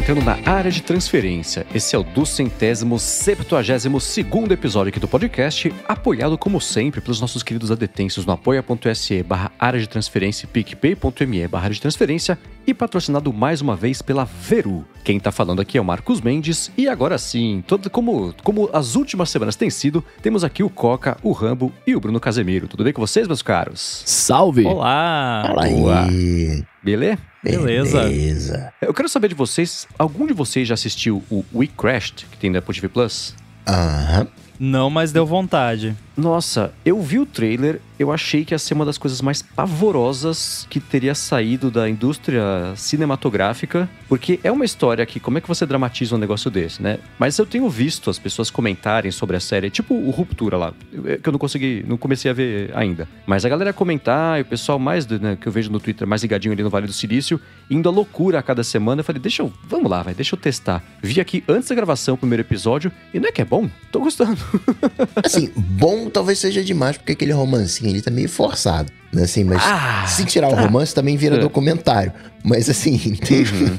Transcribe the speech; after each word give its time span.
entrando 0.00 0.24
na 0.24 0.38
área 0.50 0.70
de 0.70 0.82
transferência. 0.82 1.66
Esse 1.74 1.94
é 1.94 1.98
o 1.98 2.02
duzentésimo, 2.02 2.98
septuagésimo 2.98 4.00
segundo 4.00 4.50
episódio 4.50 4.88
aqui 4.88 4.98
do 4.98 5.06
podcast, 5.06 5.70
apoiado 5.86 6.38
como 6.38 6.58
sempre 6.58 7.02
pelos 7.02 7.20
nossos 7.20 7.42
queridos 7.42 7.70
adetensos 7.70 8.24
no 8.24 8.32
apoia.se 8.32 9.22
barra 9.22 9.52
área 9.58 9.78
de 9.78 9.86
transferência 9.86 10.48
picpay.me 10.48 11.46
barra 11.48 11.68
de 11.68 11.78
transferência 11.78 12.38
e 12.66 12.72
patrocinado 12.72 13.30
mais 13.30 13.60
uma 13.60 13.76
vez 13.76 14.00
pela 14.00 14.24
Veru. 14.24 14.86
Quem 15.04 15.20
tá 15.20 15.30
falando 15.30 15.60
aqui 15.60 15.76
é 15.76 15.80
o 15.80 15.84
Marcos 15.84 16.22
Mendes 16.22 16.72
e 16.78 16.88
agora 16.88 17.18
sim, 17.18 17.62
todo, 17.66 17.90
como, 17.90 18.34
como 18.42 18.70
as 18.72 18.96
últimas 18.96 19.28
semanas 19.28 19.54
têm 19.54 19.68
sido, 19.68 20.02
temos 20.22 20.42
aqui 20.42 20.62
o 20.62 20.70
Coca, 20.70 21.18
o 21.22 21.32
Rambo 21.32 21.70
e 21.86 21.94
o 21.94 22.00
Bruno 22.00 22.18
Casemiro. 22.18 22.66
Tudo 22.68 22.84
bem 22.84 22.92
com 22.94 23.02
vocês, 23.02 23.26
meus 23.26 23.42
caros? 23.42 24.02
Salve! 24.06 24.64
Olá! 24.64 25.52
Aí. 25.58 26.64
Beleza? 26.82 27.29
Beleza. 27.42 28.02
Beleza. 28.02 28.72
Eu 28.80 28.92
quero 28.92 29.08
saber 29.08 29.28
de 29.28 29.34
vocês, 29.34 29.86
algum 29.98 30.26
de 30.26 30.32
vocês 30.32 30.68
já 30.68 30.74
assistiu 30.74 31.22
o 31.30 31.44
We 31.54 31.66
Crashed, 31.66 32.26
que 32.30 32.36
tem 32.36 32.52
da 32.52 32.58
Apple 32.58 32.74
TV 32.74 32.88
Plus? 32.88 33.34
Aham. 33.66 34.26
Não, 34.58 34.90
mas 34.90 35.10
deu 35.10 35.24
vontade. 35.24 35.96
Nossa, 36.20 36.74
eu 36.84 37.00
vi 37.00 37.18
o 37.18 37.24
trailer, 37.24 37.80
eu 37.98 38.12
achei 38.12 38.44
que 38.44 38.52
ia 38.52 38.58
ser 38.58 38.74
uma 38.74 38.84
das 38.84 38.98
coisas 38.98 39.22
mais 39.22 39.40
pavorosas 39.40 40.66
que 40.68 40.78
teria 40.78 41.14
saído 41.14 41.70
da 41.70 41.88
indústria 41.88 42.42
cinematográfica, 42.76 43.88
porque 44.06 44.38
é 44.44 44.52
uma 44.52 44.66
história 44.66 45.04
que, 45.06 45.18
como 45.18 45.38
é 45.38 45.40
que 45.40 45.48
você 45.48 45.64
dramatiza 45.64 46.14
um 46.14 46.18
negócio 46.18 46.50
desse, 46.50 46.82
né? 46.82 46.98
Mas 47.18 47.38
eu 47.38 47.46
tenho 47.46 47.70
visto 47.70 48.10
as 48.10 48.18
pessoas 48.18 48.50
comentarem 48.50 49.10
sobre 49.10 49.34
a 49.34 49.40
série, 49.40 49.70
tipo 49.70 49.94
o 49.94 50.10
Ruptura 50.10 50.58
lá, 50.58 50.74
que 51.22 51.26
eu 51.26 51.32
não 51.32 51.38
consegui, 51.38 51.82
não 51.88 51.96
comecei 51.96 52.30
a 52.30 52.34
ver 52.34 52.70
ainda. 52.74 53.08
Mas 53.26 53.46
a 53.46 53.48
galera 53.48 53.72
comentar, 53.72 54.38
e 54.38 54.42
o 54.42 54.44
pessoal 54.46 54.78
mais, 54.78 55.06
né, 55.06 55.38
que 55.40 55.46
eu 55.46 55.52
vejo 55.52 55.72
no 55.72 55.80
Twitter, 55.80 56.06
mais 56.06 56.20
ligadinho 56.20 56.52
ali 56.52 56.62
no 56.62 56.68
Vale 56.68 56.86
do 56.86 56.92
Silício, 56.92 57.40
indo 57.70 57.88
à 57.88 57.92
loucura 57.92 58.40
a 58.40 58.42
cada 58.42 58.62
semana, 58.62 59.00
eu 59.00 59.04
falei, 59.04 59.22
deixa 59.22 59.42
eu, 59.42 59.50
vamos 59.66 59.90
lá, 59.90 60.02
vai, 60.02 60.12
deixa 60.12 60.34
eu 60.34 60.38
testar. 60.38 60.84
Vi 61.02 61.18
aqui 61.18 61.42
antes 61.48 61.70
da 61.70 61.74
gravação 61.74 62.14
o 62.14 62.18
primeiro 62.18 62.42
episódio, 62.42 62.92
e 63.14 63.18
não 63.18 63.28
é 63.30 63.32
que 63.32 63.40
é 63.40 63.44
bom? 63.44 63.70
Tô 63.90 64.00
gostando. 64.00 64.38
Assim, 65.24 65.50
bom 65.56 66.09
talvez 66.10 66.38
seja 66.38 66.62
demais, 66.62 66.96
porque 66.98 67.12
aquele 67.12 67.32
romancinho 67.32 67.90
ali 67.90 68.02
tá 68.02 68.10
meio 68.10 68.28
forçado. 68.28 68.90
Né? 69.12 69.22
Assim, 69.22 69.42
mas 69.44 69.60
Ah, 69.64 70.04
se 70.06 70.24
tirar 70.24 70.48
o 70.48 70.54
tá. 70.54 70.60
romance 70.62 70.94
também 70.94 71.16
vira 71.16 71.36
É. 71.36 71.38
documentário. 71.38 72.12
Mas 72.44 72.68
assim, 72.70 72.96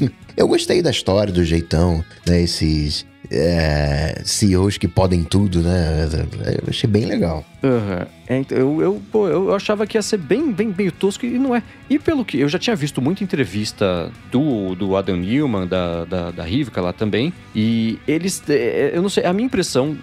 Uhum. 0.01 0.09
eu 0.35 0.47
gostei 0.47 0.81
da 0.81 0.91
história, 0.91 1.31
do 1.31 1.43
jeitão, 1.45 2.03
né? 2.27 2.41
Esses 2.41 3.05
é, 3.29 4.21
CEOs 4.25 4.77
que 4.77 4.87
podem 4.87 5.23
tudo, 5.23 5.61
né? 5.61 6.07
Eu 6.63 6.63
achei 6.69 6.89
bem 6.89 7.05
legal. 7.05 7.45
Aham. 7.63 8.05
É, 8.31 8.37
então, 8.37 8.57
eu, 8.57 8.81
eu, 8.81 9.01
pô, 9.11 9.27
eu 9.27 9.53
achava 9.53 9.85
que 9.85 9.97
ia 9.97 10.01
ser 10.01 10.15
bem, 10.15 10.53
bem 10.53 10.73
meio 10.77 10.89
tosco 10.89 11.25
e 11.25 11.37
não 11.37 11.53
é. 11.53 11.61
E 11.89 11.99
pelo 11.99 12.23
que 12.23 12.39
eu 12.39 12.47
já 12.47 12.57
tinha 12.57 12.73
visto 12.77 13.01
muita 13.01 13.25
entrevista 13.25 14.09
do, 14.31 14.73
do 14.73 14.95
Adam 14.95 15.17
Newman, 15.17 15.67
da, 15.67 16.05
da, 16.05 16.31
da 16.31 16.43
Rivka 16.45 16.79
lá 16.79 16.93
também, 16.93 17.33
e 17.53 17.99
eles, 18.07 18.41
é, 18.47 18.91
eu 18.93 19.01
não 19.01 19.09
sei, 19.09 19.25
a 19.25 19.33
minha 19.33 19.47
impressão, 19.47 19.97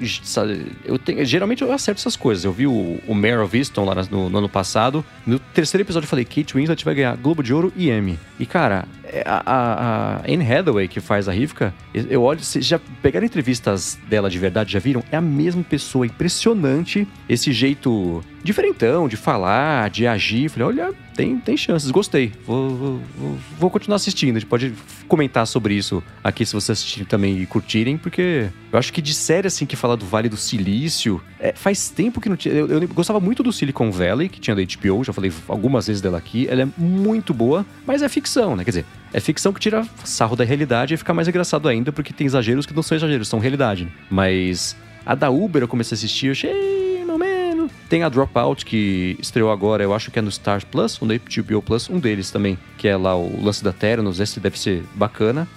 eu 0.85 0.99
tenho, 0.99 1.25
geralmente 1.25 1.63
eu 1.63 1.73
acerto 1.73 2.03
essas 2.03 2.17
coisas. 2.17 2.45
Eu 2.45 2.53
vi 2.53 2.67
o, 2.67 3.01
o 3.09 3.15
Mare 3.15 3.39
of 3.39 3.57
Easton 3.57 3.87
lá 3.87 3.95
no, 4.11 4.29
no 4.29 4.37
ano 4.37 4.49
passado, 4.49 5.03
no 5.27 5.39
terceiro 5.39 5.83
episódio 5.83 6.05
eu 6.05 6.11
falei, 6.11 6.27
Kate 6.27 6.53
Winslet 6.53 6.85
vai 6.85 6.95
ganhar 6.95 7.17
Globo 7.17 7.43
de 7.43 7.55
Ouro 7.55 7.73
e 7.75 7.89
Emmy. 7.89 8.19
E 8.39 8.45
cara, 8.45 8.85
é, 9.05 9.23
a, 9.25 9.43
a, 9.47 10.17
a 10.17 10.21
Anne 10.31 10.45
Hathaway, 10.45 10.87
que 10.87 11.01
faz 11.01 11.29
a 11.29 11.33
Rivka, 11.33 11.73
eu 11.95 12.23
olho, 12.23 12.41
vocês 12.41 12.67
já 12.67 12.79
pegaram 13.03 13.25
entrevistas 13.25 13.99
dela 14.07 14.29
de 14.29 14.39
verdade, 14.39 14.71
já 14.71 14.79
viram? 14.79 15.03
É 15.11 15.17
a 15.17 15.21
mesma 15.23 15.63
pessoa, 15.63 16.05
impressionante 16.05 17.09
esse 17.27 17.53
jeito 17.53 18.18
diferentão 18.43 19.09
de 19.09 19.17
falar, 19.17 19.91
de 19.91 20.07
agir. 20.07 20.49
Falei, 20.49 20.69
olha, 20.69 20.93
tem, 21.15 21.39
tem 21.39 21.57
chances, 21.57 21.91
gostei. 21.91 22.33
Vou, 22.47 22.71
vou, 22.77 23.01
vou- 23.59 23.71
continuar 23.71 23.97
assistindo. 23.97 24.37
A 24.37 24.41
gente 24.41 24.49
pode 24.49 24.73
comentar 25.07 25.47
sobre 25.47 25.75
isso 25.75 26.03
aqui 26.23 26.45
se 26.47 26.53
vocês 26.53 26.79
assistirem 26.79 27.07
também 27.07 27.41
e 27.41 27.47
curtirem, 27.47 27.97
porque 27.99 28.49
eu 28.73 28.79
acho 28.79 28.93
que 28.93 29.01
de 29.03 29.13
série 29.15 29.47
assim 29.47 29.67
que 29.67 29.77
fala 29.77 29.97
do 29.97 30.05
Vale 30.07 30.29
do 30.29 30.37
Silício, 30.37 31.21
é, 31.41 31.53
faz 31.55 31.89
tempo 31.91 32.21
que 32.21 32.29
não 32.29 32.37
tinha. 32.37 32.55
Eu, 32.55 32.67
eu 32.69 32.89
gostava 32.89 33.21
muito 33.21 33.43
do 33.43 33.53
Silicon 33.53 33.91
Valley, 33.91 34.29
que 34.29 34.41
tinha 34.41 34.55
da 34.57 34.63
HBO, 34.63 35.05
já 35.05 35.13
falei 35.13 35.33
algumas 35.49 35.87
vezes 35.87 36.01
dela 36.03 36.19
aqui. 36.19 36.47
Ela 36.49 36.63
é 36.63 36.69
muito 36.79 37.35
boa, 37.35 37.65
mas 37.87 38.03
é 38.03 38.09
ficção, 38.09 38.57
né? 38.57 38.65
Quer 38.65 38.71
dizer, 38.71 38.85
é 39.13 39.21
ficção 39.21 39.53
que 39.53 39.61
tira 39.61 39.87
sarro 40.05 40.35
da 40.37 40.45
realidade 40.45 40.95
e 40.95 40.97
fica 40.97 41.13
mais 41.15 41.29
engraçado 41.29 41.69
ainda, 41.69 41.93
porque 41.93 42.13
tem 42.13 42.27
exageros 42.27 42.65
que 42.67 42.75
não 42.75 42.83
são 42.83 42.97
exageros, 42.97 43.29
são 43.29 43.39
realidade. 43.39 43.85
né? 43.85 43.91
Mas 44.11 44.77
a 45.05 45.15
da 45.15 45.31
Uber 45.31 45.63
eu 45.63 45.69
comecei 45.69 45.95
a 45.95 45.97
assistir, 45.99 46.27
eu 46.27 46.33
achei. 46.33 46.88
Tem 47.89 48.03
a 48.03 48.09
Dropout, 48.11 48.67
que 48.67 49.17
estreou 49.19 49.51
agora, 49.51 49.83
eu 49.83 49.95
acho 49.95 50.11
que 50.11 50.19
é 50.19 50.23
no 50.23 50.29
Stars 50.29 50.63
Plus, 50.65 51.01
um 51.01 51.07
da 51.07 51.15
HBO 51.15 51.63
Plus, 51.63 51.89
um 51.89 51.99
deles 51.99 52.31
também, 52.31 52.59
que 52.77 52.87
é 52.87 52.97
lá 52.97 53.17
o 53.17 53.43
lance 53.43 53.65
da 53.65 53.73
Terranos, 53.73 54.21
esse 54.21 54.39
deve 54.39 54.59
ser 54.59 54.85
bacana. 54.95 55.49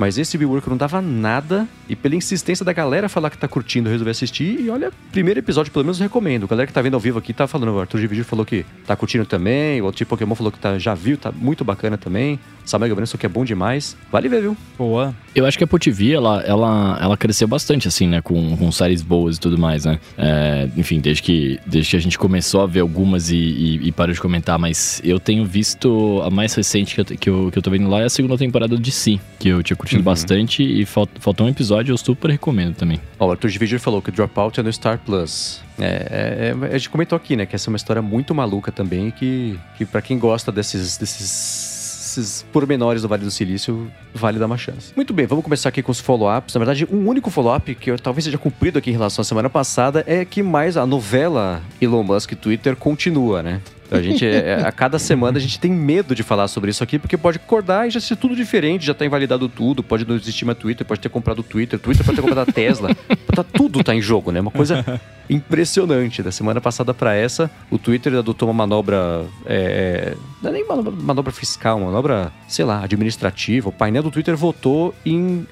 Mas 0.00 0.16
esse 0.16 0.42
Worker 0.42 0.70
não 0.70 0.78
dava 0.78 1.02
nada, 1.02 1.68
e 1.86 1.94
pela 1.94 2.14
insistência 2.14 2.64
da 2.64 2.72
galera 2.72 3.06
falar 3.06 3.28
que 3.28 3.36
tá 3.36 3.46
curtindo, 3.46 3.90
eu 3.90 3.92
resolvi 3.92 4.10
assistir. 4.10 4.58
E 4.58 4.70
olha, 4.70 4.90
primeiro 5.12 5.40
episódio, 5.40 5.70
pelo 5.70 5.84
menos 5.84 6.00
recomendo. 6.00 6.44
A 6.44 6.46
galera 6.46 6.66
que 6.66 6.72
tá 6.72 6.80
vendo 6.80 6.94
ao 6.94 7.00
vivo 7.00 7.18
aqui 7.18 7.34
tá 7.34 7.46
falando, 7.46 7.74
o 7.74 7.80
Arthur 7.80 8.00
Gividi 8.00 8.24
falou 8.24 8.46
que 8.46 8.64
tá 8.86 8.96
curtindo 8.96 9.26
também, 9.26 9.78
o 9.82 9.84
outro 9.84 9.98
tipo 9.98 10.08
Pokémon 10.08 10.34
falou 10.34 10.50
que 10.50 10.58
tá, 10.58 10.78
já 10.78 10.94
viu, 10.94 11.18
tá 11.18 11.30
muito 11.30 11.66
bacana 11.66 11.98
também. 11.98 12.40
Samuel 12.64 12.90
Gabriel 12.90 13.18
que 13.18 13.26
é 13.26 13.28
bom 13.28 13.44
demais. 13.44 13.96
Vale 14.10 14.28
ver, 14.28 14.40
viu? 14.40 14.56
Boa. 14.78 15.14
Eu 15.34 15.44
acho 15.44 15.58
que 15.58 15.64
a 15.64 15.66
Apple 15.66 15.78
TV, 15.78 16.12
ela, 16.12 16.40
ela, 16.42 16.98
ela 17.00 17.16
cresceu 17.16 17.46
bastante, 17.46 17.86
assim, 17.86 18.06
né? 18.06 18.22
Com, 18.22 18.56
com 18.56 18.72
séries 18.72 19.02
boas 19.02 19.36
e 19.36 19.40
tudo 19.40 19.58
mais, 19.58 19.84
né? 19.84 19.98
É, 20.16 20.68
enfim, 20.76 21.00
desde 21.00 21.22
que, 21.22 21.58
desde 21.66 21.90
que 21.90 21.96
a 21.96 22.00
gente 22.00 22.18
começou 22.18 22.62
a 22.62 22.66
ver 22.66 22.80
algumas 22.80 23.30
e, 23.30 23.36
e, 23.36 23.88
e 23.88 23.92
parou 23.92 24.14
de 24.14 24.20
comentar, 24.20 24.58
mas 24.58 25.00
eu 25.04 25.20
tenho 25.20 25.44
visto 25.44 26.22
a 26.24 26.30
mais 26.30 26.54
recente 26.54 26.94
que 26.94 27.00
eu, 27.00 27.04
que 27.04 27.30
eu, 27.30 27.50
que 27.50 27.58
eu 27.58 27.62
tô 27.62 27.70
vendo 27.70 27.88
lá 27.88 28.00
é 28.00 28.04
a 28.04 28.10
segunda 28.10 28.38
temporada 28.38 28.78
de 28.78 28.90
Si, 28.90 29.20
que 29.38 29.48
eu 29.48 29.62
tinha 29.62 29.76
curtido 29.76 29.89
Uhum. 29.96 30.02
bastante 30.02 30.62
e 30.62 30.84
falt, 30.84 31.10
faltou 31.18 31.46
um 31.46 31.50
episódio, 31.50 31.92
eu 31.92 31.98
super 31.98 32.30
recomendo 32.30 32.74
também. 32.74 33.00
Ó, 33.18 33.26
o 33.26 33.30
Arthur 33.30 33.48
Gividi 33.48 33.78
falou 33.78 34.00
que 34.00 34.10
o 34.10 34.12
Dropout 34.12 34.58
é 34.58 34.62
no 34.62 34.72
Star 34.72 34.98
Plus. 34.98 35.60
É, 35.78 35.84
é, 35.84 36.66
é, 36.70 36.74
a 36.74 36.78
gente 36.78 36.90
comentou 36.90 37.16
aqui, 37.16 37.36
né? 37.36 37.46
Que 37.46 37.56
essa 37.56 37.68
é 37.68 37.70
uma 37.70 37.76
história 37.76 38.02
muito 38.02 38.34
maluca 38.34 38.70
também, 38.70 39.10
que, 39.10 39.58
que 39.76 39.84
para 39.84 40.02
quem 40.02 40.18
gosta 40.18 40.52
desses, 40.52 40.96
desses 40.98 41.80
esses 42.10 42.44
pormenores 42.52 43.02
do 43.02 43.08
Vale 43.08 43.24
do 43.24 43.30
Silício, 43.30 43.90
vale 44.12 44.38
dar 44.38 44.46
uma 44.46 44.58
chance. 44.58 44.92
Muito 44.96 45.12
bem, 45.14 45.26
vamos 45.26 45.44
começar 45.44 45.68
aqui 45.68 45.82
com 45.82 45.92
os 45.92 46.00
follow-ups. 46.00 46.54
Na 46.54 46.58
verdade, 46.58 46.86
um 46.90 47.08
único 47.08 47.30
follow-up 47.30 47.74
que 47.74 47.90
eu, 47.90 47.98
talvez 47.98 48.24
seja 48.24 48.38
cumprido 48.38 48.78
aqui 48.78 48.90
em 48.90 48.94
relação 48.94 49.22
à 49.22 49.24
semana 49.24 49.48
passada 49.48 50.02
é 50.06 50.24
que 50.24 50.42
mais 50.42 50.76
a 50.76 50.84
novela 50.84 51.62
Elon 51.80 52.02
Musk 52.02 52.32
Twitter 52.34 52.74
continua, 52.74 53.42
né? 53.42 53.60
Então, 53.90 53.98
A 53.98 54.02
gente, 54.02 54.24
é, 54.24 54.62
a 54.64 54.70
cada 54.70 55.00
semana 55.00 55.36
a 55.36 55.40
gente 55.40 55.58
tem 55.58 55.72
medo 55.72 56.14
de 56.14 56.22
falar 56.22 56.46
sobre 56.46 56.70
isso 56.70 56.84
aqui, 56.84 56.96
porque 56.96 57.16
pode 57.16 57.38
acordar 57.38 57.88
e 57.88 57.90
já 57.90 57.98
ser 57.98 58.14
tudo 58.14 58.36
diferente, 58.36 58.86
já 58.86 58.94
tá 58.94 59.04
invalidado 59.04 59.48
tudo, 59.48 59.82
pode 59.82 60.06
não 60.06 60.14
existir 60.14 60.44
mais 60.44 60.56
Twitter, 60.56 60.86
pode 60.86 61.00
ter 61.00 61.08
comprado 61.08 61.42
Twitter, 61.42 61.76
Twitter 61.76 62.06
pode 62.06 62.14
ter 62.14 62.22
comprado 62.22 62.48
a 62.48 62.52
Tesla. 62.52 62.90
Tá, 63.30 63.44
tudo 63.44 63.84
tá 63.84 63.94
em 63.94 64.02
jogo, 64.02 64.32
né? 64.32 64.40
Uma 64.40 64.50
coisa 64.50 64.84
impressionante. 65.30 66.20
Da 66.20 66.32
semana 66.32 66.60
passada 66.60 66.92
para 66.92 67.14
essa, 67.14 67.48
o 67.70 67.78
Twitter 67.78 68.14
adotou 68.14 68.48
uma 68.48 68.54
manobra. 68.54 69.24
É, 69.46 70.16
não 70.42 70.50
é 70.50 70.52
nem 70.52 70.66
manobra, 70.66 70.90
manobra 70.90 71.32
fiscal, 71.32 71.78
uma 71.78 71.86
manobra, 71.86 72.32
sei 72.48 72.64
lá, 72.64 72.82
administrativa. 72.82 73.68
O 73.68 73.72
painel 73.72 74.02
do 74.02 74.10
Twitter 74.10 74.36
votou 74.36 74.92
em 75.06 75.46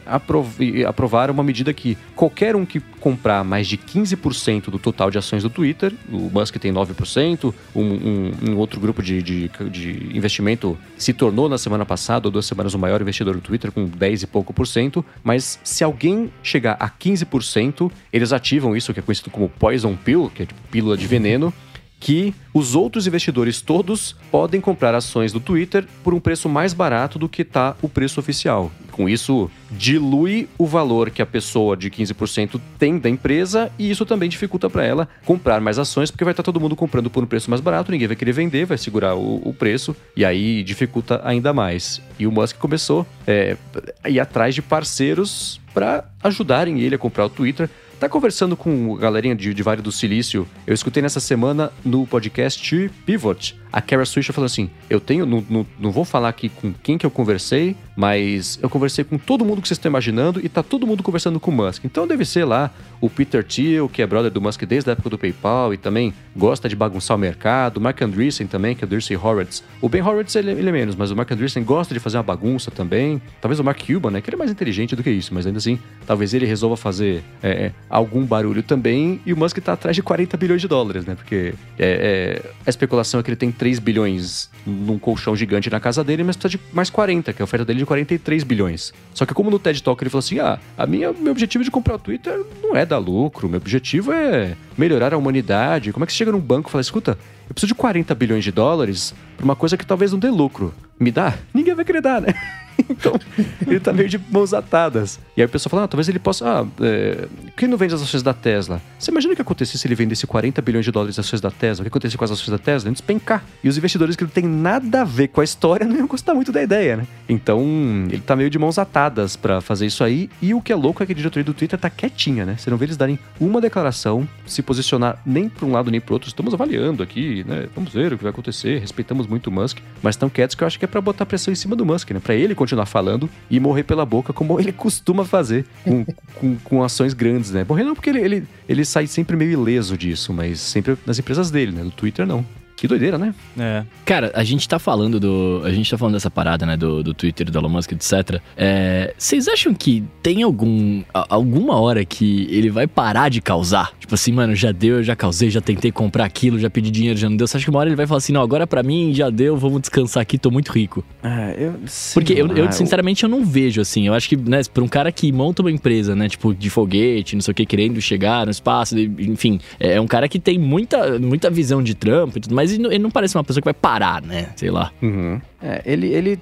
aprovar 0.85 1.31
uma 1.31 1.45
medida 1.45 1.73
que 1.73 1.97
qualquer 2.17 2.57
um 2.57 2.67
que 2.67 2.81
comprar 2.99 3.45
mais 3.45 3.69
de 3.69 3.79
15% 3.79 4.71
do 4.71 4.79
total 4.79 5.11
de 5.11 5.19
ações 5.19 5.45
do 5.45 5.51
Twitter, 5.51 5.93
o 6.11 6.29
Musk 6.33 6.57
tem 6.57 6.73
9%, 6.73 7.55
um, 7.75 7.81
um, 7.81 8.28
um 8.43 8.57
outro 8.57 8.81
grupo 8.81 9.03
de, 9.03 9.23
de, 9.23 9.51
de 9.71 10.17
investimento 10.17 10.79
se 10.97 11.13
tornou 11.13 11.49
na 11.49 11.59
semana 11.59 11.85
passada, 11.85 12.29
ou 12.29 12.33
duas 12.33 12.47
semanas, 12.47 12.75
o 12.75 12.79
maior 12.79 13.01
investidor 13.01 13.35
do 13.35 13.41
Twitter, 13.41 13.71
com 13.73 13.87
10 13.87 14.23
e 14.23 14.27
pouco 14.27 14.53
por 14.53 14.67
cento. 14.67 15.05
Mas 15.23 15.59
se 15.63 15.85
alguém 15.85 16.31
chegar 16.43 16.77
a 16.79 16.89
15%, 16.89 17.91
eles 18.13 18.33
ativam 18.33 18.77
isso, 18.77 18.93
que 18.93 19.01
é 19.01 19.03
conhecido 19.03 19.31
como 19.31 19.49
Poison 19.49 19.97
Pill, 19.97 20.31
que 20.35 20.43
é 20.43 20.47
tipo 20.47 20.61
pílula 20.71 20.97
de 20.97 21.07
veneno, 21.07 21.53
que 22.01 22.35
os 22.55 22.75
outros 22.75 23.07
investidores 23.07 23.61
todos 23.61 24.15
podem 24.31 24.61
comprar 24.61 24.95
ações 24.95 25.33
do 25.33 25.41
Twitter 25.41 25.87
por 26.03 26.15
um 26.15 26.21
preço 26.21 26.49
mais 26.49 26.73
barato 26.73 27.19
do 27.19 27.29
que 27.29 27.43
está 27.43 27.77
o 27.83 27.89
preço 27.89 28.21
oficial. 28.21 28.71
Com 28.93 29.09
isso, 29.09 29.51
dilui 29.71 30.49
o 30.59 30.67
valor 30.67 31.11
que 31.11 31.23
a 31.23 31.27
pessoa 31.27 31.77
de 31.77 31.91
15% 31.91 32.61
tem 32.79 32.99
da 32.99 33.09
empresa 33.09 33.71
e 33.79 33.91
isso 33.91 34.05
também 34.05 34.29
dificulta 34.29 34.69
para 34.69 34.85
ela 34.85 35.09
comprar 35.25 35.61
mais 35.61 35.79
ações, 35.79 36.11
porque 36.11 36.25
vai 36.25 36.33
estar 36.33 36.43
todo 36.43 36.61
mundo 36.61 36.75
comprando 36.75 37.09
por 37.11 37.23
um 37.23 37.27
preço 37.27 37.49
mais 37.51 37.61
barato, 37.61 37.93
ninguém 37.93 38.09
vai 38.09 38.17
querer 38.17 38.33
vender, 38.33 38.65
vai 38.65 38.79
segurar 38.79 39.15
o, 39.15 39.41
o 39.45 39.55
preço 39.55 39.95
e 40.17 40.25
aí 40.25 40.63
dificulta 40.65 41.21
ainda 41.25 41.53
mais. 41.53 42.03
E 42.19 42.27
o 42.27 42.33
Musk 42.33 42.57
começou 42.59 43.07
é, 43.27 43.57
a 44.03 44.11
ir 44.11 44.19
atrás 44.19 44.55
de 44.55 44.63
parceiros 44.63 45.61
para 45.73 46.05
ajudarem 46.23 46.81
ele 46.81 46.97
a 46.97 46.99
comprar 46.99 47.27
o 47.27 47.31
Twitter. 47.31 47.71
Tá 47.99 48.09
conversando 48.09 48.57
com 48.57 48.95
a 48.97 48.99
galerinha 48.99 49.35
de, 49.35 49.53
de 49.53 49.63
Vale 49.63 49.83
do 49.83 49.91
Silício. 49.91 50.47
Eu 50.67 50.75
escutei 50.75 51.03
nessa 51.03 51.21
semana 51.21 51.73
no 51.85 52.07
podcast 52.07 52.91
Pivot, 53.05 53.57
a 53.73 53.81
Kara 53.81 54.05
Swisher 54.05 54.35
falando 54.35 54.47
assim: 54.47 54.71
Eu 54.89 55.01
tenho, 55.01 55.27
não, 55.27 55.45
não, 55.49 55.67
não 55.79 55.91
vou 55.91 56.05
falar 56.05 56.29
aqui 56.29 56.49
com 56.49 56.73
quem 56.73 56.97
que 56.97 57.05
eu 57.05 57.11
conversei, 57.11 57.77
mas 57.97 58.59
eu 58.63 58.71
conversei 58.71 59.05
com 59.05 59.19
todo 59.19 59.45
mundo 59.45 59.61
que 59.61 59.69
vocês 59.69 59.77
estão 59.79 59.91
imaginando 59.91 60.41
e 60.43 60.49
tá 60.49 60.63
todo 60.63 60.87
mundo 60.87 61.03
conversando 61.03 61.39
com 61.39 61.51
o 61.51 61.55
Musk. 61.55 61.85
Então 61.85 62.07
deve 62.07 62.25
ser 62.25 62.45
lá 62.45 62.71
o 63.01 63.11
Peter 63.11 63.45
Thiel, 63.45 63.89
que 63.89 64.03
é 64.03 64.07
brother 64.07 64.31
do 64.31 64.41
Musk 64.41 64.63
desde 64.65 64.91
a 64.91 64.93
época 64.93 65.11
do 65.11 65.19
PayPal 65.19 65.75
e 65.75 65.77
também 65.77 66.15
gosta 66.37 66.69
de 66.69 66.77
bagunçar 66.77 67.17
o 67.17 67.21
mercado. 67.21 67.77
O 67.77 67.81
Mark 67.81 68.01
Andreessen 68.01 68.47
também, 68.47 68.75
que 68.75 68.85
é 68.85 68.87
o 68.87 68.89
Dirce 68.89 69.15
Horowitz. 69.15 69.63
O 69.81 69.89
Ben 69.89 70.03
Horowitz 70.03 70.35
ele, 70.37 70.53
ele 70.53 70.69
é 70.69 70.73
menos, 70.73 70.95
mas 70.95 71.11
o 71.11 71.17
Mark 71.17 71.31
Andreessen 71.31 71.63
gosta 71.63 71.93
de 71.93 72.01
fazer 72.01 72.17
uma 72.17 72.23
bagunça 72.23 72.71
também. 72.71 73.21
Talvez 73.41 73.61
o 73.61 73.65
Mark 73.65 73.81
Cuban, 73.85 74.11
né? 74.11 74.21
Que 74.21 74.31
ele 74.31 74.37
é 74.37 74.39
mais 74.39 74.51
inteligente 74.51 74.97
do 74.97 75.03
que 75.03 75.11
isso, 75.11 75.35
mas 75.35 75.47
ainda 75.47 75.59
assim, 75.59 75.79
talvez 76.07 76.35
ele 76.35 76.47
resolva 76.47 76.77
fazer 76.77 77.23
é, 77.43 77.73
algum 77.89 78.25
barulho 78.25 78.63
também. 78.63 79.21
E 79.25 79.33
o 79.33 79.37
Musk 79.37 79.59
tá 79.59 79.73
atrás 79.73 79.95
de 79.95 80.03
40 80.03 80.37
bilhões 80.37 80.61
de 80.61 80.69
dólares, 80.69 81.05
né? 81.07 81.15
Porque 81.15 81.55
é, 81.79 82.43
é, 82.45 82.51
a 82.67 82.71
especulação 82.71 83.21
é 83.21 83.23
que 83.23 83.31
ele 83.31 83.37
tem 83.37 83.51
3 83.51 83.79
bilhões 83.79 84.51
num 84.67 84.99
colchão 84.99 85.35
gigante 85.35 85.71
na 85.71 85.81
casa 85.81 86.05
dele, 86.05 86.25
mas 86.25 86.37
precisa 86.37 86.59
de 86.59 86.75
mais 86.75 86.91
40, 86.91 87.33
que 87.33 87.41
é 87.41 87.43
a 87.43 87.45
oferta 87.45 87.65
dele 87.65 87.81
de 87.81 87.87
43 87.87 88.45
bilhões. 88.45 88.93
Só 89.15 89.25
que 89.25 89.35
como 89.35 89.51
no 89.51 89.59
TED 89.59 89.83
Talk 89.83 90.03
ele 90.03 90.11
falou 90.11 90.21
assim: 90.21 90.39
ah, 90.39 90.59
a 90.77 90.87
minha, 90.87 91.13
meu 91.13 91.33
objetivo 91.33 91.65
de 91.65 91.71
comprar 91.71 91.95
o 91.95 91.99
Twitter 91.99 92.45
não 92.63 92.77
é 92.77 92.85
dar 92.85 92.99
lucro, 92.99 93.49
meu 93.49 93.59
objetivo 93.59 94.13
é 94.13 94.57
melhorar 94.77 95.15
a 95.15 95.17
humanidade. 95.17 95.93
Como 95.93 96.05
é 96.05 96.07
que 96.07 96.13
você 96.13 96.19
chega 96.19 96.33
num 96.33 96.41
banco 96.41 96.69
e 96.69 96.73
fala, 96.73 96.83
escuta, 96.83 97.19
eu 97.49 97.55
preciso 97.55 97.69
de 97.69 97.75
40 97.75 98.15
bilhões 98.15 98.45
de 98.45 98.53
dólares 98.53 99.15
pra 99.37 99.45
uma 99.45 99.57
coisa 99.57 99.77
que 99.77 99.87
talvez 99.87 100.13
não 100.13 100.19
dê 100.19 100.29
lucro. 100.29 100.75
Me 101.01 101.11
dá? 101.11 101.35
Ninguém 101.55 101.75
vai 101.75 101.85
querer 101.85 102.03
dar, 102.03 102.21
né? 102.21 102.35
então, 102.89 103.19
ele 103.67 103.81
tá 103.81 103.93
meio 103.93 104.09
de 104.09 104.19
mãos 104.31 104.55
atadas. 104.55 105.19
E 105.37 105.41
aí 105.41 105.47
o 105.47 105.49
pessoal 105.49 105.71
fala, 105.71 105.85
ah, 105.85 105.89
talvez 105.89 106.09
ele 106.09 106.19
possa... 106.19 106.47
Ah, 106.47 106.67
é, 106.81 107.27
quem 107.57 107.69
não 107.69 107.77
vende 107.77 107.95
as 107.95 108.03
ações 108.03 108.23
da 108.23 108.33
Tesla? 108.33 108.81
Você 108.99 109.11
imagina 109.11 109.33
o 109.33 109.37
que 109.37 109.43
acontecesse 109.43 109.79
se 109.79 109.87
ele 109.87 109.95
vendesse 109.95 110.27
40 110.27 110.63
bilhões 110.63 110.85
de 110.85 110.93
dólares 110.93 111.15
de 111.15 111.21
ações 111.21 111.41
da 111.41 111.51
Tesla? 111.51 111.83
O 111.83 111.85
que 111.85 111.89
acontecesse 111.89 112.17
com 112.17 112.25
as 112.25 112.31
ações 112.31 112.51
da 112.51 112.59
Tesla? 112.59 112.89
Ele 112.89 112.95
despencar. 112.95 113.45
E 113.63 113.69
os 113.69 113.77
investidores 113.77 114.17
que 114.17 114.25
não 114.25 114.31
tem 114.31 114.45
nada 114.45 115.03
a 115.03 115.05
ver 115.05 115.29
com 115.29 115.41
a 115.41 115.45
história 115.45 115.85
não 115.87 115.97
iam 115.97 116.07
gostar 116.07 116.35
muito 116.35 116.53
da 116.53 116.63
ideia, 116.63 116.97
né? 116.97 117.07
Então, 117.29 117.63
ele 118.11 118.21
tá 118.21 118.37
meio 118.37 118.51
de 118.51 118.59
mãos 118.59 118.79
atadas 118.79 119.37
para 119.37 119.61
fazer 119.61 119.87
isso 119.87 120.05
aí. 120.05 120.31
E 120.41 120.55
o 120.55 120.61
que 120.61 120.73
é 120.73 120.77
louco 120.77 121.03
é 121.03 121.07
que 121.07 121.13
a 121.13 121.15
diretoria 121.15 121.45
do 121.45 121.55
Twitter 121.55 121.79
tá 121.79 121.91
quietinha, 121.91 122.45
né? 122.45 122.57
Você 122.57 122.71
não 122.71 122.77
vê 122.77 122.87
eles 122.87 122.97
darem 122.97 123.19
uma 123.41 123.61
declaração, 123.61 124.29
se 124.47 124.63
posicionar 124.63 125.21
nem 125.27 125.49
para 125.49 125.67
um 125.67 125.73
lado 125.73 125.91
nem 125.91 126.01
para 126.01 126.15
outro. 126.15 126.29
Estamos 126.29 126.55
avaliando 126.55 127.03
aqui, 127.03 127.45
né? 127.47 127.69
Vamos 127.75 127.93
ver 127.93 128.13
o 128.13 128.17
que 128.17 128.23
vai 128.23 128.31
acontecer. 128.31 128.79
Respeitamos 128.79 129.27
muito 129.27 129.49
o 129.49 129.53
Musk, 129.53 129.79
mas 130.03 130.17
tão 130.17 130.29
quietos 130.29 130.55
que 130.55 130.63
eu 130.63 130.67
acho 130.67 130.79
que 130.79 130.85
é 130.85 130.89
para 130.89 131.01
botar 131.01 131.27
pressão 131.27 131.53
em 131.53 131.57
cima 131.57 131.75
do 131.75 131.85
Musk, 131.85 132.11
né? 132.11 132.21
Para 132.21 132.35
ele 132.35 132.55
continuar 132.55 132.68
falando 132.87 133.29
e 133.51 133.59
morrer 133.61 133.85
pela 133.85 134.05
boca, 134.05 134.33
como 134.33 134.59
ele 134.59 134.73
costuma 134.73 135.25
fazer 135.25 135.65
com, 135.85 136.05
com, 136.35 136.57
com, 136.57 136.83
ações 136.83 137.15
grandes, 137.15 137.51
né? 137.51 137.65
Morrer 137.69 137.85
não 137.85 137.95
porque 137.95 138.11
ele, 138.11 138.21
ele, 138.21 138.45
ele 138.69 138.85
sai 138.85 139.07
sempre 139.07 139.37
meio 139.37 139.53
ileso 139.53 139.97
disso, 139.97 140.33
mas 140.33 140.61
sempre 140.61 140.97
nas 141.07 141.19
empresas 141.19 141.51
dele, 141.51 141.73
né? 141.73 141.83
No 141.83 141.91
Twitter, 141.91 142.27
não. 142.27 142.45
Que 142.79 142.87
doideira, 142.87 143.19
né? 143.19 143.35
É. 143.59 143.83
Cara, 144.05 144.31
a 144.37 144.45
gente 144.45 144.69
tá 144.69 144.79
falando 144.79 145.19
do. 145.19 145.63
A 145.65 145.73
gente 145.73 145.91
tá 145.91 145.99
falando 145.99 146.15
dessa 146.15 146.31
parada, 146.31 146.65
né? 146.65 146.77
Do, 146.77 147.03
do 147.03 147.13
Twitter, 147.13 147.51
do 147.51 147.59
Elon 147.59 147.69
Musk, 147.69 147.91
etc. 147.91 148.41
É, 148.57 149.13
vocês 149.19 149.49
acham 149.49 149.75
que 149.75 150.05
tem 150.23 150.45
algum. 150.45 151.03
alguma 151.13 151.81
hora 151.81 152.05
que 152.05 152.47
ele 152.49 152.71
vai 152.71 152.87
parar 152.87 153.31
de 153.31 153.41
causar? 153.41 153.91
Tipo 153.99 154.15
assim, 154.15 154.31
mano, 154.31 154.55
já 154.55 154.71
deu, 154.71 154.99
eu 154.99 155.03
já 155.03 155.17
causei, 155.17 155.51
já 155.51 155.61
tentei 155.61 155.91
comprar 155.91 156.25
aquilo, 156.25 156.57
já 156.57 156.71
pedi 156.71 156.89
dinheiro, 156.89 157.19
já 157.19 157.29
não 157.29 157.37
deu. 157.37 157.49
Você 157.49 157.57
acha 157.57 157.65
que 157.67 157.71
uma 157.71 157.81
hora 157.81 157.89
ele 157.89 157.97
vai 157.97 158.07
falar 158.07 158.19
assim, 158.19 158.33
não, 158.33 158.43
agora 158.43 158.65
pra 158.65 158.81
mim 158.81 159.13
já 159.13 159.29
deu, 159.29 159.57
vamos 159.57 159.81
descansar 159.81 160.21
aqui, 160.23 160.39
tô 160.39 160.49
muito 160.49 160.71
rico? 160.71 161.05
É, 161.21 161.57
eu. 161.59 161.75
Porque 162.15 162.33
eu, 162.33 162.47
eu, 162.47 162.71
sinceramente, 162.71 163.25
eu 163.25 163.29
não 163.29 163.45
vejo, 163.45 163.81
assim. 163.81 164.07
Eu 164.07 164.15
acho 164.15 164.29
que, 164.29 164.37
né, 164.37 164.61
pra 164.73 164.85
um 164.85 164.89
cara 164.89 165.11
que 165.11 165.33
monta 165.33 165.63
uma 165.63 165.73
empresa, 165.73 166.15
né, 166.15 166.29
tipo, 166.29 166.55
de 166.55 166.71
foguete, 166.71 167.35
não 167.35 167.43
sei 167.43 167.51
o 167.51 167.55
que, 167.57 167.67
querendo 167.67 168.01
chegar 168.01 168.47
no 168.47 168.53
espaço, 168.53 168.97
enfim, 168.97 169.59
é 169.81 170.01
um 170.01 170.07
cara 170.07 170.29
que 170.29 170.39
tem 170.39 170.61
muita, 170.61 171.19
muita 171.19 171.51
visão 171.51 171.83
de 171.83 171.97
trampo 171.97 172.39
e 172.39 172.41
tudo 172.41 172.55
mais 172.55 172.68
mas 172.77 172.93
ele 172.93 172.99
não 172.99 173.11
parece 173.11 173.37
uma 173.37 173.45
pessoa 173.45 173.61
que 173.61 173.67
vai 173.67 173.75
parar, 173.75 174.21
né? 174.23 174.51
Sei 174.57 174.71
lá. 174.71 174.91
Uhum. 175.03 175.41
É, 175.61 175.83
ele, 175.85 176.07
ele. 176.15 176.41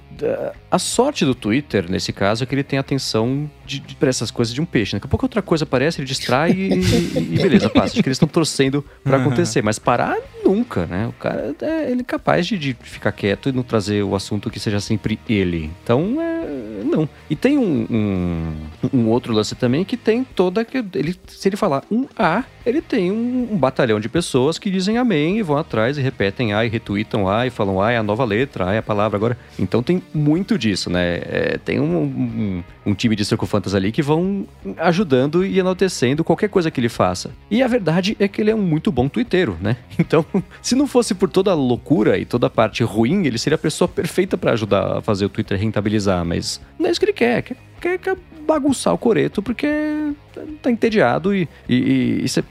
A 0.69 0.77
sorte 0.77 1.25
do 1.25 1.33
Twitter, 1.33 1.89
nesse 1.89 2.13
caso, 2.13 2.43
é 2.43 2.47
que 2.47 2.53
ele 2.53 2.63
tem 2.63 2.77
atenção 2.77 3.49
de, 3.65 3.79
de, 3.79 3.95
pra 3.95 4.09
essas 4.09 4.29
coisas 4.29 4.53
de 4.53 4.61
um 4.61 4.65
peixe. 4.65 4.93
Daqui 4.93 5.07
a 5.07 5.09
pouco 5.09 5.25
outra 5.25 5.41
coisa 5.41 5.63
aparece, 5.63 5.99
ele 5.99 6.07
distrai 6.07 6.51
e, 6.51 6.69
e 7.17 7.37
beleza, 7.41 7.69
passa. 7.69 7.93
Acho 7.93 8.03
que 8.03 8.07
eles 8.07 8.15
estão 8.15 8.27
torcendo 8.27 8.85
para 9.03 9.17
acontecer. 9.17 9.63
Mas 9.63 9.79
parar 9.79 10.17
nunca, 10.43 10.85
né? 10.85 11.07
O 11.07 11.13
cara 11.13 11.55
é 11.61 11.91
ele 11.91 12.01
é 12.01 12.03
capaz 12.03 12.45
de, 12.45 12.57
de, 12.57 12.77
ficar 12.81 13.11
quieto 13.11 13.49
e 13.49 13.51
não 13.51 13.63
trazer 13.63 14.03
o 14.03 14.15
assunto 14.15 14.49
que 14.49 14.59
seja 14.59 14.79
sempre 14.79 15.19
ele. 15.27 15.71
Então, 15.83 16.17
é, 16.21 16.83
não. 16.83 17.09
E 17.29 17.35
tem 17.35 17.57
um, 17.57 17.87
um, 17.89 18.53
um, 18.93 19.07
outro 19.07 19.33
lance 19.33 19.55
também 19.55 19.83
que 19.83 19.97
tem 19.97 20.23
toda. 20.23 20.65
Ele, 20.93 21.15
se 21.27 21.49
ele 21.49 21.57
falar 21.57 21.83
um 21.89 22.05
A, 22.15 22.43
ele 22.65 22.81
tem 22.81 23.11
um, 23.11 23.49
um, 23.51 23.57
batalhão 23.57 23.99
de 23.99 24.07
pessoas 24.07 24.59
que 24.59 24.69
dizem 24.69 24.97
amém 24.97 25.39
e 25.39 25.41
vão 25.41 25.57
atrás 25.57 25.97
e 25.97 26.01
repetem 26.01 26.53
A 26.53 26.65
e 26.65 26.69
retweetam 26.69 27.27
A 27.27 27.47
e 27.47 27.49
falam 27.49 27.81
A 27.81 27.91
é 27.91 27.97
a 27.97 28.03
nova 28.03 28.23
letra, 28.23 28.69
A 28.69 28.73
é 28.73 28.77
a 28.77 28.83
palavra 28.83 29.06
agora. 29.15 29.37
Então 29.57 29.81
tem 29.81 30.01
muito 30.13 30.57
disso, 30.57 30.89
né? 30.89 31.21
É, 31.23 31.59
tem 31.63 31.79
um, 31.79 31.97
um, 31.97 32.63
um, 32.85 32.93
time 32.93 33.15
de 33.15 33.25
Fantas 33.45 33.75
ali 33.75 33.91
que 33.91 34.01
vão 34.01 34.47
ajudando 34.77 35.45
e 35.45 35.59
enaltecendo 35.59 36.23
qualquer 36.23 36.49
coisa 36.49 36.71
que 36.71 36.79
ele 36.79 36.89
faça. 36.89 37.31
E 37.51 37.61
a 37.61 37.67
verdade 37.67 38.17
é 38.19 38.27
que 38.27 38.41
ele 38.41 38.51
é 38.51 38.55
um 38.55 38.61
muito 38.61 38.91
bom 38.91 39.07
twitteiro, 39.07 39.57
né? 39.61 39.77
Então, 39.99 40.25
se 40.61 40.73
não 40.73 40.87
fosse 40.87 41.13
por 41.13 41.29
toda 41.29 41.51
a 41.51 41.53
loucura 41.53 42.17
e 42.17 42.23
toda 42.23 42.47
a 42.47 42.49
parte 42.49 42.83
ruim, 42.83 43.25
ele 43.25 43.37
seria 43.37 43.55
a 43.55 43.59
pessoa 43.59 43.87
perfeita 43.87 44.37
para 44.37 44.53
ajudar 44.53 44.97
a 44.97 45.01
fazer 45.01 45.25
o 45.25 45.29
Twitter 45.29 45.59
rentabilizar, 45.59 46.23
mas 46.23 46.61
não 46.79 46.87
é 46.87 46.91
isso 46.91 46.99
que 46.99 47.05
ele. 47.05 47.13
Quer, 47.13 47.41
quer, 47.81 47.97
quer 47.97 48.17
bagunçar 48.47 48.93
o 48.93 48.97
coreto 48.97 49.41
porque 49.43 49.67
tá 50.61 50.71
entediado 50.71 51.35
e, 51.35 51.47
e, 51.67 52.21
e 52.23 52.29
se, 52.29 52.43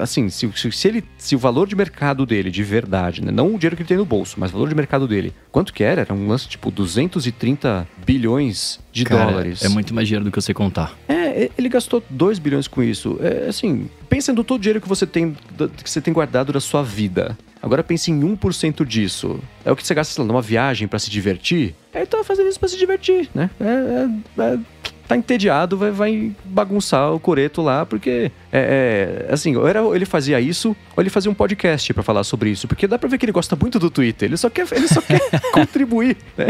assim, 0.00 0.28
se, 0.28 0.50
se, 0.52 0.88
ele, 0.88 1.04
se 1.16 1.36
o 1.36 1.38
valor 1.38 1.66
de 1.66 1.76
mercado 1.76 2.26
dele, 2.26 2.50
de 2.50 2.62
verdade, 2.62 3.22
né, 3.22 3.30
não 3.30 3.54
o 3.54 3.58
dinheiro 3.58 3.76
que 3.76 3.82
ele 3.82 3.88
tem 3.88 3.96
no 3.96 4.04
bolso, 4.04 4.36
mas 4.38 4.50
o 4.50 4.54
valor 4.54 4.68
de 4.68 4.74
mercado 4.74 5.06
dele, 5.06 5.32
quanto 5.50 5.72
que 5.72 5.82
era? 5.82 6.02
Era 6.02 6.12
um 6.12 6.26
lance 6.26 6.48
tipo 6.48 6.70
230 6.70 7.86
bilhões 8.04 8.80
de 8.92 9.04
Cara, 9.04 9.30
dólares. 9.30 9.62
É 9.62 9.68
muito 9.68 9.94
mais 9.94 10.06
dinheiro 10.08 10.24
do 10.24 10.30
que 10.30 10.38
eu 10.38 10.42
sei 10.42 10.54
contar. 10.54 10.96
É, 11.08 11.50
ele 11.56 11.68
gastou 11.68 12.02
2 12.10 12.38
bilhões 12.38 12.68
com 12.68 12.82
isso. 12.82 13.18
É, 13.20 13.48
assim, 13.48 13.88
pensa 14.08 14.32
no 14.32 14.44
todo 14.44 14.58
o 14.58 14.60
dinheiro 14.60 14.80
que 14.80 14.88
você 14.88 15.06
tem 15.06 15.36
que 15.82 15.90
você 15.90 16.00
tem 16.00 16.12
guardado 16.12 16.52
da 16.52 16.60
sua 16.60 16.82
vida. 16.82 17.36
Agora 17.64 17.82
pense 17.82 18.10
em 18.10 18.20
1% 18.20 18.84
disso. 18.84 19.40
É 19.64 19.72
o 19.72 19.76
que 19.76 19.86
você 19.86 19.94
gasta, 19.94 20.12
sei 20.12 20.22
lá, 20.22 20.28
numa 20.28 20.42
viagem 20.42 20.86
para 20.86 20.98
se 20.98 21.08
divertir. 21.08 21.74
Ele 21.94 22.04
tá 22.04 22.22
fazendo 22.22 22.48
isso 22.48 22.60
pra 22.60 22.68
se 22.68 22.76
divertir, 22.76 23.30
né? 23.34 23.48
É, 23.58 24.42
é, 24.42 24.42
é 24.42 24.58
tá 25.06 25.16
entediado, 25.16 25.76
vai, 25.76 25.90
vai 25.90 26.32
bagunçar 26.44 27.12
o 27.12 27.20
coreto 27.20 27.62
lá, 27.62 27.84
porque, 27.84 28.30
é, 28.52 29.26
é, 29.28 29.32
assim, 29.32 29.56
ou 29.56 29.66
era, 29.66 29.80
ele 29.94 30.04
fazia 30.04 30.40
isso, 30.40 30.76
ou 30.96 31.02
ele 31.02 31.10
fazia 31.10 31.30
um 31.30 31.34
podcast 31.34 31.92
para 31.92 32.02
falar 32.02 32.24
sobre 32.24 32.50
isso, 32.50 32.66
porque 32.66 32.86
dá 32.86 32.98
pra 32.98 33.08
ver 33.08 33.18
que 33.18 33.24
ele 33.24 33.32
gosta 33.32 33.56
muito 33.56 33.78
do 33.78 33.90
Twitter, 33.90 34.28
ele 34.28 34.36
só 34.36 34.48
quer, 34.48 34.66
ele 34.72 34.88
só 34.88 35.00
quer 35.00 35.20
contribuir, 35.52 36.16
né? 36.36 36.46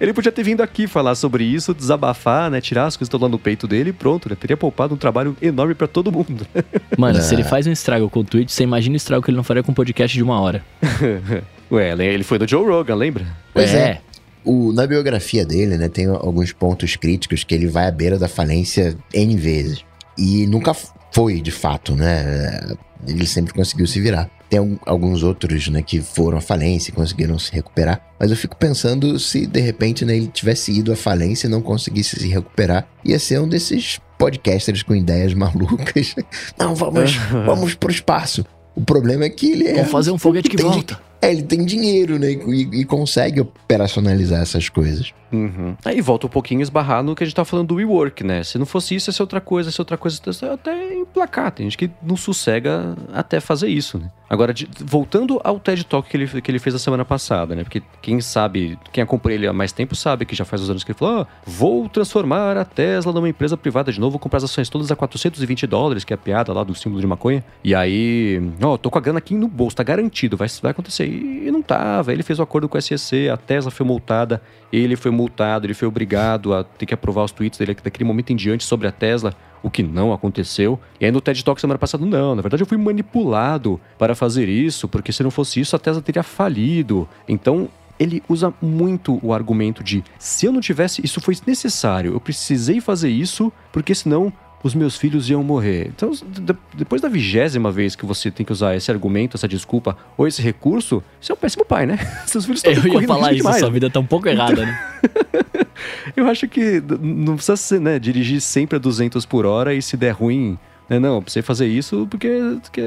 ele 0.00 0.12
podia 0.12 0.32
ter 0.32 0.42
vindo 0.42 0.62
aqui 0.62 0.86
falar 0.86 1.14
sobre 1.14 1.44
isso, 1.44 1.74
desabafar, 1.74 2.50
né? 2.50 2.60
Tirar 2.60 2.86
as 2.86 2.96
coisas 2.96 3.08
que 3.08 3.16
estão 3.16 3.20
lá 3.20 3.28
no 3.28 3.38
peito 3.38 3.68
dele 3.68 3.90
e 3.90 3.92
pronto, 3.92 4.30
né? 4.30 4.36
Teria 4.38 4.56
poupado 4.56 4.94
um 4.94 4.96
trabalho 4.96 5.36
enorme 5.42 5.74
para 5.74 5.86
todo 5.86 6.10
mundo. 6.10 6.46
Mano, 6.96 7.18
é. 7.18 7.20
se 7.20 7.34
ele 7.34 7.44
faz 7.44 7.66
um 7.66 7.72
estrago 7.72 8.08
com 8.08 8.20
o 8.20 8.24
Twitch, 8.24 8.50
você 8.50 8.62
imagina 8.62 8.94
o 8.94 8.96
estrago 8.96 9.22
que 9.22 9.30
ele 9.30 9.36
não 9.36 9.44
faria 9.44 9.62
com 9.62 9.72
um 9.72 9.74
podcast 9.74 10.16
de 10.16 10.22
uma 10.22 10.40
hora. 10.40 10.64
Ué, 11.70 11.92
ele 11.92 12.24
foi 12.24 12.38
do 12.38 12.48
Joe 12.48 12.66
Rogan, 12.66 12.94
lembra? 12.94 13.26
Pois 13.52 13.72
é. 13.74 13.78
é. 13.78 14.00
O, 14.44 14.72
na 14.72 14.86
biografia 14.86 15.44
dele, 15.44 15.76
né, 15.76 15.88
tem 15.88 16.06
alguns 16.06 16.52
pontos 16.52 16.96
críticos 16.96 17.44
que 17.44 17.54
ele 17.54 17.66
vai 17.66 17.86
à 17.86 17.90
beira 17.90 18.18
da 18.18 18.28
falência 18.28 18.96
N 19.12 19.36
vezes. 19.36 19.84
E 20.16 20.46
nunca 20.46 20.74
foi, 21.12 21.40
de 21.40 21.50
fato, 21.50 21.94
né? 21.94 22.60
Ele 23.06 23.26
sempre 23.26 23.52
conseguiu 23.54 23.86
se 23.86 24.00
virar. 24.00 24.30
Tem 24.48 24.78
alguns 24.84 25.22
outros, 25.22 25.68
né, 25.68 25.80
que 25.80 26.00
foram 26.00 26.38
à 26.38 26.40
falência 26.40 26.90
e 26.90 26.94
conseguiram 26.94 27.38
se 27.38 27.52
recuperar. 27.52 28.00
Mas 28.18 28.30
eu 28.30 28.36
fico 28.36 28.56
pensando 28.56 29.18
se, 29.18 29.46
de 29.46 29.60
repente, 29.60 30.04
né, 30.04 30.16
ele 30.16 30.26
tivesse 30.26 30.72
ido 30.72 30.92
à 30.92 30.96
falência 30.96 31.46
e 31.46 31.50
não 31.50 31.62
conseguisse 31.62 32.18
se 32.18 32.28
recuperar. 32.28 32.88
Ia 33.04 33.18
ser 33.18 33.40
um 33.40 33.48
desses 33.48 34.00
podcasters 34.18 34.82
com 34.82 34.94
ideias 34.94 35.32
malucas. 35.34 36.14
Não, 36.58 36.74
vamos, 36.74 37.16
vamos 37.46 37.74
pro 37.74 37.90
espaço. 37.90 38.44
O 38.74 38.82
problema 38.82 39.24
é 39.24 39.30
que 39.30 39.52
ele 39.52 39.68
é. 39.68 39.74
Vamos 39.74 39.90
fazer 39.90 40.10
um 40.10 40.18
foguete 40.18 40.48
que 40.48 40.60
volta. 40.60 41.00
É, 41.22 41.30
ele 41.30 41.42
tem 41.42 41.64
dinheiro, 41.64 42.18
né? 42.18 42.32
E, 42.32 42.80
e 42.80 42.84
consegue 42.84 43.40
operacionalizar 43.40 44.40
essas 44.40 44.68
coisas. 44.68 45.12
Uhum. 45.32 45.76
Aí 45.84 46.00
volta 46.00 46.26
um 46.26 46.30
pouquinho 46.30 46.60
esbarrar 46.60 47.02
no 47.02 47.14
que 47.14 47.22
a 47.22 47.26
gente 47.26 47.36
tá 47.36 47.44
falando 47.44 47.68
do 47.68 47.74
WeWork, 47.76 48.24
né? 48.24 48.42
Se 48.42 48.58
não 48.58 48.66
fosse 48.66 48.94
isso, 48.94 49.10
ia 49.10 49.12
ser 49.12 49.22
outra 49.22 49.40
coisa, 49.40 49.68
ia 49.68 49.72
ser 49.72 49.80
outra 49.80 49.96
coisa, 49.96 50.20
até 50.52 50.94
emplacar. 50.94 51.52
Tem 51.52 51.66
gente 51.66 51.78
que 51.78 51.90
não 52.02 52.16
sossega 52.16 52.96
até 53.12 53.40
fazer 53.40 53.68
isso, 53.68 53.98
né? 53.98 54.10
Agora, 54.28 54.54
de, 54.54 54.68
voltando 54.80 55.40
ao 55.42 55.58
TED 55.58 55.84
Talk 55.84 56.08
que 56.08 56.16
ele, 56.16 56.40
que 56.40 56.50
ele 56.50 56.60
fez 56.60 56.74
a 56.74 56.78
semana 56.78 57.04
passada, 57.04 57.54
né? 57.54 57.64
Porque 57.64 57.82
quem 58.00 58.20
sabe, 58.20 58.78
quem 58.92 59.02
acompanha 59.02 59.34
ele 59.34 59.46
há 59.48 59.52
mais 59.52 59.72
tempo 59.72 59.96
sabe 59.96 60.24
que 60.24 60.36
já 60.36 60.44
faz 60.44 60.62
uns 60.62 60.70
anos 60.70 60.84
que 60.84 60.92
ele 60.92 60.98
falou: 60.98 61.22
oh, 61.22 61.50
vou 61.50 61.88
transformar 61.88 62.56
a 62.56 62.64
Tesla 62.64 63.12
numa 63.12 63.28
empresa 63.28 63.56
privada 63.56 63.92
de 63.92 63.98
novo, 63.98 64.12
vou 64.12 64.20
comprar 64.20 64.38
as 64.38 64.44
ações 64.44 64.68
todas 64.68 64.90
a 64.90 64.96
420 64.96 65.66
dólares, 65.66 66.04
que 66.04 66.12
é 66.12 66.16
a 66.16 66.18
piada 66.18 66.52
lá 66.52 66.62
do 66.62 66.74
símbolo 66.74 67.00
de 67.00 67.06
maconha. 67.08 67.44
E 67.64 67.74
aí, 67.74 68.40
ó, 68.62 68.74
oh, 68.74 68.78
tô 68.78 68.88
com 68.88 68.98
a 68.98 69.00
grana 69.00 69.18
aqui 69.18 69.34
no 69.34 69.48
bolso, 69.48 69.76
tá 69.76 69.82
garantido, 69.82 70.36
vai, 70.36 70.48
vai 70.62 70.70
acontecer. 70.70 71.06
E 71.06 71.50
não 71.50 71.60
tava. 71.60 72.12
Ele 72.12 72.22
fez 72.22 72.38
o 72.38 72.42
um 72.42 72.44
acordo 72.44 72.68
com 72.68 72.78
a 72.78 72.80
SEC, 72.80 73.28
a 73.32 73.36
Tesla 73.36 73.70
foi 73.70 73.84
multada, 73.84 74.40
ele 74.72 74.96
foi 74.96 75.10
multado, 75.10 75.66
ele 75.66 75.74
foi 75.74 75.88
obrigado 75.88 76.54
a 76.54 76.64
ter 76.64 76.86
que 76.86 76.94
aprovar 76.94 77.24
os 77.24 77.32
tweets 77.32 77.58
dele 77.58 77.74
daquele 77.74 78.04
momento 78.04 78.32
em 78.32 78.36
diante 78.36 78.64
sobre 78.64 78.86
a 78.86 78.92
Tesla, 78.92 79.34
o 79.62 79.70
que 79.70 79.82
não 79.82 80.12
aconteceu. 80.12 80.78
E 81.00 81.04
aí 81.04 81.10
no 81.10 81.20
TED 81.20 81.44
Talk 81.44 81.60
semana 81.60 81.78
passada, 81.78 82.04
não, 82.04 82.34
na 82.34 82.42
verdade 82.42 82.62
eu 82.62 82.66
fui 82.66 82.78
manipulado 82.78 83.80
para 83.98 84.14
fazer 84.14 84.48
isso, 84.48 84.88
porque 84.88 85.12
se 85.12 85.22
não 85.22 85.30
fosse 85.30 85.60
isso 85.60 85.74
a 85.74 85.78
Tesla 85.78 86.00
teria 86.00 86.22
falido. 86.22 87.08
Então 87.28 87.68
ele 87.98 88.22
usa 88.28 88.54
muito 88.62 89.18
o 89.22 89.34
argumento 89.34 89.84
de 89.84 90.02
se 90.18 90.46
eu 90.46 90.52
não 90.52 90.60
tivesse, 90.60 91.04
isso 91.04 91.20
foi 91.20 91.36
necessário, 91.46 92.14
eu 92.14 92.20
precisei 92.20 92.80
fazer 92.80 93.10
isso, 93.10 93.52
porque 93.70 93.94
senão 93.94 94.32
os 94.62 94.74
meus 94.74 94.96
filhos 94.96 95.28
iam 95.30 95.42
morrer. 95.42 95.90
Então, 95.94 96.10
de- 96.10 96.56
depois 96.74 97.00
da 97.00 97.08
vigésima 97.08 97.70
vez 97.70 97.96
que 97.96 98.04
você 98.04 98.30
tem 98.30 98.44
que 98.44 98.52
usar 98.52 98.76
esse 98.76 98.90
argumento, 98.90 99.36
essa 99.36 99.48
desculpa 99.48 99.96
ou 100.16 100.26
esse 100.26 100.42
recurso, 100.42 101.02
você 101.20 101.32
é 101.32 101.34
um 101.34 101.38
péssimo 101.38 101.64
pai, 101.64 101.86
né? 101.86 101.96
Seus 102.26 102.44
filhos 102.44 102.62
estão 102.64 102.72
Eu 102.92 103.00
ia 103.00 103.06
falar 103.08 103.28
isso, 103.32 103.38
demais. 103.38 103.58
sua 103.60 103.70
vida 103.70 103.88
tá 103.88 104.00
um 104.00 104.06
pouco 104.06 104.28
errada, 104.28 104.64
né? 104.66 104.78
Eu 106.16 106.26
acho 106.26 106.46
que 106.48 106.82
não 107.00 107.36
precisa 107.36 107.56
ser, 107.56 107.80
né, 107.80 107.98
dirigir 107.98 108.40
sempre 108.40 108.76
a 108.76 108.78
200 108.78 109.24
por 109.24 109.46
hora 109.46 109.72
e 109.74 109.80
se 109.80 109.96
der 109.96 110.10
ruim, 110.12 110.58
né, 110.88 110.98
não, 110.98 111.22
precisei 111.22 111.42
fazer 111.42 111.66
isso 111.66 112.06
porque, 112.10 112.28
porque 112.62 112.82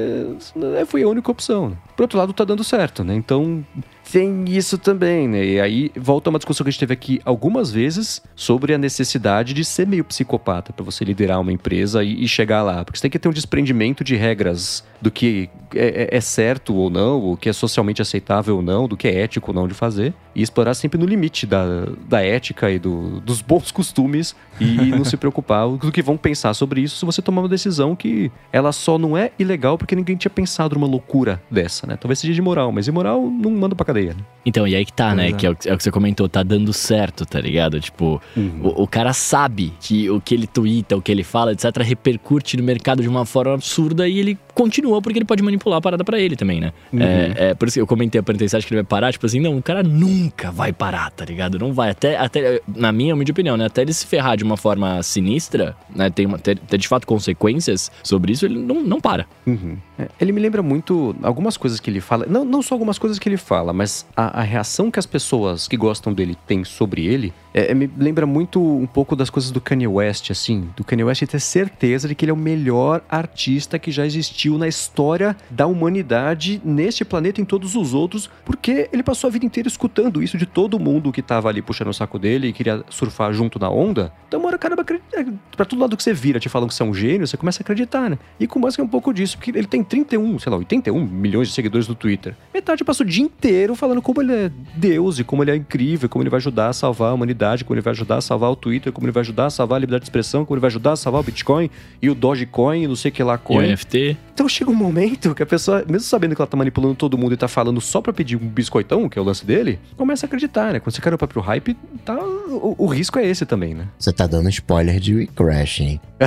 né, 0.54 0.84
foi 0.86 1.02
a 1.02 1.08
única 1.08 1.30
opção. 1.30 1.76
Por 1.96 2.02
outro 2.02 2.18
lado, 2.18 2.32
tá 2.32 2.44
dando 2.44 2.64
certo, 2.64 3.04
né? 3.04 3.14
Então, 3.14 3.64
tem 4.10 4.44
isso 4.48 4.76
também, 4.76 5.28
né? 5.28 5.44
E 5.44 5.60
aí 5.60 5.90
volta 5.96 6.28
uma 6.28 6.38
discussão 6.38 6.64
que 6.64 6.68
a 6.68 6.72
gente 6.72 6.80
teve 6.80 6.92
aqui 6.92 7.20
algumas 7.24 7.70
vezes 7.70 8.20
sobre 8.34 8.74
a 8.74 8.78
necessidade 8.78 9.54
de 9.54 9.64
ser 9.64 9.86
meio 9.86 10.04
psicopata 10.04 10.72
para 10.72 10.84
você 10.84 11.04
liderar 11.04 11.40
uma 11.40 11.52
empresa 11.52 12.02
e, 12.02 12.24
e 12.24 12.28
chegar 12.28 12.62
lá. 12.62 12.84
Porque 12.84 12.98
você 12.98 13.02
tem 13.02 13.10
que 13.10 13.18
ter 13.18 13.28
um 13.28 13.32
desprendimento 13.32 14.02
de 14.04 14.16
regras 14.16 14.84
do 15.00 15.10
que 15.10 15.48
é, 15.74 16.08
é- 16.14 16.16
é 16.16 16.20
certo 16.20 16.74
ou 16.74 16.90
não, 16.90 17.32
o 17.32 17.36
que 17.36 17.48
é 17.48 17.52
socialmente 17.52 18.02
aceitável 18.02 18.56
ou 18.56 18.62
não, 18.62 18.86
do 18.88 18.96
que 18.96 19.08
é 19.08 19.20
ético 19.22 19.50
ou 19.50 19.54
não 19.54 19.66
de 19.68 19.74
fazer, 19.74 20.12
e 20.34 20.42
explorar 20.42 20.74
sempre 20.74 20.98
no 20.98 21.06
limite 21.06 21.46
da, 21.46 21.86
da 22.08 22.20
ética 22.22 22.70
e 22.70 22.78
do- 22.78 23.20
dos 23.20 23.40
bons 23.40 23.70
costumes 23.70 24.34
e 24.60 24.90
não 24.90 25.04
se 25.04 25.16
preocupar 25.16 25.68
do 25.78 25.90
que 25.92 26.02
vão 26.02 26.16
pensar 26.16 26.54
sobre 26.54 26.80
isso 26.80 26.96
se 26.96 27.04
você 27.04 27.20
tomar 27.22 27.42
uma 27.42 27.48
decisão 27.48 27.94
que 27.96 28.30
ela 28.52 28.70
só 28.72 28.98
não 28.98 29.16
é 29.16 29.30
ilegal 29.38 29.76
porque 29.78 29.94
ninguém 29.96 30.16
tinha 30.16 30.30
pensado 30.30 30.74
numa 30.76 30.86
loucura 30.86 31.42
dessa, 31.50 31.83
né? 31.86 31.96
Talvez 32.00 32.18
seja 32.18 32.32
de 32.32 32.42
moral, 32.42 32.70
mas 32.72 32.88
imoral 32.88 33.20
não 33.22 33.50
manda 33.50 33.74
pra 33.74 33.84
cadeia, 33.84 34.14
né? 34.14 34.20
Então, 34.46 34.66
e 34.66 34.74
aí 34.74 34.84
que 34.84 34.92
tá, 34.92 35.14
né? 35.14 35.30
É. 35.30 35.32
Que 35.32 35.46
é 35.46 35.50
o, 35.50 35.56
que 35.56 35.68
é 35.68 35.74
o 35.74 35.76
que 35.76 35.82
você 35.82 35.90
comentou, 35.90 36.28
tá 36.28 36.42
dando 36.42 36.72
certo, 36.72 37.24
tá 37.24 37.40
ligado? 37.40 37.80
Tipo, 37.80 38.20
o, 38.62 38.82
o 38.82 38.86
cara 38.86 39.12
sabe 39.12 39.72
que 39.80 40.10
o 40.10 40.20
que 40.20 40.34
ele 40.34 40.46
twitta, 40.46 40.96
o 40.96 41.02
que 41.02 41.10
ele 41.10 41.24
fala, 41.24 41.52
etc., 41.52 41.78
repercute 41.82 42.56
no 42.56 42.62
mercado 42.62 43.02
de 43.02 43.08
uma 43.08 43.24
forma 43.24 43.54
absurda 43.54 44.08
e 44.08 44.18
ele 44.18 44.38
continua 44.54 45.02
porque 45.02 45.18
ele 45.18 45.24
pode 45.24 45.42
manipular 45.42 45.78
a 45.78 45.82
parada 45.82 46.04
pra 46.04 46.18
ele 46.18 46.36
também, 46.36 46.60
né? 46.60 46.72
É, 46.94 47.48
é, 47.50 47.54
por 47.54 47.68
isso 47.68 47.74
que 47.74 47.80
eu 47.80 47.86
comentei 47.86 48.20
a 48.20 48.24
acha 48.56 48.66
que 48.66 48.74
ele 48.74 48.82
vai 48.82 48.84
parar? 48.84 49.12
Tipo 49.12 49.26
assim, 49.26 49.40
não, 49.40 49.56
o 49.56 49.62
cara 49.62 49.82
nunca 49.82 50.50
vai 50.50 50.72
parar, 50.72 51.10
tá 51.10 51.24
ligado? 51.24 51.58
Não 51.58 51.72
vai. 51.72 51.90
Até, 51.90 52.16
até 52.16 52.60
na 52.66 52.92
minha 52.92 53.14
humilde 53.14 53.32
opinião, 53.32 53.56
né? 53.56 53.66
Até 53.66 53.82
ele 53.82 53.92
se 53.92 54.06
ferrar 54.06 54.36
de 54.36 54.44
uma 54.44 54.56
forma 54.56 55.02
sinistra, 55.02 55.76
né? 55.94 56.10
Tem 56.10 56.26
uma, 56.26 56.38
ter, 56.38 56.58
ter 56.58 56.78
de 56.78 56.88
fato 56.88 57.06
consequências 57.06 57.90
sobre 58.02 58.32
isso, 58.32 58.46
ele 58.46 58.58
não, 58.58 58.82
não 58.82 59.00
para. 59.00 59.26
Uhum. 59.46 59.76
É, 59.98 60.08
ele 60.20 60.32
me 60.32 60.40
lembra 60.40 60.62
muito 60.62 61.14
algumas 61.22 61.56
coisas 61.56 61.73
que 61.80 61.90
ele 61.90 62.00
fala, 62.00 62.26
não, 62.26 62.44
não 62.44 62.62
só 62.62 62.74
algumas 62.74 62.98
coisas 62.98 63.18
que 63.18 63.28
ele 63.28 63.36
fala, 63.36 63.72
mas 63.72 64.06
a, 64.16 64.40
a 64.40 64.42
reação 64.42 64.90
que 64.90 64.98
as 64.98 65.06
pessoas 65.06 65.68
que 65.68 65.76
gostam 65.76 66.12
dele 66.12 66.36
têm 66.46 66.64
sobre 66.64 67.06
ele 67.06 67.32
é, 67.54 67.70
é, 67.70 67.74
me 67.74 67.88
lembra 67.96 68.26
muito 68.26 68.60
um 68.60 68.86
pouco 68.86 69.14
das 69.14 69.30
coisas 69.30 69.50
do 69.52 69.60
Kanye 69.60 69.86
West, 69.86 70.30
assim, 70.30 70.68
do 70.76 70.82
Kanye 70.84 71.04
West 71.04 71.22
ter 71.24 71.40
certeza 71.40 72.08
de 72.08 72.14
que 72.14 72.24
ele 72.24 72.30
é 72.30 72.34
o 72.34 72.36
melhor 72.36 73.00
artista 73.08 73.78
que 73.78 73.90
já 73.92 74.04
existiu 74.04 74.58
na 74.58 74.66
história 74.68 75.36
da 75.50 75.66
humanidade, 75.66 76.60
neste 76.64 77.04
planeta 77.04 77.40
e 77.40 77.42
em 77.42 77.44
todos 77.44 77.76
os 77.76 77.94
outros, 77.94 78.28
porque 78.44 78.88
ele 78.92 79.02
passou 79.02 79.28
a 79.28 79.30
vida 79.30 79.46
inteira 79.46 79.68
escutando 79.68 80.22
isso 80.22 80.36
de 80.36 80.46
todo 80.46 80.78
mundo 80.78 81.12
que 81.12 81.22
tava 81.22 81.48
ali 81.48 81.62
puxando 81.62 81.88
o 81.88 81.94
saco 81.94 82.18
dele 82.18 82.48
e 82.48 82.52
queria 82.52 82.82
surfar 82.90 83.32
junto 83.32 83.58
na 83.58 83.70
onda. 83.70 84.12
Então, 84.28 84.40
uma 84.40 84.48
hora, 84.48 84.58
caramba, 84.58 84.82
acredita- 84.82 85.24
pra 85.56 85.64
todo 85.64 85.78
lado 85.80 85.96
que 85.96 86.02
você 86.02 86.12
vira 86.12 86.40
te 86.40 86.48
falam 86.48 86.66
que 86.68 86.74
você 86.74 86.82
é 86.82 86.86
um 86.86 86.92
gênio, 86.94 87.26
você 87.26 87.36
começa 87.36 87.60
a 87.60 87.62
acreditar, 87.62 88.10
né? 88.10 88.18
E 88.40 88.46
com 88.46 88.58
o 88.58 88.62
Musk 88.62 88.78
é 88.78 88.82
um 88.82 88.88
pouco 88.88 89.12
disso, 89.14 89.36
porque 89.38 89.50
ele 89.50 89.66
tem 89.66 89.84
31, 89.84 90.38
sei 90.38 90.50
lá, 90.50 90.58
81 90.58 91.04
milhões 91.06 91.48
de 91.48 91.54
seguidores 91.54 91.86
no 91.86 91.94
Twitter. 91.94 92.34
Metade 92.52 92.82
passa 92.84 93.02
o 93.02 93.06
dia 93.06 93.22
inteiro 93.24 93.74
falando 93.76 94.02
como 94.02 94.20
ele 94.20 94.32
é 94.32 94.50
Deus 94.76 95.18
e 95.18 95.24
como 95.24 95.42
ele 95.44 95.52
é 95.52 95.56
incrível, 95.56 96.08
como 96.08 96.22
ele 96.22 96.30
vai 96.30 96.38
ajudar 96.38 96.68
a 96.68 96.72
salvar 96.72 97.10
a 97.10 97.14
humanidade, 97.14 97.43
como 97.64 97.74
ele 97.74 97.82
vai 97.82 97.90
ajudar 97.92 98.16
a 98.16 98.20
salvar 98.20 98.50
o 98.50 98.56
Twitter, 98.56 98.92
como 98.92 99.06
ele 99.06 99.12
vai 99.12 99.20
ajudar 99.22 99.46
a 99.46 99.50
salvar 99.50 99.76
a 99.76 99.80
liberdade 99.80 100.02
de 100.02 100.06
expressão, 100.06 100.44
como 100.44 100.56
ele 100.56 100.60
vai 100.60 100.68
ajudar 100.68 100.92
a 100.92 100.96
salvar 100.96 101.20
o 101.20 101.24
Bitcoin 101.24 101.68
e 102.00 102.08
o 102.08 102.14
Dogecoin 102.14 102.82
e 102.82 102.88
não 102.88 102.96
sei 102.96 103.10
o 103.10 103.12
que 103.14 103.22
lá 103.22 103.34
E 103.34 103.36
o 103.36 103.38
coin. 103.38 103.72
NFT. 103.72 104.16
Então 104.32 104.48
chega 104.48 104.70
um 104.70 104.74
momento 104.74 105.34
que 105.34 105.42
a 105.42 105.46
pessoa, 105.46 105.84
mesmo 105.86 106.00
sabendo 106.08 106.34
que 106.34 106.40
ela 106.40 106.46
tá 106.48 106.56
manipulando 106.56 106.94
todo 106.94 107.16
mundo 107.18 107.34
e 107.34 107.36
tá 107.36 107.46
falando 107.48 107.80
só 107.80 108.00
pra 108.00 108.12
pedir 108.12 108.36
um 108.36 108.48
biscoitão, 108.48 109.08
que 109.08 109.18
é 109.18 109.22
o 109.22 109.24
lance 109.24 109.44
dele, 109.46 109.78
começa 109.96 110.24
a 110.24 110.26
acreditar, 110.26 110.72
né? 110.72 110.80
Quando 110.80 110.94
você 110.94 111.00
cai 111.00 111.10
no 111.12 111.18
próprio 111.18 111.40
hype, 111.42 111.76
tá, 112.04 112.16
o, 112.16 112.74
o 112.78 112.86
risco 112.86 113.18
é 113.18 113.26
esse 113.26 113.44
também, 113.46 113.74
né? 113.74 113.86
Você 113.98 114.12
tá 114.12 114.26
dando 114.26 114.48
spoiler 114.48 114.98
de 114.98 115.26
Crash, 115.28 115.80
hein? 115.80 116.00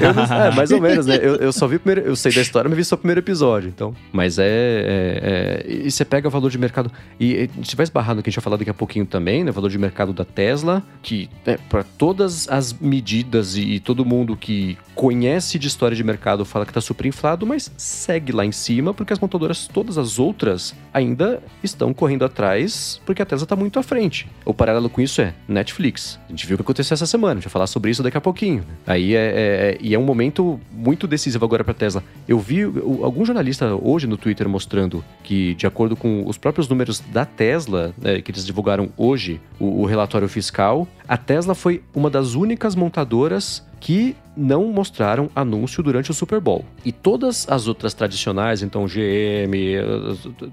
Eu 0.00 0.14
não, 0.14 0.24
é, 0.24 0.54
mais 0.54 0.70
ou 0.70 0.80
menos, 0.80 1.06
né? 1.06 1.16
Eu, 1.16 1.36
eu 1.36 1.52
só 1.52 1.66
vi 1.66 1.76
o 1.76 1.80
primeiro. 1.80 2.08
Eu 2.08 2.16
sei 2.16 2.32
da 2.32 2.40
história, 2.40 2.68
mas 2.68 2.76
vi 2.76 2.84
só 2.84 2.94
o 2.94 2.98
primeiro 2.98 3.20
episódio. 3.20 3.68
Então. 3.68 3.94
Mas 4.12 4.38
é. 4.38 4.44
é- 4.46 5.64
é- 5.68 5.72
e 5.86 5.90
você 5.90 6.04
pega 6.04 6.28
o 6.28 6.30
valor 6.30 6.50
de 6.50 6.58
mercado. 6.58 6.90
E 7.18 7.36
a 7.36 7.56
gente 7.56 7.76
vai 7.76 7.84
esbarrar 7.84 8.14
no 8.14 8.22
que 8.22 8.28
a 8.28 8.30
gente 8.30 8.36
vai 8.38 8.44
falar 8.44 8.56
daqui 8.56 8.70
a 8.70 8.74
pouquinho 8.74 9.06
também, 9.06 9.39
né? 9.44 9.50
O 9.50 9.54
valor 9.54 9.70
de 9.70 9.78
mercado 9.78 10.12
da 10.12 10.24
Tesla, 10.24 10.82
que 11.02 11.28
é, 11.46 11.56
para 11.68 11.82
todas 11.82 12.48
as 12.48 12.72
medidas 12.72 13.56
e, 13.56 13.62
e 13.74 13.80
todo 13.80 14.04
mundo 14.04 14.36
que 14.36 14.76
conhece 14.94 15.58
de 15.58 15.66
história 15.66 15.96
de 15.96 16.04
mercado 16.04 16.44
fala 16.44 16.66
que 16.66 16.72
tá 16.72 16.80
super 16.80 17.06
inflado, 17.06 17.46
mas 17.46 17.72
segue 17.76 18.32
lá 18.32 18.44
em 18.44 18.52
cima, 18.52 18.92
porque 18.92 19.12
as 19.12 19.18
montadoras, 19.18 19.66
todas 19.66 19.96
as 19.96 20.18
outras, 20.18 20.74
ainda 20.92 21.42
estão 21.62 21.94
correndo 21.94 22.24
atrás, 22.24 23.00
porque 23.06 23.22
a 23.22 23.26
Tesla 23.26 23.46
tá 23.46 23.56
muito 23.56 23.78
à 23.78 23.82
frente. 23.82 24.28
O 24.44 24.52
paralelo 24.52 24.90
com 24.90 25.00
isso 25.00 25.20
é 25.20 25.34
Netflix. 25.48 26.18
A 26.28 26.30
gente 26.30 26.46
viu 26.46 26.54
o 26.54 26.58
que 26.58 26.62
aconteceu 26.62 26.94
essa 26.94 27.06
semana, 27.06 27.32
a 27.32 27.34
gente 27.36 27.44
vai 27.44 27.52
falar 27.52 27.66
sobre 27.66 27.90
isso 27.90 28.02
daqui 28.02 28.16
a 28.16 28.20
pouquinho. 28.20 28.64
Aí 28.86 29.14
é, 29.14 29.76
é- 29.76 29.78
e 29.80 29.94
é 29.94 29.98
um 29.98 30.04
momento 30.04 30.60
muito 30.72 31.06
decisivo 31.06 31.44
agora 31.44 31.62
para 31.64 31.74
Tesla. 31.74 32.02
Eu 32.26 32.38
vi 32.38 32.62
algum 32.62 33.24
jornalista 33.24 33.74
hoje 33.74 34.06
no 34.06 34.16
Twitter 34.16 34.48
mostrando 34.48 35.04
que, 35.22 35.54
de 35.54 35.66
acordo 35.66 35.96
com 35.96 36.26
os 36.26 36.36
próprios 36.36 36.68
números 36.68 37.00
da 37.12 37.24
Tesla, 37.24 37.94
né, 38.00 38.20
que 38.20 38.30
eles 38.30 38.44
divulgaram 38.44 38.90
hoje, 38.96 39.29
o, 39.58 39.82
o 39.82 39.84
relatório 39.84 40.28
fiscal, 40.28 40.88
a 41.06 41.16
Tesla 41.16 41.54
foi 41.54 41.82
uma 41.94 42.08
das 42.08 42.34
únicas 42.34 42.74
montadoras 42.74 43.62
que 43.78 44.16
não 44.40 44.64
mostraram 44.72 45.30
anúncio 45.36 45.82
durante 45.82 46.10
o 46.10 46.14
Super 46.14 46.40
Bowl. 46.40 46.64
E 46.84 46.90
todas 46.90 47.46
as 47.48 47.68
outras 47.68 47.92
tradicionais, 47.92 48.62
então 48.62 48.86
GM, 48.86 49.54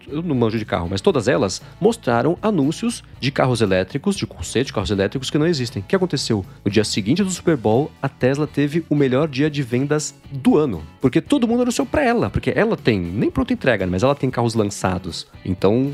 eu 0.07 0.21
não 0.21 0.35
manjo 0.35 0.59
de 0.59 0.65
carro, 0.65 0.87
mas 0.89 1.01
todas 1.01 1.27
elas 1.27 1.61
mostraram 1.79 2.37
anúncios 2.41 3.03
de 3.19 3.31
carros 3.31 3.61
elétricos, 3.61 4.15
de 4.15 4.27
conceito 4.27 4.67
de 4.67 4.73
carros 4.73 4.91
elétricos 4.91 5.29
que 5.29 5.37
não 5.37 5.47
existem. 5.47 5.81
O 5.81 5.85
que 5.85 5.95
aconteceu? 5.95 6.45
No 6.65 6.69
dia 6.69 6.83
seguinte 6.83 7.23
do 7.23 7.29
Super 7.29 7.55
Bowl, 7.55 7.89
a 8.01 8.09
Tesla 8.09 8.45
teve 8.45 8.83
o 8.89 8.95
melhor 8.95 9.27
dia 9.27 9.49
de 9.49 9.63
vendas 9.63 10.13
do 10.31 10.57
ano. 10.57 10.83
Porque 10.99 11.21
todo 11.21 11.47
mundo 11.47 11.61
anunciou 11.61 11.85
pra 11.85 12.03
ela, 12.03 12.29
porque 12.29 12.51
ela 12.55 12.75
tem, 12.75 12.99
nem 12.99 13.31
pronta 13.31 13.53
entrega, 13.53 13.87
mas 13.87 14.03
ela 14.03 14.15
tem 14.15 14.29
carros 14.29 14.53
lançados. 14.53 15.27
Então, 15.45 15.91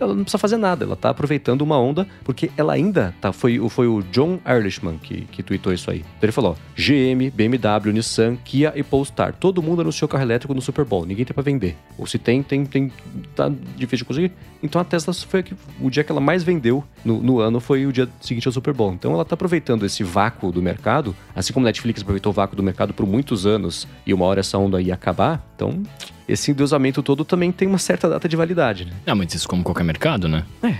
ela 0.00 0.14
não 0.14 0.22
precisa 0.22 0.38
fazer 0.38 0.56
nada, 0.56 0.84
ela 0.84 0.96
tá 0.96 1.10
aproveitando 1.10 1.62
uma 1.62 1.78
onda, 1.78 2.06
porque 2.24 2.50
ela 2.56 2.72
ainda 2.72 3.14
tá. 3.20 3.32
Foi, 3.32 3.58
foi 3.68 3.86
o 3.86 4.02
John 4.02 4.40
Ehrlichman 4.46 4.98
que, 4.98 5.22
que 5.26 5.42
tweetou 5.42 5.72
isso 5.72 5.90
aí. 5.90 5.98
Então 5.98 6.20
ele 6.22 6.32
falou: 6.32 6.56
GM, 6.76 7.30
BMW, 7.36 7.92
Nissan, 7.92 8.36
Kia 8.36 8.72
e 8.74 8.82
Polestar. 8.82 9.34
Todo 9.34 9.62
mundo 9.62 9.82
anunciou 9.82 10.08
carro 10.08 10.24
elétrico 10.24 10.54
no 10.54 10.60
Super 10.62 10.84
Bowl, 10.84 11.04
ninguém 11.04 11.24
tem 11.24 11.34
pra 11.34 11.42
vender. 11.42 11.76
Ou 11.98 12.06
se 12.06 12.18
tem, 12.18 12.42
tem, 12.42 12.64
tem. 12.64 12.90
tá 13.34 13.50
difícil 13.76 13.98
de 13.98 14.04
conseguir. 14.06 14.32
Então 14.62 14.80
a 14.80 14.84
Tesla 14.84 15.12
foi 15.12 15.40
a 15.40 15.42
que- 15.42 15.54
o 15.80 15.90
dia 15.90 16.02
que 16.02 16.10
ela 16.10 16.20
mais 16.20 16.42
vendeu 16.42 16.82
no, 17.04 17.22
no 17.22 17.38
ano 17.38 17.60
foi 17.60 17.84
o 17.86 17.92
dia 17.92 18.08
seguinte 18.20 18.48
ao 18.48 18.52
Super 18.52 18.72
Bowl. 18.72 18.92
Então 18.94 19.12
ela 19.12 19.24
tá 19.24 19.34
aproveitando 19.34 19.84
esse 19.84 20.02
vácuo 20.02 20.50
do 20.50 20.62
mercado, 20.62 21.14
assim 21.34 21.52
como 21.52 21.66
a 21.66 21.68
Netflix 21.68 22.00
aproveitou 22.00 22.30
o 22.30 22.34
vácuo 22.34 22.56
do 22.56 22.62
mercado 22.62 22.94
por 22.94 23.06
muitos 23.06 23.44
anos 23.46 23.86
e 24.06 24.14
uma 24.14 24.24
hora 24.24 24.40
essa 24.40 24.56
onda 24.56 24.80
ia 24.80 24.94
acabar. 24.94 25.46
Então 25.54 25.82
esse 26.28 26.50
endeusamento 26.50 27.02
todo 27.02 27.24
também 27.24 27.52
tem 27.52 27.68
uma 27.68 27.78
certa 27.78 28.08
data 28.08 28.28
de 28.28 28.36
validade, 28.36 28.84
né? 28.84 28.92
Não, 29.06 29.14
mas 29.14 29.32
isso 29.34 29.48
como 29.48 29.62
qualquer 29.62 29.84
mercado, 29.84 30.28
né? 30.28 30.44
É, 30.62 30.74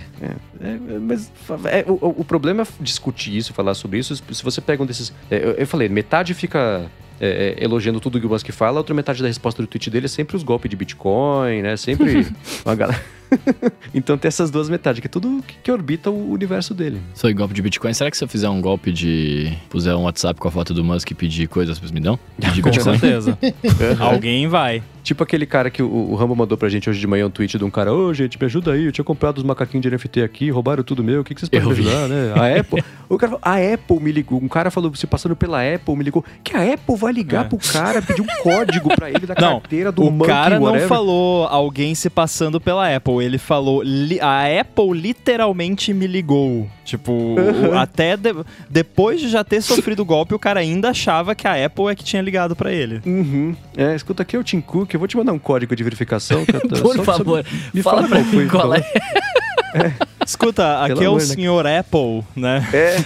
é, 0.60 0.98
mas 1.00 1.30
é, 1.66 1.84
o, 1.86 2.20
o 2.20 2.24
problema 2.24 2.62
é 2.62 2.66
discutir 2.80 3.36
isso, 3.36 3.52
falar 3.52 3.74
sobre 3.74 3.98
isso. 3.98 4.16
Se 4.16 4.42
você 4.42 4.60
pega 4.60 4.82
um 4.82 4.86
desses. 4.86 5.12
é, 5.30 5.36
eu, 5.36 5.52
eu 5.52 5.66
falei, 5.66 5.88
metade 5.88 6.34
fica 6.34 6.90
é, 7.20 7.56
é, 7.58 7.64
elogiando 7.64 8.00
tudo 8.00 8.20
que 8.20 8.26
o 8.26 8.28
Musk 8.28 8.50
fala, 8.50 8.78
a 8.78 8.80
outra 8.80 8.94
metade 8.94 9.22
da 9.22 9.28
resposta 9.28 9.62
do 9.62 9.68
tweet 9.68 9.88
dele 9.88 10.06
é 10.06 10.08
sempre 10.08 10.36
os 10.36 10.42
golpes 10.42 10.68
de 10.68 10.76
Bitcoin, 10.76 11.62
né? 11.62 11.76
Sempre 11.76 12.26
uma 12.64 12.74
galera. 12.74 13.02
então 13.94 14.16
tem 14.16 14.28
essas 14.28 14.50
duas 14.50 14.68
metades, 14.68 15.00
que 15.00 15.06
é 15.06 15.10
tudo 15.10 15.42
que, 15.46 15.56
que 15.62 15.72
orbita 15.72 16.10
o 16.10 16.30
universo 16.30 16.74
dele. 16.74 17.00
Só 17.14 17.32
golpe 17.32 17.54
de 17.54 17.62
Bitcoin. 17.62 17.92
Será 17.92 18.10
que 18.10 18.16
se 18.16 18.22
eu 18.24 18.28
fizer 18.28 18.48
um 18.48 18.60
golpe 18.60 18.92
de. 18.92 19.52
puser 19.68 19.96
um 19.96 20.02
WhatsApp 20.02 20.38
com 20.38 20.48
a 20.48 20.50
foto 20.50 20.72
do 20.74 20.84
Musk 20.84 21.10
e 21.10 21.14
pedir 21.14 21.48
coisas, 21.48 21.78
vocês 21.78 21.90
me 21.90 22.00
dão? 22.00 22.18
De 22.38 22.62
Com 22.62 22.70
Bitcoin? 22.70 22.98
certeza. 22.98 23.38
Alguém 23.98 24.46
vai. 24.46 24.82
Tipo 25.06 25.22
aquele 25.22 25.46
cara 25.46 25.70
que 25.70 25.80
o, 25.80 25.86
o 25.88 26.16
Rambo 26.16 26.34
mandou 26.34 26.58
pra 26.58 26.68
gente 26.68 26.90
hoje 26.90 26.98
de 26.98 27.06
manhã 27.06 27.26
um 27.28 27.30
tweet 27.30 27.56
de 27.56 27.62
um 27.64 27.70
cara: 27.70 27.94
Ô, 27.94 28.12
gente, 28.12 28.36
me 28.40 28.44
ajuda 28.44 28.72
aí, 28.72 28.86
eu 28.86 28.90
tinha 28.90 29.04
comprado 29.04 29.38
os 29.38 29.44
macaquinhos 29.44 29.80
de 29.82 29.88
NFT 29.88 30.20
aqui, 30.20 30.50
roubaram 30.50 30.82
tudo 30.82 31.04
meu, 31.04 31.20
o 31.20 31.24
que, 31.24 31.32
que 31.32 31.40
vocês 31.40 31.48
podem 31.48 31.64
Eu 31.64 31.70
me 31.70 31.80
vi. 31.80 31.88
ajudar, 31.88 32.08
né? 32.08 32.32
A 32.34 32.58
Apple. 32.60 32.82
o 33.08 33.16
cara 33.16 33.30
falou, 33.38 33.40
a 33.44 33.74
Apple 33.74 34.00
me 34.00 34.10
ligou. 34.10 34.42
Um 34.42 34.48
cara 34.48 34.68
falou, 34.68 34.92
se 34.96 35.06
passando 35.06 35.36
pela 35.36 35.60
Apple, 35.62 35.94
me 35.94 36.02
ligou. 36.02 36.24
Que 36.42 36.56
a 36.56 36.72
Apple 36.74 36.96
vai 36.96 37.12
ligar 37.12 37.44
É. 37.44 37.48
pro 37.48 37.56
cara, 37.58 38.02
pedir 38.02 38.20
um 38.20 38.26
código 38.42 38.88
pra 38.96 39.08
ele 39.08 39.26
da 39.28 39.34
Não, 39.40 39.60
carteira 39.60 39.92
do 39.92 40.02
o 40.02 40.10
monkey, 40.10 40.26
cara 40.26 40.56
não 40.56 40.64
whatever. 40.64 40.88
falou 40.88 41.46
alguém 41.46 41.94
se 41.94 42.10
passando 42.10 42.60
pela 42.60 42.92
Apple. 42.92 43.24
Ele 43.24 43.38
falou. 43.38 43.82
a 44.20 44.60
Apple 44.60 44.92
literalmente 45.00 45.94
me 45.94 46.08
ligou. 46.08 46.68
Tipo, 46.86 47.34
até 47.76 48.16
de- 48.16 48.32
depois 48.70 49.20
de 49.20 49.28
já 49.28 49.42
ter 49.42 49.60
sofrido 49.60 50.00
o 50.00 50.04
golpe, 50.04 50.32
o 50.34 50.38
cara 50.38 50.60
ainda 50.60 50.90
achava 50.90 51.34
que 51.34 51.46
a 51.48 51.66
Apple 51.66 51.88
é 51.88 51.96
que 51.96 52.04
tinha 52.04 52.22
ligado 52.22 52.54
pra 52.54 52.70
ele. 52.72 53.02
Uhum. 53.04 53.56
É, 53.76 53.94
escuta, 53.96 54.22
aqui 54.22 54.36
é 54.36 54.38
o 54.38 54.44
Tim 54.44 54.60
Cook, 54.60 54.94
eu 54.94 55.00
vou 55.00 55.08
te 55.08 55.16
mandar 55.16 55.32
um 55.32 55.38
código 55.38 55.74
de 55.74 55.82
verificação. 55.82 56.46
cara. 56.46 56.60
Por 56.68 56.78
Só- 56.78 56.94
só- 56.94 57.04
favor, 57.04 57.44
me 57.74 57.82
fala 57.82 58.04
fala 58.04 58.08
pra 58.08 58.22
mim 58.22 58.46
qual 58.48 58.68
por 58.68 58.76
é. 58.78 59.92
Escuta, 60.24 60.78
aqui 60.84 60.94
Pelo 60.94 61.02
é 61.02 61.08
o 61.08 61.10
amor, 61.16 61.20
né? 61.20 61.26
senhor 61.26 61.66
Apple, 61.66 62.22
né? 62.36 62.64
É. 62.72 62.96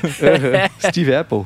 Steve 0.91 1.15
Apple. 1.15 1.45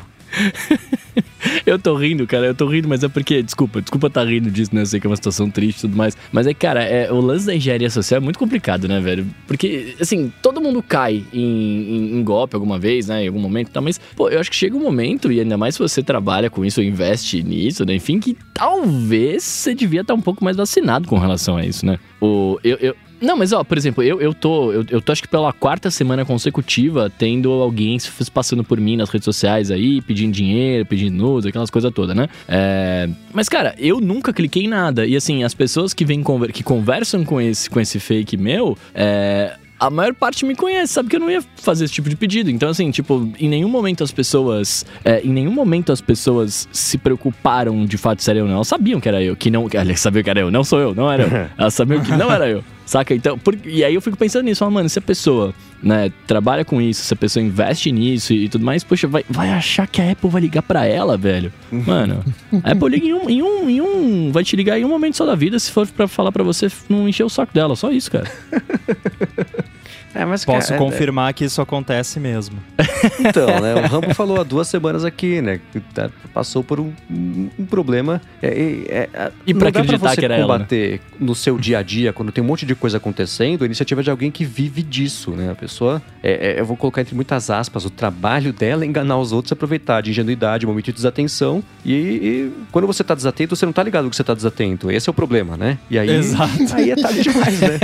Eu 1.66 1.78
tô 1.78 1.94
rindo, 1.94 2.26
cara, 2.26 2.46
eu 2.46 2.54
tô 2.54 2.66
rindo, 2.66 2.88
mas 2.88 3.02
é 3.02 3.08
porque, 3.08 3.42
desculpa, 3.42 3.80
desculpa 3.80 4.10
tá 4.10 4.22
rindo 4.24 4.50
disso, 4.50 4.74
né? 4.74 4.82
Eu 4.82 4.86
sei 4.86 5.00
que 5.00 5.06
é 5.06 5.10
uma 5.10 5.16
situação 5.16 5.50
triste 5.50 5.78
e 5.78 5.80
tudo 5.82 5.96
mais. 5.96 6.16
Mas 6.32 6.46
é, 6.46 6.54
cara, 6.54 6.82
é, 6.82 7.10
o 7.10 7.20
lance 7.20 7.46
da 7.46 7.54
engenharia 7.54 7.88
social 7.90 8.18
é 8.18 8.20
muito 8.20 8.38
complicado, 8.38 8.86
né, 8.88 9.00
velho? 9.00 9.26
Porque, 9.46 9.94
assim, 10.00 10.32
todo 10.42 10.60
mundo 10.60 10.82
cai 10.82 11.24
em, 11.32 11.40
em, 11.40 12.18
em 12.18 12.24
golpe 12.24 12.54
alguma 12.54 12.78
vez, 12.78 13.08
né? 13.08 13.24
Em 13.24 13.28
algum 13.28 13.40
momento 13.40 13.68
e 13.68 13.70
tal, 13.70 13.82
mas, 13.82 13.98
pô, 14.16 14.28
eu 14.28 14.40
acho 14.40 14.50
que 14.50 14.56
chega 14.56 14.76
um 14.76 14.80
momento, 14.80 15.32
e 15.32 15.40
ainda 15.40 15.56
mais 15.56 15.74
se 15.74 15.80
você 15.80 16.02
trabalha 16.02 16.50
com 16.50 16.64
isso 16.64 16.82
investe 16.82 17.42
nisso, 17.42 17.84
né? 17.84 17.94
Enfim, 17.94 18.20
que 18.20 18.36
talvez 18.52 19.42
você 19.42 19.74
devia 19.74 20.02
estar 20.02 20.14
um 20.14 20.20
pouco 20.20 20.44
mais 20.44 20.56
vacinado 20.56 21.08
com 21.08 21.18
relação 21.18 21.56
a 21.56 21.64
isso, 21.64 21.84
né? 21.86 21.98
O, 22.20 22.58
eu, 22.62 22.76
eu, 22.76 22.96
não, 23.24 23.36
mas 23.36 23.52
ó, 23.52 23.64
por 23.64 23.76
exemplo, 23.78 24.02
eu, 24.02 24.20
eu 24.20 24.32
tô. 24.34 24.72
Eu, 24.72 24.84
eu 24.90 25.00
tô 25.00 25.12
acho 25.12 25.22
que 25.22 25.28
pela 25.28 25.52
quarta 25.52 25.90
semana 25.90 26.24
consecutiva 26.24 27.10
tendo 27.16 27.50
alguém 27.50 27.96
passando 28.32 28.62
por 28.64 28.80
mim 28.80 28.96
nas 28.96 29.08
redes 29.10 29.24
sociais 29.24 29.70
aí, 29.70 30.00
pedindo 30.02 30.32
dinheiro, 30.32 30.84
pedindo 30.86 31.16
nudes, 31.16 31.46
aquelas 31.46 31.70
coisas 31.70 31.92
todas, 31.92 32.14
né? 32.16 32.28
É, 32.48 33.08
mas, 33.32 33.48
cara, 33.48 33.74
eu 33.78 34.00
nunca 34.00 34.32
cliquei 34.32 34.64
em 34.64 34.68
nada. 34.68 35.06
E 35.06 35.16
assim, 35.16 35.42
as 35.44 35.54
pessoas 35.54 35.92
que 35.94 36.04
vêm 36.04 36.22
conver- 36.22 36.52
que 36.52 36.62
conversam 36.62 37.24
com 37.24 37.40
esse, 37.40 37.68
com 37.70 37.80
esse 37.80 37.98
fake 38.00 38.36
meu, 38.36 38.76
é. 38.94 39.56
A 39.78 39.90
maior 39.90 40.14
parte 40.14 40.46
me 40.46 40.54
conhece, 40.54 40.92
sabe 40.94 41.10
que 41.10 41.16
eu 41.16 41.20
não 41.20 41.28
ia 41.30 41.42
fazer 41.56 41.84
esse 41.84 41.92
tipo 41.92 42.08
de 42.08 42.14
pedido. 42.16 42.48
Então, 42.48 42.70
assim, 42.70 42.90
tipo, 42.92 43.28
em 43.38 43.48
nenhum 43.48 43.68
momento 43.68 44.04
as 44.04 44.12
pessoas. 44.12 44.86
é, 45.04 45.20
em 45.20 45.28
nenhum 45.30 45.50
momento 45.52 45.92
as 45.92 46.00
pessoas 46.00 46.68
se 46.72 46.96
preocuparam 46.96 47.84
de 47.84 47.98
fato 47.98 48.22
se 48.22 48.30
era 48.30 48.38
eu 48.38 48.46
não. 48.46 48.54
Elas 48.54 48.68
sabiam 48.68 49.00
que 49.00 49.08
era 49.08 49.20
eu, 49.22 49.36
que 49.36 49.50
não. 49.50 49.68
Aliás, 49.76 50.00
sabiam 50.00 50.22
que 50.22 50.30
era 50.30 50.40
eu, 50.40 50.50
não 50.50 50.62
sou 50.64 50.78
eu, 50.78 50.94
não 50.94 51.10
era 51.10 51.24
eu. 51.24 51.50
Elas 51.58 51.74
sabiam 51.74 52.00
que 52.02 52.12
não 52.12 52.32
era 52.32 52.48
eu. 52.48 52.62
Saca? 52.86 53.14
Então, 53.14 53.38
por- 53.38 53.56
e 53.64 53.82
aí 53.82 53.94
eu 53.94 54.00
fico 54.02 54.16
pensando 54.16 54.44
nisso, 54.44 54.68
mano, 54.70 54.88
se 54.88 54.98
a 54.98 55.02
pessoa, 55.02 55.54
né, 55.82 56.12
trabalha 56.26 56.64
com 56.64 56.82
isso, 56.82 57.02
se 57.02 57.14
a 57.14 57.16
pessoa 57.16 57.42
investe 57.42 57.90
nisso 57.90 58.32
e, 58.34 58.48
tudo 58.48 58.64
mais, 58.64 58.84
poxa, 58.84 59.06
vai, 59.08 59.24
vai 59.28 59.50
achar 59.50 59.86
que 59.86 60.02
a 60.02 60.10
Apple 60.12 60.28
vai 60.28 60.42
ligar 60.42 60.62
pra 60.62 60.84
ela, 60.84 61.16
velho. 61.16 61.50
Mano, 61.72 62.22
a 62.62 62.72
Apple 62.72 62.88
liga 62.90 63.06
em 63.06 63.14
um, 63.14 63.30
em 63.30 63.42
um, 63.42 63.70
em 63.70 63.80
um. 63.80 64.32
Vai 64.32 64.44
te 64.44 64.54
ligar 64.54 64.78
em 64.78 64.84
um 64.84 64.88
momento 64.88 65.16
só 65.16 65.24
da 65.24 65.34
vida 65.34 65.58
se 65.58 65.70
for 65.70 65.86
pra 65.88 66.06
falar 66.06 66.30
pra 66.30 66.44
você 66.44 66.68
não 66.88 67.08
encher 67.08 67.24
o 67.24 67.28
saco 67.30 67.54
dela. 67.54 67.74
Só 67.74 67.90
isso, 67.90 68.10
cara. 68.10 68.30
É, 70.14 70.24
mas, 70.24 70.44
Posso 70.44 70.68
cara, 70.68 70.74
é- 70.76 70.78
confirmar 70.78 71.32
que 71.34 71.44
isso 71.44 71.60
acontece 71.60 72.20
mesmo. 72.20 72.56
Então, 73.20 73.60
né? 73.60 73.74
O 73.74 73.86
Rambo 73.86 74.14
falou 74.14 74.40
há 74.40 74.42
duas 74.42 74.66
semanas 74.66 75.04
aqui, 75.04 75.42
né? 75.42 75.60
que 75.72 75.78
tá- 75.80 76.08
Passou 76.32 76.64
por 76.64 76.80
um, 76.80 76.90
um- 77.10 77.66
problema. 77.66 78.20
É, 78.42 78.48
é, 78.48 79.08
é, 79.12 79.32
E 79.46 79.52
não 79.52 79.60
pra 79.60 79.70
dá 79.70 79.80
acreditar 79.80 80.08
você 80.10 80.16
que 80.16 80.24
era 80.24 80.34
ela, 80.36 80.46
né? 80.58 80.64
combater 80.64 81.00
no 81.20 81.34
seu 81.34 81.58
dia 81.58 81.78
a 81.78 81.82
dia, 81.82 82.12
quando 82.14 82.32
tem 82.32 82.42
um 82.42 82.46
monte 82.46 82.64
de 82.64 82.74
coisa 82.74 82.96
acontecendo, 82.96 83.62
a 83.62 83.66
iniciativa 83.66 84.02
de 84.02 84.10
alguém 84.10 84.30
que 84.30 84.44
vive 84.44 84.82
disso, 84.82 85.32
né? 85.32 85.50
A 85.50 85.54
pessoa, 85.54 86.00
é, 86.22 86.52
é, 86.56 86.60
eu 86.60 86.64
vou 86.64 86.76
colocar 86.78 87.02
entre 87.02 87.14
muitas 87.14 87.50
aspas, 87.50 87.84
o 87.84 87.90
trabalho 87.90 88.52
dela 88.52 88.84
é 88.84 88.86
enganar 88.86 89.18
os 89.18 89.32
outros, 89.32 89.52
aproveitar 89.52 90.00
de 90.00 90.10
ingenuidade, 90.10 90.66
momento 90.66 90.86
de 90.86 90.92
desatenção. 90.92 91.62
E, 91.84 91.92
e 91.92 92.52
quando 92.72 92.86
você 92.86 93.04
tá 93.04 93.14
desatento, 93.14 93.54
você 93.54 93.66
não 93.66 93.72
tá 93.72 93.82
ligado 93.82 94.08
que 94.08 94.16
você 94.16 94.24
tá 94.24 94.34
desatento. 94.34 94.90
Esse 94.90 95.08
é 95.08 95.10
o 95.10 95.14
problema, 95.14 95.56
né? 95.56 95.78
E 95.90 95.98
aí, 95.98 96.08
Exato. 96.10 96.50
aí 96.74 96.90
é 96.90 96.96
tarde 96.96 97.22
demais, 97.22 97.60
né? 97.60 97.78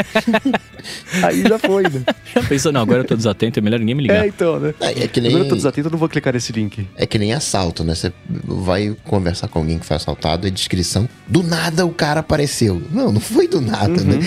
aí 1.23 1.43
já 1.43 1.59
foi, 1.59 1.83
né? 1.85 2.03
Já 2.35 2.43
pensou, 2.43 2.71
não, 2.73 2.81
agora 2.83 3.01
eu 3.01 3.05
tô 3.05 3.17
desatento, 3.17 3.59
é 3.59 3.63
melhor 3.63 3.81
ninguém 3.81 3.95
me 3.95 4.03
ligar. 4.03 4.25
É, 4.25 4.29
então, 4.29 4.61
né? 4.61 4.75
É, 4.81 5.05
é 5.05 5.09
que 5.09 5.21
nem, 5.21 5.31
Agora 5.31 5.45
eu 5.45 5.49
tô 5.49 5.57
desatento, 5.57 5.89
eu 5.89 5.91
não 5.93 5.99
vou 5.99 6.09
clicar 6.09 6.33
nesse 6.33 6.53
link. 6.53 6.87
é 6.97 7.07
que 7.07 7.19
nem 7.19 7.33
assalto, 7.33 7.83
né? 7.83 7.95
Você 7.95 8.13
vai 8.29 8.97
conversar 9.05 9.49
com 9.49 9.59
alguém 9.59 9.79
que 9.79 9.87
foi 9.87 9.97
assaltado, 9.97 10.47
é 10.47 10.51
descrição. 10.51 11.09
Do 11.27 11.43
nada 11.43 11.85
o 11.85 11.91
cara 11.93 12.21
apareceu. 12.21 12.81
Não, 12.93 13.11
não 13.11 13.21
foi 13.21 13.49
do 13.49 13.61
nada, 13.61 14.03
né? 14.05 14.19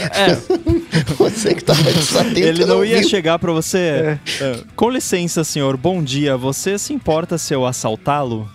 Você 1.18 1.54
que 1.54 1.64
tava 1.64 1.84
desatento. 1.92 2.40
Ele 2.40 2.66
não 2.66 2.84
ia 2.84 3.00
viu. 3.00 3.10
chegar 3.10 3.40
pra 3.40 3.52
você. 3.52 4.18
É, 4.42 4.58
Com 4.76 4.90
licença, 4.90 5.44
senhor, 5.44 5.76
bom 5.78 6.04
dia. 6.04 6.36
Você 6.38 6.78
se 6.78 6.94
importa 6.94 7.38
se 7.38 7.54
eu 7.54 7.66
assaltá-lo? 7.66 8.50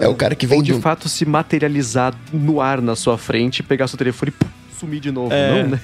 É 0.00 0.06
o 0.06 0.14
cara 0.14 0.34
que 0.34 0.46
vem 0.46 0.58
Ou 0.58 0.64
de 0.64 0.72
do... 0.72 0.80
fato 0.80 1.08
se 1.08 1.24
materializar 1.24 2.14
no 2.32 2.60
ar 2.60 2.80
na 2.82 2.94
sua 2.94 3.16
frente, 3.16 3.62
pegar 3.62 3.88
seu 3.88 3.98
telefone 3.98 4.30
e 4.30 4.32
pum, 4.32 4.46
sumir 4.78 5.00
de 5.00 5.10
novo. 5.10 5.32
É. 5.32 5.62
Não, 5.62 5.70
né? 5.70 5.80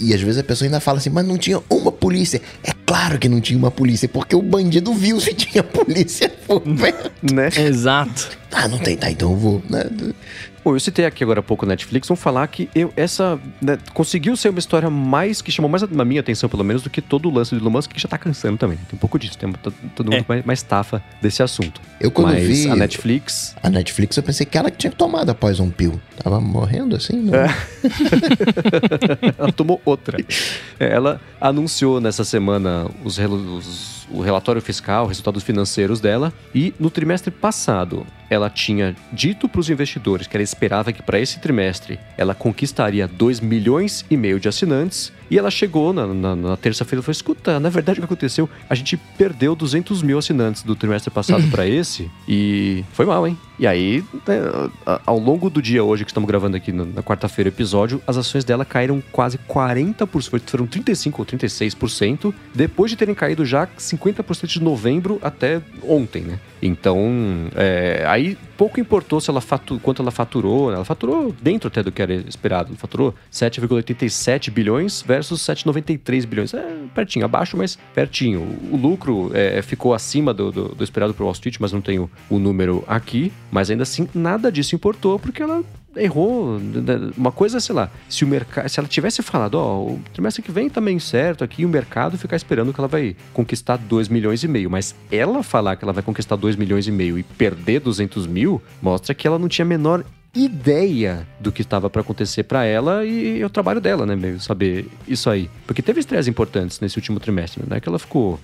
E, 0.00 0.14
às 0.14 0.20
vezes 0.20 0.38
a 0.38 0.44
pessoa 0.44 0.66
ainda 0.66 0.80
fala 0.80 0.98
assim, 0.98 1.10
mas 1.10 1.26
não 1.26 1.36
tinha 1.36 1.60
uma 1.68 1.90
polícia. 1.90 2.40
É 2.62 2.72
claro 2.86 3.18
que 3.18 3.28
não 3.28 3.40
tinha 3.40 3.58
uma 3.58 3.70
polícia, 3.70 4.08
porque 4.08 4.34
o 4.36 4.42
bandido 4.42 4.92
viu 4.94 5.20
se 5.20 5.34
tinha 5.34 5.62
polícia 5.62 6.28
por 6.46 6.60
perto. 6.60 7.10
né? 7.34 7.48
Exato. 7.56 8.38
Ah, 8.52 8.68
não 8.68 8.78
tem, 8.78 8.96
tá, 8.96 9.10
então 9.10 9.32
eu 9.32 9.36
vou. 9.36 9.62
Né? 9.68 9.84
Pô, 10.62 10.74
eu 10.74 10.80
citei 10.80 11.04
aqui 11.06 11.22
agora 11.22 11.40
há 11.40 11.42
pouco 11.42 11.64
Netflix, 11.64 12.08
vamos 12.08 12.20
falar 12.22 12.46
que 12.48 12.68
eu, 12.74 12.92
essa 12.96 13.38
né, 13.62 13.78
conseguiu 13.94 14.36
ser 14.36 14.48
uma 14.50 14.58
história 14.58 14.90
mais 14.90 15.40
que 15.40 15.50
chamou 15.52 15.70
mais 15.70 15.82
a, 15.82 15.86
a 15.86 16.04
minha 16.04 16.20
atenção, 16.20 16.48
pelo 16.48 16.64
menos, 16.64 16.82
do 16.82 16.90
que 16.90 17.00
todo 17.00 17.28
o 17.28 17.32
lance 17.32 17.54
do 17.54 17.60
Elon 17.62 17.70
Musk, 17.70 17.92
que 17.92 18.00
já 18.00 18.08
tá 18.08 18.18
cansando 18.18 18.58
também. 18.58 18.76
Tem 18.76 18.94
um 18.94 18.98
pouco 18.98 19.18
disso, 19.18 19.38
tem 19.38 19.50
tá- 19.52 19.70
todo 19.94 20.10
mundo 20.10 20.20
É. 20.20 20.24
mais, 20.28 20.44
mais 20.44 20.62
tafa 20.62 21.02
desse 21.22 21.42
assunto. 21.42 21.80
Eu 22.00 22.10
quando 22.10 22.28
Mas 22.34 22.46
vi 22.46 22.68
a 22.68 22.76
Netflix. 22.76 23.54
a 23.62 23.70
Netflix, 23.70 24.16
eu 24.16 24.22
pensei 24.22 24.44
que 24.44 24.58
ela 24.58 24.70
que 24.70 24.76
tinha 24.78 24.92
tomado 24.92 25.30
a 25.30 25.34
Poison 25.34 25.70
Pill. 25.70 26.00
Tava 26.22 26.40
morrendo 26.40 26.96
assim, 26.96 27.16
não? 27.22 27.34
É. 27.34 27.48
ela 29.38 29.52
tomou 29.52 29.80
outra. 29.84 30.18
É, 30.78 30.92
ela 30.92 31.20
anunciou 31.40 32.00
nessa 32.00 32.24
semana 32.24 32.86
os, 33.04 33.18
os- 33.18 33.98
o 34.10 34.20
relatório 34.22 34.60
fiscal, 34.62 35.06
resultados 35.06 35.42
financeiros 35.42 36.00
dela, 36.00 36.32
e 36.54 36.72
no 36.80 36.90
trimestre 36.90 37.30
passado 37.30 38.06
ela 38.30 38.50
tinha 38.50 38.94
dito 39.12 39.48
para 39.48 39.60
os 39.60 39.70
investidores 39.70 40.26
que 40.26 40.36
ela 40.36 40.42
esperava 40.44 40.92
que 40.92 41.02
para 41.02 41.18
esse 41.18 41.38
trimestre 41.40 41.98
ela 42.16 42.34
conquistaria 42.34 43.06
2 43.08 43.40
milhões 43.40 44.04
e 44.10 44.16
meio 44.16 44.38
de 44.40 44.48
assinantes. 44.48 45.12
E 45.30 45.36
ela 45.38 45.50
chegou 45.50 45.92
na, 45.92 46.06
na- 46.06 46.34
na 46.36 46.56
terça-feira 46.56 47.00
e 47.00 47.04
falou: 47.04 47.12
escuta, 47.12 47.60
na 47.60 47.68
verdade 47.68 47.98
o 47.98 48.02
que 48.02 48.06
aconteceu? 48.06 48.48
A 48.68 48.74
gente 48.74 48.96
perdeu 48.96 49.54
200 49.54 50.02
mil 50.02 50.18
assinantes 50.18 50.62
do 50.62 50.74
trimestre 50.74 51.10
passado 51.10 51.46
para 51.50 51.66
esse 51.68 52.10
e 52.26 52.82
foi 52.92 53.04
mal, 53.04 53.26
hein? 53.26 53.36
E 53.58 53.66
aí, 53.66 54.02
né, 54.26 54.38
a- 54.86 55.00
ao 55.04 55.18
longo 55.18 55.50
do 55.50 55.60
dia 55.60 55.84
hoje 55.84 56.04
que 56.04 56.10
estamos 56.10 56.26
gravando 56.26 56.56
aqui 56.56 56.72
na, 56.72 57.02
quarta-feira 57.02 57.50
o 57.50 57.52
episódio, 57.52 58.00
as 58.06 58.16
ações 58.16 58.42
dela 58.44 58.64
caíram 58.64 59.02
quase 59.12 59.36
40%, 59.38 60.06
foi- 60.30 60.40
foram 60.40 60.66
35% 60.66 61.18
ou 61.18 61.26
36%, 61.26 62.34
depois 62.54 62.90
de 62.90 62.96
terem 62.96 63.14
caído 63.14 63.44
já 63.44 63.66
50% 63.78 64.46
de 64.46 64.62
novembro 64.62 65.18
até 65.22 65.60
ontem, 65.82 66.22
né? 66.22 66.38
Então, 66.62 66.98
é, 67.54 68.04
aí 68.18 68.36
pouco 68.58 68.78
importou 68.80 69.20
se 69.20 69.30
ela 69.30 69.40
fatu, 69.40 69.78
quanto 69.80 70.02
ela 70.02 70.10
faturou, 70.10 70.68
né? 70.68 70.74
ela 70.74 70.84
faturou 70.84 71.34
dentro 71.40 71.68
até 71.68 71.82
do 71.82 71.90
que 71.92 72.02
era 72.02 72.12
esperado, 72.12 72.74
faturou 72.76 73.14
7,87 73.32 74.50
bilhões 74.50 75.02
versus 75.06 75.40
7,93 75.42 76.26
bilhões, 76.26 76.52
é 76.54 76.76
pertinho, 76.94 77.24
abaixo, 77.24 77.56
mas 77.56 77.78
pertinho. 77.94 78.40
O, 78.70 78.76
lucro 78.76 79.30
é, 79.34 79.60
ficou 79.62 79.94
acima 79.94 80.34
do, 80.34 80.50
do- 80.50 80.68
do 80.74 80.84
esperado 80.84 81.14
para 81.14 81.24
Wall 81.24 81.32
Street, 81.32 81.56
mas 81.60 81.72
não 81.72 81.80
tenho 81.80 82.10
o 82.28 82.38
número 82.38 82.84
aqui, 82.86 83.32
mas 83.50 83.70
ainda 83.70 83.82
assim 83.84 84.08
nada 84.14 84.50
disso 84.50 84.74
importou 84.74 85.18
porque 85.18 85.42
ela 85.42 85.62
errou. 85.96 86.58
né? 86.60 87.10
Uma 87.16 87.32
coisa, 87.32 87.58
sei 87.60 87.74
lá, 87.74 87.90
se 88.08 88.24
o 88.24 88.28
mercado, 88.28 88.68
se 88.68 88.78
ela 88.78 88.88
tivesse 88.88 89.22
falado, 89.22 89.54
ó, 89.54 89.78
o 89.82 90.00
trimestre 90.12 90.42
que 90.42 90.50
vem 90.52 90.68
tá 90.68 90.80
certo 91.00 91.44
aqui, 91.44 91.64
o 91.64 91.68
mercado 91.68 92.16
ficar 92.16 92.36
esperando 92.36 92.72
que 92.72 92.80
ela 92.80 92.88
vai 92.88 93.14
conquistar 93.32 93.76
2 93.76 94.08
milhões 94.08 94.42
e 94.42 94.48
meio, 94.48 94.70
mas 94.70 94.94
ela 95.10 95.42
falar 95.42 95.76
que 95.76 95.84
ela 95.84 95.92
vai 95.92 96.02
conquistar 96.02 96.36
2 96.36 96.56
milhões 96.56 96.86
e 96.86 96.92
meio 96.92 97.18
e 97.18 97.22
perder 97.22 97.80
200 97.80 98.26
mil, 98.26 98.47
mostra 98.80 99.14
que 99.14 99.26
ela 99.26 99.38
não 99.38 99.48
tinha 99.48 99.64
a 99.64 99.68
menor 99.68 100.04
ideia 100.34 101.26
do 101.40 101.50
que 101.50 101.62
estava 101.62 101.88
para 101.90 102.00
acontecer 102.00 102.44
para 102.44 102.64
ela 102.64 103.04
e, 103.04 103.42
o 103.44 103.50
trabalho 103.50 103.80
dela, 103.80 104.06
né, 104.06 104.14
meio 104.14 104.40
saber 104.40 104.86
isso 105.06 105.28
aí. 105.28 105.50
Porque 105.66 105.82
teve 105.82 106.00
estresses 106.00 106.28
importantes 106.28 106.80
nesse 106.80 106.96
último 106.96 107.18
trimestre, 107.18 107.62
né, 107.66 107.80
que 107.80 107.88
ela 107.88 107.98
ficou 107.98 108.38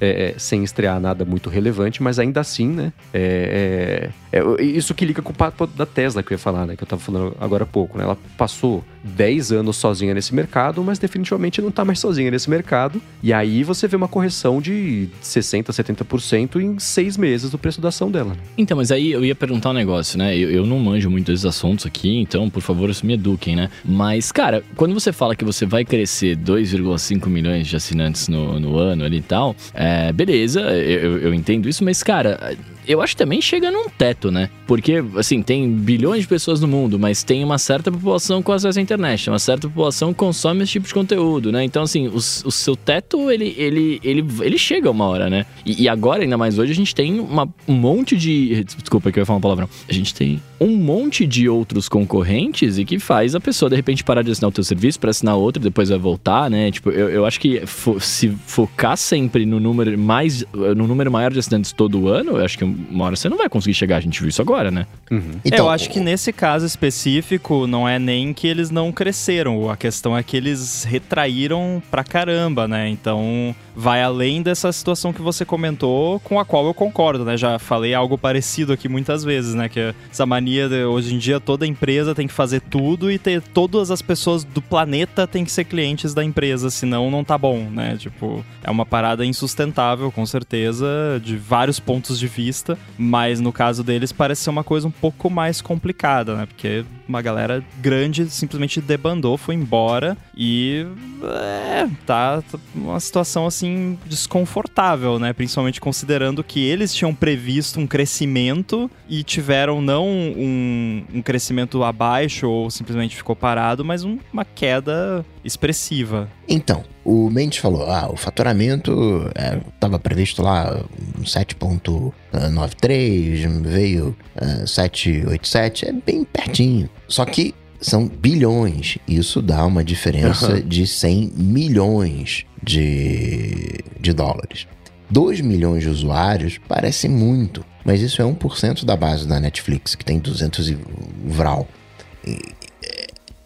é, 0.00 0.34
é, 0.34 0.34
sem 0.38 0.64
estrear 0.64 0.98
nada 1.00 1.24
muito 1.24 1.50
relevante, 1.50 2.02
mas 2.02 2.18
ainda 2.18 2.40
assim, 2.40 2.68
né? 2.68 2.92
É, 3.12 4.10
é, 4.32 4.38
é 4.38 4.62
isso 4.62 4.94
que 4.94 5.04
liga 5.04 5.20
com 5.22 5.32
o 5.32 5.34
papo 5.34 5.66
da 5.66 5.84
Tesla 5.84 6.22
que 6.22 6.32
eu 6.32 6.36
ia 6.36 6.38
falar, 6.38 6.66
né? 6.66 6.76
Que 6.76 6.82
eu 6.82 6.86
tava 6.88 7.02
falando 7.02 7.36
agora 7.40 7.64
há 7.64 7.66
pouco, 7.66 7.98
né? 7.98 8.04
Ela 8.04 8.16
passou 8.36 8.84
10 9.02 9.52
anos 9.52 9.76
sozinha 9.76 10.14
nesse 10.14 10.34
mercado, 10.34 10.82
mas 10.82 10.98
definitivamente 10.98 11.60
não 11.60 11.70
tá 11.70 11.84
mais 11.84 11.98
sozinha 11.98 12.30
nesse 12.30 12.48
mercado. 12.48 13.00
E 13.22 13.32
aí 13.32 13.62
você 13.62 13.86
vê 13.86 13.96
uma 13.96 14.08
correção 14.08 14.60
de 14.60 15.08
60%, 15.22 15.66
70% 15.66 16.60
em 16.60 16.78
seis 16.78 17.16
meses 17.16 17.50
do 17.50 17.58
preço 17.58 17.80
da 17.80 17.88
ação 17.88 18.10
dela. 18.10 18.36
Então, 18.56 18.76
mas 18.76 18.90
aí 18.90 19.12
eu 19.12 19.24
ia 19.24 19.34
perguntar 19.34 19.70
um 19.70 19.74
negócio, 19.74 20.18
né? 20.18 20.36
Eu, 20.36 20.50
eu 20.50 20.66
não 20.66 20.78
manjo 20.78 21.10
muito 21.10 21.30
desses 21.30 21.46
assuntos 21.46 21.86
aqui, 21.86 22.18
então, 22.18 22.48
por 22.48 22.62
favor, 22.62 22.90
me 23.02 23.14
eduquem, 23.14 23.54
né? 23.54 23.70
Mas, 23.84 24.32
cara, 24.32 24.62
quando 24.76 24.94
você 24.94 25.12
fala 25.12 25.36
que 25.36 25.44
você 25.44 25.64
vai 25.64 25.84
crescer 25.84 26.36
2,5 26.36 27.26
milhões 27.28 27.66
de 27.66 27.76
assinantes 27.76 28.28
no, 28.28 28.58
no 28.58 28.76
ano 28.76 29.04
ali 29.04 29.18
e 29.18 29.22
tal, 29.22 29.54
é, 29.74 29.89
beleza, 30.14 30.60
eu, 30.60 31.18
eu 31.18 31.34
entendo 31.34 31.68
isso, 31.68 31.84
mas, 31.84 32.02
cara 32.02 32.56
eu 32.86 33.00
acho 33.00 33.14
que 33.14 33.18
também 33.18 33.40
chega 33.40 33.70
num 33.70 33.88
teto, 33.88 34.30
né? 34.30 34.50
Porque, 34.66 35.02
assim, 35.16 35.42
tem 35.42 35.70
bilhões 35.70 36.22
de 36.22 36.28
pessoas 36.28 36.60
no 36.60 36.68
mundo, 36.68 36.98
mas 36.98 37.22
tem 37.22 37.42
uma 37.44 37.58
certa 37.58 37.90
população 37.90 38.42
com 38.42 38.52
acesso 38.52 38.78
à 38.78 38.82
internet, 38.82 39.28
uma 39.28 39.38
certa 39.38 39.68
população 39.68 40.12
consome 40.14 40.62
esse 40.62 40.72
tipo 40.72 40.86
de 40.86 40.94
conteúdo, 40.94 41.52
né? 41.52 41.64
Então, 41.64 41.82
assim, 41.82 42.08
o, 42.08 42.16
o 42.16 42.20
seu 42.50 42.76
teto, 42.76 43.30
ele, 43.30 43.54
ele, 43.56 44.00
ele, 44.02 44.24
ele 44.40 44.58
chega 44.58 44.90
uma 44.90 45.06
hora, 45.06 45.28
né? 45.28 45.46
E, 45.64 45.82
e, 45.82 45.88
agora, 45.88 46.22
ainda 46.22 46.38
mais 46.38 46.58
hoje, 46.58 46.72
a 46.72 46.74
gente 46.74 46.94
tem 46.94 47.18
uma, 47.20 47.48
um 47.66 47.74
monte 47.74 48.16
de. 48.16 48.64
Desculpa 48.64 49.10
que 49.10 49.18
eu 49.18 49.22
ia 49.22 49.26
falar 49.26 49.36
uma 49.36 49.42
palavrão. 49.42 49.68
A 49.88 49.92
gente 49.92 50.14
tem 50.14 50.40
um 50.60 50.76
monte 50.76 51.26
de 51.26 51.48
outros 51.48 51.88
concorrentes 51.88 52.78
e 52.78 52.84
que 52.84 52.98
faz 52.98 53.34
a 53.34 53.40
pessoa, 53.40 53.70
de 53.70 53.76
repente, 53.76 54.04
parar 54.04 54.22
de 54.22 54.30
assinar 54.30 54.48
o 54.50 54.52
teu 54.52 54.62
serviço 54.64 55.00
para 55.00 55.10
assinar 55.10 55.36
outro 55.36 55.62
e 55.62 55.64
depois 55.64 55.88
vai 55.88 55.98
voltar, 55.98 56.50
né? 56.50 56.70
Tipo, 56.70 56.90
eu, 56.90 57.08
eu 57.08 57.26
acho 57.26 57.40
que 57.40 57.64
fo 57.66 57.98
se 58.00 58.28
focar 58.46 58.96
sempre 58.96 59.46
no 59.46 59.58
número 59.58 59.98
mais 59.98 60.44
no 60.52 60.86
número 60.86 61.10
maior 61.10 61.32
de 61.32 61.38
assinantes 61.38 61.72
todo 61.72 62.08
ano, 62.08 62.36
eu 62.36 62.44
acho 62.44 62.58
que 62.58 62.64
uma 62.90 63.06
hora 63.06 63.16
você 63.16 63.28
não 63.28 63.36
vai 63.36 63.48
conseguir 63.48 63.74
chegar. 63.74 63.96
A 63.96 64.00
gente 64.00 64.20
viu 64.20 64.28
isso 64.28 64.40
agora, 64.40 64.70
né? 64.70 64.86
Uhum. 65.10 65.40
Então, 65.44 65.66
eu 65.66 65.70
acho 65.70 65.90
que 65.90 66.00
nesse 66.00 66.32
caso 66.32 66.64
específico, 66.64 67.66
não 67.66 67.88
é 67.88 67.98
nem 67.98 68.32
que 68.32 68.46
eles 68.46 68.70
não 68.70 68.92
cresceram. 68.92 69.70
A 69.70 69.76
questão 69.76 70.16
é 70.16 70.22
que 70.22 70.36
eles 70.36 70.84
retraíram 70.84 71.82
pra 71.90 72.04
caramba, 72.04 72.66
né? 72.66 72.88
Então, 72.88 73.54
vai 73.74 74.02
além 74.02 74.42
dessa 74.42 74.70
situação 74.72 75.12
que 75.12 75.22
você 75.22 75.44
comentou, 75.44 76.20
com 76.20 76.38
a 76.38 76.44
qual 76.44 76.66
eu 76.66 76.74
concordo, 76.74 77.24
né? 77.24 77.36
Já 77.36 77.58
falei 77.58 77.94
algo 77.94 78.18
parecido 78.18 78.72
aqui 78.72 78.88
muitas 78.88 79.24
vezes, 79.24 79.54
né? 79.54 79.68
Que 79.68 79.94
essa 80.10 80.26
mania 80.26 80.68
de 80.68 80.84
hoje 80.84 81.14
em 81.14 81.18
dia 81.18 81.40
toda 81.40 81.66
empresa 81.66 82.14
tem 82.14 82.26
que 82.26 82.32
fazer 82.32 82.60
tudo 82.60 83.10
e 83.10 83.18
ter 83.18 83.40
todas 83.40 83.90
as 83.90 84.02
pessoas 84.02 84.44
do 84.44 84.60
planeta 84.60 85.26
tem 85.26 85.44
que 85.44 85.52
ser 85.52 85.64
clientes 85.64 86.14
da 86.14 86.24
empresa, 86.24 86.70
senão 86.70 87.10
não 87.10 87.24
tá 87.24 87.38
bom, 87.38 87.68
né? 87.70 87.96
Tipo, 87.98 88.44
é 88.62 88.70
uma 88.70 88.84
parada 88.84 89.24
insustentável, 89.24 90.10
com 90.10 90.26
certeza, 90.26 90.86
de 91.22 91.36
vários 91.36 91.80
pontos 91.80 92.18
de 92.18 92.26
vista. 92.26 92.59
Mas 92.98 93.40
no 93.40 93.52
caso 93.52 93.82
deles 93.82 94.12
parece 94.12 94.42
ser 94.42 94.50
uma 94.50 94.64
coisa 94.64 94.86
um 94.86 94.90
pouco 94.90 95.30
mais 95.30 95.60
complicada, 95.60 96.36
né? 96.36 96.46
Porque 96.46 96.84
uma 97.10 97.20
galera 97.20 97.62
grande 97.80 98.30
simplesmente 98.30 98.80
debandou, 98.80 99.36
foi 99.36 99.56
embora 99.56 100.16
e 100.36 100.86
é, 101.24 101.88
tá, 102.06 102.40
uma 102.74 103.00
situação 103.00 103.46
assim 103.46 103.98
desconfortável, 104.06 105.18
né? 105.18 105.32
Principalmente 105.32 105.80
considerando 105.80 106.44
que 106.44 106.64
eles 106.64 106.94
tinham 106.94 107.12
previsto 107.12 107.80
um 107.80 107.86
crescimento 107.86 108.88
e 109.08 109.24
tiveram 109.24 109.82
não 109.82 110.08
um, 110.08 111.04
um 111.14 111.22
crescimento 111.22 111.82
abaixo 111.82 112.48
ou 112.48 112.70
simplesmente 112.70 113.16
ficou 113.16 113.34
parado, 113.34 113.84
mas 113.84 114.04
um, 114.04 114.18
uma 114.32 114.44
queda 114.44 115.26
expressiva. 115.44 116.28
Então, 116.48 116.84
o 117.04 117.28
Mendes 117.30 117.58
falou, 117.58 117.90
ah, 117.90 118.08
o 118.10 118.16
faturamento 118.16 119.30
estava 119.74 119.96
é, 119.96 119.98
previsto 119.98 120.42
lá 120.42 120.82
7.93, 121.22 123.62
veio 123.62 124.16
é, 124.36 124.64
787, 124.66 125.88
é 125.88 125.92
bem 125.92 126.24
pertinho. 126.24 126.88
Só 127.10 127.26
que 127.26 127.54
são 127.80 128.06
bilhões. 128.06 128.96
Isso 129.06 129.42
dá 129.42 129.66
uma 129.66 129.84
diferença 129.84 130.54
uhum. 130.54 130.60
de 130.66 130.86
100 130.86 131.32
milhões 131.36 132.46
de, 132.62 133.80
de 134.00 134.12
dólares. 134.14 134.66
2 135.10 135.40
milhões 135.42 135.82
de 135.82 135.90
usuários 135.90 136.58
parece 136.68 137.08
muito, 137.08 137.64
mas 137.84 138.00
isso 138.00 138.22
é 138.22 138.24
1% 138.24 138.84
da 138.84 138.96
base 138.96 139.26
da 139.26 139.40
Netflix, 139.40 139.94
que 139.94 140.04
tem 140.04 140.18
200 140.18 140.70
e 140.70 140.78
vral 141.26 141.66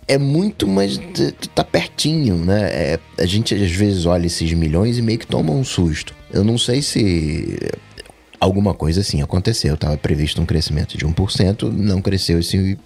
é 0.06 0.18
muito, 0.18 0.66
mas 0.66 1.00
tá 1.54 1.64
pertinho, 1.64 2.36
né? 2.36 2.68
É, 2.70 3.00
a 3.18 3.26
gente 3.26 3.54
às 3.54 3.70
vezes 3.70 4.06
olha 4.06 4.26
esses 4.26 4.52
milhões 4.52 4.98
e 4.98 5.02
meio 5.02 5.18
que 5.18 5.26
toma 5.26 5.52
um 5.52 5.64
susto. 5.64 6.14
Eu 6.32 6.44
não 6.44 6.58
sei 6.58 6.82
se 6.82 7.58
alguma 8.38 8.74
coisa 8.74 9.00
assim 9.00 9.22
aconteceu. 9.22 9.76
Tava 9.76 9.96
previsto 9.96 10.40
um 10.40 10.46
crescimento 10.46 10.98
de 10.98 11.06
1%, 11.06 11.70
não 11.72 12.02
cresceu 12.02 12.38
esse 12.38 12.78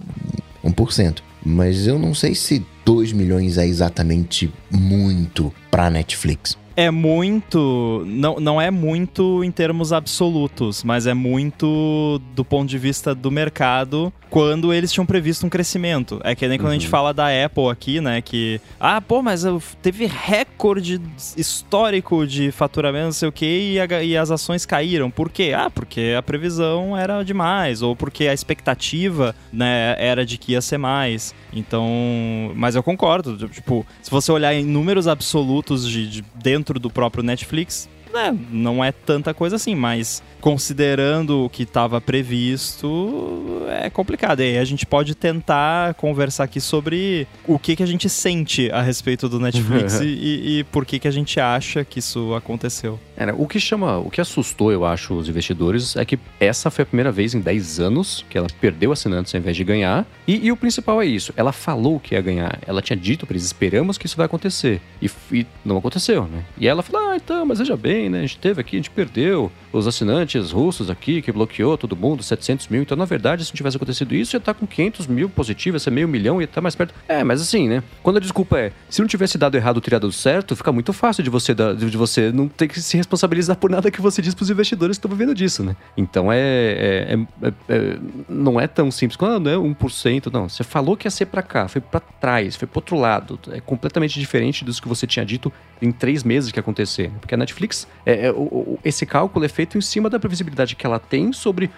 1%. 0.65 1.19
Mas 1.45 1.87
eu 1.87 1.99
não 1.99 2.15
sei 2.15 2.35
se 2.35 2.65
2 2.85 3.13
milhões 3.13 3.59
é 3.59 3.67
exatamente 3.67 4.53
muito 4.71 5.53
pra 5.71 5.89
Netflix 5.89 6.57
é 6.79 6.93
muito. 6.93 8.05
Não, 8.07 8.39
não 8.39 8.61
é 8.61 8.71
muito 8.71 9.43
em 9.43 9.51
termos 9.51 9.93
absolutos, 9.93 10.85
mas 10.85 11.09
é 11.09 11.13
muito 11.13 12.21
do 12.37 12.45
ponto 12.45 12.69
de 12.69 12.79
vista 12.79 13.17
do 13.17 13.33
mercado 13.33 14.13
quando 14.31 14.73
eles 14.73 14.93
tinham 14.93 15.05
previsto 15.05 15.45
um 15.45 15.49
crescimento. 15.49 16.21
É 16.23 16.37
que 16.37 16.47
nem 16.47 16.57
quando 16.57 16.67
uhum. 16.67 16.71
a 16.71 16.75
gente 16.75 16.85
uhum. 16.85 16.91
fala 16.91 17.13
da 17.13 17.27
Apple 17.45 17.69
aqui, 17.69 18.01
né? 18.01 18.21
Que, 18.21 18.61
ah, 18.79 19.01
pô, 19.01 19.23
mas 19.23 19.45
teve 19.83 20.07
recorde 20.07 21.01
histórico 21.37 22.25
de 22.27 22.53
faturamento, 22.53 23.07
não 23.07 23.13
sei 23.13 23.29
o 23.29 23.33
quê, 23.33 23.73
e, 23.73 23.81
a, 23.81 24.03
e 24.03 24.17
as 24.17 24.31
ações 24.31 24.65
caíram. 24.65 25.11
Por 25.11 25.31
quê? 25.31 25.53
Ah, 25.57 25.71
porque 25.71 26.15
a 26.17 26.23
previsão 26.23 26.97
era 26.97 27.25
demais, 27.25 27.83
ou 27.83 27.97
porque 27.97 28.29
a 28.29 28.35
expectativa, 28.35 29.35
né, 29.53 29.97
era 29.99 30.25
de 30.25 30.39
que 30.39 30.53
ia 30.53 30.61
ser 30.61 30.79
mais. 30.79 31.35
Então, 31.53 32.53
mas 32.55 32.77
eu 32.77 32.83
concordo. 32.83 33.49
Tipo, 33.49 33.85
se 34.03 34.11
você 34.11 34.31
olhar 34.31 34.55
em 34.55 34.65
números 34.65 35.09
absolutos 35.09 35.89
de, 35.89 36.07
de 36.07 36.25
dentro 36.35 36.68
do 36.77 36.91
próprio 36.91 37.23
Netflix, 37.23 37.89
né, 38.13 38.37
não 38.51 38.83
é 38.83 38.91
tanta 38.91 39.33
coisa 39.33 39.57
assim, 39.57 39.75
mas 39.75 40.23
considerando 40.41 41.45
o 41.45 41.51
que 41.51 41.63
estava 41.63 42.01
previsto, 42.01 43.67
é 43.69 43.91
complicado. 43.91 44.41
E 44.41 44.45
aí 44.45 44.59
a 44.59 44.65
gente 44.65 44.87
pode 44.87 45.15
tentar 45.15 45.95
conversar 45.95 46.45
aqui 46.45 46.61
sobre 46.61 47.27
o 47.47 47.59
que, 47.59 47.77
que 47.77 47.83
a 47.83 47.87
gente 47.87 48.09
sente 48.09 48.71
a 48.71 48.81
respeito 48.81 49.29
do 49.29 49.39
Netflix 49.39 50.01
e, 50.03 50.59
e, 50.59 50.65
por 50.65 50.85
que, 50.85 50.99
que 50.99 51.09
a 51.09 51.13
gente 51.13 51.39
acha 51.41 51.85
que 51.85 51.99
isso 51.99 52.35
aconteceu. 52.35 52.99
É, 53.19 53.33
o 53.37 53.49
que 53.49 53.59
chama, 53.59 53.99
o 53.99 54.09
que 54.09 54.21
assustou, 54.21 54.71
eu 54.71 54.85
acho, 54.87 55.13
os 55.13 55.29
investidores 55.29 55.97
é 55.97 56.05
que 56.05 56.17
essa 56.39 56.71
foi 56.71 56.85
a 56.85 56.87
primeira 56.87 57.11
vez 57.11 57.35
em 57.35 57.41
10 57.41 57.81
anos 57.81 58.25
que 58.31 58.39
ela 58.39 58.47
perdeu 58.61 58.93
assinantes 58.93 59.35
ao 59.35 59.41
invés 59.41 59.57
de 59.57 59.65
ganhar. 59.65 60.07
E, 60.27 60.47
e 60.47 60.53
o 60.53 60.57
principal 60.57 61.03
é 61.03 61.07
isso, 61.07 61.35
ela 61.37 61.51
falou 61.51 61.99
que 61.99 62.15
ia 62.15 62.21
ganhar. 62.21 62.61
Ela 62.65 62.81
tinha 62.81 62.97
dito 62.97 63.27
para 63.27 63.35
eles, 63.35 63.45
esperamos 63.45 63.99
que 63.99 64.07
isso 64.07 64.17
vai 64.17 64.27
acontecer. 64.27 64.81
E, 65.03 65.11
e 65.33 65.45
não 65.65 65.79
aconteceu, 65.79 66.27
né? 66.27 66.45
E 66.57 66.69
ela 66.69 66.81
falou, 66.81 67.11
ah, 67.11 67.17
então, 67.17 67.45
mas 67.45 67.59
veja 67.59 67.77
bem, 67.77 68.09
né? 68.09 68.19
A 68.19 68.23
gente 68.23 68.39
teve 68.39 68.61
aqui, 68.61 68.77
a 68.77 68.79
gente 68.79 68.91
perdeu 68.91 69.51
os 69.73 69.87
assinantes 69.87 70.51
russos 70.51 70.91
aqui, 70.91 71.21
que 71.23 71.33
bloqueou 71.33 71.77
todo 71.77 71.97
mundo, 71.97 72.23
700 72.23 72.69
mil. 72.69 72.83
Então, 72.83 72.97
na 72.97 73.05
verdade, 73.05 73.45
se 73.45 73.53
não 73.53 73.57
tivesse 73.57 73.77
acontecido 73.77 74.15
isso, 74.15 74.35
ia 74.35 74.39
estar 74.39 74.55
tá 74.55 74.61
com 74.61 74.67
500 74.67 75.07
mil 75.07 75.29
positivos, 75.29 75.83
ia 75.83 75.85
ser 75.85 75.91
meio 75.91 76.09
milhão, 76.09 76.41
ia 76.41 76.45
estar 76.45 76.57
tá 76.57 76.61
mais 76.61 76.75
perto. 76.75 76.95
É, 77.07 77.23
mas 77.23 77.41
assim, 77.41 77.69
né? 77.69 77.83
Quando 78.03 78.17
a 78.17 78.21
desculpa 78.21 78.59
é, 78.59 78.73
se 78.89 79.01
não 79.01 79.09
tivesse 79.09 79.37
dado 79.39 79.57
errado, 79.57 79.81
teria 79.81 80.01
dado 80.01 80.13
certo, 80.13 80.57
fica 80.57 80.73
muito 80.73 80.93
fácil 80.93 81.23
de 81.23 81.31
você, 81.31 81.55
de 81.55 81.97
você 81.97 82.33
não 82.33 82.49
ter 82.49 82.69
que 82.69 82.81
se 82.81 82.97
responsabilizar 82.97 83.57
por 83.57 83.71
nada 83.71 83.91
que 83.91 84.01
você 84.01 84.23
diz 84.23 84.35
para 84.35 84.43
os 84.43 84.51
investidores 84.51 84.97
que 84.97 85.07
estão 85.07 85.17
vivendo 85.17 85.35
disso, 85.35 85.63
né? 85.63 85.77
Então, 85.97 86.33
é, 86.33 86.39
é, 86.39 87.19
é, 87.43 87.53
é, 87.69 87.99
não 88.29 88.61
é 88.61 88.67
tão 88.67 88.91
simples. 88.91 89.17
Quando 89.17 89.37
ah, 89.37 89.41
não 89.41 89.51
é 89.51 89.75
1%, 89.75 90.33
não. 90.33 90.49
Você 90.49 90.65
falou 90.65 90.97
que 90.97 91.07
ia 91.07 91.11
ser 91.11 91.27
para 91.27 91.43
cá, 91.43 91.69
foi 91.69 91.81
para 91.81 92.01
trás, 92.01 92.57
foi 92.57 92.67
para 92.67 92.79
outro 92.79 92.97
lado. 92.97 93.39
É 93.51 93.61
completamente 93.61 94.19
diferente 94.19 94.65
dos 94.65 94.81
que 94.81 94.89
você 94.89 95.07
tinha 95.07 95.25
dito 95.25 95.53
em 95.81 95.93
três 95.93 96.23
meses 96.23 96.51
que 96.51 96.61
acontecer. 96.61 97.11
Porque 97.21 97.35
a 97.35 97.39
Netflix, 97.39 97.87
é, 98.05 98.27
é, 98.27 98.33
o, 98.33 98.79
esse 98.85 99.07
cálculo 99.07 99.45
é 99.45 99.49
feito 99.49 99.79
em 99.79 99.81
cima 99.81 100.11
da 100.11 100.19
previsibilidade 100.19 100.77
que 100.77 100.87
ela 100.87 100.99
tem 100.99 101.33
sobre 101.33 101.71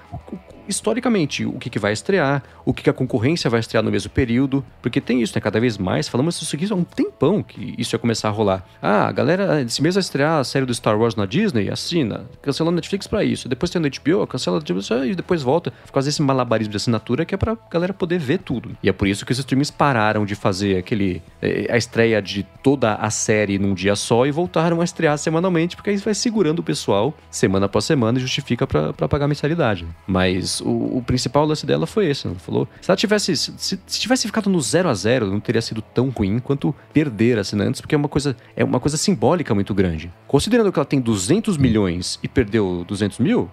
historicamente 0.71 1.45
o 1.45 1.59
que, 1.59 1.69
que 1.69 1.79
vai 1.79 1.93
estrear, 1.93 2.43
o 2.65 2.73
que, 2.73 2.83
que 2.83 2.91
a 2.91 2.93
concorrência 2.93 3.51
vai 3.51 3.61
estrear 3.61 3.83
no 3.83 3.91
mesmo 3.91 4.11
período, 4.11 4.65
porque 4.81 5.01
tem 5.01 5.23
isso, 5.23 5.33
né? 5.35 5.41
Cada 5.41 5.61
vez 5.61 5.77
mais, 5.79 6.09
falamos 6.09 6.41
isso 6.41 6.55
aqui 6.57 6.71
há 6.71 6.75
um 6.75 6.85
tempão 6.85 7.43
que 7.43 7.75
isso 7.77 7.95
ia 7.95 7.99
começar 7.99 8.29
a 8.29 8.31
rolar. 8.31 8.65
Ah, 8.81 9.09
a 9.09 9.13
galera, 9.13 9.63
esse 9.63 9.83
mês 9.83 9.95
vai 9.95 10.01
estrear 10.01 10.39
a 10.39 10.45
série 10.45 10.65
do 10.65 10.75
Star 10.75 10.99
Wars 10.99 11.15
na 11.15 11.27
Disney, 11.27 11.71
assina, 11.71 12.27
cancelando 12.43 12.77
Netflix 12.77 13.07
para 13.07 13.25
isso. 13.25 13.49
Depois 13.49 13.71
tem 13.71 13.81
no 13.81 13.89
HBO, 13.89 14.27
cancela 14.27 14.59
a 14.59 14.61
HBO 14.61 15.05
e 15.05 15.15
depois 15.15 15.43
volta. 15.43 15.71
Por 15.87 15.93
causa 15.93 16.09
desse 16.09 16.23
malabarismo 16.23 16.71
de 16.71 16.77
assinatura 16.77 17.25
que 17.25 17.35
é 17.35 17.39
pra 17.39 17.57
galera 17.71 17.93
poder 17.93 18.19
ver 18.19 18.39
tudo. 18.39 18.77
E 18.83 18.89
é 18.89 18.93
por 18.93 19.09
isso 19.09 19.27
que 19.27 19.33
os 19.33 19.39
streamings 19.39 19.71
pararam 19.71 20.25
de 20.25 20.35
fazer 20.35 20.79
aquele 20.79 21.23
eh, 21.43 21.67
a 21.71 21.77
estreia 21.77 22.21
de 22.21 22.43
toda 22.63 22.95
a 22.95 23.11
série 23.11 23.59
num 23.59 23.75
dia 23.75 23.97
só 23.97 24.27
e 24.27 24.31
voltaram 24.31 24.81
a 24.81 24.85
estrear 24.85 25.17
semanalmente, 25.19 25.77
porque 25.77 25.91
aí 25.91 25.97
vai 25.97 26.15
segurando 26.15 26.61
o 26.61 26.63
pessoal 26.63 27.15
semana 27.31 27.67
após 27.67 27.85
semana 27.85 28.19
e 28.19 28.21
justifica 28.21 28.67
para 28.67 29.09
pagar 29.09 29.25
a 29.25 29.29
mensalidade. 29.29 29.87
Mas 30.07 30.60
O, 30.61 30.99
o 30.99 31.03
principal 31.07 31.45
lance 31.45 31.65
dela 31.67 31.87
foi 31.87 32.09
esse. 32.09 32.27
Ela 32.27 32.37
falou: 32.37 32.69
se 32.81 32.91
ela 32.91 32.97
tivesse. 32.97 33.37
Se, 33.37 33.53
se 33.57 34.01
tivesse 34.01 34.27
ficado 34.27 34.49
no 34.49 34.61
0 34.61 34.89
a 34.89 34.95
0 34.95 35.27
não 35.27 35.41
teria 35.41 35.63
sido 35.63 35.83
tão 35.83 36.09
ruim 36.09 36.39
quanto 36.39 36.75
perder 36.93 37.39
assinantes, 37.39 37.81
porque 37.81 37.95
é 37.95 37.99
uma 37.99 38.09
coisa, 38.09 38.37
é 38.57 38.65
uma 38.65 38.81
coisa 38.81 38.97
simbólica 38.97 39.55
muito 39.55 39.75
grande. 39.75 40.13
Considerando 40.27 40.73
que 40.73 40.79
ela 40.79 40.87
tem 40.87 41.01
200 41.01 41.57
milhões 41.57 42.19
e 42.23 42.29
perdeu 42.29 42.85
200 42.87 43.19
mil, 43.19 43.51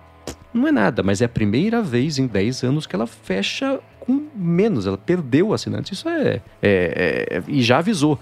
não 0.53 0.67
é 0.67 0.71
nada, 0.71 1.03
mas 1.03 1.21
é 1.21 1.25
a 1.25 1.29
primeira 1.29 1.81
vez 1.81 2.17
em 2.17 2.27
10 2.27 2.63
anos 2.63 2.87
que 2.87 2.95
ela 2.95 3.07
fecha 3.07 3.79
com 3.99 4.27
menos. 4.35 4.87
Ela 4.87 4.97
perdeu 4.97 5.53
assinantes. 5.53 5.99
Isso 5.99 6.09
é. 6.09 6.41
é, 6.61 7.27
é 7.29 7.43
e 7.47 7.61
já 7.61 7.79
avisou 7.79 8.17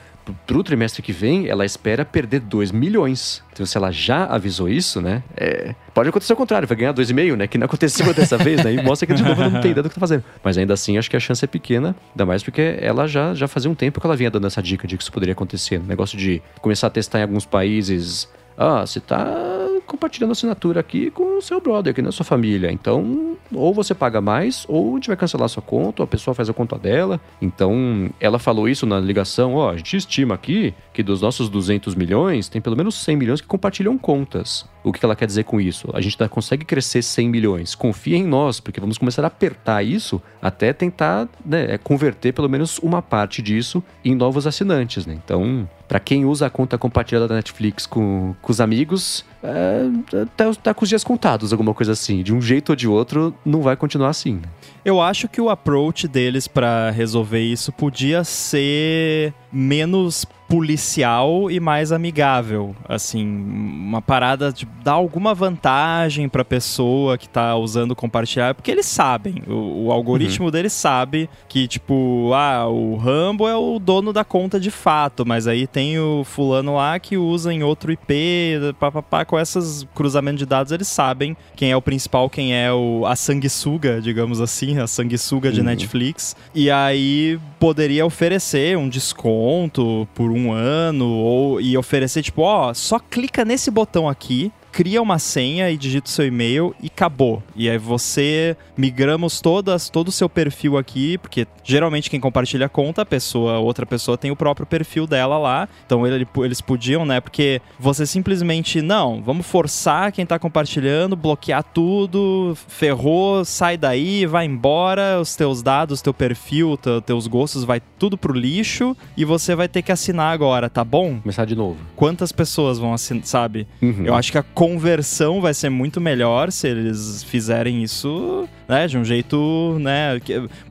pro 0.45 0.63
trimestre 0.63 1.01
que 1.01 1.11
vem, 1.11 1.47
ela 1.47 1.65
espera 1.65 2.03
perder 2.03 2.39
2 2.41 2.71
milhões. 2.71 3.43
Então, 3.53 3.65
se 3.65 3.77
ela 3.77 3.91
já 3.91 4.25
avisou 4.25 4.67
isso, 4.67 5.01
né? 5.01 5.23
É... 5.35 5.75
Pode 5.93 6.09
acontecer 6.09 6.33
o 6.33 6.35
contrário, 6.35 6.67
vai 6.67 6.77
ganhar 6.77 6.93
2,5, 6.93 7.35
né? 7.35 7.47
Que 7.47 7.57
não 7.57 7.65
aconteceu 7.65 8.11
dessa 8.13 8.38
vez, 8.38 8.63
né? 8.63 8.73
E 8.73 8.83
mostra 8.83 9.07
que 9.07 9.13
de 9.13 9.23
novo 9.23 9.41
não 9.41 9.61
tem 9.61 9.71
ideia 9.71 9.83
do 9.83 9.89
que 9.89 9.95
tá 9.95 10.01
fazendo. 10.01 10.23
Mas 10.43 10.57
ainda 10.57 10.73
assim, 10.73 10.97
acho 10.97 11.09
que 11.09 11.15
a 11.15 11.19
chance 11.19 11.43
é 11.43 11.47
pequena, 11.47 11.95
ainda 12.11 12.25
mais 12.25 12.43
porque 12.43 12.77
ela 12.81 13.07
já, 13.07 13.33
já 13.33 13.47
fazia 13.47 13.69
um 13.69 13.75
tempo 13.75 13.99
que 13.99 14.05
ela 14.05 14.15
vinha 14.15 14.29
dando 14.29 14.47
essa 14.47 14.61
dica 14.61 14.88
de 14.88 14.97
que 14.97 15.03
isso 15.03 15.11
poderia 15.11 15.33
acontecer. 15.33 15.77
O 15.77 15.83
negócio 15.83 16.17
de 16.17 16.41
começar 16.61 16.88
a 16.88 16.89
testar 16.89 17.19
em 17.19 17.23
alguns 17.23 17.45
países. 17.45 18.27
Ah, 18.57 18.81
você 18.81 18.99
tá 18.99 19.55
compartilhando 19.86 20.32
assinatura 20.32 20.80
aqui 20.80 21.12
com 21.12 21.38
o 21.38 21.41
seu 21.41 21.62
brother, 21.62 21.91
aqui 21.91 22.02
na 22.02 22.12
sua 22.12 22.26
família. 22.26 22.71
Então, 22.71 23.38
ou 23.54 23.74
você 23.74 23.93
paga 23.93 24.19
mais, 24.19 24.65
ou 24.67 24.91
a 24.91 24.95
gente 24.95 25.08
vai 25.08 25.17
cancelar 25.17 25.45
a 25.45 25.50
sua 25.50 25.63
conta, 25.63 26.02
ou 26.02 26.06
a 26.06 26.08
pessoa 26.08 26.34
faz 26.34 26.50
a 26.50 26.54
conta 26.54 26.78
dela. 26.78 27.19
Então, 27.41 28.10
ela 28.19 28.39
falou 28.39 28.67
isso 28.67 28.86
na 28.86 29.00
ligação, 29.00 29.56
ó, 29.56 29.71
a 29.71 29.78
gente 29.78 29.98
estima 29.98 30.36
aqui 30.36 30.74
que 30.93 31.04
dos 31.04 31.21
nossos 31.21 31.50
200 31.50 31.95
milhões, 31.95 32.50
tem 32.50 32.62
pelo 32.62 32.76
menos 32.76 32.95
100 32.95 33.15
milhões 33.15 33.41
que 33.41 33.48
compartilham 33.48 33.98
contas. 33.98 34.65
O 34.86 34.93
que 34.93 35.04
ela 35.04 35.15
quer 35.15 35.26
dizer 35.26 35.43
com 35.45 35.60
isso? 35.60 35.89
A 35.93 36.00
gente 36.00 36.15
consegue 36.30 36.63
crescer 36.63 37.02
100 37.02 37.28
milhões. 37.28 37.74
Confia 37.74 38.15
em 38.15 38.24
nós, 38.24 38.60
porque 38.60 38.80
vamos 38.80 39.00
começar 39.00 39.24
a 39.24 39.28
apertar 39.28 39.82
isso 39.82 40.21
até 40.39 40.71
tentar 40.71 41.28
né, 41.43 41.74
é, 41.74 41.78
converter 41.80 42.32
pelo 42.34 42.48
menos 42.48 42.78
uma 42.78 43.02
parte 43.02 43.41
disso 43.41 43.84
em 44.04 44.13
novos 44.13 44.45
assinantes. 44.45 45.08
Né? 45.08 45.17
Então, 45.26 45.67
para 45.88 46.00
quem 46.00 46.24
usa 46.24 46.45
a 46.45 46.50
conta 46.52 46.78
compartilhada 46.78 47.28
da 47.28 47.34
Netflix 47.34 47.88
com, 47.88 48.36
com 48.39 48.52
os 48.52 48.62
amigos, 48.62 49.26
é, 49.41 49.89
tá, 50.38 50.54
tá, 50.54 50.74
com 50.74 50.84
os 50.84 50.89
dias 50.89 51.04
contados, 51.04 51.52
alguma 51.52 51.74
coisa 51.74 51.93
assim. 51.93 52.21
De 52.21 52.32
um 52.32 52.39
jeito 52.39 52.69
ou 52.69 52.76
de 52.76 52.88
outro, 52.88 53.34
não 53.43 53.63
vai 53.63 53.76
continuar 53.76 54.10
assim. 54.10 54.39
Eu 54.84 55.02
acho 55.02 55.28
que 55.28 55.41
o 55.41 55.50
approach 55.50 56.08
deles 56.08 56.48
para 56.48 56.91
resolver 56.91 57.41
isso 57.41 57.71
podia 57.71 58.24
ser 58.24 59.34
menos 59.52 60.26
policial 60.56 61.52
e 61.52 61.60
mais 61.60 61.91
amigável, 61.91 62.74
assim, 62.88 63.28
uma 63.28 64.02
parada 64.02 64.54
de 64.54 64.65
dar 64.82 64.94
alguma 64.94 65.34
vantagem 65.34 66.30
para 66.30 66.46
pessoa 66.46 67.18
que 67.18 67.28
tá 67.28 67.58
usando 67.58 67.94
compartilhar, 67.94 68.56
porque 68.56 68.72
eles 68.72 68.86
sabem, 68.86 69.44
o, 69.46 69.88
o 69.88 69.91
algoritmo 69.91 70.46
uhum. 70.46 70.52
deles 70.52 70.72
sabe 70.72 71.30
que 71.50 71.68
tipo, 71.68 72.32
ah, 72.34 72.70
o 72.70 72.96
Rambo 72.96 73.50
é 73.50 73.56
o 73.58 73.80
dono 73.80 74.13
da 74.13 74.24
conta 74.24 74.58
de 74.58 74.72
fato, 74.72 75.26
mas 75.26 75.46
aí 75.46 75.68
tem 75.68 76.00
o 76.00 76.24
fulano 76.24 76.76
lá 76.76 76.98
que 77.00 77.18
usa 77.18 77.54
em 77.54 77.62
outro 77.62 77.91
IP, 77.91 78.74
papapá, 78.80 79.26
com 79.26 79.38
esses 79.38 79.86
cruzamentos 79.94 80.39
de 80.39 80.46
dados 80.46 80.72
eles 80.72 80.88
sabem 80.88 81.36
quem 81.54 81.72
é 81.72 81.76
o 81.76 81.82
principal, 81.82 82.30
quem 82.30 82.56
é 82.56 82.72
o 82.72 83.06
a 83.06 83.18
sanguessuga, 83.18 84.00
digamos 84.02 84.39
assim, 84.39 84.80
a 84.80 84.88
sanguessuga 84.88 85.52
de 85.52 85.60
uhum. 85.60 85.65
Netflix, 85.65 86.34
e 86.54 86.72
aí 86.72 87.38
poderia 87.65 88.06
oferecer 88.06 88.78
um 88.78 88.88
desconto 88.88 90.08
por 90.13 90.30
um 90.30 90.51
ano 90.51 91.10
ou 91.10 91.60
e 91.60 91.75
oferecer 91.75 92.21
tipo, 92.21 92.43
ó, 92.43 92.71
só 92.75 92.99
clica 92.99 93.43
nesse 93.43 93.71
botão 93.71 94.08
aqui 94.08 94.51
cria 94.75 95.01
uma 95.01 95.17
senha 95.17 95.71
e 95.71 95.77
digita 95.77 96.07
o 96.07 96.11
seu 96.11 96.27
e-mail 96.27 96.75
e 96.83 96.88
acabou. 96.88 97.41
E 97.55 97.69
aí 97.69 97.77
você 97.77 98.57
migramos 98.75 99.39
todas, 99.39 99.89
todo 99.89 100.09
o 100.09 100.11
seu 100.11 100.27
perfil 100.27 100.77
aqui, 100.77 101.17
porque 101.17 101.47
geralmente 101.63 102.09
quem 102.09 102.19
compartilha 102.19 102.65
a 102.65 102.69
conta, 102.69 103.03
a 103.03 103.05
pessoa, 103.05 103.57
outra 103.59 103.85
pessoa 103.85 104.17
tem 104.17 104.31
o 104.31 104.35
próprio 104.35 104.67
perfil 104.67 105.07
dela 105.07 105.38
lá. 105.38 105.69
Então 105.85 106.05
ele, 106.05 106.27
eles 106.43 106.59
podiam, 106.59 107.05
né? 107.05 107.21
Porque 107.21 107.61
você 107.79 108.05
simplesmente, 108.05 108.81
não, 108.81 109.23
vamos 109.23 109.45
forçar 109.45 110.11
quem 110.11 110.25
tá 110.25 110.38
compartilhando, 110.38 111.15
bloquear 111.15 111.63
tudo, 111.63 112.53
ferrou, 112.67 113.45
sai 113.45 113.77
daí, 113.77 114.25
vai 114.25 114.45
embora, 114.45 115.21
os 115.21 115.38
teus 115.38 115.63
dados, 115.63 116.01
teu 116.01 116.13
perfil, 116.13 116.77
teus 117.05 117.27
gostos, 117.27 117.63
vai 117.63 117.81
tudo 117.97 118.17
pro 118.17 118.33
lixo 118.33 118.93
e 119.15 119.23
você 119.23 119.55
vai 119.55 119.69
ter 119.69 119.81
que 119.81 119.91
assinar 119.93 120.33
agora, 120.33 120.69
tá 120.69 120.83
bom? 120.83 121.21
Começar 121.21 121.45
de 121.45 121.55
novo. 121.55 121.77
Quantas 121.95 122.33
pessoas 122.33 122.77
vão 122.77 122.93
assinar, 122.93 123.23
sabe? 123.23 123.65
Uhum. 123.81 124.03
Eu 124.03 124.15
acho 124.15 124.33
que 124.33 124.38
a 124.38 124.43
conversão 124.65 125.41
vai 125.41 125.54
ser 125.54 125.69
muito 125.69 126.01
melhor 126.01 126.51
se 126.51 126.67
eles 126.67 127.23
fizerem 127.23 127.84
isso, 127.84 128.49
né, 128.67 128.88
de 128.88 128.97
um 128.97 129.06
jeito, 129.06 129.78
né, 129.80 130.19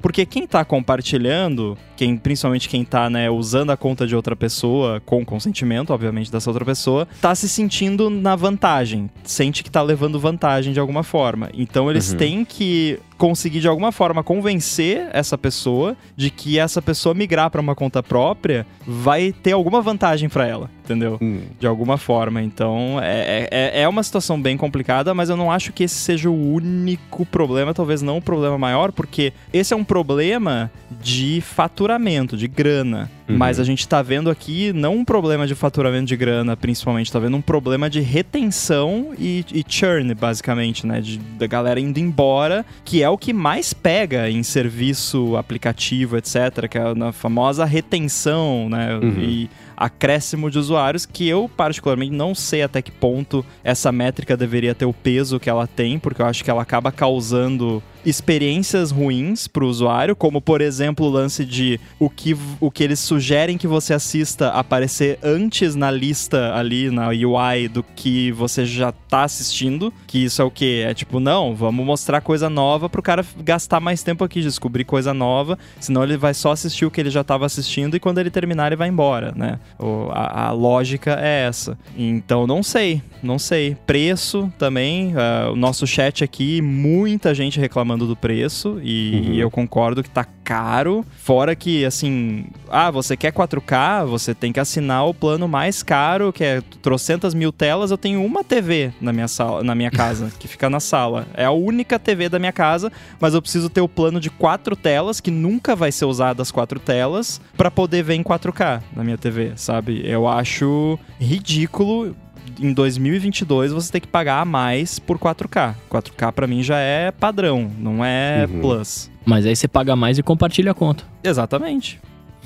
porque 0.01 0.27
quem 0.27 0.47
tá 0.47 0.65
compartilhando, 0.65 1.77
quem 1.97 2.17
principalmente 2.17 2.69
quem 2.69 2.85
tá, 2.85 3.09
né, 3.09 3.31
usando 3.31 3.71
a 3.71 3.77
conta 3.77 4.07
de 4.07 4.17
outra 4.17 4.35
pessoa 4.35 5.01
com 5.05 5.25
consentimento, 5.25 5.93
obviamente, 5.93 6.31
dessa 6.31 6.51
outra 6.51 6.65
pessoa, 6.65 7.07
tá 7.21 7.35
se 7.35 7.49
sentindo 7.49 8.11
na 8.11 8.37
vantagem, 8.37 9.11
sente 9.23 9.63
que 9.63 9.71
tá 9.71 9.83
levando 9.83 10.19
vantagem 10.19 10.73
de 10.73 10.81
alguma 10.81 11.03
forma. 11.03 11.51
Então 11.55 11.91
eles 11.91 12.13
uhum. 12.13 12.19
têm 12.19 12.45
que 12.45 12.99
conseguir 13.17 13.61
de 13.61 13.69
alguma 13.69 13.93
forma 13.93 14.23
convencer 14.23 15.09
essa 15.13 15.39
pessoa 15.39 15.97
de 16.17 16.31
que 16.31 16.59
essa 16.59 16.83
pessoa 16.83 17.15
migrar 17.15 17.51
para 17.51 17.61
uma 17.61 17.75
conta 17.75 18.03
própria 18.03 18.67
vai 18.87 19.33
ter 19.33 19.53
alguma 19.53 19.81
vantagem 19.81 20.29
para 20.29 20.47
ela, 20.47 20.71
entendeu? 20.85 21.19
Hum. 21.23 21.43
De 21.59 21.67
alguma 21.67 21.97
forma. 21.97 22.43
Então 22.43 22.99
é, 23.01 23.49
é, 23.51 23.83
é 23.83 23.89
uma 23.89 24.03
situação 24.03 24.41
bem 24.41 24.57
complicada, 24.57 25.15
mas 25.15 25.31
eu 25.31 25.37
não 25.37 25.51
acho 25.51 25.73
que 25.73 25.85
esse 25.85 25.95
seja 25.95 26.29
o 26.29 26.53
único 26.55 27.25
problema, 27.25 27.73
talvez 27.85 28.01
não 28.01 28.17
o 28.17 28.23
problema 28.23 28.57
maior, 28.57 28.91
porque 28.91 29.35
esse 29.53 29.75
é 29.75 29.77
um 29.77 29.85
problema 29.85 30.71
de 31.03 31.43
faturamento, 31.43 32.35
de 32.35 32.49
grana. 32.49 33.11
Uhum. 33.29 33.37
Mas 33.37 33.61
a 33.61 33.65
gente 33.65 33.87
tá 33.87 34.01
vendo 34.01 34.31
aqui 34.31 34.73
não 34.73 34.97
um 34.97 35.05
problema 35.05 35.47
de 35.47 35.55
faturamento 35.55 36.07
de 36.07 36.17
grana, 36.17 36.57
principalmente, 36.57 37.13
tá 37.13 37.19
vendo 37.19 37.37
um 37.37 37.43
problema 37.43 37.91
de 37.91 38.01
retenção 38.01 39.13
e, 39.19 39.45
e 39.53 39.65
churn, 39.67 40.15
basicamente, 40.15 40.87
né? 40.87 41.01
De, 41.01 41.19
da 41.19 41.47
galera 41.47 41.79
indo 41.79 41.99
embora, 41.99 42.65
que 42.85 43.03
é 43.03 43.09
o 43.09 43.19
que 43.19 43.33
mais 43.35 43.75
pega 43.75 44.31
em 44.31 44.43
serviço, 44.43 45.37
aplicativo, 45.37 46.17
etc., 46.17 46.67
que 46.69 46.79
é 46.79 46.83
a 46.83 47.13
famosa 47.13 47.67
retenção, 47.67 48.69
né? 48.71 48.95
Uhum. 48.97 49.21
E 49.21 49.51
acréscimo 49.77 50.51
de 50.51 50.59
usuários, 50.59 51.07
que 51.07 51.29
eu 51.29 51.51
particularmente 51.55 52.13
não 52.13 52.35
sei 52.35 52.63
até 52.63 52.83
que 52.83 52.91
ponto 52.91 53.45
essa 53.63 53.91
métrica 53.91 54.37
deveria 54.37 54.75
ter 54.75 54.85
o 54.85 54.93
peso 54.93 55.41
que 55.41 55.51
ela 55.51 55.67
tem, 55.67 55.99
porque 55.99 56.23
eu 56.23 56.27
acho 56.27 56.43
que 56.45 56.51
ela 56.51 56.63
acaba 56.63 56.93
causando 56.93 57.83
experiências 58.05 58.91
ruins 58.91 59.47
para 59.47 59.65
o 59.65 59.69
usuário, 59.69 60.15
como 60.15 60.41
por 60.41 60.61
exemplo 60.61 61.07
o 61.07 61.11
lance 61.11 61.45
de 61.45 61.81
o 61.99 62.09
que, 62.09 62.37
o 62.61 62.71
que 62.71 62.85
eles 62.85 63.01
sugerem 63.01 63.59
que 63.59 63.67
você 63.67 63.95
assista 63.95 64.49
aparecer 64.51 65.19
antes 65.23 65.75
na 65.75 65.91
lista 65.91 66.55
ali 66.55 66.91
na 66.91 67.09
UI 67.09 67.69
do 67.69 67.83
que 67.83 68.33
você 68.33 68.65
já 68.65 68.93
tá 68.93 69.25
assistindo, 69.25 69.93
que 70.07 70.25
isso 70.25 70.41
é 70.41 70.45
o 70.45 70.51
que 70.51 70.83
é 70.83 70.95
tipo 70.95 71.21
não, 71.21 71.55
vamos 71.55 71.85
mostrar 71.85 72.21
coisa 72.21 72.49
nova 72.49 72.89
para 72.89 73.01
o 73.01 73.03
cara 73.03 73.25
gastar 73.43 73.81
mais 73.81 74.03
tempo 74.03 74.25
aqui 74.25 74.41
descobrir 74.41 74.85
coisa 74.85 75.15
nova, 75.15 75.59
senão 75.81 76.03
ele 76.03 76.17
vai 76.17 76.35
só 76.35 76.53
assistir 76.53 76.85
o 76.85 76.91
que 76.91 77.01
ele 77.01 77.11
já 77.11 77.21
estava 77.23 77.47
assistindo 77.47 77.97
e 77.97 78.01
quando 78.01 78.19
ele 78.19 78.31
terminar 78.31 78.69
ele 78.69 78.77
vai 78.77 78.89
embora, 78.89 79.33
né? 79.37 79.59
O, 79.79 80.09
a, 80.11 80.49
a, 80.49 80.53
lógica 80.53 81.19
é 81.21 81.47
essa. 81.47 81.79
Então 81.97 82.47
não 82.47 82.63
sei, 82.63 83.03
não 83.23 83.39
sei. 83.39 83.77
Preço 83.87 84.53
também, 84.59 85.15
uh, 85.15 85.53
o 85.53 85.57
nosso 85.57 85.87
chat 85.87 86.25
aqui, 86.25 86.61
muita 86.61 87.35
gente 87.35 87.61
reclamando 87.61 87.94
reclamando 87.95 88.07
do 88.07 88.17
preço 88.17 88.81
e, 88.83 89.13
uhum. 89.15 89.35
eu 89.35 89.51
concordo 89.51 90.03
que 90.03 90.11
tá 90.11 90.25
caro. 90.25 91.05
Fora 91.17 91.55
que, 91.55 91.85
assim, 91.85 92.47
ah, 92.69 92.91
você 92.91 93.17
quer 93.17 93.33
4K, 93.33 94.05
você 94.07 94.35
tem 94.35 94.53
que 94.53 94.61
assinar 94.61 95.07
o 95.07 95.15
plano 95.15 95.49
mais 95.49 95.83
caro, 95.83 96.33
que 96.33 96.45
é 96.45 96.61
trocentas 96.83 97.33
mil 97.33 97.53
telas. 97.53 97.91
Eu 97.91 97.97
tenho 97.99 98.23
uma 98.25 98.45
TV 98.45 98.93
na 99.01 99.13
minha, 99.13 99.29
sala, 99.29 99.63
na 99.63 99.75
minha 99.75 99.91
casa, 99.91 100.31
que 100.39 100.49
fica 100.49 100.69
na 100.69 100.81
sala. 100.81 101.27
É 101.35 101.45
a 101.45 101.51
única 101.51 101.99
TV 101.99 102.29
da 102.29 102.39
minha 102.39 102.53
casa, 102.53 102.93
mas 103.21 103.35
eu 103.35 103.41
preciso 103.41 103.71
ter 103.71 103.81
o 103.81 103.89
plano 103.89 104.21
de 104.21 104.29
quatro 104.29 104.77
telas, 104.77 105.21
que 105.21 105.31
nunca 105.31 105.75
vai 105.75 105.93
ser 105.93 106.05
usado 106.05 106.43
as 106.43 106.51
quatro 106.51 106.79
telas, 106.79 107.41
para 107.57 107.71
poder 107.71 108.03
ver 108.03 108.15
em 108.15 108.23
4K 108.23 108.83
na 108.95 109.05
minha 109.05 109.19
TV, 109.19 109.53
sabe? 109.57 110.03
Eu 110.05 110.29
acho 110.29 110.99
ridículo 111.19 112.15
em 112.61 112.73
2022 112.73 113.73
você 113.73 113.93
tem 113.93 114.01
que 114.01 114.09
pagar 114.09 114.41
a 114.41 114.45
mais 114.45 114.99
por 114.99 115.19
4K. 115.19 115.75
4K 115.91 116.33
para 116.33 116.47
mim 116.47 116.63
já 116.63 116.79
é 116.79 117.11
padrão, 117.11 117.71
não 117.79 118.05
é 118.05 118.47
uhum. 118.49 118.61
plus. 118.61 119.11
Mas 119.25 119.47
aí 119.47 119.57
você 119.57 119.67
paga 119.67 119.97
mais 119.97 120.19
e 120.19 120.23
compartilha 120.23 120.73
a 120.73 120.75
conta. 120.75 121.05
Exatamente. 121.23 122.01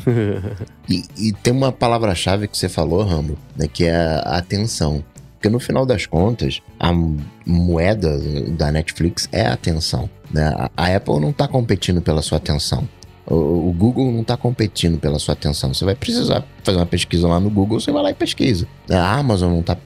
e, 0.89 1.03
e, 1.19 1.33
tem 1.33 1.53
uma 1.53 1.73
palavra-chave 1.73 2.47
que 2.47 2.57
você 2.57 2.69
falou, 2.69 3.03
Rambo, 3.03 3.37
né, 3.57 3.67
que 3.67 3.85
é 3.85 3.97
a 4.25 4.39
atenção. 4.39 5.05
Porque 5.35 5.49
no 5.49 5.61
final 5.61 5.87
das 5.87 6.07
contas, 6.07 6.61
a 6.79 6.91
moeda 7.47 8.19
da 8.49 8.73
Netflix 8.73 9.29
é 9.31 9.47
a 9.47 9.53
atenção. 9.53 10.11
Né? 10.33 10.53
A 10.77 10.97
Apple 10.97 11.21
não 11.21 11.31
está 11.31 11.47
competindo 11.47 12.03
pela 12.03 12.23
sua 12.23 12.39
atenção. 12.39 12.89
O, 13.31 13.75
Google 13.77 14.11
não 14.11 14.23
está 14.23 14.37
competindo 14.37 14.99
pela 14.99 15.19
sua 15.19 15.35
atenção. 15.35 15.75
Você 15.75 15.85
vai 15.85 15.95
precisar 15.95 16.45
fazer 16.63 16.79
uma 16.79 16.87
pesquisa 16.87 17.29
lá 17.29 17.39
no 17.39 17.51
Google, 17.51 17.79
você 17.79 17.93
vai 17.93 18.03
lá 18.03 18.11
e 18.11 18.15
pesquisa. 18.15 18.67
A 18.91 19.17
Amazon 19.17 19.53
não 19.53 19.61
está 19.61 19.77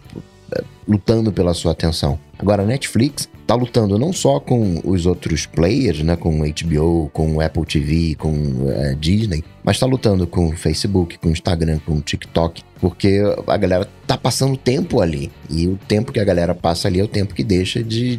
é, 0.54 0.62
lutando 0.86 1.32
pela 1.32 1.52
sua 1.52 1.72
atenção. 1.72 2.18
Agora, 2.38 2.62
a 2.62 2.66
Netflix 2.66 3.28
tá 3.52 3.54
lutando 3.54 3.98
não 3.98 4.12
só 4.12 4.40
com 4.40 4.80
os 4.82 5.04
outros 5.04 5.44
players, 5.44 6.02
né, 6.02 6.16
com 6.16 6.40
HBO, 6.40 7.10
com 7.12 7.40
Apple 7.40 7.66
TV, 7.66 8.14
com 8.14 8.32
uh, 8.32 8.96
Disney, 8.98 9.44
mas 9.62 9.78
tá 9.78 9.86
lutando 9.86 10.26
com 10.26 10.48
o 10.48 10.56
Facebook, 10.56 11.18
com 11.18 11.28
o 11.28 11.32
Instagram, 11.32 11.78
com 11.84 11.96
o 11.96 12.00
TikTok, 12.00 12.62
porque 12.80 13.20
a 13.46 13.56
galera 13.56 13.86
tá 14.06 14.16
passando 14.16 14.56
tempo 14.56 15.00
ali. 15.00 15.30
E 15.50 15.68
o 15.68 15.78
tempo 15.86 16.12
que 16.12 16.20
a 16.20 16.24
galera 16.24 16.54
passa 16.54 16.88
ali 16.88 16.98
é 16.98 17.04
o 17.04 17.08
tempo 17.08 17.34
que 17.34 17.44
deixa 17.44 17.82
de, 17.82 18.18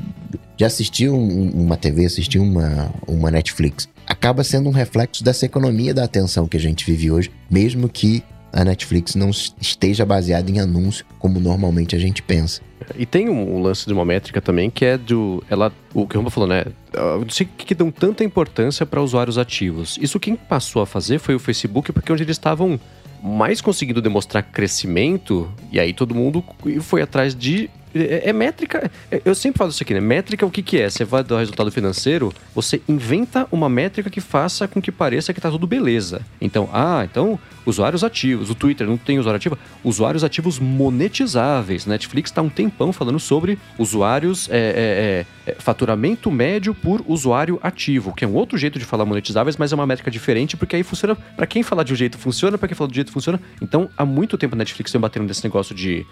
de 0.55 0.63
assistir 0.63 1.09
um, 1.09 1.49
uma 1.49 1.77
TV, 1.77 2.05
assistir 2.05 2.39
uma, 2.39 2.91
uma 3.07 3.31
Netflix. 3.31 3.89
Acaba 4.05 4.43
sendo 4.43 4.69
um 4.69 4.73
reflexo 4.73 5.23
dessa 5.23 5.45
economia 5.45 5.93
da 5.93 6.03
atenção 6.03 6.47
que 6.47 6.57
a 6.57 6.59
gente 6.59 6.85
vive 6.85 7.09
hoje, 7.09 7.31
mesmo 7.49 7.89
que 7.89 8.23
a 8.51 8.63
Netflix 8.63 9.15
não 9.15 9.31
esteja 9.59 10.05
baseada 10.05 10.49
em 10.51 10.59
anúncio 10.59 11.03
como 11.17 11.39
normalmente 11.39 11.95
a 11.95 11.99
gente 11.99 12.21
pensa. 12.21 12.61
E 12.95 13.05
tem 13.05 13.29
um, 13.29 13.61
lance 13.61 13.85
de 13.85 13.93
uma 13.93 14.05
métrica 14.05 14.41
também 14.41 14.69
que 14.69 14.85
é 14.85 14.97
do. 14.97 15.43
Ela, 15.49 15.71
o 15.93 16.07
que 16.07 16.15
o 16.15 16.19
Roma 16.19 16.29
falou, 16.29 16.47
né? 16.47 16.65
Não 16.93 17.29
sei 17.29 17.47
que 17.57 17.73
dão 17.73 17.91
tanta 17.91 18.23
importância 18.23 18.85
para 18.85 19.01
usuários 19.01 19.37
ativos. 19.37 19.97
Isso 20.01 20.19
quem 20.19 20.35
passou 20.35 20.81
a 20.81 20.85
fazer 20.85 21.19
foi 21.19 21.35
o 21.35 21.39
Facebook, 21.39 21.91
porque 21.91 22.11
é 22.11 22.13
onde 22.13 22.23
eles 22.23 22.35
estavam 22.35 22.79
mais 23.23 23.61
conseguindo 23.61 24.01
demonstrar 24.01 24.43
crescimento, 24.43 25.49
e 25.71 25.79
aí 25.79 25.93
todo 25.93 26.13
mundo 26.13 26.43
foi 26.81 27.01
atrás 27.01 27.33
de 27.33 27.69
é, 27.93 28.29
é, 28.29 28.33
métrica. 28.33 28.91
É, 29.11 29.21
eu 29.23 29.35
sempre 29.35 29.57
falo 29.57 29.69
isso 29.69 29.83
aqui, 29.83 29.93
né? 29.93 29.99
Métrica, 29.99 30.45
o 30.45 30.51
que, 30.51 30.61
que 30.61 30.79
é? 30.79 30.89
Você 30.89 31.05
vai 31.05 31.23
dar 31.23 31.39
resultado 31.39 31.71
financeiro, 31.71 32.33
você 32.53 32.81
inventa 32.87 33.47
uma 33.51 33.69
métrica 33.69 34.09
que 34.09 34.21
faça 34.21 34.67
com 34.67 34.81
que 34.81 34.91
pareça 34.91 35.33
que 35.33 35.41
tá 35.41 35.49
tudo 35.49 35.67
beleza. 35.67 36.21
Então, 36.41 36.69
ah, 36.73 37.05
então, 37.09 37.39
usuários 37.65 38.03
ativos. 38.03 38.49
O 38.49 38.55
Twitter 38.55 38.87
não 38.87 38.97
tem 38.97 39.19
usuário 39.19 39.37
ativo. 39.37 39.57
Usuários 39.83 40.23
ativos 40.23 40.59
monetizáveis. 40.59 41.85
Netflix 41.85 42.29
está 42.29 42.41
um 42.41 42.49
tempão 42.49 42.91
falando 42.91 43.19
sobre 43.19 43.57
usuários, 43.77 44.49
é, 44.49 45.25
é, 45.45 45.51
é, 45.51 45.55
faturamento 45.59 46.31
médio 46.31 46.73
por 46.73 47.03
usuário 47.07 47.59
ativo, 47.61 48.13
que 48.13 48.25
é 48.25 48.27
um 48.27 48.33
outro 48.33 48.57
jeito 48.57 48.79
de 48.79 48.85
falar 48.85 49.05
monetizáveis, 49.05 49.57
mas 49.57 49.71
é 49.71 49.75
uma 49.75 49.85
métrica 49.85 50.09
diferente, 50.09 50.57
porque 50.57 50.75
aí 50.75 50.83
funciona. 50.83 51.15
Para 51.15 51.45
quem 51.45 51.63
falar 51.63 51.83
de 51.83 51.93
um 51.93 51.95
jeito 51.95 52.17
funciona, 52.17 52.57
para 52.57 52.67
quem 52.67 52.75
falar 52.75 52.87
de 52.87 52.93
um 52.93 52.95
jeito 52.95 53.11
funciona. 53.11 53.39
Então, 53.61 53.89
há 53.97 54.05
muito 54.05 54.37
tempo 54.37 54.55
a 54.55 54.57
Netflix 54.57 54.91
vem 54.91 55.01
batendo 55.01 55.25
nesse 55.25 55.43
negócio 55.43 55.75
de 55.75 56.05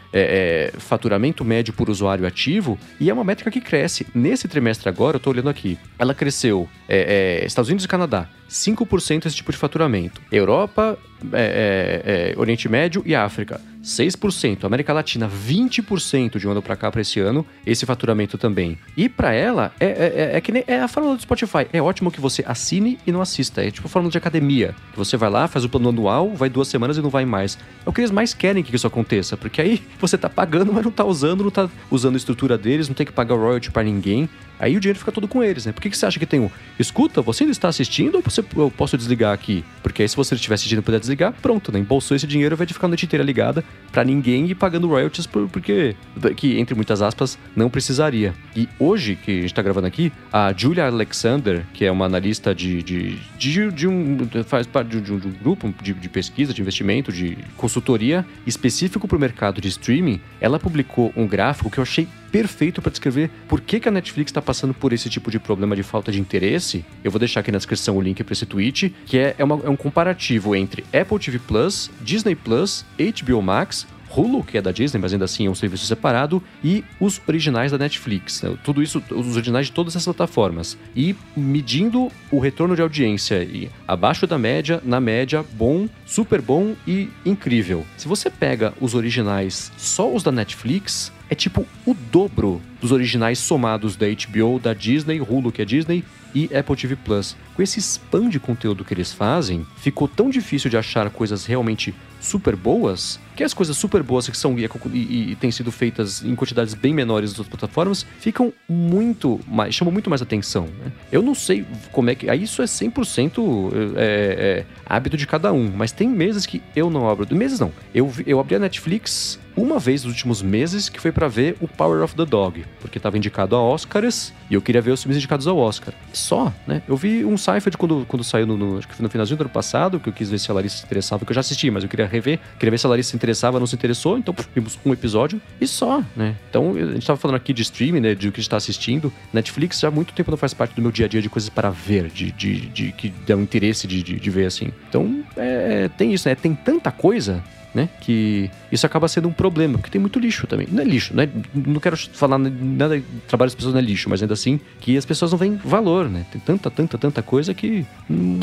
faturamento 0.77 1.43
médio 1.43 1.70
por 1.73 1.89
usuário 1.89 2.25
ativo 2.25 2.77
e 2.99 3.09
é 3.09 3.13
uma 3.13 3.23
métrica 3.23 3.51
que 3.51 3.61
cresce. 3.61 4.07
Nesse 4.13 4.47
trimestre 4.47 4.89
agora, 4.89 5.15
eu 5.15 5.19
estou 5.19 5.33
olhando 5.33 5.49
aqui, 5.49 5.77
ela 5.97 6.13
cresceu 6.13 6.67
é, 6.87 7.41
é, 7.41 7.45
Estados 7.45 7.69
Unidos 7.69 7.85
e 7.85 7.87
Canadá, 7.87 8.27
5% 8.49 9.25
esse 9.25 9.35
tipo 9.35 9.51
de 9.51 9.57
faturamento. 9.57 10.21
Europa, 10.31 10.97
é, 11.33 12.31
é, 12.31 12.33
é 12.33 12.39
Oriente 12.39 12.67
Médio 12.69 13.03
e 13.05 13.15
África, 13.15 13.59
6%. 13.83 14.63
América 14.63 14.93
Latina, 14.93 15.29
20% 15.29 16.37
de 16.37 16.47
um 16.47 16.51
ano 16.51 16.61
para 16.61 16.75
cá 16.75 16.91
para 16.91 17.01
esse 17.01 17.19
ano, 17.19 17.45
esse 17.65 17.85
faturamento 17.85 18.37
também. 18.37 18.77
E 18.95 19.09
para 19.09 19.33
ela, 19.33 19.73
é, 19.79 19.85
é, 19.85 19.89
é, 19.89 20.37
é, 20.37 20.41
que 20.41 20.51
nem 20.51 20.63
é 20.67 20.79
a 20.79 20.87
fórmula 20.87 21.15
do 21.15 21.21
Spotify. 21.21 21.67
É 21.73 21.81
ótimo 21.81 22.11
que 22.11 22.21
você 22.21 22.43
assine 22.45 22.97
e 23.05 23.11
não 23.11 23.21
assista. 23.21 23.63
É 23.63 23.71
tipo 23.71 23.87
a 23.87 23.89
fórmula 23.89 24.11
de 24.11 24.17
academia. 24.17 24.75
Que 24.91 24.97
você 24.97 25.17
vai 25.17 25.29
lá, 25.29 25.47
faz 25.47 25.65
o 25.65 25.69
plano 25.69 25.89
anual, 25.89 26.29
vai 26.35 26.49
duas 26.49 26.67
semanas 26.67 26.97
e 26.97 27.01
não 27.01 27.09
vai 27.09 27.25
mais. 27.25 27.57
É 27.85 27.89
o 27.89 27.93
que 27.93 28.01
eles 28.01 28.11
mais 28.11 28.33
querem 28.33 28.63
que 28.63 28.75
isso 28.75 28.87
aconteça, 28.87 29.35
porque 29.35 29.61
aí 29.61 29.81
você 29.99 30.17
tá 30.17 30.29
pagando, 30.29 30.71
mas 30.71 30.83
não 30.83 30.91
tá 30.91 31.03
usando, 31.03 31.43
não 31.43 31.51
tá 31.51 31.69
usando 31.89 32.13
a 32.13 32.17
estrutura 32.17 32.57
deles, 32.57 32.87
não 32.87 32.95
tem 32.95 33.05
que 33.05 33.11
pagar 33.11 33.35
royalty 33.35 33.71
para 33.71 33.83
ninguém. 33.83 34.29
Aí 34.61 34.77
o 34.77 34.79
dinheiro 34.79 34.99
fica 34.99 35.11
todo 35.11 35.27
com 35.27 35.43
eles, 35.43 35.65
né? 35.65 35.71
Por 35.71 35.81
que, 35.81 35.89
que 35.89 35.97
você 35.97 36.05
acha 36.05 36.19
que 36.19 36.25
tem 36.27 36.39
um. 36.39 36.47
Escuta, 36.77 37.19
você 37.19 37.43
ainda 37.43 37.51
está 37.51 37.67
assistindo 37.67 38.15
ou 38.15 38.21
você, 38.21 38.45
eu 38.55 38.69
posso 38.69 38.95
desligar 38.95 39.33
aqui? 39.33 39.65
Porque 39.81 40.03
aí 40.03 40.07
se 40.07 40.15
você 40.15 40.35
estiver 40.35 40.53
assistindo 40.53 40.77
e 40.77 40.81
puder 40.83 40.99
desligar, 40.99 41.33
pronto, 41.41 41.71
né? 41.71 41.79
Embolsou 41.79 42.15
esse 42.15 42.27
dinheiro 42.27 42.55
vai 42.55 42.67
ficar 42.67 42.85
a 42.85 42.89
noite 42.89 43.07
inteira 43.07 43.23
ligada 43.23 43.63
para 43.91 44.03
ninguém 44.03 44.45
e 44.51 44.53
pagando 44.53 44.87
royalties 44.87 45.25
por, 45.25 45.49
porque, 45.49 45.95
que, 46.37 46.59
entre 46.59 46.75
muitas 46.75 47.01
aspas, 47.01 47.39
não 47.55 47.71
precisaria. 47.71 48.35
E 48.55 48.69
hoje, 48.77 49.15
que 49.15 49.39
a 49.39 49.41
gente 49.41 49.53
tá 49.53 49.63
gravando 49.63 49.87
aqui, 49.87 50.13
a 50.31 50.53
Julia 50.55 50.85
Alexander, 50.85 51.65
que 51.73 51.83
é 51.83 51.91
uma 51.91 52.05
analista 52.05 52.53
de, 52.53 52.83
de, 52.83 53.17
de, 53.39 53.71
de 53.71 53.87
um. 53.87 54.29
faz 54.45 54.67
parte 54.67 54.89
de, 54.89 55.01
de, 55.01 55.11
um 55.11 55.19
grupo 55.41 55.73
de, 55.81 55.91
de 55.95 56.07
pesquisa, 56.07 56.53
de 56.53 56.61
investimento, 56.61 57.11
de 57.11 57.35
consultoria 57.57 58.23
específico 58.45 59.07
para 59.07 59.17
o 59.17 59.19
mercado 59.19 59.59
de 59.59 59.69
streaming, 59.69 60.21
ela 60.39 60.59
publicou 60.59 61.11
um 61.17 61.25
gráfico 61.25 61.67
que 61.71 61.79
eu 61.79 61.81
achei 61.81 62.07
perfeito 62.31 62.81
para 62.81 62.91
descrever 62.91 63.29
por 63.47 63.61
que, 63.61 63.79
que 63.79 63.87
a 63.87 63.91
Netflix 63.91 64.29
está 64.29 64.41
passando 64.41 64.73
por 64.73 64.93
esse 64.93 65.09
tipo 65.09 65.29
de 65.29 65.39
problema 65.39 65.75
de 65.75 65.83
falta 65.83 66.11
de 66.11 66.19
interesse. 66.19 66.85
Eu 67.03 67.11
vou 67.11 67.19
deixar 67.19 67.41
aqui 67.41 67.51
na 67.51 67.57
descrição 67.57 67.97
o 67.97 68.01
link 68.01 68.23
para 68.23 68.33
esse 68.33 68.45
tweet, 68.45 68.93
que 69.05 69.17
é, 69.17 69.35
é, 69.37 69.43
uma, 69.43 69.59
é 69.63 69.69
um 69.69 69.75
comparativo 69.75 70.55
entre 70.55 70.83
Apple 70.93 71.19
TV 71.19 71.39
Plus, 71.39 71.91
Disney 72.01 72.35
Plus, 72.35 72.85
HBO 72.97 73.41
Max, 73.41 73.85
Hulu, 74.15 74.43
que 74.43 74.57
é 74.57 74.61
da 74.61 74.71
Disney, 74.71 74.99
mas 74.99 75.13
ainda 75.13 75.25
assim 75.25 75.47
é 75.47 75.49
um 75.49 75.55
serviço 75.55 75.85
separado, 75.85 76.43
e 76.63 76.83
os 76.99 77.21
originais 77.27 77.71
da 77.71 77.77
Netflix. 77.77 78.41
Né? 78.41 78.57
Tudo 78.63 78.83
isso, 78.83 79.01
os 79.09 79.35
originais 79.35 79.67
de 79.67 79.71
todas 79.71 79.95
essas 79.95 80.13
plataformas. 80.13 80.77
E 80.95 81.15
medindo 81.35 82.11
o 82.29 82.39
retorno 82.39 82.75
de 82.75 82.81
audiência 82.81 83.41
e 83.43 83.69
abaixo 83.87 84.27
da 84.27 84.37
média, 84.37 84.81
na 84.83 84.99
média, 84.99 85.45
bom, 85.53 85.87
super 86.05 86.41
bom 86.41 86.75
e 86.85 87.09
incrível. 87.25 87.85
Se 87.97 88.07
você 88.07 88.29
pega 88.29 88.73
os 88.81 88.93
originais, 88.93 89.71
só 89.77 90.13
os 90.13 90.23
da 90.23 90.31
Netflix, 90.31 91.11
é 91.31 91.35
tipo 91.35 91.65
o 91.85 91.93
dobro 91.93 92.61
dos 92.81 92.91
originais 92.91 93.39
somados 93.39 93.95
da 93.95 94.05
HBO, 94.05 94.59
da 94.59 94.73
Disney, 94.73 95.21
Hulu, 95.21 95.49
que 95.49 95.61
é 95.61 95.65
Disney, 95.65 96.03
e 96.33 96.49
Apple 96.55 96.75
TV 96.75 96.95
Plus. 96.95 97.35
Com 97.55 97.61
esse 97.61 97.79
spam 97.79 98.29
de 98.29 98.39
conteúdo 98.39 98.83
que 98.83 98.93
eles 98.93 99.11
fazem, 99.11 99.65
ficou 99.77 100.07
tão 100.07 100.29
difícil 100.29 100.69
de 100.69 100.77
achar 100.77 101.09
coisas 101.09 101.45
realmente 101.45 101.93
super 102.19 102.55
boas, 102.55 103.19
que 103.35 103.43
as 103.43 103.53
coisas 103.53 103.75
super 103.75 104.03
boas 104.03 104.29
que 104.29 104.37
são 104.37 104.57
e, 104.57 104.69
e, 104.93 105.31
e 105.31 105.35
têm 105.35 105.51
sido 105.51 105.71
feitas 105.71 106.23
em 106.23 106.35
quantidades 106.35 106.73
bem 106.73 106.93
menores 106.93 107.31
das 107.31 107.39
outras 107.39 107.59
plataformas, 107.59 108.05
ficam 108.19 108.53
muito 108.69 109.39
mais, 109.47 109.73
chamam 109.73 109.91
muito 109.91 110.09
mais 110.09 110.21
atenção. 110.21 110.65
Né? 110.65 110.91
Eu 111.11 111.21
não 111.21 111.33
sei 111.33 111.65
como 111.91 112.09
é 112.09 112.15
que. 112.15 112.31
Isso 112.35 112.61
é 112.61 112.65
100% 112.65 113.93
é, 113.95 114.03
é, 114.03 114.65
hábito 114.85 115.17
de 115.17 115.25
cada 115.25 115.51
um, 115.51 115.71
mas 115.75 115.91
tem 115.91 116.07
meses 116.07 116.45
que 116.45 116.61
eu 116.75 116.89
não 116.89 117.09
abro. 117.09 117.27
Meses 117.35 117.59
não. 117.59 117.71
Eu, 117.93 118.11
eu 118.25 118.39
abri 118.39 118.55
a 118.55 118.59
Netflix 118.59 119.39
uma 119.55 119.79
vez 119.79 120.03
nos 120.03 120.13
últimos 120.13 120.41
meses, 120.41 120.89
que 120.89 120.99
foi 120.99 121.11
para 121.11 121.27
ver 121.27 121.57
o 121.59 121.67
Power 121.67 122.03
of 122.03 122.15
the 122.15 122.25
Dog, 122.25 122.63
porque 122.79 122.97
estava 122.97 123.17
indicado 123.17 123.55
a 123.55 123.61
Oscars 123.61 124.33
e 124.49 124.53
eu 124.53 124.61
queria 124.61 124.81
ver 124.81 124.91
os 124.91 125.01
filmes 125.01 125.17
indicados 125.17 125.47
ao 125.47 125.57
Oscar. 125.57 125.93
Só, 126.21 126.53
né? 126.67 126.83
Eu 126.87 126.95
vi 126.95 127.25
um 127.25 127.35
Seinfeld 127.35 127.77
quando, 127.77 128.05
quando 128.07 128.23
saiu 128.23 128.45
no, 128.45 128.55
no, 128.55 128.77
acho 128.77 128.87
que 128.87 129.01
no 129.01 129.09
finalzinho 129.09 129.37
do 129.37 129.41
ano 129.41 129.49
passado, 129.49 129.99
que 129.99 130.07
eu 130.07 130.13
quis 130.13 130.29
ver 130.29 130.39
se 130.39 130.51
a 130.51 130.53
Larissa 130.53 130.77
se 130.77 130.85
interessava, 130.85 131.25
que 131.25 131.31
eu 131.31 131.33
já 131.33 131.41
assisti, 131.41 131.71
mas 131.71 131.83
eu 131.83 131.89
queria 131.89 132.05
rever, 132.05 132.39
queria 132.59 132.71
ver 132.71 132.77
se 132.77 132.85
a 132.85 132.89
Larissa 132.89 133.09
se 133.09 133.15
interessava, 133.15 133.59
não 133.59 133.65
se 133.65 133.75
interessou, 133.75 134.17
então 134.17 134.33
puf, 134.33 134.47
vimos 134.53 134.77
um 134.85 134.93
episódio 134.93 135.41
e 135.59 135.67
só, 135.67 136.03
né? 136.15 136.35
Então, 136.49 136.75
a 136.75 136.93
gente 136.93 137.07
tava 137.07 137.17
falando 137.17 137.37
aqui 137.37 137.53
de 137.53 137.63
streaming, 137.63 137.99
né? 137.99 138.15
De 138.15 138.27
o 138.27 138.31
que 138.31 138.39
a 138.39 138.41
gente 138.41 138.49
tá 138.49 138.57
assistindo. 138.57 139.11
Netflix 139.33 139.79
já 139.79 139.87
há 139.87 139.91
muito 139.91 140.13
tempo 140.13 140.29
não 140.29 140.37
faz 140.37 140.53
parte 140.53 140.75
do 140.75 140.81
meu 140.81 140.91
dia 140.91 141.07
a 141.07 141.09
dia 141.09 141.21
de 141.21 141.29
coisas 141.29 141.49
para 141.49 141.69
ver, 141.69 142.09
de, 142.09 142.31
de, 142.31 142.67
de 142.67 142.91
que 142.91 143.11
um 143.33 143.41
interesse 143.41 143.87
de, 143.87 144.03
de, 144.03 144.19
de 144.19 144.29
ver 144.29 144.45
assim. 144.45 144.71
Então, 144.87 145.23
é, 145.35 145.89
tem 145.97 146.13
isso, 146.13 146.29
né? 146.29 146.35
Tem 146.35 146.53
tanta 146.53 146.91
coisa 146.91 147.43
né? 147.73 147.89
Que 148.01 148.49
isso 148.71 148.85
acaba 148.85 149.07
sendo 149.07 149.27
um 149.27 149.33
problema, 149.33 149.77
porque 149.77 149.89
tem 149.89 150.01
muito 150.01 150.19
lixo 150.19 150.47
também. 150.47 150.67
Não 150.71 150.81
é 150.81 150.85
lixo, 150.85 151.15
né? 151.15 151.29
Não 151.53 151.79
quero 151.79 151.97
falar 151.97 152.37
nada 152.37 152.99
de 152.99 153.05
trabalho 153.27 153.49
das 153.49 153.55
pessoas 153.55 153.73
não 153.73 153.79
é 153.79 153.83
lixo, 153.83 154.09
mas 154.09 154.21
ainda 154.21 154.33
assim 154.33 154.59
que 154.79 154.97
as 154.97 155.05
pessoas 155.05 155.31
não 155.31 155.37
veem 155.37 155.55
valor, 155.55 156.09
né? 156.09 156.25
Tem 156.31 156.41
tanta, 156.41 156.69
tanta, 156.69 156.97
tanta 156.97 157.21
coisa 157.21 157.53
que 157.53 157.85
hum, 158.09 158.39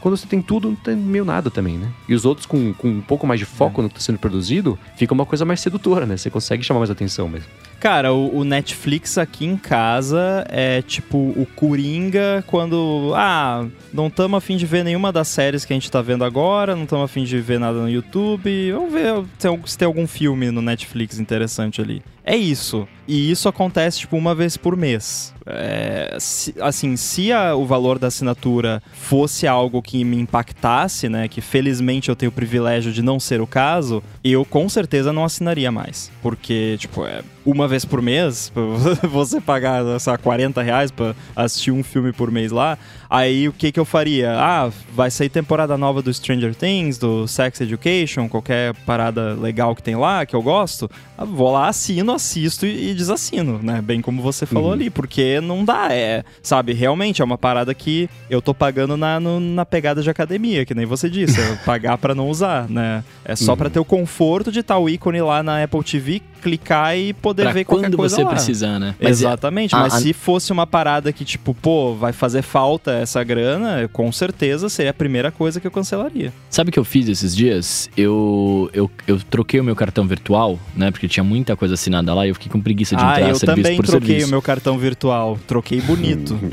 quando 0.00 0.16
você 0.16 0.26
tem 0.26 0.40
tudo, 0.40 0.68
não 0.68 0.76
tem 0.76 0.96
meio 0.96 1.24
nada 1.24 1.50
também, 1.50 1.78
né? 1.78 1.88
E 2.08 2.14
os 2.14 2.24
outros 2.24 2.46
com, 2.46 2.72
com 2.74 2.88
um 2.88 3.00
pouco 3.00 3.26
mais 3.26 3.40
de 3.40 3.46
foco 3.46 3.80
é. 3.80 3.82
no 3.82 3.88
que 3.88 3.96
está 3.96 4.06
sendo 4.06 4.18
produzido, 4.18 4.78
fica 4.96 5.12
uma 5.12 5.26
coisa 5.26 5.44
mais 5.44 5.60
sedutora, 5.60 6.06
né? 6.06 6.16
Você 6.16 6.30
consegue 6.30 6.62
chamar 6.62 6.80
mais 6.80 6.90
atenção 6.90 7.28
mesmo. 7.28 7.48
Cara, 7.80 8.12
o, 8.12 8.40
o, 8.40 8.44
Netflix 8.44 9.16
aqui 9.16 9.46
em 9.46 9.56
casa 9.56 10.44
é 10.50 10.82
tipo 10.82 11.16
o 11.16 11.46
Coringa 11.56 12.44
quando. 12.46 13.14
Ah, 13.16 13.66
não 13.90 14.08
estamos 14.08 14.36
afim 14.36 14.58
de 14.58 14.66
ver 14.66 14.84
nenhuma 14.84 15.10
das 15.10 15.28
séries 15.28 15.64
que 15.64 15.72
a 15.72 15.76
gente 15.76 15.90
tá 15.90 16.02
vendo 16.02 16.22
agora, 16.22 16.76
não 16.76 16.84
estamos 16.84 17.06
afim 17.06 17.24
de 17.24 17.38
ver 17.40 17.58
nada 17.58 17.80
no 17.80 17.88
YouTube. 17.88 18.70
Vamos 18.72 18.92
ver 18.92 19.24
se 19.64 19.78
tem 19.78 19.86
algum 19.86 20.06
filme 20.06 20.50
no 20.50 20.60
Netflix 20.60 21.18
interessante 21.18 21.80
ali. 21.80 22.02
É 22.30 22.36
isso. 22.36 22.86
E 23.08 23.28
isso 23.28 23.48
acontece, 23.48 23.98
tipo, 23.98 24.16
uma 24.16 24.36
vez 24.36 24.56
por 24.56 24.76
mês. 24.76 25.34
É, 25.44 26.16
se, 26.20 26.54
assim, 26.60 26.96
se 26.96 27.32
a, 27.32 27.56
o 27.56 27.66
valor 27.66 27.98
da 27.98 28.06
assinatura 28.06 28.80
fosse 28.92 29.48
algo 29.48 29.82
que 29.82 30.04
me 30.04 30.16
impactasse, 30.16 31.08
né? 31.08 31.26
Que 31.26 31.40
felizmente 31.40 32.08
eu 32.08 32.14
tenho 32.14 32.30
o 32.30 32.32
privilégio 32.32 32.92
de 32.92 33.02
não 33.02 33.18
ser 33.18 33.40
o 33.40 33.48
caso, 33.48 34.00
eu 34.22 34.44
com 34.44 34.68
certeza 34.68 35.12
não 35.12 35.24
assinaria 35.24 35.72
mais. 35.72 36.08
Porque, 36.22 36.76
tipo, 36.78 37.04
é 37.04 37.24
uma 37.44 37.66
vez 37.66 37.84
por 37.84 38.00
mês, 38.00 38.52
você 39.10 39.40
pagar, 39.40 39.98
sei 39.98 40.12
lá, 40.12 40.16
40 40.16 40.62
reais 40.62 40.92
pra 40.92 41.16
assistir 41.34 41.72
um 41.72 41.82
filme 41.82 42.12
por 42.12 42.30
mês 42.30 42.52
lá, 42.52 42.78
aí 43.10 43.48
o 43.48 43.52
que 43.52 43.72
que 43.72 43.80
eu 43.80 43.84
faria? 43.84 44.32
Ah, 44.38 44.70
vai 44.94 45.10
sair 45.10 45.28
temporada 45.28 45.76
nova 45.76 46.00
do 46.00 46.14
Stranger 46.14 46.54
Things, 46.54 46.96
do 46.96 47.26
Sex 47.26 47.60
Education, 47.60 48.28
qualquer 48.28 48.74
parada 48.86 49.34
legal 49.34 49.74
que 49.74 49.82
tem 49.82 49.96
lá, 49.96 50.24
que 50.24 50.36
eu 50.36 50.42
gosto, 50.42 50.88
ah, 51.18 51.24
vou 51.24 51.50
lá, 51.50 51.68
assino, 51.68 52.12
assisto 52.12 52.64
e, 52.64 52.90
e 52.90 52.94
desassino, 52.94 53.60
né? 53.60 53.82
Bem 53.82 54.00
como 54.00 54.22
você 54.22 54.46
falou 54.46 54.68
uhum. 54.68 54.74
ali, 54.74 54.90
porque 54.90 55.40
não 55.40 55.64
dá, 55.64 55.88
é, 55.90 56.24
sabe, 56.42 56.72
realmente 56.72 57.20
é 57.20 57.24
uma 57.24 57.36
parada 57.36 57.74
que 57.74 58.08
eu 58.30 58.40
tô 58.40 58.54
pagando 58.54 58.96
na, 58.96 59.18
no, 59.18 59.40
na 59.40 59.66
pegada 59.66 60.02
de 60.02 60.08
academia, 60.08 60.64
que 60.64 60.74
nem 60.74 60.86
você 60.86 61.10
disse, 61.10 61.40
é 61.40 61.56
pagar 61.66 61.98
para 61.98 62.14
não 62.14 62.28
usar, 62.28 62.68
né? 62.68 63.02
É 63.24 63.34
só 63.34 63.52
uhum. 63.52 63.58
para 63.58 63.70
ter 63.70 63.80
o 63.80 63.84
conforto 63.84 64.52
de 64.52 64.60
estar 64.60 64.74
tá 64.74 64.80
o 64.80 64.88
ícone 64.88 65.20
lá 65.20 65.42
na 65.42 65.62
Apple 65.62 65.82
TV 65.82 66.22
clicar 66.40 66.96
e 66.96 67.12
poder 67.12 67.42
Pra 67.44 67.52
ver 67.52 67.64
qualquer 67.64 67.86
quando 67.86 67.96
coisa 67.96 68.16
você 68.16 68.24
lá. 68.24 68.30
precisar, 68.30 68.78
né? 68.80 68.94
Mas 68.98 69.08
é- 69.08 69.10
Exatamente, 69.26 69.74
a- 69.74 69.78
mas 69.80 69.94
a- 69.94 70.00
se 70.00 70.12
fosse 70.12 70.50
uma 70.52 70.66
parada 70.66 71.12
que, 71.12 71.24
tipo, 71.24 71.54
pô, 71.54 71.94
vai 71.94 72.12
fazer 72.12 72.42
falta 72.42 72.90
essa 72.92 73.22
grana, 73.22 73.88
com 73.92 74.10
certeza 74.10 74.68
seria 74.68 74.90
a 74.90 74.94
primeira 74.94 75.30
coisa 75.30 75.60
que 75.60 75.66
eu 75.66 75.70
cancelaria. 75.70 76.32
Sabe 76.48 76.70
o 76.70 76.72
que 76.72 76.78
eu 76.78 76.84
fiz 76.84 77.08
esses 77.08 77.36
dias? 77.36 77.88
Eu, 77.96 78.68
eu, 78.72 78.90
eu 79.06 79.18
troquei 79.30 79.60
o 79.60 79.64
meu 79.64 79.76
cartão 79.76 80.06
virtual, 80.06 80.58
né? 80.74 80.90
Porque 80.90 81.06
tinha 81.06 81.22
muita 81.22 81.54
coisa 81.54 81.74
assinada 81.74 82.12
lá 82.14 82.26
e 82.26 82.30
eu 82.30 82.34
fiquei 82.34 82.50
com 82.50 82.60
preguiça 82.60 82.96
de 82.96 83.02
ah, 83.04 83.10
entrar 83.12 83.20
eu 83.28 83.34
serviço 83.36 83.46
também 83.46 83.76
por 83.76 83.86
troquei 83.86 84.06
serviço. 84.08 84.26
o 84.28 84.30
meu 84.30 84.42
cartão 84.42 84.78
virtual. 84.78 85.38
Troquei 85.46 85.80
bonito. 85.80 86.38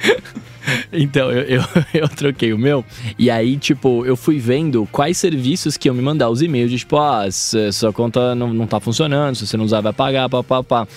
Então, 0.92 1.30
eu, 1.30 1.42
eu, 1.42 1.62
eu 2.02 2.08
troquei 2.08 2.52
o 2.52 2.58
meu. 2.58 2.84
E 3.18 3.30
aí, 3.30 3.56
tipo, 3.56 4.04
eu 4.04 4.16
fui 4.16 4.38
vendo 4.38 4.88
quais 4.90 5.16
serviços 5.16 5.76
que 5.76 5.88
iam 5.88 5.94
me 5.94 6.02
mandar 6.02 6.30
os 6.30 6.42
e-mails 6.42 6.70
de 6.70 6.78
tipo, 6.78 6.96
ah, 6.96 7.26
sua 7.30 7.92
conta 7.92 8.34
não, 8.34 8.52
não 8.52 8.66
tá 8.66 8.80
funcionando, 8.80 9.34
se 9.36 9.46
você 9.46 9.56
não 9.56 9.64
usar, 9.64 9.80
vai 9.80 9.92
pagar, 9.92 10.28
pá, 10.28 10.42
pá, 10.42 10.62
pá. 10.62 10.88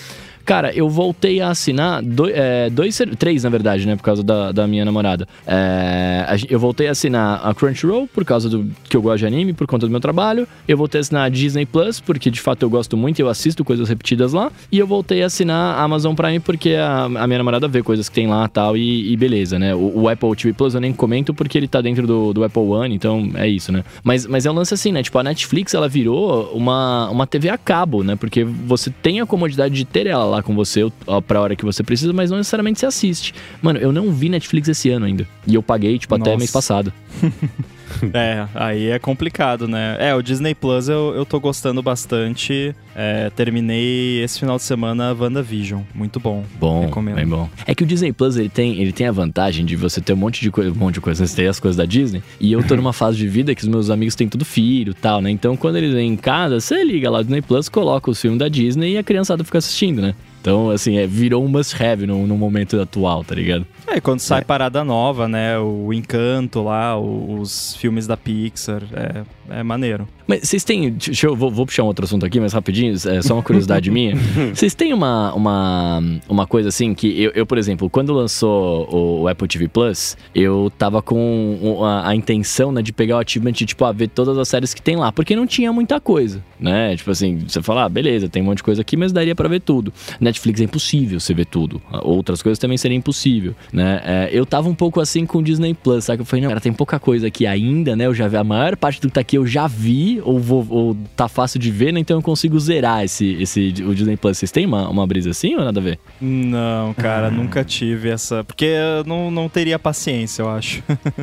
Cara, 0.44 0.74
eu 0.74 0.88
voltei 0.88 1.40
a 1.40 1.48
assinar 1.48 2.02
dois, 2.02 2.32
é, 2.34 2.68
dois 2.70 3.00
três, 3.18 3.44
na 3.44 3.50
verdade, 3.50 3.86
né? 3.86 3.96
Por 3.96 4.02
causa 4.02 4.22
da, 4.22 4.52
da 4.52 4.66
minha 4.66 4.84
namorada. 4.84 5.26
É, 5.46 6.36
eu 6.48 6.58
voltei 6.58 6.88
a 6.88 6.90
assinar 6.90 7.40
a 7.42 7.54
Crunchyroll 7.54 8.06
por 8.06 8.24
causa 8.24 8.48
do 8.48 8.70
que 8.84 8.96
eu 8.96 9.02
gosto 9.02 9.18
de 9.18 9.26
anime, 9.26 9.52
por 9.52 9.66
conta 9.66 9.86
do 9.86 9.90
meu 9.90 10.00
trabalho. 10.00 10.46
Eu 10.68 10.76
voltei 10.76 10.98
a 10.98 11.02
assinar 11.02 11.24
a 11.24 11.28
Disney 11.28 11.64
Plus, 11.64 11.98
porque 12.00 12.30
de 12.30 12.40
fato 12.40 12.62
eu 12.62 12.70
gosto 12.70 12.96
muito 12.96 13.20
eu 13.20 13.28
assisto 13.28 13.64
coisas 13.64 13.88
repetidas 13.88 14.32
lá. 14.32 14.52
E 14.70 14.78
eu 14.78 14.86
voltei 14.86 15.22
a 15.22 15.26
assinar 15.26 15.76
a 15.76 15.82
Amazon 15.82 16.14
Prime 16.14 16.40
porque 16.40 16.74
a, 16.74 17.04
a 17.04 17.26
minha 17.26 17.38
namorada 17.38 17.66
vê 17.66 17.82
coisas 17.82 18.08
que 18.08 18.14
tem 18.14 18.26
lá 18.26 18.46
tal, 18.48 18.76
e, 18.76 19.12
e 19.12 19.16
beleza, 19.16 19.58
né? 19.58 19.74
O, 19.74 20.02
o 20.02 20.08
Apple 20.08 20.34
TV 20.36 20.52
Plus 20.52 20.74
eu 20.74 20.80
nem 20.80 20.92
comento 20.92 21.32
porque 21.32 21.56
ele 21.56 21.68
tá 21.68 21.80
dentro 21.80 22.06
do, 22.06 22.32
do 22.32 22.44
Apple 22.44 22.62
One, 22.62 22.94
então 22.94 23.30
é 23.34 23.48
isso, 23.48 23.72
né? 23.72 23.82
Mas, 24.02 24.26
mas 24.26 24.44
é 24.44 24.50
um 24.50 24.54
lance 24.54 24.74
assim, 24.74 24.92
né? 24.92 25.02
Tipo, 25.02 25.18
a 25.18 25.22
Netflix 25.22 25.72
ela 25.74 25.88
virou 25.88 26.50
uma, 26.52 27.08
uma 27.10 27.26
TV 27.26 27.48
a 27.48 27.56
cabo, 27.56 28.02
né? 28.02 28.16
Porque 28.16 28.44
você 28.44 28.90
tem 28.90 29.20
a 29.20 29.26
comodidade 29.26 29.74
de 29.74 29.84
ter 29.84 30.06
ela 30.06 30.24
lá 30.24 30.33
com 30.42 30.54
você 30.54 30.90
ó, 31.06 31.20
pra 31.20 31.40
hora 31.40 31.56
que 31.56 31.64
você 31.64 31.82
precisa, 31.82 32.12
mas 32.12 32.30
não 32.30 32.38
necessariamente 32.38 32.80
se 32.80 32.86
assiste. 32.86 33.34
Mano, 33.62 33.78
eu 33.78 33.92
não 33.92 34.12
vi 34.12 34.28
Netflix 34.28 34.68
esse 34.68 34.90
ano 34.90 35.06
ainda. 35.06 35.26
E 35.46 35.54
eu 35.54 35.62
paguei, 35.62 35.98
tipo, 35.98 36.14
até 36.14 36.30
Nossa. 36.30 36.38
mês 36.38 36.50
passado. 36.50 36.92
é, 38.12 38.46
aí 38.54 38.88
é 38.88 38.98
complicado, 38.98 39.66
né? 39.68 39.96
É, 39.98 40.14
o 40.14 40.22
Disney 40.22 40.54
Plus 40.54 40.88
eu, 40.88 41.14
eu 41.14 41.24
tô 41.24 41.38
gostando 41.40 41.82
bastante. 41.82 42.74
É, 42.96 43.30
terminei 43.30 44.22
esse 44.22 44.38
final 44.38 44.56
de 44.56 44.62
semana 44.62 45.10
a 45.10 45.12
WandaVision. 45.12 45.82
Muito 45.94 46.20
bom. 46.20 46.44
Bom, 46.58 46.82
Recomendo. 46.82 47.16
bem 47.16 47.26
bom. 47.26 47.48
É 47.66 47.74
que 47.74 47.82
o 47.82 47.86
Disney 47.86 48.12
Plus, 48.12 48.36
ele 48.36 48.48
tem, 48.48 48.80
ele 48.80 48.92
tem 48.92 49.06
a 49.06 49.12
vantagem 49.12 49.64
de 49.64 49.76
você 49.76 50.00
ter 50.00 50.12
um 50.12 50.16
monte 50.16 50.40
de 50.40 50.50
coisa, 50.50 50.70
um 50.70 50.74
monte 50.74 50.94
de 50.94 51.00
coisa, 51.00 51.26
você 51.26 51.36
tem 51.36 51.46
as 51.46 51.58
coisas 51.58 51.76
da 51.76 51.84
Disney, 51.84 52.22
e 52.40 52.52
eu 52.52 52.62
tô 52.62 52.76
numa 52.76 52.92
fase 52.92 53.18
de 53.18 53.26
vida 53.26 53.54
que 53.54 53.62
os 53.62 53.68
meus 53.68 53.90
amigos 53.90 54.14
têm 54.14 54.28
tudo 54.28 54.44
filho 54.44 54.92
e 54.92 54.94
tal, 54.94 55.20
né? 55.20 55.30
Então, 55.30 55.56
quando 55.56 55.76
eles 55.76 55.92
vêm 55.92 56.12
em 56.12 56.16
casa, 56.16 56.60
você 56.60 56.84
liga 56.84 57.10
lá 57.10 57.18
o 57.18 57.22
Disney 57.22 57.42
Plus, 57.42 57.68
coloca 57.68 58.10
os 58.10 58.20
filmes 58.20 58.38
da 58.38 58.48
Disney 58.48 58.92
e 58.92 58.98
a 58.98 59.02
criançada 59.02 59.42
fica 59.42 59.58
assistindo, 59.58 60.00
né? 60.00 60.14
Então, 60.40 60.68
assim, 60.70 60.98
é, 60.98 61.06
virou 61.06 61.42
um 61.42 61.48
must-have 61.48 62.06
no, 62.06 62.26
no 62.26 62.36
momento 62.36 62.78
atual, 62.78 63.24
tá 63.24 63.34
ligado? 63.34 63.66
É, 63.86 64.00
quando 64.00 64.20
sai 64.20 64.40
É. 64.40 64.44
parada 64.44 64.82
nova, 64.82 65.28
né? 65.28 65.58
O 65.58 65.92
Encanto 65.92 66.62
lá, 66.62 66.98
os 66.98 67.76
filmes 67.76 68.06
da 68.06 68.16
Pixar. 68.16 68.82
É, 68.92 69.58
é 69.58 69.62
maneiro. 69.62 70.08
Mas 70.26 70.48
vocês 70.48 70.64
têm. 70.64 70.90
Deixa 70.90 71.26
eu 71.26 71.36
vou, 71.36 71.50
vou 71.50 71.66
puxar 71.66 71.82
um 71.82 71.86
outro 71.86 72.04
assunto 72.04 72.24
aqui, 72.24 72.40
mas 72.40 72.52
rapidinho, 72.54 72.94
é 72.94 73.20
só 73.22 73.34
uma 73.34 73.42
curiosidade 73.42 73.90
minha. 73.90 74.16
Vocês 74.54 74.74
têm 74.74 74.94
uma, 74.94 75.34
uma, 75.34 76.02
uma 76.28 76.46
coisa 76.46 76.70
assim 76.70 76.94
que 76.94 77.22
eu, 77.22 77.30
eu, 77.34 77.44
por 77.44 77.58
exemplo, 77.58 77.90
quando 77.90 78.12
lançou 78.12 78.88
o, 79.20 79.28
Apple 79.28 79.46
TV 79.46 79.68
Plus, 79.68 80.16
eu 80.34 80.72
tava 80.78 81.02
com 81.02 81.80
a, 81.84 82.08
a 82.08 82.14
intenção 82.14 82.72
né, 82.72 82.80
de 82.80 82.92
pegar 82.92 83.16
o 83.16 83.18
achievement 83.18 83.52
de, 83.52 83.66
tipo, 83.66 83.84
ah, 83.84 83.92
ver 83.92 84.08
todas 84.08 84.38
as 84.38 84.48
séries 84.48 84.72
que 84.72 84.80
tem 84.80 84.96
lá, 84.96 85.12
porque 85.12 85.36
não 85.36 85.46
tinha 85.46 85.70
muita 85.72 86.00
coisa, 86.00 86.42
né? 86.58 86.96
Tipo 86.96 87.10
assim, 87.10 87.44
você 87.46 87.60
fala, 87.60 87.84
ah, 87.84 87.88
beleza, 87.88 88.28
tem 88.28 88.42
um 88.42 88.46
monte 88.46 88.58
de 88.58 88.62
coisa 88.62 88.80
aqui, 88.80 88.96
mas 88.96 89.12
daria 89.12 89.34
pra 89.34 89.46
ver 89.48 89.60
tudo. 89.60 89.92
Netflix 90.18 90.60
é 90.60 90.64
impossível 90.64 91.20
você 91.20 91.34
ver 91.34 91.46
tudo. 91.46 91.82
Outras 92.02 92.40
coisas 92.42 92.58
também 92.58 92.78
seria 92.78 92.96
impossível, 92.96 93.54
né? 93.74 94.00
É, 94.04 94.28
eu 94.32 94.46
tava 94.46 94.68
um 94.68 94.74
pouco 94.74 95.00
assim 95.00 95.26
com 95.26 95.38
o 95.38 95.42
Disney 95.42 95.74
Plus, 95.74 96.04
sabe? 96.04 96.22
Eu 96.22 96.24
falei, 96.24 96.42
não, 96.42 96.48
cara, 96.48 96.60
tem 96.60 96.72
pouca 96.72 97.00
coisa 97.00 97.26
aqui 97.26 97.44
ainda, 97.44 97.96
né? 97.96 98.06
Eu 98.06 98.14
já 98.14 98.28
vi, 98.28 98.36
a 98.36 98.44
maior 98.44 98.76
parte 98.76 99.00
do 99.00 99.08
que 99.08 99.14
tá 99.14 99.20
aqui 99.20 99.36
eu 99.36 99.44
já 99.44 99.66
vi, 99.66 100.22
ou, 100.24 100.38
vou, 100.38 100.64
ou 100.70 100.96
tá 101.16 101.26
fácil 101.26 101.58
de 101.58 101.72
ver, 101.72 101.92
né? 101.92 101.98
Então 101.98 102.16
eu 102.16 102.22
consigo 102.22 102.58
zerar 102.60 103.02
esse, 103.02 103.32
esse 103.42 103.74
o 103.84 103.92
Disney 103.92 104.16
Plus. 104.16 104.38
Vocês 104.38 104.52
têm 104.52 104.64
uma, 104.64 104.88
uma 104.88 105.04
brisa 105.04 105.30
assim 105.30 105.56
ou 105.56 105.64
nada 105.64 105.80
a 105.80 105.82
ver? 105.82 105.98
Não, 106.20 106.94
cara, 106.94 107.32
nunca 107.32 107.64
tive 107.64 108.10
essa. 108.10 108.44
Porque 108.44 108.64
eu 108.64 109.04
não, 109.04 109.28
não 109.28 109.48
teria 109.48 109.76
paciência, 109.76 110.42
eu 110.42 110.50
acho. 110.50 110.80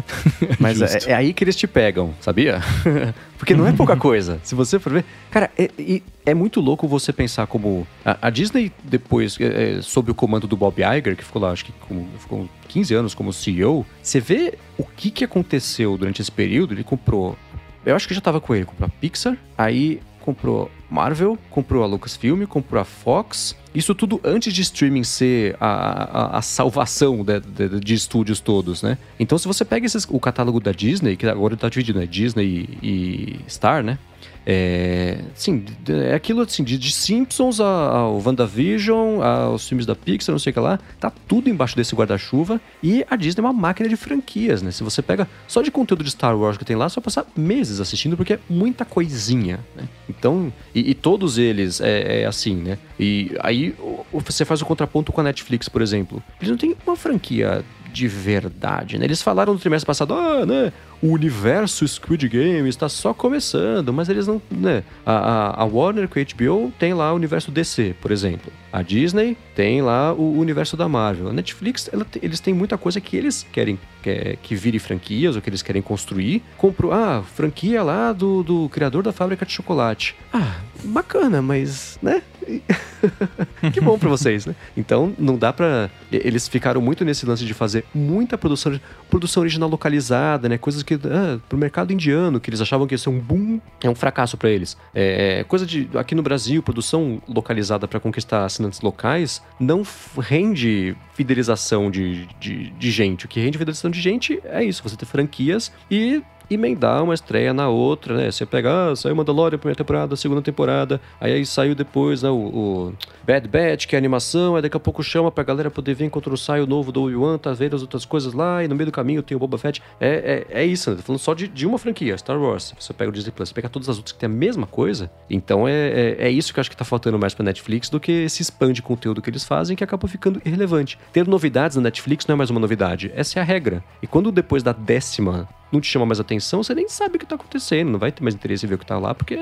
Mas 0.59 0.81
é, 0.81 1.11
é 1.11 1.13
aí 1.13 1.31
que 1.31 1.45
eles 1.45 1.55
te 1.55 1.67
pegam, 1.67 2.13
sabia? 2.19 2.59
Porque 3.41 3.55
não 3.55 3.65
é 3.65 3.71
pouca 3.71 3.97
coisa. 3.97 4.39
Se 4.43 4.53
você 4.53 4.77
for 4.77 4.93
ver. 4.93 5.05
Cara, 5.31 5.49
é, 5.57 5.67
e 5.79 6.03
é 6.23 6.31
muito 6.31 6.61
louco 6.61 6.87
você 6.87 7.11
pensar 7.11 7.47
como. 7.47 7.87
A, 8.05 8.27
a 8.27 8.29
Disney, 8.29 8.71
depois, 8.83 9.35
é, 9.39 9.77
é, 9.77 9.81
sob 9.81 10.11
o 10.11 10.13
comando 10.13 10.45
do 10.45 10.55
Bob 10.55 10.75
Iger, 10.79 11.15
que 11.15 11.23
ficou 11.23 11.41
lá, 11.41 11.49
acho 11.49 11.65
que 11.65 11.73
como, 11.87 12.07
ficou 12.19 12.40
15 12.67 12.93
anos 12.93 13.13
como 13.13 13.33
CEO, 13.33 13.85
você 14.01 14.19
vê 14.19 14.57
o 14.77 14.83
que, 14.83 15.11
que 15.11 15.23
aconteceu 15.23 15.97
durante 15.97 16.21
esse 16.21 16.31
período. 16.31 16.73
Ele 16.73 16.83
comprou. 16.83 17.37
Eu 17.85 17.95
acho 17.95 18.07
que 18.07 18.13
já 18.13 18.21
tava 18.21 18.39
com 18.39 18.55
ele. 18.55 18.65
Comprou 18.65 18.87
a 18.87 19.01
Pixar, 19.01 19.37
aí 19.57 20.01
comprou 20.21 20.71
Marvel, 20.89 21.37
comprou 21.49 21.83
a 21.83 21.87
Lucasfilm, 21.87 22.43
comprou 22.45 22.81
a 22.81 22.85
Fox. 22.85 23.55
Isso 23.73 23.95
tudo 23.95 24.19
antes 24.23 24.53
de 24.53 24.61
streaming 24.61 25.03
ser 25.03 25.55
a, 25.59 26.35
a, 26.35 26.37
a 26.37 26.41
salvação 26.41 27.23
de, 27.23 27.39
de, 27.39 27.79
de 27.79 27.93
estúdios 27.93 28.39
todos, 28.39 28.83
né? 28.83 28.97
Então, 29.19 29.37
se 29.37 29.47
você 29.47 29.65
pega 29.65 29.85
esses, 29.85 30.05
o 30.09 30.19
catálogo 30.19 30.59
da 30.59 30.71
Disney, 30.71 31.15
que 31.15 31.25
agora 31.25 31.57
tá 31.57 31.69
dividido, 31.69 31.99
né? 31.99 32.05
Disney 32.05 32.69
e, 32.81 32.87
e 32.87 33.39
Star, 33.49 33.83
né? 33.83 33.97
É, 34.45 35.19
sim, 35.35 35.63
é 35.87 36.15
aquilo 36.15 36.41
assim, 36.41 36.63
de, 36.63 36.77
de 36.77 36.91
Simpsons 36.91 37.59
ao 37.59 38.19
WandaVision, 38.25 39.21
aos 39.21 39.67
filmes 39.67 39.85
da 39.85 39.95
Pixar, 39.95 40.33
não 40.33 40.39
sei 40.39 40.51
o 40.51 40.53
que 40.53 40.59
lá, 40.59 40.79
tá 40.99 41.11
tudo 41.27 41.49
embaixo 41.49 41.75
desse 41.75 41.95
guarda-chuva. 41.95 42.59
E 42.81 43.05
a 43.09 43.15
Disney 43.15 43.41
é 43.41 43.47
uma 43.47 43.53
máquina 43.53 43.87
de 43.87 43.95
franquias, 43.95 44.61
né? 44.61 44.71
Se 44.71 44.83
você 44.83 45.01
pega 45.01 45.27
só 45.47 45.61
de 45.61 45.69
conteúdo 45.69 46.03
de 46.03 46.11
Star 46.11 46.37
Wars 46.37 46.57
que 46.57 46.65
tem 46.65 46.75
lá, 46.75 46.89
você 46.89 46.95
vai 46.95 47.03
passar 47.03 47.25
meses 47.35 47.79
assistindo, 47.79 48.17
porque 48.17 48.33
é 48.33 48.39
muita 48.49 48.83
coisinha, 48.83 49.59
né? 49.75 49.83
Então, 50.09 50.51
e, 50.73 50.91
e 50.91 50.93
todos 50.93 51.37
eles 51.37 51.79
é, 51.79 52.21
é 52.21 52.25
assim, 52.25 52.55
né? 52.55 52.77
E 52.99 53.31
aí 53.41 53.75
você 54.11 54.43
faz 54.43 54.61
o 54.61 54.65
contraponto 54.65 55.11
com 55.11 55.21
a 55.21 55.23
Netflix, 55.23 55.69
por 55.69 55.81
exemplo. 55.81 56.21
Eles 56.39 56.49
não 56.49 56.57
têm 56.57 56.75
uma 56.85 56.95
franquia 56.95 57.63
de 57.91 58.07
verdade, 58.07 58.97
né? 58.97 59.05
Eles 59.05 59.21
falaram 59.21 59.53
no 59.53 59.59
trimestre 59.59 59.85
passado, 59.85 60.13
ah, 60.13 60.45
né? 60.45 60.73
O 61.01 61.07
universo 61.07 61.87
Squid 61.87 62.27
Game 62.27 62.69
está 62.69 62.87
só 62.87 63.13
começando, 63.13 63.91
mas 63.91 64.07
eles 64.07 64.27
não, 64.27 64.41
né? 64.51 64.83
A, 65.05 65.13
a, 65.13 65.61
a 65.61 65.65
Warner 65.65 66.07
com 66.07 66.19
a 66.19 66.23
HBO 66.23 66.71
tem 66.77 66.93
lá 66.93 67.11
o 67.11 67.15
universo 67.15 67.51
DC, 67.51 67.95
por 67.99 68.11
exemplo. 68.11 68.51
A 68.71 68.81
Disney 68.81 69.37
tem 69.55 69.81
lá 69.81 70.13
o 70.13 70.37
universo 70.39 70.77
da 70.77 70.87
Marvel. 70.87 71.29
A 71.29 71.33
Netflix, 71.33 71.89
ela 71.91 72.05
eles 72.21 72.39
têm 72.39 72.53
muita 72.53 72.77
coisa 72.77 73.01
que 73.01 73.15
eles 73.17 73.45
querem 73.51 73.77
que, 74.01 74.37
que 74.41 74.55
vire 74.55 74.79
franquias, 74.79 75.35
ou 75.35 75.41
que 75.41 75.49
eles 75.49 75.61
querem 75.61 75.81
construir. 75.81 76.41
Comprou, 76.57 76.91
ah, 76.91 77.23
franquia 77.35 77.83
lá 77.83 78.11
do, 78.13 78.41
do 78.43 78.69
criador 78.69 79.03
da 79.03 79.11
fábrica 79.11 79.45
de 79.45 79.51
chocolate. 79.51 80.15
Ah, 80.33 80.55
bacana, 80.83 81.41
mas, 81.41 81.99
né? 82.01 82.21
que 83.73 83.79
bom 83.81 83.97
pra 83.97 84.09
vocês, 84.09 84.45
né? 84.45 84.55
Então, 84.75 85.13
não 85.17 85.37
dá 85.37 85.53
pra. 85.53 85.89
e- 86.11 86.17
Eles 86.23 86.47
ficaram 86.47 86.81
muito 86.81 87.05
nesse 87.05 87.25
lance 87.25 87.45
de 87.45 87.53
fazer 87.53 87.85
muita 87.93 88.37
produção, 88.37 88.79
produção 89.09 89.41
original 89.41 89.69
localizada, 89.69 90.49
né? 90.49 90.57
Coisas 90.57 90.83
que. 90.83 90.95
Ah, 90.95 91.39
pro 91.47 91.57
mercado 91.57 91.93
indiano, 91.93 92.39
que 92.39 92.49
eles 92.49 92.61
achavam 92.61 92.87
que 92.87 92.93
ia 92.93 92.97
ser 92.97 93.09
um 93.09 93.19
boom, 93.19 93.59
é 93.83 93.89
um 93.89 93.95
fracasso 93.95 94.37
pra 94.37 94.49
eles. 94.49 94.75
É, 94.93 95.43
coisa 95.47 95.65
de. 95.65 95.87
Aqui 95.95 96.15
no 96.15 96.23
Brasil, 96.23 96.61
produção 96.63 97.21
localizada 97.27 97.87
pra 97.87 97.99
conquistar 97.99 98.49
assinantes 98.61 98.81
locais 98.81 99.41
não 99.59 99.83
rende 100.17 100.95
fidelização 101.13 101.89
de, 101.89 102.27
de, 102.39 102.69
de 102.71 102.91
gente. 102.91 103.25
O 103.25 103.27
que 103.27 103.39
rende 103.39 103.57
fidelização 103.57 103.89
de 103.89 103.99
gente 103.99 104.39
é 104.45 104.63
isso, 104.63 104.83
você 104.83 104.95
ter 104.95 105.05
franquias 105.05 105.71
e 105.89 106.21
emendar 106.53 107.03
uma 107.03 107.13
estreia 107.13 107.53
na 107.53 107.69
outra, 107.69 108.15
né? 108.15 108.31
Você 108.31 108.45
pega, 108.45 108.91
ah, 108.91 108.95
saiu 108.95 109.15
Mandalorian, 109.15 109.57
primeira 109.57 109.77
temporada, 109.77 110.15
segunda 110.15 110.41
temporada, 110.41 110.99
aí, 111.19 111.33
aí 111.33 111.45
saiu 111.45 111.75
depois, 111.75 112.23
né, 112.23 112.29
o, 112.29 112.33
o 112.33 112.93
Bad 113.25 113.47
Batch, 113.47 113.87
que 113.87 113.95
é 113.95 113.97
animação, 113.97 114.55
aí 114.55 114.61
daqui 114.61 114.77
a 114.77 114.79
pouco 114.79 115.03
chama 115.03 115.31
pra 115.31 115.43
galera 115.43 115.69
poder 115.69 115.93
ver 115.93 116.05
enquanto 116.05 116.35
sai 116.37 116.61
o 116.61 116.67
novo 116.67 116.91
do 116.91 117.03
Obi-Wan, 117.03 117.37
tá 117.37 117.53
vendo 117.53 117.75
as 117.75 117.81
outras 117.81 118.05
coisas 118.05 118.33
lá, 118.33 118.63
e 118.63 118.67
no 118.67 118.75
meio 118.75 118.87
do 118.87 118.91
caminho 118.91 119.21
tem 119.21 119.35
o 119.35 119.39
Boba 119.39 119.57
Fett. 119.57 119.81
É, 119.99 120.45
é, 120.51 120.61
é 120.61 120.65
isso, 120.65 120.89
né? 120.89 120.97
Tô 120.97 121.03
falando 121.03 121.19
só 121.19 121.33
de, 121.33 121.47
de 121.47 121.65
uma 121.65 121.77
franquia, 121.77 122.17
Star 122.17 122.39
Wars. 122.39 122.73
Você 122.79 122.93
pega 122.93 123.09
o 123.09 123.13
Disney 123.13 123.31
Plus, 123.31 123.49
você 123.49 123.55
pega 123.55 123.69
todas 123.69 123.89
as 123.89 123.97
outras 123.97 124.13
que 124.13 124.19
tem 124.19 124.27
a 124.27 124.33
mesma 124.33 124.65
coisa, 124.65 125.09
então 125.29 125.67
é, 125.67 125.71
é, 125.71 126.15
é 126.19 126.29
isso 126.29 126.53
que 126.53 126.59
eu 126.59 126.61
acho 126.61 126.69
que 126.69 126.77
tá 126.77 126.85
faltando 126.85 127.17
mais 127.19 127.33
pra 127.33 127.43
Netflix 127.43 127.89
do 127.89 127.99
que 127.99 128.11
esse 128.11 128.41
spam 128.41 128.71
de 128.71 128.81
conteúdo 128.81 129.21
que 129.21 129.29
eles 129.29 129.43
fazem, 129.43 129.75
que 129.75 129.83
acaba 129.83 130.07
ficando 130.07 130.41
irrelevante. 130.45 130.97
Ter 131.13 131.27
novidades 131.27 131.77
na 131.77 131.83
Netflix 131.83 132.25
não 132.27 132.33
é 132.33 132.37
mais 132.37 132.49
uma 132.49 132.59
novidade, 132.59 133.11
essa 133.15 133.39
é 133.39 133.41
a 133.41 133.45
regra. 133.45 133.83
E 134.01 134.07
quando 134.07 134.31
depois 134.31 134.63
da 134.63 134.71
décima 134.71 135.47
não 135.71 135.79
te 135.79 135.87
chama 135.87 136.05
mais 136.05 136.19
atenção, 136.19 136.63
você 136.63 136.73
nem 136.73 136.87
sabe 136.87 137.15
o 137.15 137.19
que 137.19 137.25
tá 137.25 137.35
acontecendo, 137.35 137.91
não 137.91 137.99
vai 137.99 138.11
ter 138.11 138.23
mais 138.23 138.35
interesse 138.35 138.65
em 138.65 138.69
ver 138.69 138.75
o 138.75 138.77
que 138.77 138.85
tá 138.85 138.97
lá, 138.97 139.13
porque 139.13 139.35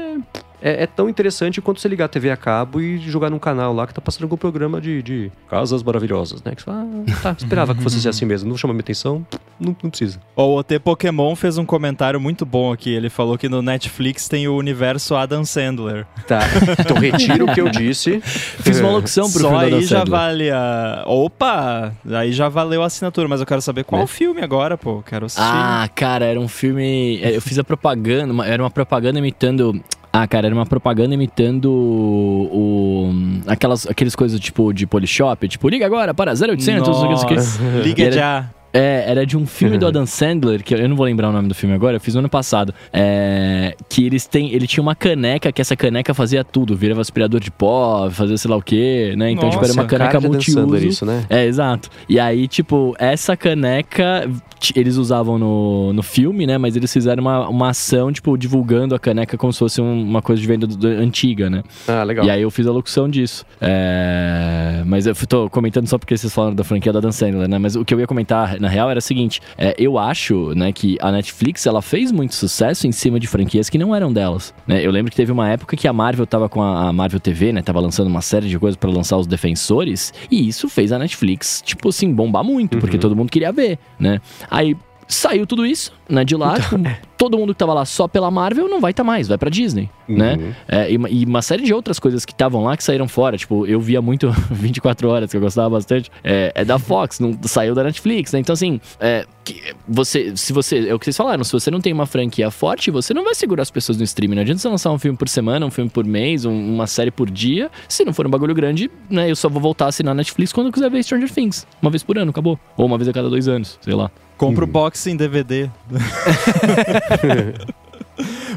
é, 0.61 0.84
é 0.84 0.88
tão 0.88 1.09
interessante 1.09 1.61
quanto 1.61 1.80
você 1.80 1.88
ligar 1.88 2.05
a 2.05 2.07
TV 2.07 2.30
a 2.30 2.38
cabo 2.38 2.82
e 2.82 2.97
jogar 2.99 3.30
num 3.30 3.39
canal 3.39 3.73
lá 3.73 3.88
que 3.88 3.93
tá 3.93 4.01
passando 4.01 4.23
algum 4.23 4.38
programa 4.38 4.82
de, 4.82 5.01
de 5.01 5.32
casas 5.49 5.82
maravilhosas, 5.82 6.43
né? 6.43 6.53
Que 6.53 6.61
você 6.61 6.65
fala, 6.65 6.86
ah, 6.86 7.21
tá, 7.21 7.36
esperava 7.38 7.73
que 7.73 7.82
fosse 7.82 8.01
ser 8.01 8.09
assim 8.09 8.25
mesmo, 8.25 8.49
não 8.49 8.57
chama 8.57 8.73
minha 8.73 8.82
atenção, 8.82 9.25
não, 9.59 9.75
não 9.84 9.89
precisa. 9.89 10.19
O 10.36 10.55
OT 10.57 10.80
Pokémon 10.80 11.36
fez 11.36 11.57
um 11.57 11.65
comentário 11.65 12.19
muito 12.19 12.45
bom 12.45 12.71
aqui. 12.71 12.93
Ele 12.93 13.09
falou 13.09 13.38
que 13.38 13.49
no 13.49 13.61
Netflix 13.61 14.27
tem 14.27 14.47
o 14.47 14.55
universo 14.55 15.15
Adam 15.15 15.43
Sandler. 15.43 16.05
Tá. 16.27 16.39
Então 16.80 16.97
retiro 16.97 17.45
o 17.45 17.53
que 17.53 17.59
eu 17.59 17.67
disse. 17.69 18.21
Fiz 18.21 18.80
uma 18.80 18.91
locução 18.91 19.30
pro 19.30 19.41
Só 19.41 19.49
filme 19.49 19.65
aí 19.65 19.71
Dan 19.71 19.82
já 19.82 20.03
vale 20.05 20.49
a. 20.49 21.03
Opa! 21.05 21.93
Aí 22.09 22.32
já 22.32 22.47
valeu 22.47 22.82
a 22.84 22.86
assinatura, 22.86 23.27
mas 23.27 23.41
eu 23.41 23.45
quero 23.45 23.61
saber 23.61 23.84
qual 23.84 24.01
Né? 24.01 24.07
filme 24.07 24.41
agora, 24.41 24.77
pô. 24.77 25.03
Quero 25.03 25.25
assistir. 25.25 25.43
Ah, 25.43 25.89
cara, 25.93 26.18
era 26.26 26.39
um 26.39 26.47
filme. 26.47 27.20
é, 27.22 27.36
Eu 27.38 27.41
fiz 27.41 27.57
a 27.59 27.63
propaganda, 27.63 28.32
uma- 28.34 28.45
era 28.45 28.61
uma 28.63 28.70
propaganda 28.72 29.20
imitando. 29.20 29.82
Ah, 30.11 30.28
cara, 30.28 30.47
era 30.47 30.55
uma 30.55 30.65
propaganda 30.65 31.13
imitando 31.13 31.72
o. 31.72 33.11
Aquelas, 33.47 33.86
aqueles 33.88 34.15
coisas 34.15 34.39
tipo 34.39 34.74
de 34.74 34.88
Polishop, 34.88 35.47
tipo, 35.47 35.70
liga 35.70 35.86
agora 35.86 36.13
para 36.13 36.34
0800, 36.36 36.88
não 36.88 37.17
sei 37.17 37.26
o 37.26 37.28
que. 37.28 37.36
Nossa, 37.36 37.61
Liga 37.84 38.03
Era- 38.05 38.11
já. 38.11 38.49
É, 38.74 39.05
era 39.07 39.26
de 39.26 39.38
um 39.38 39.45
filme 39.47 39.78
do 39.78 39.86
Adam 39.88 40.05
Sandler, 40.05 40.63
que 40.63 40.74
eu 40.76 40.88
não 40.89 40.95
vou 40.95 41.05
lembrar 41.05 41.30
o 41.30 41.32
nome 41.32 41.47
do 41.47 41.55
filme 41.55 41.74
agora, 41.76 41.97
eu 41.97 41.99
fiz 42.01 42.13
no 42.15 42.20
ano 42.20 42.30
passado. 42.30 42.74
É, 42.93 43.76
que 43.89 44.05
eles 44.05 44.28
têm. 44.28 44.51
Ele 44.53 44.67
tinha 44.67 44.82
uma 44.82 44.95
caneca, 44.95 45.51
que 45.51 45.61
essa 45.61 45.76
caneca 45.76 46.13
fazia 46.13 46.43
tudo, 46.43 46.76
virava 46.76 47.01
aspirador 47.01 47.39
de 47.39 47.49
pó, 47.51 48.09
fazia 48.11 48.38
sei 48.38 48.49
lá 48.51 48.57
o 48.57 48.61
quê, 48.61 49.13
né? 49.17 49.32
Então, 49.32 49.49
tipo, 49.49 49.63
era 49.63 49.74
uma 49.74 49.84
Nossa, 49.84 49.97
caneca 49.97 50.20
multiuso. 50.22 50.78
isso, 50.78 51.05
né? 51.05 51.26
É, 51.30 51.45
exato. 51.45 51.89
E 52.07 52.20
aí, 52.20 52.47
tipo, 52.47 52.95
essa 52.99 53.36
caneca 53.36 54.30
eles 54.76 54.97
usavam 54.97 55.38
no, 55.39 55.93
no 55.93 56.03
filme, 56.03 56.45
né? 56.45 56.57
Mas 56.57 56.76
eles 56.76 56.91
fizeram 56.91 57.22
uma, 57.22 57.47
uma 57.47 57.70
ação, 57.70 58.11
tipo, 58.11 58.38
divulgando 58.38 58.93
a 58.93 58.99
caneca 58.99 59.38
como 59.38 59.53
se 59.53 59.59
fosse 59.59 59.80
um- 59.82 60.01
uma 60.03 60.22
coisa 60.22 60.41
de 60.41 60.47
venda 60.47 60.67
do- 60.67 60.76
do- 60.76 60.88
antiga, 60.88 61.49
né? 61.49 61.63
Ah, 61.88 62.03
legal. 62.03 62.26
E 62.26 62.30
aí 62.30 62.41
eu 62.41 62.51
fiz 62.51 62.67
a 62.67 62.72
locução 62.72 63.07
disso. 63.07 63.45
É, 63.61 64.84
Mas 64.86 65.05
eu 65.05 65.15
tô 65.15 65.49
comentando 65.49 65.88
só 65.88 65.97
porque 65.97 66.17
vocês 66.17 66.34
falaram 66.34 66.55
da 66.55 66.63
franquia 66.63 66.91
da 66.91 66.99
Dan 66.99 67.11
Sandler, 67.11 67.47
né? 67.47 67.57
Mas 67.57 67.76
o 67.76 67.86
que 67.86 67.93
eu 67.93 67.99
ia 67.99 68.07
comentar, 68.07 68.59
na 68.60 68.68
real, 68.68 68.89
era 68.89 68.99
o 68.99 69.01
seguinte. 69.01 69.41
é, 69.57 69.76
eu 69.78 69.97
acho, 69.97 70.53
né, 70.55 70.72
que 70.72 70.97
a 71.01 71.12
Netflix, 71.12 71.66
ela 71.66 71.82
fez 71.82 72.12
muito 72.12 72.36
sucesso 72.36 72.88
em 72.88 72.91
cima 72.91 73.20
de 73.20 73.28
franquias 73.28 73.70
que 73.70 73.78
não 73.78 73.95
eram 73.95 74.12
delas. 74.12 74.53
né? 74.68 74.86
Eu 74.86 74.91
lembro 74.91 75.12
que 75.12 75.18
teve 75.18 75.32
uma 75.32 75.49
época 75.49 75.76
que 75.76 75.88
a 75.88 75.93
Marvel 75.93 76.26
tava 76.28 76.49
com 76.49 76.62
a, 76.62 76.89
a 76.89 76.93
Marvel 76.93 77.20
TV, 77.20 77.51
né? 77.51 77.62
Tava 77.62 77.80
lançando 77.80 78.07
uma 78.07 78.22
série 78.22 78.47
de 78.47 78.60
coisas 78.60 78.78
pra 78.78 78.89
lançar 78.89 79.18
os 79.18 79.28
Defensores. 79.28 80.14
E 80.30 80.47
isso 80.47 80.68
fez 80.68 80.91
a 80.91 80.99
Netflix, 80.99 81.62
tipo 81.66 81.89
assim, 81.89 82.14
bombar 82.14 82.43
muito. 82.43 82.78
Porque 82.78 82.97
todo 82.97 83.16
mundo 83.16 83.30
queria 83.32 83.51
ver, 83.51 83.80
né? 83.99 84.20
Aí... 84.49 84.76
Saiu 85.12 85.47
tudo 85.47 85.66
isso, 85.66 85.91
né, 86.07 86.24
de 86.24 86.36
lá. 86.36 86.60
tipo, 86.60 86.78
todo 87.18 87.36
mundo 87.36 87.51
que 87.51 87.57
tava 87.57 87.74
lá 87.74 87.84
só 87.84 88.07
pela 88.07 88.30
Marvel 88.30 88.70
não 88.70 88.80
vai 88.80 88.91
estar 88.91 89.03
mais, 89.03 89.28
vai 89.28 89.39
pra 89.39 89.49
Disney, 89.49 89.89
né? 90.07 90.36
Uhum. 90.39 90.51
É, 90.68 90.91
e, 90.91 90.97
uma- 90.97 91.10
e 91.10 91.26
uma 91.26 91.41
série 91.41 91.64
de 91.64 91.74
outras 91.74 91.97
coisas 91.97 92.24
que 92.26 92.32
estavam 92.32 92.64
lá 92.64 92.78
que 92.78 92.84
saíram 92.84 93.07
fora. 93.07 93.36
Tipo, 93.36 93.66
eu 93.66 93.82
via 93.82 94.03
muito 94.03 94.30
24 94.51 95.10
horas, 95.10 95.32
que 95.32 95.36
eu 95.36 95.41
gostava 95.41 95.68
bastante. 95.72 96.12
É, 96.24 96.51
é 96.53 96.64
da 96.64 96.78
Fox, 96.78 97.20
não 97.20 97.36
saiu 97.41 97.74
da 97.74 97.84
Netflix, 97.84 98.32
né? 98.34 98.39
Então, 98.39 98.53
assim, 98.53 98.80
é, 98.99 99.26
que- 99.43 99.74
você, 99.88 100.38
se 100.38 100.53
você. 100.53 100.88
É 100.89 100.93
o 100.93 100.99
que 100.99 101.05
vocês 101.05 101.18
falaram, 101.18 101.43
se 101.43 101.51
você 101.51 101.72
não 101.72 101.82
tem 101.82 101.91
uma 101.91 102.05
franquia 102.05 102.51
forte, 102.51 102.91
você 102.91 103.12
não 103.12 103.24
vai 103.24 103.34
segurar 103.34 103.64
as 103.64 103.72
pessoas 103.72 103.97
no 103.97 104.03
streaming. 104.03 104.36
Não 104.36 104.41
adianta 104.43 104.62
você 104.62 104.70
lançar 104.70 104.91
um 104.91 104.99
filme 104.99 105.18
por 105.18 105.28
semana, 105.28 105.66
um 105.66 105.72
filme 105.72 105.89
por 105.89 106.05
mês, 106.05 106.45
um- 106.45 106.76
uma 106.76 106.86
série 106.86 107.10
por 107.10 107.32
dia. 107.32 107.72
Se 107.88 108.05
não 108.05 108.14
for 108.14 108.28
um 108.28 108.30
bagulho 108.30 108.53
grande, 108.53 108.91
né? 109.10 109.30
Eu 109.30 109.36
só 109.36 109.49
vou 109.49 109.60
voltar 109.60 109.86
a 109.86 109.88
assinar 109.88 110.12
a 110.12 110.16
Netflix 110.16 110.53
quando 110.53 110.68
eu 110.68 110.72
quiser 110.74 110.89
ver 110.91 111.01
Stranger 111.03 111.32
Things. 111.32 111.66
Uma 111.82 111.89
vez 111.89 112.03
por 112.03 112.16
ano, 112.20 112.30
acabou. 112.30 112.60
Ou 112.78 112.86
uma 112.86 112.95
vez 112.97 113.07
a 113.07 113.12
cada 113.14 113.28
dois 113.28 113.47
anos, 113.47 113.80
sei 113.82 113.95
lá. 113.95 114.12
Compra 114.39 114.63
o 114.63 114.67
box 114.67 115.05
em 115.07 115.17
DVD. 115.17 115.69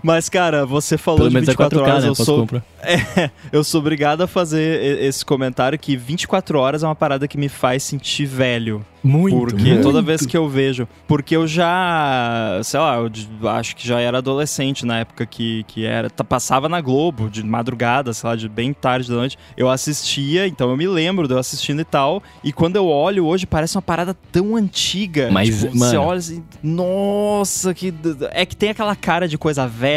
Mas, 0.03 0.29
cara, 0.29 0.65
você 0.67 0.97
falou 0.97 1.19
Pelo 1.21 1.29
de 1.31 1.35
menos 1.35 1.49
é 1.49 1.53
24 1.53 1.79
4K, 1.81 1.83
horas, 1.83 2.03
né? 2.05 2.09
eu 2.11 2.13
Posso 2.15 2.25
sou, 2.25 2.39
comprar. 2.41 2.63
É, 2.85 3.31
eu 3.53 3.63
sou 3.63 3.81
obrigado 3.81 4.23
a 4.23 4.27
fazer 4.27 5.01
esse 5.01 5.25
comentário 5.25 5.79
que 5.79 5.97
24 5.97 6.59
horas 6.59 6.83
é 6.83 6.87
uma 6.87 6.97
parada 6.97 7.29
que 7.29 7.39
me 7.39 7.49
faz 7.49 7.85
sentir 7.85 8.27
velho. 8.27 8.85
Muito. 9.05 9.37
Porque 9.37 9.77
toda 9.79 10.01
vez 10.03 10.25
que 10.27 10.37
eu 10.37 10.49
vejo. 10.49 10.87
Porque 11.09 11.35
eu 11.37 11.47
já. 11.47 12.61
Sei 12.65 12.79
lá, 12.79 12.97
eu 12.97 13.49
acho 13.49 13.75
que 13.77 13.87
já 13.87 14.01
era 14.01 14.19
adolescente 14.19 14.87
na 14.87 14.99
época 15.01 15.27
que, 15.27 15.65
que 15.69 15.85
era. 15.85 16.09
Passava 16.11 16.69
na 16.69 16.81
Globo, 16.81 17.29
de 17.29 17.43
madrugada, 17.45 18.13
sei 18.13 18.31
lá, 18.31 18.37
de 18.37 18.49
bem 18.49 18.73
tarde 18.73 19.09
da 19.09 19.17
noite. 19.17 19.37
Eu 19.57 19.69
assistia, 19.69 20.47
então 20.47 20.71
eu 20.71 20.77
me 20.77 20.87
lembro 20.87 21.27
de 21.29 21.35
eu 21.35 21.39
assistindo 21.39 21.81
e 21.81 21.85
tal. 21.85 22.23
E 22.45 22.53
quando 22.53 22.77
eu 22.77 22.87
olho 22.87 23.27
hoje, 23.27 23.45
parece 23.47 23.77
uma 23.77 23.83
parada 23.83 24.17
tão 24.31 24.55
antiga. 24.57 25.29
Mas, 25.33 25.49
tipo, 25.49 25.73
Você 25.73 25.79
mano- 25.97 26.03
olha 26.03 26.19
assim. 26.19 26.43
Nossa, 26.63 27.75
que. 27.75 27.93
É 28.31 28.47
que 28.47 28.57
tem 28.57 28.71
aquela 28.71 28.95
cara 28.95 29.27
de 29.27 29.37
coisa 29.37 29.67
velha 29.67 29.92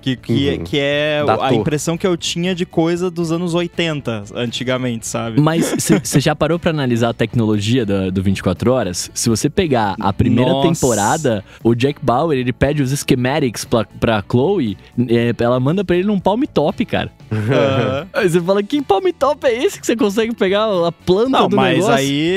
que, 0.00 0.16
que, 0.16 0.50
Uhum. 0.58 0.64
que 0.64 0.78
é 0.78 1.22
a 1.40 1.54
impressão 1.54 1.96
que 1.96 2.06
eu 2.06 2.16
tinha 2.16 2.54
de 2.54 2.64
coisa 2.66 3.10
dos 3.10 3.30
anos 3.32 3.54
80, 3.54 4.24
antigamente, 4.34 5.06
sabe? 5.06 5.40
Mas 5.40 5.74
você 6.02 6.20
já 6.20 6.34
parou 6.34 6.58
pra 6.58 6.70
analisar 6.70 7.10
a 7.10 7.14
tecnologia 7.14 7.84
da- 7.86 8.10
do 8.10 8.22
24 8.22 8.72
Horas? 8.72 9.10
Se 9.14 9.28
você 9.28 9.48
pegar 9.50 9.94
a 10.00 10.12
primeira 10.12 10.50
Nossa. 10.50 10.68
temporada, 10.68 11.44
o 11.62 11.74
Jack 11.74 12.00
Bauer, 12.02 12.38
ele 12.38 12.52
pede 12.52 12.82
os 12.82 12.90
schematics 12.90 13.64
pra, 13.64 13.84
pra 13.98 14.24
Chloe, 14.28 14.76
é, 15.08 15.32
ela 15.42 15.58
manda 15.60 15.84
pra 15.84 15.96
ele 15.96 16.06
num 16.06 16.18
palm 16.18 16.42
top, 16.52 16.84
cara. 16.84 17.10
Aham. 17.30 18.06
Aí 18.12 18.28
você 18.28 18.40
fala, 18.40 18.62
que 18.62 18.82
palm 18.82 19.04
top 19.18 19.46
é 19.46 19.64
esse 19.64 19.80
que 19.80 19.86
você 19.86 19.96
consegue 19.96 20.34
pegar 20.34 20.64
a 20.64 20.92
planta 20.92 21.30
Não, 21.30 21.48
do 21.48 21.56
mas 21.56 21.74
negócio? 21.78 21.94
aí 21.94 22.32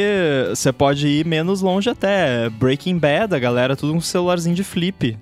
você 0.49 0.71
pode 0.71 1.07
ir 1.07 1.25
menos 1.25 1.61
longe 1.61 1.89
até. 1.89 2.49
Breaking 2.49 2.97
Bad, 2.97 3.33
a 3.35 3.39
galera, 3.39 3.75
tudo 3.75 3.93
um 3.93 4.01
celularzinho 4.01 4.55
de 4.55 4.63
flip. 4.63 5.17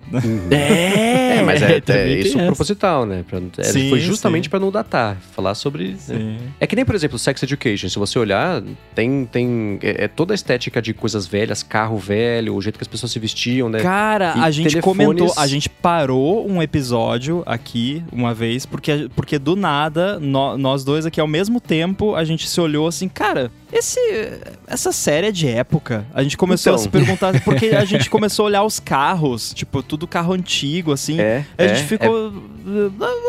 É, 0.51 1.37
É, 1.37 1.41
mas 1.43 1.61
é, 1.61 1.81
é 1.87 2.17
isso 2.19 2.37
essa. 2.37 2.45
proposital, 2.47 3.05
né? 3.05 3.23
Pra- 3.27 3.39
é, 3.57 3.63
Sim, 3.63 3.89
foi 3.89 3.99
justamente 3.99 4.49
pra 4.49 4.59
não 4.59 4.71
datar. 4.71 5.17
Falar 5.35 5.55
sobre. 5.55 5.95
Sim. 5.97 6.37
É 6.59 6.67
que 6.67 6.75
nem, 6.75 6.85
por 6.85 6.95
exemplo, 6.95 7.17
Sex 7.19 7.41
Education. 7.43 7.89
Se 7.89 7.97
você 7.99 8.17
olhar, 8.19 8.61
tem, 8.95 9.25
tem 9.25 9.79
é, 9.81 10.05
é 10.05 10.07
toda 10.07 10.33
a 10.33 10.35
estética 10.35 10.81
de 10.81 10.93
coisas 10.93 11.25
velhas, 11.27 11.63
carro 11.63 11.97
velho, 11.97 12.55
o 12.55 12.61
jeito 12.61 12.77
que 12.77 12.83
as 12.83 12.87
pessoas 12.87 13.11
se 13.11 13.19
vestiam, 13.19 13.69
né? 13.69 13.79
Cara, 13.81 14.33
E 14.37 14.41
a 14.41 14.51
gente 14.51 14.69
telefones- 14.69 15.07
comentou, 15.07 15.33
a 15.37 15.47
gente 15.47 15.69
parou 15.69 16.49
um 16.49 16.61
episódio 16.61 17.43
aqui 17.45 18.03
uma 18.11 18.33
vez, 18.33 18.65
porque, 18.65 19.09
porque 19.15 19.37
do 19.39 19.55
nada, 19.59 20.19
nó- 20.19 20.57
nós 20.57 20.83
dois 20.83 21.05
aqui 21.05 21.21
ao 21.21 21.27
mesmo 21.27 21.61
tempo, 21.61 22.15
a 22.15 22.23
gente 22.23 22.47
se 22.47 22.59
olhou 22.59 22.87
assim, 22.87 23.07
cara, 23.07 23.51
esse, 23.71 23.99
essa 24.65 24.91
série 24.91 25.27
é 25.27 25.31
de 25.31 25.47
época. 25.47 26.05
A 26.13 26.23
gente 26.23 26.35
começou 26.37 26.71
Então. 26.71 26.79
a 26.81 26.83
se 26.83 26.89
perguntar, 26.89 27.41
porque 27.43 27.67
a 27.67 27.85
gente 27.85 28.09
começou 28.09 28.45
a 28.45 28.47
olhar 28.47 28.63
os 28.63 28.79
carros, 28.79 29.53
tipo, 29.53 29.83
tudo 29.83 30.07
carro 30.07 30.33
antigo, 30.33 30.91
assim. 30.91 31.19
É, 31.19 31.45
a 31.57 31.63
é, 31.63 31.75
gente 31.75 31.87
ficou. 31.87 32.33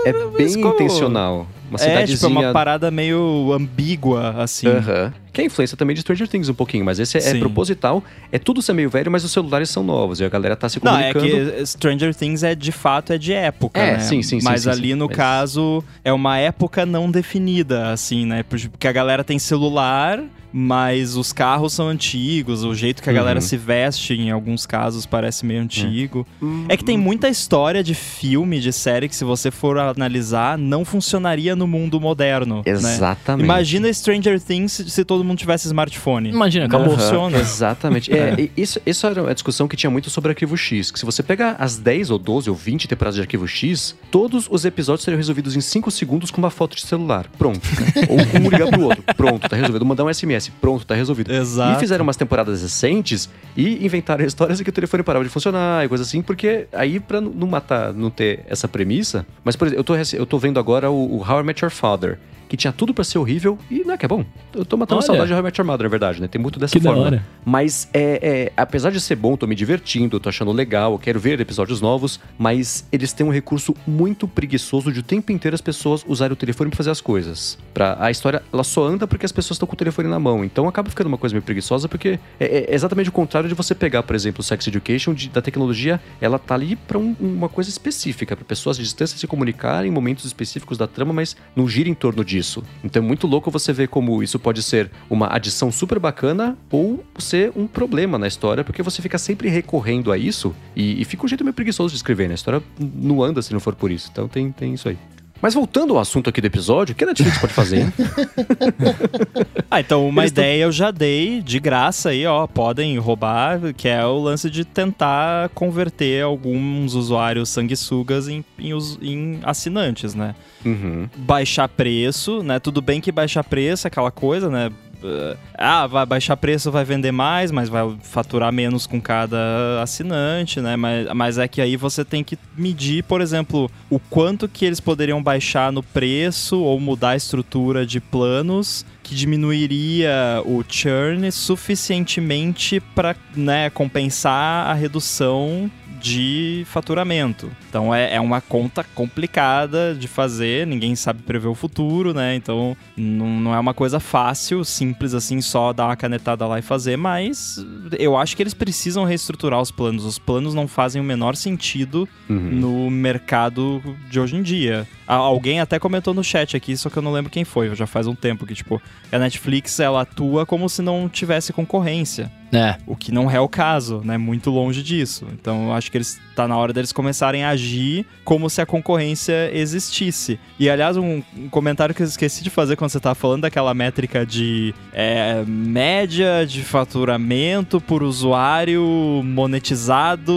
É, 0.07 0.11
é 0.11 0.13
bem 0.39 0.49
ficou- 0.49 0.73
intencional. 0.75 1.47
Uma 1.71 1.77
É, 1.77 1.79
tipo, 1.79 1.91
é 1.91 2.07
cidadezinha. 2.07 2.31
uma 2.49 2.53
parada 2.53 2.91
meio 2.91 3.53
ambígua, 3.53 4.35
assim. 4.43 4.67
Aham. 4.67 5.13
Que 5.33 5.41
é 5.41 5.45
a 5.45 5.47
influência 5.47 5.77
também 5.77 5.95
de 5.95 6.01
Stranger 6.03 6.27
Things 6.27 6.49
um 6.49 6.55
pouquinho, 6.55 6.85
mas 6.85 6.99
esse 6.99 7.17
é, 7.17 7.21
é 7.21 7.23
Sim. 7.33 7.39
proposital. 7.39 8.03
É 8.33 8.39
tudo 8.39 8.61
ser 8.61 8.73
meio 8.73 8.91
velho, 8.91 9.11
mas 9.11 9.23
os 9.23 9.31
celulares 9.31 9.71
são 9.71 9.85
novos. 9.85 10.19
E 10.19 10.25
a 10.25 10.29
galera 10.29 10.57
tá 10.57 10.69
se 10.69 10.85
Não, 10.85 10.99
é 10.99 11.13
comunicando. 11.15 11.53
que 11.53 11.67
Stranger 11.67 12.13
Things 12.15 12.43
é 12.43 12.55
de 12.57 12.73
fato 12.73 13.13
é 13.13 13.19
de 13.19 13.33
época, 13.33 13.79
É, 13.81 13.93
né? 13.93 13.99
sim, 14.01 14.21
sim, 14.23 14.41
sim, 14.41 14.45
Mas 14.45 14.63
sim, 14.63 14.71
ali 14.71 14.89
sim. 14.89 14.95
no 14.97 15.07
Mas- 15.07 15.17
caso 15.17 15.85
é 16.05 16.13
uma 16.13 16.37
época 16.39 16.85
não 16.85 17.09
definida, 17.11 17.93
assim, 17.93 18.27
né? 18.27 18.43
Porque 18.43 18.89
a 18.89 18.93
galera 18.93 19.23
tem 19.23 19.39
celular, 19.39 20.21
mas 20.53 21.17
os 21.17 21.33
carros 21.33 21.73
são 21.73 21.89
antigos, 21.89 22.65
o 22.65 22.75
jeito 22.75 23.03
que 23.03 23.11
a 23.11 23.13
galera 23.13 23.39
Uhum. 23.39 23.47
se 23.47 23.57
veste 23.57 24.15
em 24.15 24.31
alguns 24.31 24.67
casos 24.67 25.07
parece 25.07 25.45
meio 25.47 25.61
antigo. 25.63 26.27
Hum, 26.43 26.65
É 26.69 26.77
que 26.77 26.85
tem 26.85 26.99
muita 26.99 27.29
história 27.29 27.83
de 27.83 27.95
filme, 27.95 28.61
de 28.61 28.73
série 28.73 29.09
que 29.09 29.15
se 29.17 29.25
você 29.25 29.51
for 29.51 29.79
analisar 29.79 30.59
não 30.59 30.85
funcionaria 30.85 31.55
no 31.55 31.67
mundo 31.67 32.01
moderno, 32.01 32.57
né? 32.57 32.63
Exatamente. 32.67 33.45
Imagina 33.45 33.93
Stranger 33.93 34.41
Things 34.41 34.73
se, 34.73 34.91
se 34.91 35.05
todo 35.05 35.23
mundo 35.25 35.39
tivesse 35.39 35.67
smartphone. 35.67 36.31
Imagina, 36.31 36.67
acabou. 36.67 36.89
Aham, 36.89 36.99
funciona. 36.99 37.39
Exatamente. 37.39 38.11
É, 38.21 38.35
e 38.39 38.51
isso, 38.57 38.81
isso 38.85 39.07
era 39.07 39.23
uma 39.23 39.33
discussão 39.33 39.67
que 39.69 39.77
tinha 39.77 39.89
muito 39.91 40.11
sobre 40.11 40.31
Arquivo 40.31 40.57
X. 40.57 40.91
Que 40.91 40.99
se 40.99 41.05
você 41.07 41.23
pegar 41.23 41.57
as 41.59 41.77
10 41.77 42.11
ou 42.11 42.19
12 42.19 42.51
ou 42.51 42.57
20 42.57 42.89
temporadas 42.89 43.15
de 43.15 43.21
Arquivo 43.21 43.47
X, 43.47 43.95
todos 44.11 44.47
os 44.51 44.65
episódios 44.65 45.05
seriam 45.05 45.17
resolvidos 45.19 45.55
em 45.57 45.61
5 45.61 45.91
segundos 45.91 46.31
com 46.31 46.39
uma 46.39 46.51
foto 46.51 46.75
de 46.77 46.83
celular. 46.83 47.27
Pronto. 47.39 47.61
ou 48.09 48.41
um 48.41 48.51
ligar 48.51 48.69
pro 48.69 48.83
outro. 48.83 49.03
Pronto, 49.17 49.49
tá 49.49 49.57
resolvido. 49.57 49.85
Mandar 49.87 50.05
um 50.05 50.13
SMS. 50.13 50.40
Pronto, 50.49 50.87
tá 50.87 50.95
resolvido. 50.95 51.33
Exato. 51.33 51.77
E 51.77 51.81
fizeram 51.81 52.03
umas 52.03 52.17
temporadas 52.17 52.63
recentes 52.63 53.29
e 53.57 53.85
inventaram 53.85 54.25
histórias 54.27 54.61
em 54.61 54.65
que 54.65 54.71
o 54.71 54.73
telefone 54.73 55.03
parava 55.03 55.25
de 55.25 55.31
funcionar 55.31 55.85
e 55.85 55.89
coisa 55.89 56.05
assim, 56.05 56.23
porque 56.23 56.67
aí 56.73 57.01
pra 57.01 57.21
não 57.21 57.47
matar, 57.47 57.93
não 57.93 58.11
ter 58.11 58.45
essa 58.49 58.69
premissa. 58.69 59.27
Mas, 59.45 59.57
por 59.57 59.67
exemplo, 59.67 59.81
eu 59.81 59.85
tô, 59.85 59.95
eu 60.17 60.27
tô 60.27 60.39
vendo 60.39 60.59
agora 60.59 60.91
o, 60.91 61.19
o 61.19 61.29
How 61.29 61.41
I 61.41 61.43
Met 61.43 61.65
Your 61.65 61.71
Father. 61.71 62.19
Que 62.51 62.57
tinha 62.57 62.73
tudo 62.73 62.93
pra 62.93 63.05
ser 63.05 63.17
horrível 63.17 63.57
e 63.71 63.85
não 63.85 63.95
é 63.95 63.97
que 63.97 64.05
é 64.05 64.09
bom. 64.09 64.25
Eu 64.53 64.65
tô 64.65 64.77
matando 64.77 64.97
a 64.97 64.99
Olha. 64.99 65.07
saudade 65.07 65.29
de 65.53 65.61
Your 65.61 65.65
Mother, 65.67 65.85
na 65.85 65.89
verdade, 65.89 66.21
né? 66.21 66.27
Tem 66.27 66.43
muito 66.43 66.59
dessa 66.59 66.73
Que 66.77 66.81
forma. 66.85 67.01
hora. 67.01 67.25
Mas 67.45 67.89
é, 67.95 68.49
é, 68.49 68.53
apesar 68.57 68.91
de 68.91 69.01
ser 69.01 69.15
bom, 69.15 69.37
tô 69.37 69.47
me 69.47 69.55
divertindo, 69.55 70.19
tô 70.19 70.29
achando 70.29 70.51
legal, 70.51 70.91
eu 70.91 70.99
quero 70.99 71.21
ver 71.21 71.41
episódios 71.41 71.81
novos, 71.81 72.19
mas 72.37 72.85
eles 72.91 73.13
têm 73.13 73.25
um 73.25 73.31
recurso 73.31 73.73
muito 73.87 74.27
preguiçoso 74.27 74.93
de 74.93 74.99
o 74.99 75.03
tempo 75.05 75.31
inteiro 75.31 75.55
as 75.55 75.61
pessoas 75.61 76.05
usarem 76.09 76.33
o 76.33 76.37
telefone 76.37 76.71
pra 76.71 76.77
fazer 76.77 76.91
as 76.91 77.01
coisas. 77.01 77.57
Pra, 77.73 77.97
a 78.01 78.11
história, 78.11 78.43
ela 78.53 78.65
só 78.65 78.85
anda 78.85 79.07
porque 79.07 79.25
as 79.25 79.31
pessoas 79.31 79.55
estão 79.55 79.69
com 79.69 79.75
o 79.75 79.79
telefone 79.79 80.09
na 80.09 80.19
mão. 80.19 80.45
Então 80.45 80.67
acaba 80.67 80.91
ficando 80.91 81.07
uma 81.07 81.19
coisa 81.19 81.33
meio 81.33 81.43
preguiçosa, 81.45 81.89
porque 81.89 82.19
é, 82.41 82.65
é 82.71 82.75
exatamente 82.75 83.09
o 83.11 83.13
contrário 83.13 83.49
de 83.49 83.55
você 83.55 83.77
pegar, 83.77 84.03
por 84.03 84.17
exemplo, 84.17 84.41
o 84.41 84.43
Sex 84.43 84.67
Education, 84.67 85.15
de- 85.15 85.29
da 85.29 85.41
tecnologia, 85.41 86.01
ela 86.21 86.37
tá 86.37 86.57
ali 86.57 86.75
pra 86.75 86.99
um- 86.99 87.15
uma 87.21 87.49
coisa 87.49 87.71
específica, 87.71 88.35
pra 88.35 88.45
pessoas 88.45 88.77
de 88.77 88.83
distância 88.83 89.17
se 89.17 89.27
comunicarem 89.29 89.89
em 89.89 89.95
momentos 89.95 90.25
específicos 90.25 90.77
da 90.77 90.89
trama, 90.89 91.13
mas 91.13 91.37
não 91.55 91.69
gira 91.69 91.89
em 91.89 91.95
torno 91.95 92.25
disso. 92.25 92.40
Disso. 92.41 92.65
Então 92.83 93.03
é 93.03 93.07
muito 93.07 93.27
louco 93.27 93.51
você 93.51 93.73
ver 93.73 93.89
como 93.89 94.23
isso 94.23 94.39
pode 94.39 94.63
ser 94.63 94.91
uma 95.09 95.33
adição 95.35 95.71
super 95.71 95.99
bacana 95.99 96.57
ou 96.71 97.05
ser 97.19 97.53
um 97.55 97.67
problema 97.67 98.19
na 98.19 98.27
história, 98.27 98.65
porque 98.65 98.83
você 98.83 99.03
fica 99.03 99.19
sempre 99.19 99.49
recorrendo 99.49 100.11
a 100.11 100.19
isso 100.19 100.55
e, 100.75 101.01
e 101.01 101.05
fica 101.05 101.25
um 101.25 101.29
jeito 101.29 101.45
meio 101.45 101.55
preguiçoso 101.55 101.91
de 101.91 101.97
escrever, 101.97 102.29
né? 102.29 102.33
A 102.33 102.35
história 102.35 102.63
não 102.79 103.23
anda 103.23 103.43
se 103.43 103.53
não 103.53 103.61
for 103.61 103.75
por 103.75 103.91
isso. 103.91 104.09
Então 104.11 104.27
tem, 104.27 104.51
tem 104.51 104.75
isso 104.75 104.89
aí. 104.89 104.99
Mas 105.43 105.55
voltando 105.55 105.95
ao 105.95 106.01
assunto 106.01 106.29
aqui 106.29 106.41
do 106.41 106.47
episódio, 106.47 106.93
o 106.93 106.97
que 106.97 107.05
a 107.05 107.07
Netflix 107.07 107.39
pode 107.39 107.53
fazer, 107.53 107.81
hein? 107.81 107.93
Ah, 109.71 109.81
então 109.81 110.07
uma 110.09 110.23
Eles 110.23 110.33
tão- 110.33 110.43
ideia 110.45 110.63
eu 110.65 110.73
já 110.73 110.91
dei 110.91 111.41
de 111.41 111.61
graça 111.61 112.11
aí, 112.11 112.27
ó, 112.27 112.47
podem 112.47 112.99
roubar, 112.99 113.73
que 113.75 113.89
é 113.89 114.05
o 114.05 114.19
lance 114.19 114.51
de 114.51 114.65
tentar 114.65 115.49
converter 115.51 116.23
alguns 116.25 116.95
usuários 116.95 117.49
sanguessugas 117.51 118.27
em, 118.29 118.45
em, 118.59 118.73
em 119.01 119.41
assinantes, 119.45 120.15
né? 120.15 120.35
Uhum. 120.65 121.09
Baixar 121.17 121.69
preço, 121.69 122.43
né? 122.43 122.59
Tudo 122.59 122.83
bem 122.83 123.01
que 123.01 123.13
baixar 123.13 123.45
preço 123.45 123.87
é 123.87 123.89
aquela 123.89 124.11
coisa, 124.11 124.49
né? 124.51 124.71
Uh, 125.03 125.37
Ah, 125.55 125.87
vai 125.87 126.07
baixar 126.07 126.37
preço, 126.37 126.71
vai 126.71 126.85
vender 126.85 127.13
mais, 127.13 127.51
mas 127.51 127.69
vai 127.69 127.97
faturar 128.03 128.53
menos 128.53 128.87
com 128.87 129.01
cada 129.01 129.83
assinante, 129.83 130.61
né? 130.61 130.77
Mas, 130.77 131.09
mas 131.15 131.39
é 131.39 131.47
que 131.47 131.61
aí 131.61 131.77
você 131.77 132.05
tem 132.05 132.25
que 132.25 132.39
medir, 132.57 133.05
por 133.05 133.21
exemplo, 133.21 133.71
o 133.89 133.99
quanto 133.99 134.49
que 134.49 134.65
eles 134.65 134.81
poderiam 134.81 135.23
baixar 135.23 135.71
no 135.73 135.83
preço 135.83 136.59
ou 136.61 136.79
mudar 136.81 137.11
a 137.11 137.17
estrutura 137.17 137.85
de 137.85 138.01
planos 138.01 138.87
que 139.03 139.15
diminuiria 139.15 140.41
o 140.45 140.63
churn 140.67 141.31
suficientemente 141.33 142.81
para 142.95 143.17
né, 143.35 143.69
compensar 143.71 144.67
a 144.69 144.75
redução 144.75 145.71
de 146.01 146.65
faturamento. 146.67 147.51
Então 147.69 147.95
é, 147.95 148.15
é 148.15 148.21
uma 148.21 148.41
conta 148.41 148.83
complicada 148.95 149.95
de 149.95 150.09
fazer, 150.09 150.67
ninguém 150.67 150.97
sabe 150.97 151.23
prever 151.23 151.49
o 151.49 151.55
futuro, 151.55 152.15
né? 152.15 152.35
Então 152.35 152.77
não, 152.97 153.29
não 153.41 153.55
é 153.55 153.59
uma 153.61 153.75
coisa 153.75 154.01
fácil, 154.01 154.65
simples 154.65 155.15
assim, 155.15 155.41
só 155.41 155.73
dar 155.73 155.87
uma 155.87 155.97
canetada 155.97 156.47
lá 156.47 156.59
e 156.59 156.63
fazer, 156.63 156.97
mas 156.97 157.65
eu 157.99 158.17
acho 158.17 158.37
que 158.37 158.43
eles 158.43 158.55
precisam 158.55 159.05
reestruturar 159.05 159.61
os 159.61 159.71
planos. 159.71 160.05
Os 160.05 160.19
planos 160.19 160.55
não 160.55 160.67
fazem 160.67 161.01
o 161.01 161.05
menor 161.05 161.37
sentido 161.37 162.09
Uhum. 162.29 162.37
no 162.37 162.91
mercado 162.91 163.83
de 164.09 164.21
hoje 164.21 164.37
em 164.37 164.43
dia. 164.43 164.87
Alguém 165.07 165.61
até 165.61 165.79
comentou 165.79 166.15
no 166.15 166.23
chat 166.23 166.57
aqui, 166.57 166.77
só 166.77 166.89
que 166.89 166.97
eu 166.97 167.03
não 167.03 167.13
lembro 167.13 167.31
quem 167.31 167.45
foi, 167.45 167.75
já 167.75 167.87
faz 167.87 168.07
um 168.07 168.15
tempo 168.15 168.47
que, 168.47 168.55
tipo, 168.55 168.81
a 169.11 169.19
Netflix 169.19 169.81
ela 169.81 170.03
atua 170.03 170.47
como 170.47 170.69
se 170.69 170.81
não 170.81 171.09
tivesse 171.09 171.53
concorrência. 171.53 172.31
É, 172.53 172.77
O 172.87 172.97
que 172.97 173.13
não 173.13 173.31
é 173.31 173.39
o 173.39 173.49
caso, 173.49 174.01
né? 174.05 174.19
Muito 174.19 174.51
longe 174.51 174.83
disso. 174.83 175.27
Então 175.33 175.67
eu 175.69 175.73
acho 175.73 175.91
que 175.91 175.97
eles 175.99 176.21
tá 176.35 176.49
na 176.49 176.57
hora 176.57 176.73
deles 176.73 176.93
começarem 176.93 177.45
a 177.45 177.51
agir 177.51 178.05
como 178.25 178.51
se 178.51 178.61
a 178.61 178.67
concorrência 178.67 179.51
existisse. 179.55 180.39
E 180.59 180.69
aliás, 180.69 180.97
um, 180.97 181.23
um 181.37 181.49
comentário 181.49 181.95
que 181.95 182.03
eu 182.03 182.07
esqueci 182.07 182.43
de 182.43 182.51
fazer 182.51 182.75
quando 182.77 182.91
você 182.91 182.99
tava 182.99 183.15
falando 183.15 183.43
daquela 183.43 183.73
métrica 183.75 184.25
de 184.27 184.75
é, 184.93 185.45
média 185.47 186.45
de 186.47 186.63
faturamento 186.63 187.81
por 187.81 188.03
usuário 188.03 188.83
monetizado, 189.25 190.33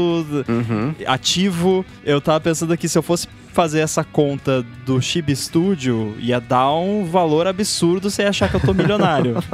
Uhum. 0.47 0.93
ativo. 1.05 1.85
Eu 2.03 2.21
tava 2.21 2.39
pensando 2.39 2.73
aqui 2.73 2.87
se 2.87 2.97
eu 2.97 3.03
fosse 3.03 3.27
fazer 3.53 3.81
essa 3.81 4.03
conta 4.03 4.65
do 4.85 4.99
Chibi 4.99 5.35
Studio, 5.35 6.15
ia 6.19 6.41
dar 6.41 6.73
um 6.73 7.05
valor 7.05 7.47
absurdo 7.47 8.09
você 8.09 8.23
achar 8.23 8.49
que 8.49 8.55
eu 8.55 8.59
tô 8.59 8.73
milionário. 8.73 9.35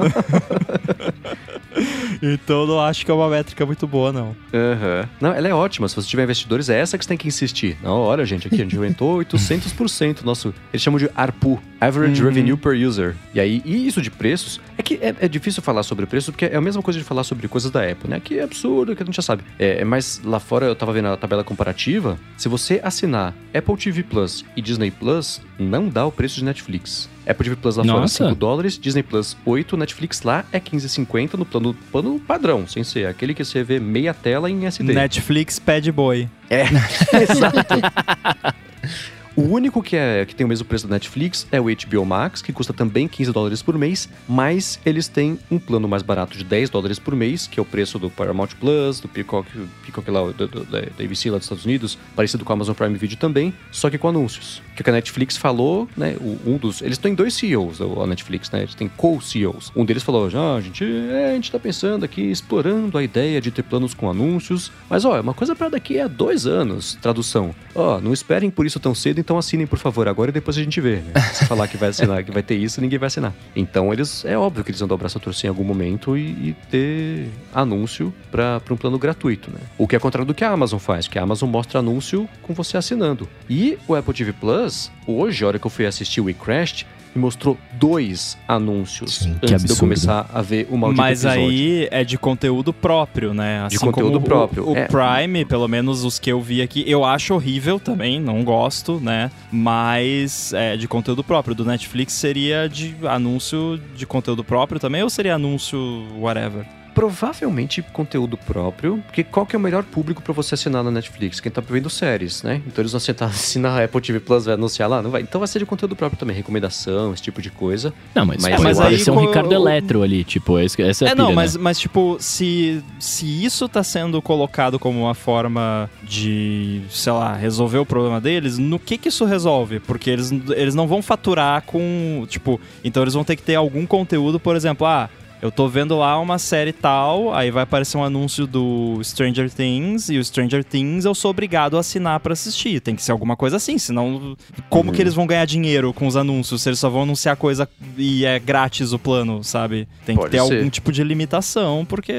então 2.21 2.61
eu 2.61 2.67
não 2.67 2.79
acho 2.79 3.05
que 3.05 3.11
é 3.11 3.13
uma 3.13 3.29
métrica 3.29 3.65
muito 3.65 3.85
boa, 3.85 4.11
não. 4.11 4.35
Aham. 4.53 5.07
Não, 5.19 5.33
ela 5.33 5.47
é 5.47 5.53
ótima. 5.53 5.87
Se 5.87 5.95
você 5.95 6.07
tiver 6.07 6.23
investidores, 6.23 6.69
é 6.69 6.79
essa 6.79 6.97
que 6.97 7.03
você 7.03 7.09
tem 7.09 7.17
que 7.17 7.27
insistir. 7.27 7.77
Não, 7.83 7.99
olha, 7.99 8.25
gente, 8.25 8.47
aqui 8.47 8.55
a 8.55 8.63
gente 8.63 8.75
aumentou 8.75 9.19
800% 9.19 10.23
nosso. 10.23 10.53
Eles 10.73 10.81
chamam 10.81 10.97
de 10.97 11.09
ARPU 11.15 11.61
Average 11.81 12.21
Uhum. 12.21 12.29
Revenue 12.29 12.57
per 12.57 12.73
User. 12.73 13.15
E 13.33 13.39
aí, 13.39 13.61
e 13.65 13.87
isso 13.87 14.01
de 14.01 14.11
preços, 14.11 14.59
é 14.77 14.83
que 14.83 14.95
é, 14.95 15.15
é 15.21 15.27
difícil 15.27 15.61
falar 15.61 15.83
sobre 15.83 16.05
preço, 16.05 16.31
porque 16.31 16.45
é 16.45 16.55
a 16.55 16.61
mesma 16.61 16.81
coisa 16.81 16.99
de 16.99 17.05
falar 17.05 17.23
sobre 17.23 17.47
coisas 17.47 17.71
da 17.71 17.83
Apple, 17.89 18.09
né? 18.09 18.19
Que 18.19 18.39
é 18.39 18.43
absurdo, 18.43 18.95
que 18.95 19.03
a 19.03 19.05
gente 19.05 19.15
já 19.15 19.21
sabe. 19.21 19.43
É, 19.57 19.83
mas 19.85 20.21
lá 20.23 20.39
fora 20.39 20.65
eu 20.65 20.75
tava 20.75 20.91
vendo 20.93 21.07
a 21.07 21.17
tabela 21.17 21.43
comparativa. 21.43 22.17
Se 22.37 22.49
você 22.49 22.79
assinar 22.83 23.33
Apple 23.53 23.77
TV 23.77 23.88
Plus 24.03 24.45
e 24.55 24.61
Disney 24.61 24.91
Plus, 24.91 25.41
não 25.57 25.89
dá 25.89 26.05
o 26.05 26.11
preço 26.11 26.35
de 26.35 26.45
Netflix. 26.45 27.09
Apple 27.27 27.43
TV 27.43 27.55
Plus 27.55 27.75
lá 27.75 27.83
fora 27.83 27.99
Nossa. 28.01 28.25
5 28.25 28.35
dólares, 28.35 28.77
Disney 28.77 29.03
Plus 29.03 29.35
8, 29.45 29.75
Netflix 29.77 30.21
lá 30.21 30.45
é 30.51 30.59
15,50 30.59 31.33
no 31.35 31.45
plano, 31.45 31.73
plano 31.91 32.19
padrão, 32.19 32.67
sem 32.67 32.83
ser 32.83 33.07
aquele 33.07 33.33
que 33.33 33.43
você 33.43 33.63
vê 33.63 33.79
meia 33.79 34.13
tela 34.13 34.49
em 34.49 34.65
SD. 34.65 34.93
Netflix 34.93 35.59
Pad 35.59 35.91
Boy. 35.91 36.29
É, 36.49 36.63
exato. 37.21 37.75
O 39.35 39.43
único 39.43 39.81
que, 39.81 39.95
é, 39.95 40.25
que 40.25 40.35
tem 40.35 40.43
o 40.43 40.47
mesmo 40.49 40.65
preço 40.65 40.85
da 40.87 40.95
Netflix 40.95 41.47
é 41.51 41.61
o 41.61 41.65
HBO 41.65 42.03
Max, 42.05 42.41
que 42.41 42.51
custa 42.51 42.73
também 42.73 43.07
15 43.07 43.31
dólares 43.31 43.61
por 43.61 43.77
mês, 43.77 44.09
mas 44.27 44.79
eles 44.85 45.07
têm 45.07 45.39
um 45.49 45.57
plano 45.57 45.87
mais 45.87 46.01
barato 46.03 46.37
de 46.37 46.43
10 46.43 46.69
dólares 46.69 46.99
por 46.99 47.15
mês, 47.15 47.47
que 47.47 47.57
é 47.57 47.61
o 47.61 47.65
preço 47.65 47.97
do 47.97 48.09
Paramount 48.09 48.49
Plus, 48.59 48.99
do 48.99 49.07
Peacock, 49.07 49.47
Peacock 49.85 50.11
lá, 50.11 50.23
do, 50.31 50.47
do, 50.47 50.63
da 50.65 50.79
ABC 51.01 51.29
lá 51.31 51.37
dos 51.37 51.45
Estados 51.45 51.63
Unidos, 51.63 51.97
parecido 52.15 52.43
com 52.43 52.51
a 52.51 52.55
Amazon 52.55 52.75
Prime 52.75 52.97
Video 52.97 53.17
também, 53.17 53.53
só 53.71 53.89
que 53.89 53.97
com 53.97 54.09
anúncios. 54.09 54.61
Que 54.75 54.81
o 54.81 54.83
que 54.83 54.89
a 54.89 54.93
Netflix 54.93 55.37
falou, 55.37 55.87
né, 55.95 56.17
o- 56.19 56.37
um 56.45 56.57
dos... 56.57 56.81
Eles 56.81 56.97
têm 56.97 57.13
dois 57.15 57.33
CEOs, 57.33 57.79
a 57.81 58.07
Netflix, 58.07 58.51
né, 58.51 58.63
eles 58.63 58.75
têm 58.75 58.89
co-CEOs. 58.89 59.71
Um 59.75 59.85
deles 59.85 60.03
falou, 60.03 60.29
ah, 60.35 60.55
a 60.55 60.61
gente, 60.61 60.83
é, 60.83 61.31
a 61.31 61.33
gente 61.35 61.49
tá 61.51 61.59
pensando 61.59 62.03
aqui, 62.03 62.23
explorando 62.29 62.97
a 62.97 63.03
ideia 63.03 63.39
de 63.39 63.51
ter 63.51 63.63
planos 63.63 63.93
com 63.93 64.09
anúncios, 64.09 64.69
mas 64.89 65.05
ó, 65.05 65.15
é 65.15 65.21
uma 65.21 65.33
coisa 65.33 65.55
para 65.55 65.69
daqui 65.69 65.99
a 65.99 66.07
dois 66.07 66.45
anos, 66.45 66.97
tradução. 67.01 67.55
Ó, 67.73 68.01
não 68.01 68.11
esperem 68.11 68.49
por 68.49 68.65
isso 68.65 68.79
tão 68.79 68.93
cedo, 68.93 69.18
então 69.19 69.37
assinem, 69.37 69.67
por 69.67 69.77
favor, 69.79 70.07
agora 70.07 70.29
e 70.29 70.33
depois 70.33 70.57
a 70.57 70.63
gente 70.63 70.79
vê, 70.81 70.97
né? 70.97 71.19
Se 71.33 71.45
falar 71.45 71.67
que 71.67 71.77
vai 71.77 71.89
assinar, 71.89 72.23
que 72.23 72.31
vai 72.31 72.43
ter 72.43 72.55
isso, 72.55 72.81
ninguém 72.81 72.97
vai 72.97 73.07
assinar. 73.07 73.33
Então 73.55 73.91
eles, 73.93 74.25
é 74.25 74.37
óbvio 74.37 74.63
que 74.63 74.71
eles 74.71 74.79
vão 74.79 74.87
dar 74.87 74.95
o 74.95 74.97
braço 74.97 75.17
a 75.17 75.21
torcer 75.21 75.47
em 75.47 75.49
algum 75.49 75.63
momento 75.63 76.17
e, 76.17 76.21
e 76.21 76.55
ter 76.69 77.29
anúncio 77.53 78.13
para 78.31 78.61
um 78.71 78.77
plano 78.77 78.97
gratuito, 78.97 79.51
né? 79.51 79.59
O 79.77 79.87
que 79.87 79.95
é 79.95 79.99
contrário 79.99 80.25
do 80.25 80.33
que 80.33 80.43
a 80.43 80.51
Amazon 80.51 80.79
faz, 80.79 81.07
que 81.07 81.19
a 81.19 81.23
Amazon 81.23 81.49
mostra 81.49 81.79
anúncio 81.79 82.27
com 82.41 82.53
você 82.53 82.77
assinando. 82.77 83.27
E 83.49 83.77
o 83.87 83.95
Apple 83.95 84.13
TV 84.13 84.33
Plus, 84.33 84.91
hoje, 85.05 85.43
a 85.43 85.47
hora 85.47 85.59
que 85.59 85.67
eu 85.67 85.71
fui 85.71 85.85
assistir 85.85 86.21
o 86.21 86.25
We 86.25 86.33
Crashed, 86.33 86.85
me 87.15 87.21
mostrou 87.21 87.57
dois 87.73 88.37
anúncios 88.47 89.15
Sim, 89.19 89.35
que 89.41 89.51
antes 89.53 89.65
de 89.65 89.71
eu 89.71 89.77
começar 89.77 90.29
a 90.33 90.41
ver 90.41 90.67
o 90.69 90.77
maldito 90.77 91.01
Mas 91.01 91.23
episódio. 91.25 91.49
aí 91.49 91.87
é 91.91 92.03
de 92.03 92.17
conteúdo 92.17 92.71
próprio, 92.73 93.33
né? 93.33 93.67
De 93.69 93.79
conteúdo 93.79 94.13
como 94.13 94.25
o- 94.25 94.29
próprio, 94.29 94.69
O, 94.69 94.75
é. 94.75 94.87
Prime, 94.87 95.45
pelo 95.45 95.67
menos 95.67 96.03
os 96.03 96.19
que 96.19 96.31
eu 96.31 96.39
vi 96.41 96.61
aqui, 96.61 96.83
eu 96.87 97.03
acho 97.03 97.33
horrível 97.33 97.79
também, 97.79 98.19
não 98.19 98.43
gosto, 98.43 98.99
né? 98.99 99.31
Mas 99.51 100.53
é 100.53 100.75
de 100.77 100.87
conteúdo 100.87 101.23
próprio. 101.23 101.55
Do 101.55 101.65
Netflix 101.65 102.13
seria 102.13 102.67
de 102.67 102.95
anúncio 103.07 103.79
de 103.95 104.05
conteúdo 104.05 104.43
próprio 104.43 104.79
também 104.79 105.03
ou 105.03 105.09
seria 105.09 105.35
anúncio 105.35 105.79
whatever? 106.19 106.65
Provavelmente 107.09 107.81
conteúdo 107.81 108.35
próprio, 108.37 109.01
porque 109.05 109.23
qual 109.23 109.45
que 109.45 109.55
é 109.55 109.59
o 109.59 109.61
melhor 109.61 109.83
público 109.83 110.21
pra 110.21 110.33
você 110.33 110.55
assinar 110.55 110.83
na 110.83 110.91
Netflix? 110.91 111.39
Quem 111.39 111.49
tá 111.49 111.61
vendo 111.61 111.89
séries, 111.89 112.43
né? 112.43 112.61
Então 112.67 112.81
eles 112.81 112.91
vão 112.91 112.97
assinar, 112.97 113.23
assinar 113.31 113.79
a 113.79 113.85
Apple 113.85 114.01
TV 114.01 114.19
Plus, 114.19 114.43
vai 114.43 114.55
anunciar 114.55 114.89
lá, 114.89 115.01
não 115.01 115.09
vai. 115.09 115.21
Então 115.21 115.39
vai 115.39 115.47
ser 115.47 115.59
de 115.59 115.65
conteúdo 115.65 115.95
próprio 115.95 116.19
também, 116.19 116.35
recomendação, 116.35 117.13
esse 117.13 117.23
tipo 117.23 117.41
de 117.41 117.49
coisa. 117.51 117.93
Não, 118.13 118.25
mas, 118.25 118.41
Mas- 118.43 118.51
pode 118.51 118.63
mas 118.63 118.79
aí 118.79 118.83
parecer 118.87 119.11
um 119.11 119.19
Ricardo 119.19 119.53
Eletro 119.53 120.03
ali, 120.03 120.25
tipo, 120.25 120.59
esse- 120.59 120.81
essa 120.81 121.05
é 121.05 121.07
a 121.07 121.11
É, 121.11 121.15
pilha, 121.15 121.23
não, 121.25 121.33
mas, 121.33 121.55
né? 121.55 121.61
mas 121.63 121.79
tipo, 121.79 122.17
se, 122.19 122.83
se 122.99 123.45
isso 123.45 123.69
tá 123.69 123.81
sendo 123.81 124.21
colocado 124.21 124.77
como 124.77 124.99
uma 124.99 125.15
forma 125.15 125.89
de, 126.03 126.81
sei 126.89 127.13
lá, 127.13 127.33
resolver 127.33 127.77
o 127.77 127.85
problema 127.85 128.19
deles, 128.19 128.57
no 128.57 128.77
que 128.77 128.97
que 128.97 129.07
isso 129.07 129.23
resolve? 129.23 129.79
Porque 129.79 130.09
eles, 130.09 130.31
eles 130.49 130.75
não 130.75 130.85
vão 130.85 131.01
faturar 131.01 131.61
com, 131.61 132.25
tipo, 132.27 132.59
então 132.83 133.01
eles 133.03 133.13
vão 133.13 133.23
ter 133.23 133.37
que 133.37 133.41
ter 133.43 133.55
algum 133.55 133.85
conteúdo, 133.85 134.37
por 134.37 134.55
exemplo, 134.57 134.85
ah, 134.85 135.09
eu 135.41 135.51
tô 135.51 135.67
vendo 135.67 135.97
lá 135.97 136.19
uma 136.19 136.37
série 136.37 136.73
tal, 136.73 137.33
aí 137.33 137.49
vai 137.51 137.63
aparecer 137.63 137.97
um 137.97 138.03
anúncio 138.03 138.45
do 138.45 138.99
Stranger 139.03 139.49
Things, 139.49 140.09
e 140.09 140.17
o 140.17 140.23
Stranger 140.23 140.63
Things 140.63 141.05
eu 141.05 141.15
sou 141.15 141.31
obrigado 141.31 141.77
a 141.77 141.79
assinar 141.79 142.19
pra 142.19 142.33
assistir. 142.33 142.79
Tem 142.81 142.95
que 142.95 143.01
ser 143.01 143.11
alguma 143.11 143.35
coisa 143.35 143.57
assim, 143.57 143.77
senão 143.77 144.35
como 144.69 144.89
Uhum. 144.89 144.95
que 144.95 145.01
eles 145.01 145.13
vão 145.13 145.25
ganhar 145.27 145.45
dinheiro 145.45 145.93
com 145.93 146.07
os 146.07 146.15
anúncios 146.17 146.61
se 146.61 146.69
eles 146.69 146.79
só 146.79 146.89
vão 146.89 147.03
anunciar 147.03 147.35
coisa 147.37 147.67
e 147.97 148.25
é 148.25 148.37
grátis 148.39 148.91
o 148.93 148.99
plano, 148.99 149.43
sabe? 149.43 149.87
Tem 150.05 150.15
Pode 150.15 150.29
que 150.31 150.37
ter 150.37 150.43
ser. 150.45 150.57
algum 150.57 150.69
tipo 150.69 150.91
de 150.91 151.03
limitação, 151.03 151.85
porque, 151.87 152.13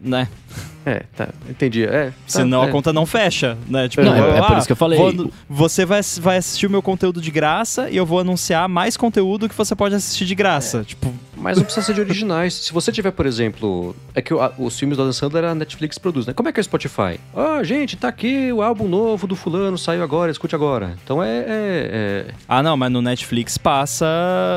né? 0.00 0.28
É, 0.84 1.04
tá, 1.16 1.28
entendi. 1.48 1.84
É, 1.84 2.06
tá, 2.06 2.12
Senão 2.26 2.64
é. 2.64 2.66
a 2.66 2.70
conta 2.70 2.92
não 2.92 3.06
fecha, 3.06 3.56
né? 3.68 3.88
Tipo, 3.88 4.02
Não, 4.02 4.14
é- 4.16 4.38
é 4.38 4.42
por 4.42 4.56
isso 4.58 4.66
que 4.66 4.72
eu 4.72 4.76
falei. 4.76 4.98
vou- 4.98 5.30
você 5.48 5.84
vai, 5.84 6.00
vai 6.20 6.38
assistir 6.38 6.66
o 6.66 6.70
meu 6.70 6.82
conteúdo 6.82 7.20
de 7.20 7.30
graça 7.30 7.88
e 7.88 7.96
eu 7.96 8.04
vou 8.04 8.18
anunciar 8.18 8.68
mais 8.68 8.96
conteúdo 8.96 9.48
que 9.48 9.54
você 9.54 9.76
pode 9.76 9.94
assistir 9.94 10.24
de 10.24 10.34
graça. 10.34 10.82
Tipo, 10.84 11.12
Mas 11.36 11.56
não 11.56 11.64
precisa 11.64 11.84
ser 11.86 11.94
de 11.94 12.00
originais. 12.00 12.54
Se 12.54 12.72
você 12.72 12.92
tiver, 12.92 13.10
por 13.10 13.26
exemplo. 13.26 13.96
É 14.14 14.22
que 14.22 14.32
o- 14.32 14.40
a- 14.40 14.52
os 14.58 14.78
filmes 14.78 14.96
do 14.96 15.02
Adam 15.02 15.12
Sandler 15.12 15.44
a 15.44 15.54
Netflix 15.56 15.98
produz, 15.98 16.24
né? 16.24 16.32
Como 16.32 16.48
é 16.48 16.52
que 16.52 16.60
é 16.60 16.62
o 16.62 16.64
Spotify? 16.64 17.18
Ah, 17.34 17.60
gente, 17.64 17.96
tá 17.96 18.06
aqui 18.08 18.52
o 18.52 18.62
álbum 18.62 18.86
novo 18.86 19.26
do 19.26 19.34
fulano, 19.34 19.76
saiu 19.76 20.04
agora, 20.04 20.30
escute 20.30 20.54
agora. 20.54 20.94
Então 21.02 21.20
é. 21.22 21.38
é- 21.38 21.44
é- 21.48 22.26
Ah, 22.48 22.62
não, 22.62 22.76
mas 22.76 22.92
no 22.92 23.02
Netflix 23.02 23.58
passa. 23.58 24.06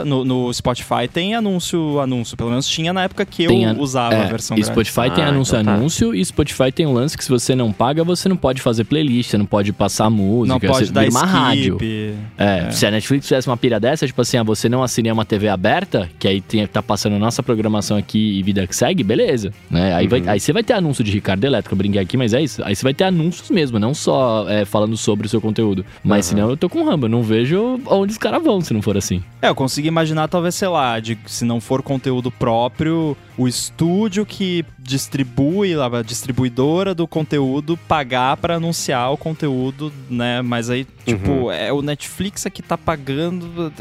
No, 0.06 0.24
no 0.24 0.54
Spotify 0.54 1.08
tem 1.12 1.34
anúncio, 1.36 2.00
anúncio. 2.00 2.38
Pelo 2.38 2.50
menos 2.52 2.68
tinha 2.68 2.94
na 2.94 3.04
época 3.04 3.26
que 3.26 3.44
eu 3.46 3.50
Tem 3.50 3.66
an- 3.66 3.78
usava 3.80 4.14
a 4.16 4.20
É, 4.20 4.28
versão 4.28 4.56
e 4.56 4.62
grátis. 4.62 4.72
Spotify 4.74 5.14
tem 5.16 5.24
Ah, 5.24 5.30
anúncio 5.30 5.54
então 5.56 5.66
tá. 5.66 5.74
anúncio 5.74 5.85
e 6.14 6.24
Spotify 6.26 6.72
tem 6.72 6.86
um 6.86 6.94
lance 6.94 7.18
que 7.18 7.24
se 7.24 7.30
você 7.30 7.56
não 7.56 7.72
paga, 7.72 8.04
você 8.04 8.28
não 8.30 8.38
pode 8.38 8.62
fazer 8.62 8.84
playlist, 8.84 9.30
você 9.32 9.38
não 9.38 9.46
pode 9.46 9.72
passar 9.74 10.10
música, 10.10 10.54
Não 10.54 10.60
pode 10.60 10.92
dar 10.92 11.08
uma 11.10 11.26
rádio. 11.26 11.76
skip. 11.76 12.16
É, 12.38 12.72
se 12.72 12.86
a 12.86 12.92
Netflix 12.92 13.28
fizesse 13.28 13.48
uma 13.48 13.58
pira 13.58 13.80
dessa, 13.80 14.06
tipo 14.06 14.22
assim, 14.22 14.38
ah, 14.38 14.44
você 14.44 14.68
não 14.70 14.84
assinei 14.84 15.12
uma 15.12 15.26
TV 15.26 15.48
aberta, 15.48 16.10
que 16.20 16.28
aí 16.28 16.42
tem, 16.42 16.66
tá 16.68 16.82
passando 16.82 17.18
nossa 17.18 17.42
programação 17.44 17.98
aqui 17.98 18.40
e 18.40 18.44
vida 18.44 18.66
que 18.68 18.76
segue, 18.76 19.04
beleza. 19.04 19.52
Né? 19.70 19.94
Aí, 19.94 20.08
vai, 20.08 20.24
aí 20.28 20.40
você 20.40 20.52
vai 20.54 20.64
ter 20.64 20.74
anúncio 20.74 21.04
de 21.04 21.12
Ricardo 21.12 21.44
Elétrico, 21.44 21.74
eu 21.74 21.78
brinquei 21.78 22.02
aqui, 22.02 22.18
mas 22.18 22.34
é 22.34 22.42
isso. 22.42 22.64
Aí 22.64 22.76
você 22.76 22.84
vai 22.84 22.94
ter 22.94 23.04
anúncios 23.06 23.50
mesmo, 23.50 23.80
não 23.80 23.94
só 23.94 24.46
é, 24.50 24.66
falando 24.66 24.98
sobre 24.98 25.28
o 25.28 25.30
seu 25.30 25.42
conteúdo. 25.42 25.86
Mas 26.04 26.26
senão 26.26 26.50
eu 26.50 26.58
tô 26.58 26.70
com 26.70 26.84
ramba, 26.84 27.08
não 27.08 27.22
vejo 27.24 27.80
onde 27.88 28.12
os 28.14 28.18
caras 28.18 28.44
vão 28.44 28.62
se 28.62 28.74
não 28.74 28.82
for 28.82 28.98
assim. 28.98 29.22
É, 29.42 29.50
eu 29.50 29.56
consigo 29.56 29.88
imaginar, 29.88 30.28
talvez, 30.28 30.56
sei 30.56 30.68
lá, 30.68 31.00
de, 31.00 31.18
se 31.26 31.46
não 31.46 31.60
for 31.62 31.82
conteúdo 31.84 32.32
próprio, 32.32 33.16
o 33.38 33.48
estúdio 33.48 34.26
que 34.26 34.66
distribui, 34.80 35.75
a 35.82 36.02
distribuidora 36.02 36.94
do 36.94 37.08
conteúdo, 37.08 37.78
pagar 37.88 38.38
pra 38.38 38.56
anunciar 38.56 39.12
o 39.12 39.18
conteúdo, 39.18 39.92
né? 40.10 40.42
Mas 40.42 40.70
aí, 40.70 40.88
tipo, 41.06 41.52
é 41.52 41.72
o 41.72 41.82
Netflix 41.82 42.46
é 42.46 42.50
que 42.50 42.62
tá 42.62 42.78
pagando. 42.78 43.72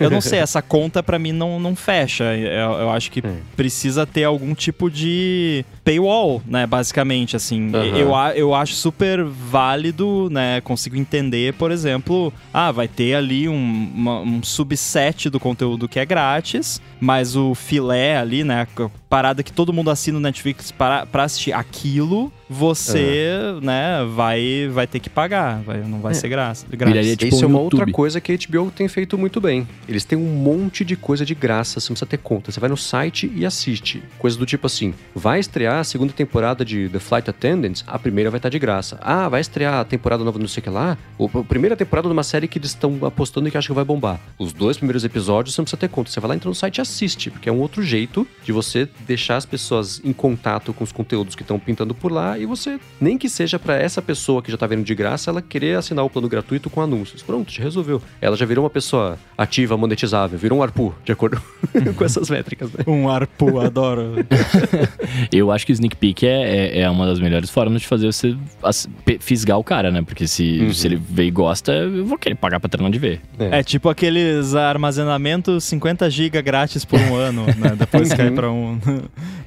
Eu 0.00 0.10
não 0.10 0.20
sei, 0.20 0.38
essa 0.40 0.60
conta 0.62 1.02
pra 1.02 1.18
mim 1.18 1.32
não, 1.32 1.60
não 1.60 1.76
fecha. 1.76 2.24
Eu, 2.36 2.72
eu 2.72 2.90
acho 2.90 3.10
que 3.10 3.20
É. 3.20 3.32
precisa 3.56 4.06
ter 4.06 4.24
algum 4.24 4.54
tipo 4.54 4.90
de 4.90 5.64
paywall, 5.84 6.42
né? 6.46 6.66
Basicamente, 6.66 7.36
assim. 7.36 7.70
Aham. 7.74 7.84
Eu, 7.96 8.14
eu 8.36 8.54
acho 8.54 8.74
super 8.74 9.22
válido, 9.24 10.28
né? 10.30 10.60
Consigo 10.62 10.96
entender, 10.96 11.54
por 11.54 11.70
exemplo, 11.70 12.32
ah, 12.52 12.70
vai 12.72 12.88
ter 12.88 13.14
ali 13.14 13.48
um, 13.48 13.90
uma- 13.94 14.20
um 14.20 14.42
subset 14.42 15.28
do 15.30 15.38
conteúdo 15.38 15.88
que 15.88 15.98
é 15.98 16.04
grátis, 16.06 16.80
mas 17.00 17.36
o 17.36 17.54
filé 17.54 18.16
ali, 18.16 18.44
né? 18.44 18.66
a 18.76 18.88
Parada 19.08 19.42
que 19.42 19.52
todo 19.52 19.72
mundo 19.74 19.90
assina 19.90 20.16
o 20.16 20.20
Netflix 20.20 20.70
para, 20.72 21.04
pra 21.04 21.24
assistir 21.24 21.52
aquilo, 21.52 22.32
você, 22.52 23.38
né, 23.62 24.04
vai, 24.14 24.68
vai 24.72 24.86
ter 24.86 25.00
que 25.00 25.10
pagar. 25.10 25.60
Vai, 25.62 25.78
não 25.80 26.00
vai 26.00 26.12
É. 26.12 26.14
ser 26.14 26.28
graça. 26.28 26.66
Viraria 26.70 27.16
tipo 27.16 27.34
Isso 27.34 27.44
é 27.44 27.46
um 27.46 27.50
uma 27.50 27.60
YouTube. 27.62 27.80
outra 27.80 27.92
coisa 27.92 28.20
que 28.20 28.32
a 28.32 28.36
HBO 28.36 28.70
tem 28.70 28.88
feito 28.88 29.16
muito 29.18 29.40
bem. 29.40 29.66
Eles 29.88 30.04
têm 30.04 30.18
um 30.18 30.34
monte 30.34 30.84
de 30.84 30.96
coisa 30.96 31.24
de 31.24 31.34
graça, 31.34 31.80
você 31.80 31.90
não 31.90 31.94
precisa 31.94 32.06
ter 32.06 32.18
conta. 32.18 32.50
Você 32.52 32.60
vai 32.60 32.68
no 32.68 32.76
site 32.76 33.30
e 33.34 33.44
assiste. 33.44 34.02
Coisa 34.18 34.36
do 34.38 34.46
tipo 34.46 34.66
assim: 34.66 34.94
vai 35.14 35.40
estrear 35.40 35.78
a 35.80 35.84
segunda 35.84 36.12
temporada 36.12 36.64
de 36.64 36.88
The 36.88 36.98
Flight 36.98 37.28
Attendants, 37.30 37.84
a 37.86 37.98
primeira 37.98 38.30
vai 38.30 38.38
estar 38.38 38.48
de 38.48 38.58
graça. 38.58 38.98
Ah, 39.00 39.28
vai 39.28 39.40
estrear 39.40 39.74
a 39.74 39.84
temporada 39.84 40.22
nova, 40.24 40.38
não 40.38 40.48
sei 40.48 40.60
o 40.60 40.64
que 40.64 40.70
lá. 40.70 40.96
Ou 41.18 41.30
a 41.34 41.42
primeira 41.44 41.76
temporada 41.76 42.08
de 42.08 42.12
uma 42.12 42.22
série 42.22 42.46
que 42.48 42.58
eles 42.58 42.70
estão 42.70 42.98
apostando 43.02 43.48
e 43.48 43.50
que 43.50 43.56
acham 43.58 43.68
que 43.74 43.76
vai 43.76 43.84
bombar. 43.84 44.20
Os 44.38 44.52
dois 44.52 44.76
primeiros 44.76 45.04
episódios 45.04 45.54
você 45.54 45.60
não 45.60 45.64
precisa 45.64 45.80
ter 45.80 45.88
conta. 45.88 46.10
Você 46.10 46.20
vai 46.20 46.28
lá, 46.28 46.34
entra 46.36 46.48
no 46.48 46.54
site 46.54 46.78
e 46.78 46.80
assiste, 46.80 47.30
porque 47.30 47.48
é 47.48 47.52
um 47.52 47.60
outro 47.60 47.82
jeito 47.82 48.26
de 48.44 48.52
você 48.52 48.88
deixar 49.06 49.36
as 49.36 49.46
pessoas 49.46 50.00
em 50.04 50.12
contato 50.12 50.72
com 50.72 50.84
os 50.84 50.92
conteúdos 50.92 51.34
que 51.34 51.42
estão 51.42 51.58
pintando 51.58 51.94
por 51.94 52.10
lá 52.12 52.38
e 52.42 52.46
você, 52.46 52.78
nem 53.00 53.16
que 53.16 53.28
seja 53.28 53.58
pra 53.58 53.76
essa 53.76 54.00
pessoa 54.02 54.42
que 54.42 54.50
já 54.50 54.56
tá 54.56 54.66
vendo 54.66 54.84
de 54.84 54.94
graça, 54.94 55.30
ela 55.30 55.40
querer 55.42 55.76
assinar 55.76 56.04
o 56.04 56.10
plano 56.10 56.28
gratuito 56.28 56.68
com 56.68 56.80
anúncios. 56.80 57.22
Pronto, 57.22 57.50
já 57.52 57.62
resolveu. 57.62 58.02
Ela 58.20 58.36
já 58.36 58.44
virou 58.46 58.64
uma 58.64 58.70
pessoa 58.70 59.18
ativa, 59.36 59.76
monetizável, 59.76 60.38
virou 60.38 60.58
um 60.58 60.62
ARPU, 60.62 60.94
de 61.04 61.12
acordo 61.12 61.40
com 61.96 62.04
essas 62.04 62.28
métricas, 62.30 62.70
né? 62.72 62.84
Um 62.86 63.08
arpo, 63.08 63.60
adoro. 63.60 64.14
Eu 65.32 65.50
acho 65.50 65.66
que 65.66 65.72
o 65.72 65.74
sneak 65.74 65.96
peek 65.96 66.26
é, 66.26 66.78
é, 66.78 66.80
é 66.80 66.90
uma 66.90 67.06
das 67.06 67.18
melhores 67.20 67.50
formas 67.50 67.80
de 67.82 67.86
fazer 67.88 68.06
você 68.06 68.36
fisgar 69.20 69.58
o 69.58 69.64
cara, 69.64 69.90
né? 69.90 70.02
Porque 70.02 70.26
se, 70.26 70.60
Uhum. 70.62 70.72
se 70.74 70.86
ele 70.86 70.96
vê 70.96 71.24
e 71.24 71.30
gosta, 71.30 71.72
eu 71.72 72.04
vou 72.04 72.18
querer 72.18 72.34
pagar 72.34 72.60
pra 72.60 72.68
treinar 72.68 72.90
de 72.92 72.98
ver. 72.98 73.20
É 73.38 73.62
tipo 73.62 73.88
aqueles 73.88 74.54
armazenamentos 74.54 75.64
50 75.64 76.08
GB 76.10 76.42
grátis 76.42 76.84
por 76.84 76.98
um 77.00 77.14
ano, 77.14 77.46
né? 77.46 77.74
Depois 77.76 78.12
cai 78.12 78.30
pra 78.30 78.50
um. 78.50 78.78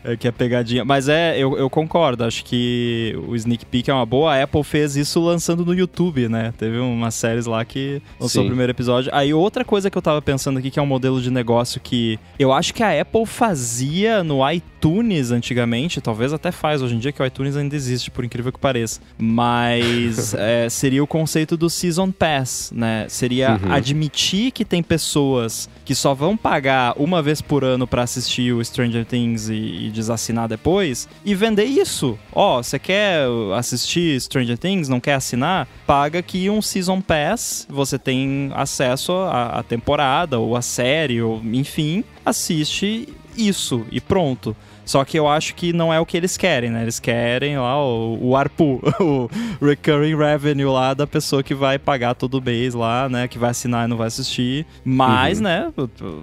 É, 0.06 0.16
que 0.16 0.28
é 0.28 0.32
pegadinha. 0.32 0.86
Mas 0.86 1.10
é, 1.10 1.38
eu, 1.38 1.58
eu 1.58 1.70
concordo. 1.70 2.24
Acho 2.24 2.43
que 2.45 3.16
o 3.28 3.36
Sneak 3.36 3.66
Peek 3.66 3.89
é 3.89 3.93
uma 3.93 4.06
boa. 4.06 4.34
A 4.36 4.43
Apple 4.43 4.64
fez 4.64 4.95
isso 4.95 5.20
lançando 5.20 5.66
no 5.66 5.74
YouTube, 5.74 6.28
né? 6.30 6.53
Teve 6.58 6.78
umas 6.78 7.16
séries 7.16 7.45
lá 7.45 7.64
que 7.66 8.01
lançou 8.20 8.41
Sim. 8.41 8.47
o 8.47 8.49
primeiro 8.49 8.72
episódio. 8.72 9.10
Aí 9.14 9.34
outra 9.34 9.64
coisa 9.66 9.89
que 9.89 9.97
eu 9.97 10.01
tava 10.01 10.22
pensando 10.22 10.60
aqui, 10.60 10.70
que 10.72 10.80
é 10.80 10.82
um 10.82 10.86
modelo 10.86 11.22
de 11.22 11.30
negócio 11.32 11.80
que 11.82 12.20
eu 12.39 12.53
acho 12.53 12.74
que 12.74 12.84
a 12.84 13.01
Apple 13.01 13.26
fazia 13.26 14.24
no 14.24 14.39
iTunes 14.49 15.32
antigamente, 15.32 15.99
talvez 16.01 16.32
até 16.34 16.51
faz 16.51 16.82
hoje 16.82 16.95
em 16.95 16.99
dia, 16.99 17.12
que 17.12 17.22
o 17.22 17.26
iTunes 17.26 17.56
ainda 17.58 17.76
existe, 17.76 18.12
por 18.12 18.24
incrível 18.24 18.51
que 18.51 18.60
pareça. 18.60 18.99
Mas 19.18 20.34
é, 20.38 20.70
seria 20.70 21.03
o 21.03 21.08
conceito 21.08 21.58
do 21.58 21.70
Season 21.70 22.12
Pass, 22.12 22.72
né? 22.76 23.06
Seria 23.10 23.45
Uhum. 23.56 23.72
admitir 23.72 24.51
que 24.51 24.66
tem 24.66 24.82
pessoas 24.82 25.70
que 25.86 25.93
só 25.95 26.14
vão 26.14 26.36
pagar 26.36 26.93
uma 26.97 27.22
vez 27.22 27.41
por 27.41 27.64
ano 27.64 27.86
pra 27.88 28.03
assistir 28.03 28.51
o 28.53 28.64
Stranger 28.64 29.06
Things 29.06 29.49
e, 29.49 29.53
e 29.88 29.91
desassinar 29.95 30.47
depois 30.47 31.07
e 31.23 31.33
vender 31.33 31.65
isso. 31.65 32.19
Ó, 32.31 32.61
você 32.61 32.77
quer 32.77 33.25
assistir 33.55 34.19
Stranger 34.21 34.57
Things, 34.57 34.87
não 34.87 34.99
quer 34.99 35.15
assinar? 35.15 35.67
Paga 35.87 36.19
aqui 36.19 36.49
um 36.49 36.61
Season 36.61 37.01
Pass, 37.01 37.65
você 37.69 37.97
tem 37.97 38.51
acesso 38.53 39.13
à 39.13 39.63
temporada 39.67 40.37
ou 40.37 40.55
à 40.55 40.61
série, 40.61 41.21
ou 41.21 41.41
enfim, 41.43 42.03
assiste 42.25 43.09
isso 43.37 43.85
e 43.91 43.99
pronto. 43.99 44.55
Só 44.86 45.03
que 45.03 45.17
eu 45.17 45.27
acho 45.27 45.55
que 45.55 45.73
não 45.73 45.93
é 45.93 45.99
o 45.99 46.05
que 46.05 46.15
eles 46.15 46.38
querem, 46.38 46.69
né? 46.69 46.83
Eles 46.83 46.99
querem 46.99 47.57
lá 47.57 47.83
o, 47.83 48.17
o 48.21 48.36
ARPU, 48.36 48.81
o 48.99 49.29
Recurring 49.63 50.15
Revenue 50.15 50.65
lá 50.65 50.93
da 50.93 51.07
pessoa 51.07 51.43
que 51.43 51.55
vai 51.55 51.79
pagar 51.79 52.13
todo 52.13 52.41
mês 52.41 52.73
lá, 52.73 53.09
né? 53.09 53.27
Que 53.27 53.39
vai 53.39 53.49
assinar 53.49 53.86
e 53.86 53.89
não 53.89 53.97
vai 53.97 54.07
assistir. 54.07 54.65
Mas, 54.83 55.39
né? 55.39 55.71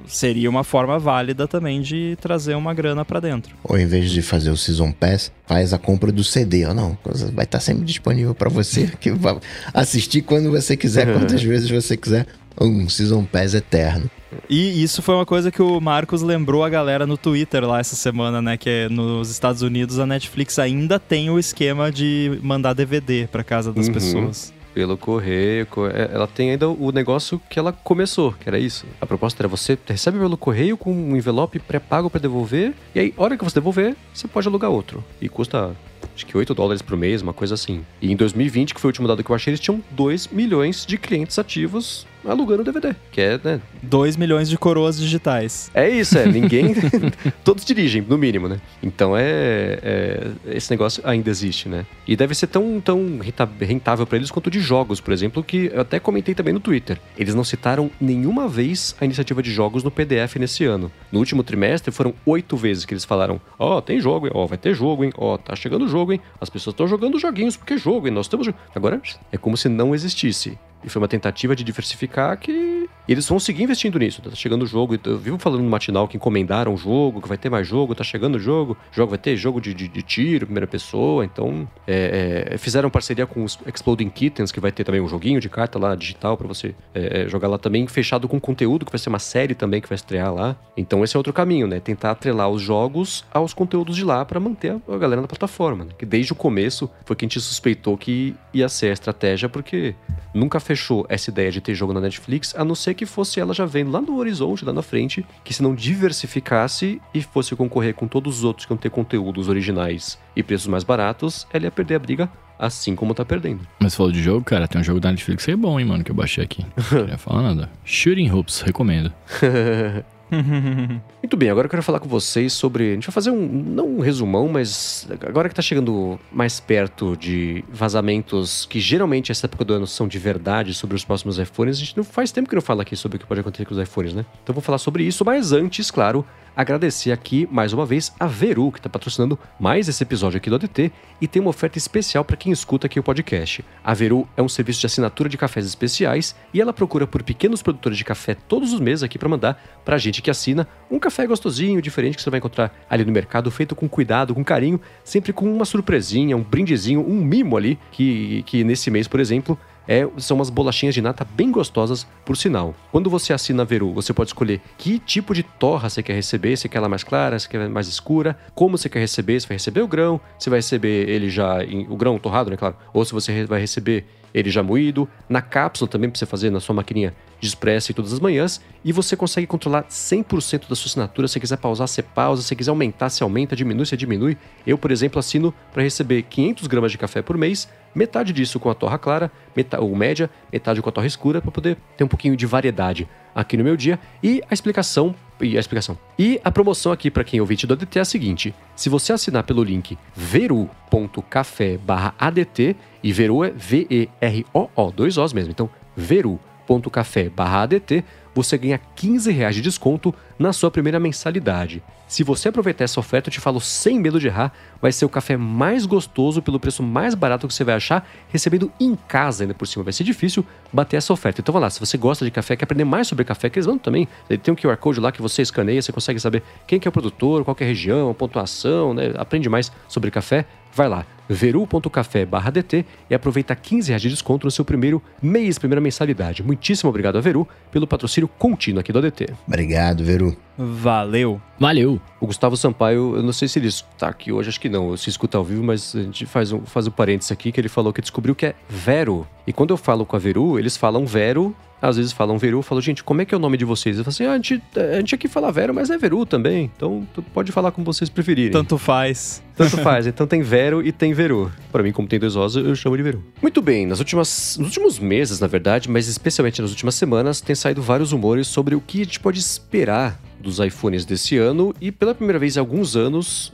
Seria 0.06 0.48
uma 0.48 0.64
forma 0.64 0.98
válida 0.98 1.48
também 1.48 1.80
de 1.80 2.16
trazer 2.20 2.54
uma 2.54 2.72
grana 2.72 3.04
pra 3.04 3.20
dentro. 3.20 3.54
Ou 3.64 3.76
em 3.78 3.86
vez 3.86 4.10
de 4.10 4.22
fazer 4.22 4.50
o 4.50 4.56
Season 4.56 4.92
Pass, 4.92 5.32
faz 5.46 5.72
a 5.72 5.78
compra 5.78 6.12
do 6.12 6.22
CD. 6.22 6.66
Ou 6.66 6.74
não, 6.74 6.96
vai 7.32 7.44
estar 7.44 7.60
sempre 7.60 7.84
disponível 7.84 8.34
pra 8.34 8.48
você, 8.48 8.90
que 9.00 9.10
vai 9.10 9.38
assistir 9.74 10.22
quando 10.22 10.50
você 10.50 10.76
quiser, 10.76 11.12
quantas 11.12 11.42
vezes 11.42 11.68
você 11.68 11.96
quiser. 11.96 12.26
Um 12.60 12.88
Season 12.88 13.24
Pass 13.24 13.54
eterno. 13.54 14.10
E 14.48 14.82
isso 14.82 15.02
foi 15.02 15.14
uma 15.14 15.26
coisa 15.26 15.50
que 15.50 15.60
o 15.60 15.80
Marcos 15.80 16.22
lembrou 16.22 16.64
a 16.64 16.68
galera 16.68 17.06
no 17.06 17.16
Twitter 17.18 17.64
lá 17.66 17.80
essa 17.80 17.94
semana, 17.96 18.40
né? 18.40 18.56
Que 18.56 18.68
é 18.70 18.88
nos 18.88 19.30
Estados 19.30 19.62
Unidos 19.62 19.98
a 19.98 20.06
Netflix 20.06 20.58
ainda 20.58 20.98
tem 20.98 21.28
o 21.30 21.38
esquema 21.38 21.90
de 21.92 22.38
mandar 22.42 22.72
DVD 22.72 23.28
pra 23.30 23.44
casa 23.44 23.72
das 23.72 23.88
Uhum. 23.88 23.92
pessoas. 23.92 24.52
Pelo 24.74 24.96
correio, 24.96 25.66
co- 25.66 25.86
é, 25.86 26.08
ela 26.14 26.26
tem 26.26 26.50
ainda 26.52 26.66
o 26.66 26.90
negócio 26.90 27.38
que 27.50 27.58
ela 27.58 27.72
começou, 27.74 28.32
que 28.32 28.48
era 28.48 28.58
isso. 28.58 28.86
A 29.02 29.04
proposta 29.04 29.42
era 29.42 29.48
você 29.48 29.76
recebe 29.86 30.18
pelo 30.18 30.34
correio 30.38 30.78
com 30.78 30.90
um 30.94 31.14
envelope 31.14 31.58
pré-pago 31.58 32.08
pra 32.08 32.18
devolver, 32.18 32.72
e 32.94 33.00
aí, 33.00 33.14
hora 33.18 33.36
que 33.36 33.44
você 33.44 33.56
devolver, 33.56 33.94
você 34.14 34.26
pode 34.26 34.48
alugar 34.48 34.70
outro. 34.70 35.04
E 35.20 35.28
custa, 35.28 35.72
acho 36.16 36.24
que 36.24 36.34
8 36.34 36.54
dólares 36.54 36.80
por 36.80 36.96
mês, 36.96 37.20
uma 37.20 37.34
coisa 37.34 37.52
assim. 37.52 37.82
E 38.00 38.10
em 38.10 38.16
2020, 38.16 38.72
que 38.74 38.80
foi 38.80 38.88
o 38.88 38.92
último 38.92 39.06
dado 39.06 39.22
que 39.22 39.28
eu 39.28 39.36
achei, 39.36 39.50
eles 39.50 39.60
tinham 39.60 39.82
2 39.90 40.28
milhões 40.28 40.86
de 40.86 40.96
clientes 40.96 41.38
ativos 41.38 42.06
alugando 42.26 42.64
DVD. 42.64 42.94
Que 43.10 43.20
é, 43.20 43.40
né? 43.42 43.60
2 43.82 44.16
milhões 44.16 44.48
de 44.48 44.56
coroas 44.58 44.98
digitais. 44.98 45.70
É 45.74 45.88
isso, 45.88 46.16
é. 46.18 46.26
Ninguém. 46.26 46.74
Todos 47.44 47.64
dirigem, 47.64 48.02
no 48.02 48.16
mínimo, 48.18 48.48
né? 48.48 48.60
Então 48.82 49.16
é, 49.16 49.78
é- 49.82 50.30
Esse 50.56 50.70
negócio 50.70 51.02
ainda 51.06 51.30
existe, 51.30 51.68
né? 51.68 51.84
E 52.06 52.16
deve 52.16 52.34
ser 52.34 52.46
tão, 52.46 52.80
tão 52.80 53.18
rentável 53.60 54.06
pra 54.06 54.16
eles 54.16 54.30
quanto 54.30 54.50
de 54.50 54.60
jogos, 54.60 55.00
por 55.00 55.12
exemplo, 55.12 55.42
que 55.42 55.70
eu 55.72 55.80
até 55.80 55.98
comentei 55.98 56.34
também 56.34 56.52
no 56.54 56.60
Twitter. 56.60 56.98
Eles 57.16 57.34
não 57.34 57.44
citaram 57.44 57.90
nenhuma 58.00 58.48
vez 58.48 58.94
a 59.00 59.04
iniciativa 59.04 59.42
de 59.42 59.50
jogos 59.50 59.82
no 59.82 59.90
PDF 59.90 60.36
nesse 60.36 60.64
ano. 60.64 60.90
No 61.10 61.18
último 61.18 61.42
trimestre 61.42 61.92
foram 61.92 62.14
oito 62.26 62.56
vezes 62.56 62.84
que 62.84 62.92
eles 62.94 63.04
falaram: 63.04 63.40
Ó, 63.58 63.80
tem 63.80 64.00
jogo? 64.00 64.28
Ó, 64.32 64.46
vai 64.46 64.58
ter 64.58 64.74
jogo, 64.74 65.04
hein? 65.04 65.12
Ó, 65.16 65.36
tá 65.36 65.54
chegando 65.56 65.84
o 65.84 65.88
jogo, 65.88 66.12
hein? 66.12 66.20
As 66.40 66.48
pessoas 66.50 66.72
estão 66.74 66.86
jogando 66.86 67.18
joguinhos 67.18 67.56
porque 67.56 67.74
é 67.74 67.78
jogo, 67.78 68.06
hein? 68.06 68.12
Nós 68.14 68.28
temos. 68.28 68.46
jo-". 68.46 68.54
Agora 68.74 69.00
é 69.30 69.36
como 69.36 69.56
se 69.56 69.68
não 69.68 69.94
existisse. 69.94 70.58
E 70.84 70.88
foi 70.88 71.00
uma 71.00 71.08
tentativa 71.08 71.54
de 71.54 71.64
diversificar 71.64 72.36
que 72.38 72.88
eles 73.08 73.28
vão 73.28 73.40
seguir 73.40 73.64
investindo 73.64 73.98
nisso. 73.98 74.22
Tá 74.22 74.30
chegando 74.34 74.62
o 74.62 74.66
jogo. 74.66 74.98
Eu 75.04 75.18
vivo 75.18 75.38
falando 75.38 75.62
no 75.62 75.68
matinal 75.68 76.06
que 76.06 76.16
encomendaram 76.16 76.74
o 76.74 76.76
jogo, 76.76 77.20
que 77.20 77.28
vai 77.28 77.36
ter 77.36 77.50
mais 77.50 77.66
jogo, 77.66 77.94
tá 77.94 78.04
chegando 78.04 78.36
o 78.36 78.38
jogo. 78.38 78.76
Jogo 78.92 79.10
vai 79.10 79.18
ter 79.18 79.36
jogo 79.36 79.60
de, 79.60 79.74
de, 79.74 79.88
de 79.88 80.02
tiro, 80.02 80.46
primeira 80.46 80.66
pessoa. 80.66 81.24
Então, 81.24 81.68
é, 81.86 82.50
é, 82.52 82.58
fizeram 82.58 82.88
parceria 82.90 83.26
com 83.26 83.42
os 83.44 83.58
Exploding 83.66 84.08
Kittens, 84.08 84.52
que 84.52 84.60
vai 84.60 84.70
ter 84.70 84.84
também 84.84 85.00
um 85.00 85.08
joguinho 85.08 85.40
de 85.40 85.48
carta 85.48 85.78
lá, 85.78 85.94
digital, 85.94 86.36
pra 86.36 86.46
você 86.46 86.74
é, 86.94 87.22
é, 87.22 87.28
jogar 87.28 87.48
lá 87.48 87.58
também, 87.58 87.86
fechado 87.88 88.28
com 88.28 88.38
conteúdo, 88.38 88.86
que 88.86 88.92
vai 88.92 88.98
ser 88.98 89.08
uma 89.08 89.18
série 89.18 89.54
também 89.54 89.80
que 89.80 89.88
vai 89.88 89.96
estrear 89.96 90.32
lá. 90.32 90.56
Então, 90.76 91.02
esse 91.02 91.16
é 91.16 91.18
outro 91.18 91.32
caminho, 91.32 91.66
né? 91.66 91.80
Tentar 91.80 92.12
atrelar 92.12 92.48
os 92.48 92.62
jogos 92.62 93.24
aos 93.32 93.52
conteúdos 93.52 93.96
de 93.96 94.04
lá 94.04 94.24
pra 94.24 94.38
manter 94.38 94.76
a, 94.88 94.98
galera 94.98 95.20
na 95.20 95.26
plataforma. 95.28 95.84
Né? 95.84 95.90
Que 95.98 96.06
desde 96.06 96.32
o 96.32 96.36
começo 96.36 96.88
foi 97.04 97.16
que 97.16 97.24
a 97.24 97.28
gente 97.28 97.40
suspeitou 97.40 97.96
que 97.96 98.34
ia 98.54 98.68
ser 98.68 98.88
a 98.88 98.92
estratégia, 98.92 99.48
porque 99.48 99.94
nunca 100.32 100.60
fechou 100.72 101.04
essa 101.08 101.28
ideia 101.30 101.50
de 101.50 101.60
ter 101.60 101.74
jogo 101.74 101.92
na 101.92 102.00
Netflix, 102.00 102.54
a 102.56 102.64
não 102.64 102.74
ser 102.74 102.94
que 102.94 103.04
fosse 103.04 103.38
ela 103.38 103.52
já 103.52 103.66
vendo 103.66 103.90
lá 103.90 104.00
no 104.00 104.16
horizonte, 104.16 104.64
lá 104.64 104.72
na 104.72 104.80
frente, 104.80 105.24
que 105.44 105.52
se 105.52 105.62
não 105.62 105.74
diversificasse 105.74 107.00
e 107.12 107.20
fosse 107.20 107.54
concorrer 107.54 107.94
com 107.94 108.08
todos 108.08 108.38
os 108.38 108.44
outros 108.44 108.64
que 108.64 108.70
vão 108.70 108.78
ter 108.78 108.88
conteúdos 108.88 109.48
originais 109.48 110.18
e 110.34 110.42
preços 110.42 110.66
mais 110.66 110.82
baratos, 110.82 111.46
ela 111.52 111.64
ia 111.64 111.70
perder 111.70 111.96
a 111.96 111.98
briga 111.98 112.30
assim 112.58 112.94
como 112.94 113.12
tá 113.12 113.24
perdendo. 113.24 113.66
Mas 113.80 113.94
falou 113.94 114.12
de 114.12 114.22
jogo, 114.22 114.44
cara, 114.44 114.68
tem 114.68 114.80
um 114.80 114.84
jogo 114.84 115.00
da 115.00 115.10
Netflix 115.10 115.44
que 115.44 115.50
é 115.50 115.56
bom, 115.56 115.78
hein, 115.80 115.84
mano, 115.84 116.04
que 116.04 116.10
eu 116.10 116.14
baixei 116.14 116.44
aqui. 116.44 116.64
Não 116.92 117.00
queria 117.00 117.18
falar 117.18 117.42
nada. 117.42 117.68
Shooting 117.84 118.30
Hoops, 118.30 118.60
recomendo. 118.62 119.12
Muito 121.22 121.36
bem, 121.36 121.50
agora 121.50 121.66
eu 121.66 121.70
quero 121.70 121.82
falar 121.82 122.00
com 122.00 122.08
vocês 122.08 122.52
sobre. 122.52 122.90
A 122.90 122.94
gente 122.94 123.06
vai 123.06 123.12
fazer 123.12 123.30
um. 123.30 123.46
Não 123.46 123.86
um 123.96 124.00
resumão, 124.00 124.48
mas 124.48 125.06
agora 125.26 125.48
que 125.48 125.54
tá 125.54 125.62
chegando 125.62 126.18
mais 126.30 126.58
perto 126.58 127.16
de 127.16 127.64
vazamentos 127.70 128.66
que 128.66 128.80
geralmente 128.80 129.30
essa 129.30 129.46
época 129.46 129.64
do 129.64 129.74
ano 129.74 129.86
são 129.86 130.08
de 130.08 130.18
verdade 130.18 130.72
sobre 130.72 130.96
os 130.96 131.04
próximos 131.04 131.38
iPhones, 131.38 131.76
a 131.76 131.80
gente 131.80 131.96
não 131.96 132.04
faz 132.04 132.32
tempo 132.32 132.48
que 132.48 132.54
não 132.54 132.62
fala 132.62 132.82
aqui 132.82 132.96
sobre 132.96 133.16
o 133.16 133.18
que 133.18 133.26
pode 133.26 133.40
acontecer 133.40 133.64
com 133.64 133.74
os 133.74 133.80
iPhones, 133.80 134.14
né? 134.14 134.24
Então 134.42 134.54
vou 134.54 134.62
falar 134.62 134.78
sobre 134.78 135.04
isso, 135.04 135.24
mas 135.24 135.52
antes, 135.52 135.90
claro, 135.90 136.24
agradecer 136.56 137.12
aqui 137.12 137.48
mais 137.50 137.72
uma 137.72 137.84
vez 137.84 138.12
a 138.18 138.26
Veru, 138.26 138.70
que 138.70 138.78
está 138.78 138.88
patrocinando 138.88 139.38
mais 139.58 139.88
esse 139.88 140.02
episódio 140.02 140.36
aqui 140.36 140.48
do 140.48 140.56
ADT 140.56 140.92
e 141.20 141.26
tem 141.26 141.40
uma 141.40 141.50
oferta 141.50 141.78
especial 141.78 142.24
para 142.24 142.36
quem 142.36 142.52
escuta 142.52 142.86
aqui 142.86 142.98
o 142.98 143.02
podcast. 143.02 143.64
A 143.82 143.94
Veru 143.94 144.28
é 144.36 144.42
um 144.42 144.48
serviço 144.48 144.80
de 144.80 144.86
assinatura 144.86 145.28
de 145.28 145.36
cafés 145.36 145.66
especiais 145.66 146.34
e 146.52 146.60
ela 146.60 146.72
procura 146.72 147.06
por 147.06 147.22
pequenos 147.22 147.62
produtores 147.62 147.98
de 147.98 148.04
café 148.04 148.34
todos 148.34 148.72
os 148.72 148.80
meses 148.80 149.02
aqui 149.02 149.18
para 149.18 149.28
mandar 149.28 149.62
para 149.84 149.96
a 149.96 149.98
gente 149.98 150.21
que 150.22 150.30
assina 150.30 150.66
um 150.90 150.98
café 150.98 151.26
gostosinho, 151.26 151.82
diferente 151.82 152.16
que 152.16 152.22
você 152.22 152.30
vai 152.30 152.38
encontrar 152.38 152.74
ali 152.88 153.04
no 153.04 153.12
mercado, 153.12 153.50
feito 153.50 153.74
com 153.74 153.88
cuidado, 153.88 154.34
com 154.34 154.44
carinho, 154.44 154.80
sempre 155.04 155.32
com 155.32 155.52
uma 155.52 155.64
surpresinha, 155.64 156.36
um 156.36 156.42
brindezinho, 156.42 157.00
um 157.00 157.22
mimo 157.22 157.56
ali, 157.56 157.78
que, 157.90 158.42
que 158.44 158.62
nesse 158.62 158.90
mês, 158.90 159.08
por 159.08 159.20
exemplo, 159.20 159.58
é, 159.86 160.06
são 160.18 160.36
umas 160.36 160.50
bolachinhas 160.50 160.94
de 160.94 161.02
nata 161.02 161.24
bem 161.24 161.50
gostosas, 161.50 162.06
por 162.24 162.36
sinal. 162.36 162.74
Quando 162.90 163.10
você 163.10 163.32
assina 163.32 163.62
a 163.62 163.66
Veru, 163.66 163.92
você 163.92 164.12
pode 164.12 164.30
escolher 164.30 164.60
que 164.78 164.98
tipo 164.98 165.34
de 165.34 165.42
torra 165.42 165.88
você 165.88 166.02
quer 166.02 166.14
receber, 166.14 166.56
se 166.56 166.68
quer 166.68 166.78
ela 166.78 166.88
mais 166.88 167.04
clara, 167.04 167.38
se 167.38 167.48
quer 167.48 167.68
mais 167.68 167.88
escura, 167.88 168.36
como 168.54 168.78
você 168.78 168.88
quer 168.88 169.00
receber, 169.00 169.40
se 169.40 169.48
vai 169.48 169.56
receber 169.56 169.80
o 169.80 169.88
grão, 169.88 170.20
se 170.38 170.48
vai 170.48 170.58
receber 170.58 171.08
ele 171.08 171.28
já, 171.28 171.64
em, 171.64 171.86
o 171.88 171.96
grão 171.96 172.18
torrado, 172.18 172.50
né, 172.50 172.56
claro, 172.56 172.76
ou 172.92 173.04
se 173.04 173.12
você 173.12 173.44
vai 173.44 173.60
receber 173.60 174.06
ele 174.34 174.50
já 174.50 174.62
moído, 174.62 175.08
na 175.28 175.42
cápsula 175.42 175.88
também 175.88 176.10
para 176.10 176.18
você 176.18 176.26
fazer 176.26 176.50
na 176.50 176.60
sua 176.60 176.74
maquininha 176.74 177.14
de 177.40 177.48
expresso 177.48 177.92
todas 177.92 178.12
as 178.12 178.20
manhãs, 178.20 178.60
e 178.84 178.92
você 178.92 179.16
consegue 179.16 179.46
controlar 179.46 179.84
100% 179.84 180.68
da 180.68 180.76
sua 180.76 180.86
assinatura. 180.86 181.26
Se 181.26 181.40
quiser 181.40 181.56
pausar, 181.56 181.88
você 181.88 182.02
pausa, 182.02 182.42
se 182.42 182.54
quiser 182.54 182.70
aumentar, 182.70 183.10
você 183.10 183.22
aumenta, 183.22 183.56
diminui, 183.56 183.84
você 183.84 183.96
diminui. 183.96 184.36
Eu, 184.66 184.78
por 184.78 184.92
exemplo, 184.92 185.18
assino 185.18 185.52
para 185.72 185.82
receber 185.82 186.22
500 186.22 186.66
gramas 186.68 186.92
de 186.92 186.98
café 186.98 187.20
por 187.20 187.36
mês, 187.36 187.68
metade 187.94 188.32
disso 188.32 188.60
com 188.60 188.70
a 188.70 188.74
torra 188.74 188.96
clara, 188.96 189.30
metade, 189.56 189.82
ou 189.82 189.94
média, 189.96 190.30
metade 190.52 190.80
com 190.80 190.88
a 190.88 190.92
torra 190.92 191.06
escura, 191.06 191.40
para 191.40 191.50
poder 191.50 191.76
ter 191.96 192.04
um 192.04 192.08
pouquinho 192.08 192.36
de 192.36 192.46
variedade 192.46 193.08
aqui 193.34 193.56
no 193.56 193.64
meu 193.64 193.76
dia. 193.76 193.98
E 194.22 194.40
a 194.48 194.54
explicação 194.54 195.14
e 195.40 195.56
a 195.56 195.60
explicação. 195.60 195.98
E 196.18 196.38
a 196.44 196.50
promoção 196.52 196.92
aqui 196.92 197.10
para 197.10 197.24
quem 197.24 197.38
é 197.38 197.40
ouvinte 197.40 197.66
do 197.66 197.74
ADT 197.74 197.98
é 197.98 198.02
a 198.02 198.04
seguinte: 198.04 198.54
se 198.76 198.88
você 198.88 199.12
assinar 199.12 199.42
pelo 199.42 199.64
link 199.64 199.98
veru.café/adt 200.14 202.76
e 203.02 203.12
Veru 203.12 203.44
é 203.44 203.50
V-E-R-O-O, 203.50 204.92
dois 204.92 205.18
Os 205.18 205.32
mesmo. 205.32 205.50
Então, 205.50 205.68
veru.café/adt, 205.96 208.04
você 208.34 208.56
ganha 208.56 208.80
15 208.96 209.30
reais 209.30 209.54
de 209.54 209.60
desconto 209.60 210.14
na 210.38 210.52
sua 210.52 210.70
primeira 210.70 210.98
mensalidade. 210.98 211.82
Se 212.08 212.22
você 212.22 212.48
aproveitar 212.48 212.84
essa 212.84 213.00
oferta, 213.00 213.30
eu 213.30 213.32
te 213.32 213.40
falo 213.40 213.58
sem 213.58 213.98
medo 213.98 214.20
de 214.20 214.26
errar, 214.26 214.52
vai 214.82 214.92
ser 214.92 215.06
o 215.06 215.08
café 215.08 215.34
mais 215.34 215.86
gostoso 215.86 216.42
pelo 216.42 216.60
preço 216.60 216.82
mais 216.82 217.14
barato 217.14 217.48
que 217.48 217.54
você 217.54 217.64
vai 217.64 217.74
achar, 217.74 218.06
recebendo 218.28 218.70
em 218.78 218.94
casa 218.94 219.44
ainda 219.44 219.54
por 219.54 219.66
cima. 219.66 219.82
Vai 219.82 219.94
ser 219.94 220.04
difícil 220.04 220.44
bater 220.70 220.98
essa 220.98 221.10
oferta. 221.10 221.40
Então 221.40 221.54
vai 221.54 221.62
lá, 221.62 221.70
se 221.70 221.80
você 221.80 221.96
gosta 221.96 222.22
de 222.22 222.30
café, 222.30 222.54
quer 222.54 222.64
aprender 222.64 222.84
mais 222.84 223.08
sobre 223.08 223.24
café, 223.24 223.48
que 223.48 223.58
eles 223.58 223.64
vão 223.64 223.78
também. 223.78 224.06
Tem 224.42 224.52
um 224.52 224.56
QR 224.56 224.76
Code 224.76 225.00
lá 225.00 225.10
que 225.10 225.22
você 225.22 225.40
escaneia, 225.40 225.80
você 225.80 225.90
consegue 225.90 226.20
saber 226.20 226.42
quem 226.66 226.78
que 226.78 226.86
é 226.86 226.90
o 226.90 226.92
produtor, 226.92 227.44
qual 227.44 227.56
é 227.58 227.64
a 227.64 227.66
região, 227.66 228.10
a 228.10 228.14
pontuação, 228.14 228.92
né? 228.92 229.14
Aprende 229.16 229.48
mais 229.48 229.72
sobre 229.88 230.10
café. 230.10 230.44
Vai 230.74 230.88
lá, 230.88 231.04
veru.café/dt 231.28 232.84
e 233.10 233.14
aproveita 233.14 233.54
15 233.54 233.88
reais 233.88 234.02
de 234.02 234.08
desconto 234.08 234.46
no 234.46 234.50
seu 234.50 234.64
primeiro 234.64 235.02
mês, 235.20 235.58
primeira 235.58 235.80
mensalidade. 235.80 236.42
Muitíssimo 236.42 236.90
obrigado 236.90 237.16
a 237.16 237.20
Veru 237.20 237.46
pelo 237.70 237.86
patrocínio 237.86 238.28
contínuo 238.28 238.80
aqui 238.80 238.92
do 238.92 238.98
ADT. 238.98 239.28
Obrigado, 239.46 240.04
Veru. 240.04 240.36
Valeu. 240.56 241.40
Valeu! 241.58 242.00
O 242.20 242.26
Gustavo 242.26 242.56
Sampaio, 242.56 243.16
eu 243.16 243.22
não 243.22 243.32
sei 243.32 243.48
se 243.48 243.58
ele 243.58 243.68
está 243.68 244.08
aqui 244.08 244.30
hoje, 244.32 244.50
acho 244.50 244.60
que 244.60 244.68
não, 244.68 244.96
se 244.96 245.08
escuta 245.08 245.38
ao 245.38 245.44
vivo, 245.44 245.62
mas 245.62 245.94
a 245.94 246.02
gente 246.02 246.26
faz 246.26 246.52
um, 246.52 246.60
faz 246.60 246.86
um 246.86 246.90
parênteses 246.90 247.32
aqui 247.32 247.50
que 247.50 247.60
ele 247.60 247.68
falou 247.68 247.92
que 247.92 248.00
descobriu 248.00 248.34
que 248.34 248.46
é 248.46 248.54
Vero. 248.68 249.26
E 249.46 249.52
quando 249.52 249.70
eu 249.70 249.76
falo 249.76 250.04
com 250.04 250.16
a 250.16 250.18
Veru, 250.18 250.58
eles 250.58 250.76
falam 250.76 251.06
Vero, 251.06 251.54
às 251.82 251.96
vezes 251.96 252.12
falam 252.12 252.38
Veru, 252.38 252.58
eu 252.58 252.62
falo, 252.62 252.80
gente, 252.80 253.02
como 253.02 253.20
é 253.20 253.24
que 253.24 253.34
é 253.34 253.36
o 253.36 253.40
nome 253.40 253.56
de 253.56 253.64
vocês? 253.64 253.98
Eu 253.98 254.04
falo 254.04 254.14
assim, 254.14 254.24
ah, 254.24 254.32
a, 254.32 254.36
gente, 254.36 254.62
a 254.76 254.96
gente 254.98 255.14
aqui 255.16 255.26
fala 255.26 255.50
Vero, 255.50 255.74
mas 255.74 255.90
é 255.90 255.98
Veru 255.98 256.24
também, 256.24 256.70
então 256.76 257.06
pode 257.34 257.50
falar 257.50 257.72
como 257.72 257.84
vocês 257.84 258.08
preferirem. 258.08 258.52
Tanto 258.52 258.78
faz. 258.78 259.42
Tanto 259.56 259.76
faz, 259.78 260.06
então 260.06 260.26
tem 260.26 260.42
Vero 260.42 260.86
e 260.86 260.92
tem 260.92 261.12
Veru. 261.12 261.50
Para 261.72 261.82
mim, 261.82 261.90
como 261.90 262.06
tem 262.06 262.20
dois 262.20 262.36
Os, 262.36 262.54
eu 262.54 262.76
chamo 262.76 262.96
de 262.96 263.02
Veru. 263.02 263.24
Muito 263.42 263.60
bem, 263.60 263.84
nas 263.84 263.98
últimas, 263.98 264.56
nos 264.58 264.68
últimos 264.68 264.98
meses, 265.00 265.40
na 265.40 265.48
verdade, 265.48 265.90
mas 265.90 266.06
especialmente 266.06 266.62
nas 266.62 266.70
últimas 266.70 266.94
semanas, 266.94 267.40
tem 267.40 267.56
saído 267.56 267.82
vários 267.82 268.12
rumores 268.12 268.46
sobre 268.46 268.76
o 268.76 268.80
que 268.80 269.00
a 269.00 269.04
gente 269.04 269.18
pode 269.18 269.40
esperar 269.40 270.20
dos 270.42 270.58
iPhones 270.58 271.04
desse 271.04 271.36
ano 271.38 271.74
e 271.80 271.90
pela 271.92 272.14
primeira 272.14 272.38
vez 272.38 272.56
em 272.56 272.60
alguns 272.60 272.96
anos 272.96 273.52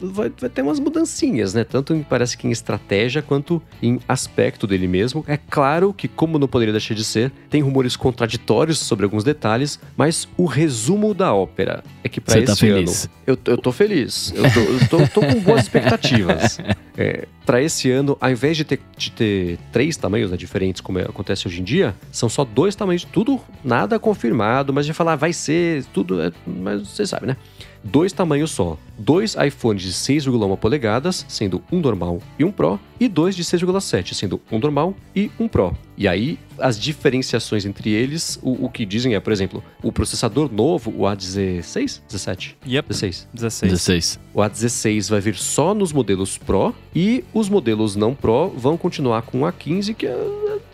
vai, 0.00 0.30
vai 0.38 0.48
ter 0.50 0.62
umas 0.62 0.78
mudancinhas, 0.78 1.54
né? 1.54 1.64
Tanto 1.64 1.94
em, 1.94 2.02
parece 2.02 2.36
que 2.36 2.46
em 2.46 2.50
estratégia 2.50 3.22
quanto 3.22 3.60
em 3.82 3.98
aspecto 4.08 4.66
dele 4.66 4.86
mesmo. 4.86 5.24
É 5.26 5.36
claro 5.36 5.92
que, 5.92 6.06
como 6.06 6.38
não 6.38 6.46
poderia 6.46 6.72
deixar 6.72 6.94
de 6.94 7.04
ser, 7.04 7.32
tem 7.50 7.62
rumores 7.62 7.96
contraditórios 7.96 8.78
sobre 8.78 9.04
alguns 9.04 9.24
detalhes, 9.24 9.80
mas 9.96 10.28
o 10.36 10.44
resumo 10.44 11.14
da 11.14 11.34
ópera 11.34 11.82
é 12.04 12.08
que 12.08 12.20
para 12.20 12.34
Você 12.34 12.38
esse 12.40 12.46
tá 12.46 12.56
feliz? 12.56 13.04
ano 13.04 13.12
eu, 13.26 13.38
eu 13.44 13.58
tô 13.58 13.72
feliz, 13.72 14.32
eu 14.34 14.42
tô, 14.52 14.60
eu 14.60 14.88
tô, 14.88 15.20
tô 15.20 15.26
com 15.26 15.40
boas 15.40 15.62
expectativas. 15.62 16.58
É, 17.00 17.28
para 17.48 17.62
esse 17.62 17.90
ano, 17.90 18.14
ao 18.20 18.30
invés 18.30 18.58
de 18.58 18.62
ter, 18.62 18.78
de 18.94 19.10
ter 19.10 19.58
três 19.72 19.96
tamanhos 19.96 20.30
né, 20.30 20.36
diferentes, 20.36 20.82
como 20.82 20.98
é- 20.98 21.04
acontece 21.04 21.48
hoje 21.48 21.62
em 21.62 21.64
dia, 21.64 21.96
são 22.12 22.28
só 22.28 22.44
dois 22.44 22.76
tamanhos, 22.76 23.04
tudo 23.04 23.40
nada 23.64 23.98
confirmado, 23.98 24.70
mas 24.70 24.84
de 24.84 24.92
falar 24.92 25.16
vai 25.16 25.32
ser 25.32 25.82
tudo, 25.86 26.20
é, 26.20 26.30
mas 26.46 26.86
você 26.86 27.06
sabe, 27.06 27.26
né? 27.26 27.38
Dois 27.82 28.12
tamanhos 28.12 28.50
só. 28.50 28.76
Dois 28.98 29.34
iPhones 29.34 29.82
de 29.82 29.94
6,1 29.94 30.58
polegadas, 30.58 31.24
sendo 31.26 31.62
um 31.72 31.80
normal 31.80 32.20
e 32.38 32.44
um 32.44 32.52
Pro, 32.52 32.78
e 33.00 33.08
dois 33.08 33.34
de 33.34 33.42
6,7, 33.42 34.12
sendo 34.12 34.38
um 34.52 34.58
normal 34.58 34.94
e 35.16 35.30
um 35.40 35.48
Pro. 35.48 35.74
E 35.98 36.06
aí, 36.06 36.38
as 36.60 36.78
diferenciações 36.78 37.66
entre 37.66 37.90
eles, 37.90 38.38
o, 38.40 38.66
o 38.66 38.70
que 38.70 38.86
dizem 38.86 39.16
é, 39.16 39.20
por 39.20 39.32
exemplo, 39.32 39.64
o 39.82 39.90
processador 39.90 40.48
novo, 40.50 40.92
o 40.96 41.02
A16, 41.02 42.02
17, 42.06 42.56
Yep. 42.64 42.88
16, 42.88 43.28
16. 43.34 43.72
16. 43.72 44.20
o 44.32 44.38
A16 44.38 45.10
vai 45.10 45.20
vir 45.20 45.34
só 45.34 45.74
nos 45.74 45.92
modelos 45.92 46.38
Pro 46.38 46.72
e 46.94 47.24
os 47.34 47.48
modelos 47.48 47.96
não 47.96 48.14
Pro 48.14 48.50
vão 48.50 48.76
continuar 48.76 49.22
com 49.22 49.42
o 49.42 49.44
A15, 49.44 49.92
que 49.92 50.06
é, 50.06 50.16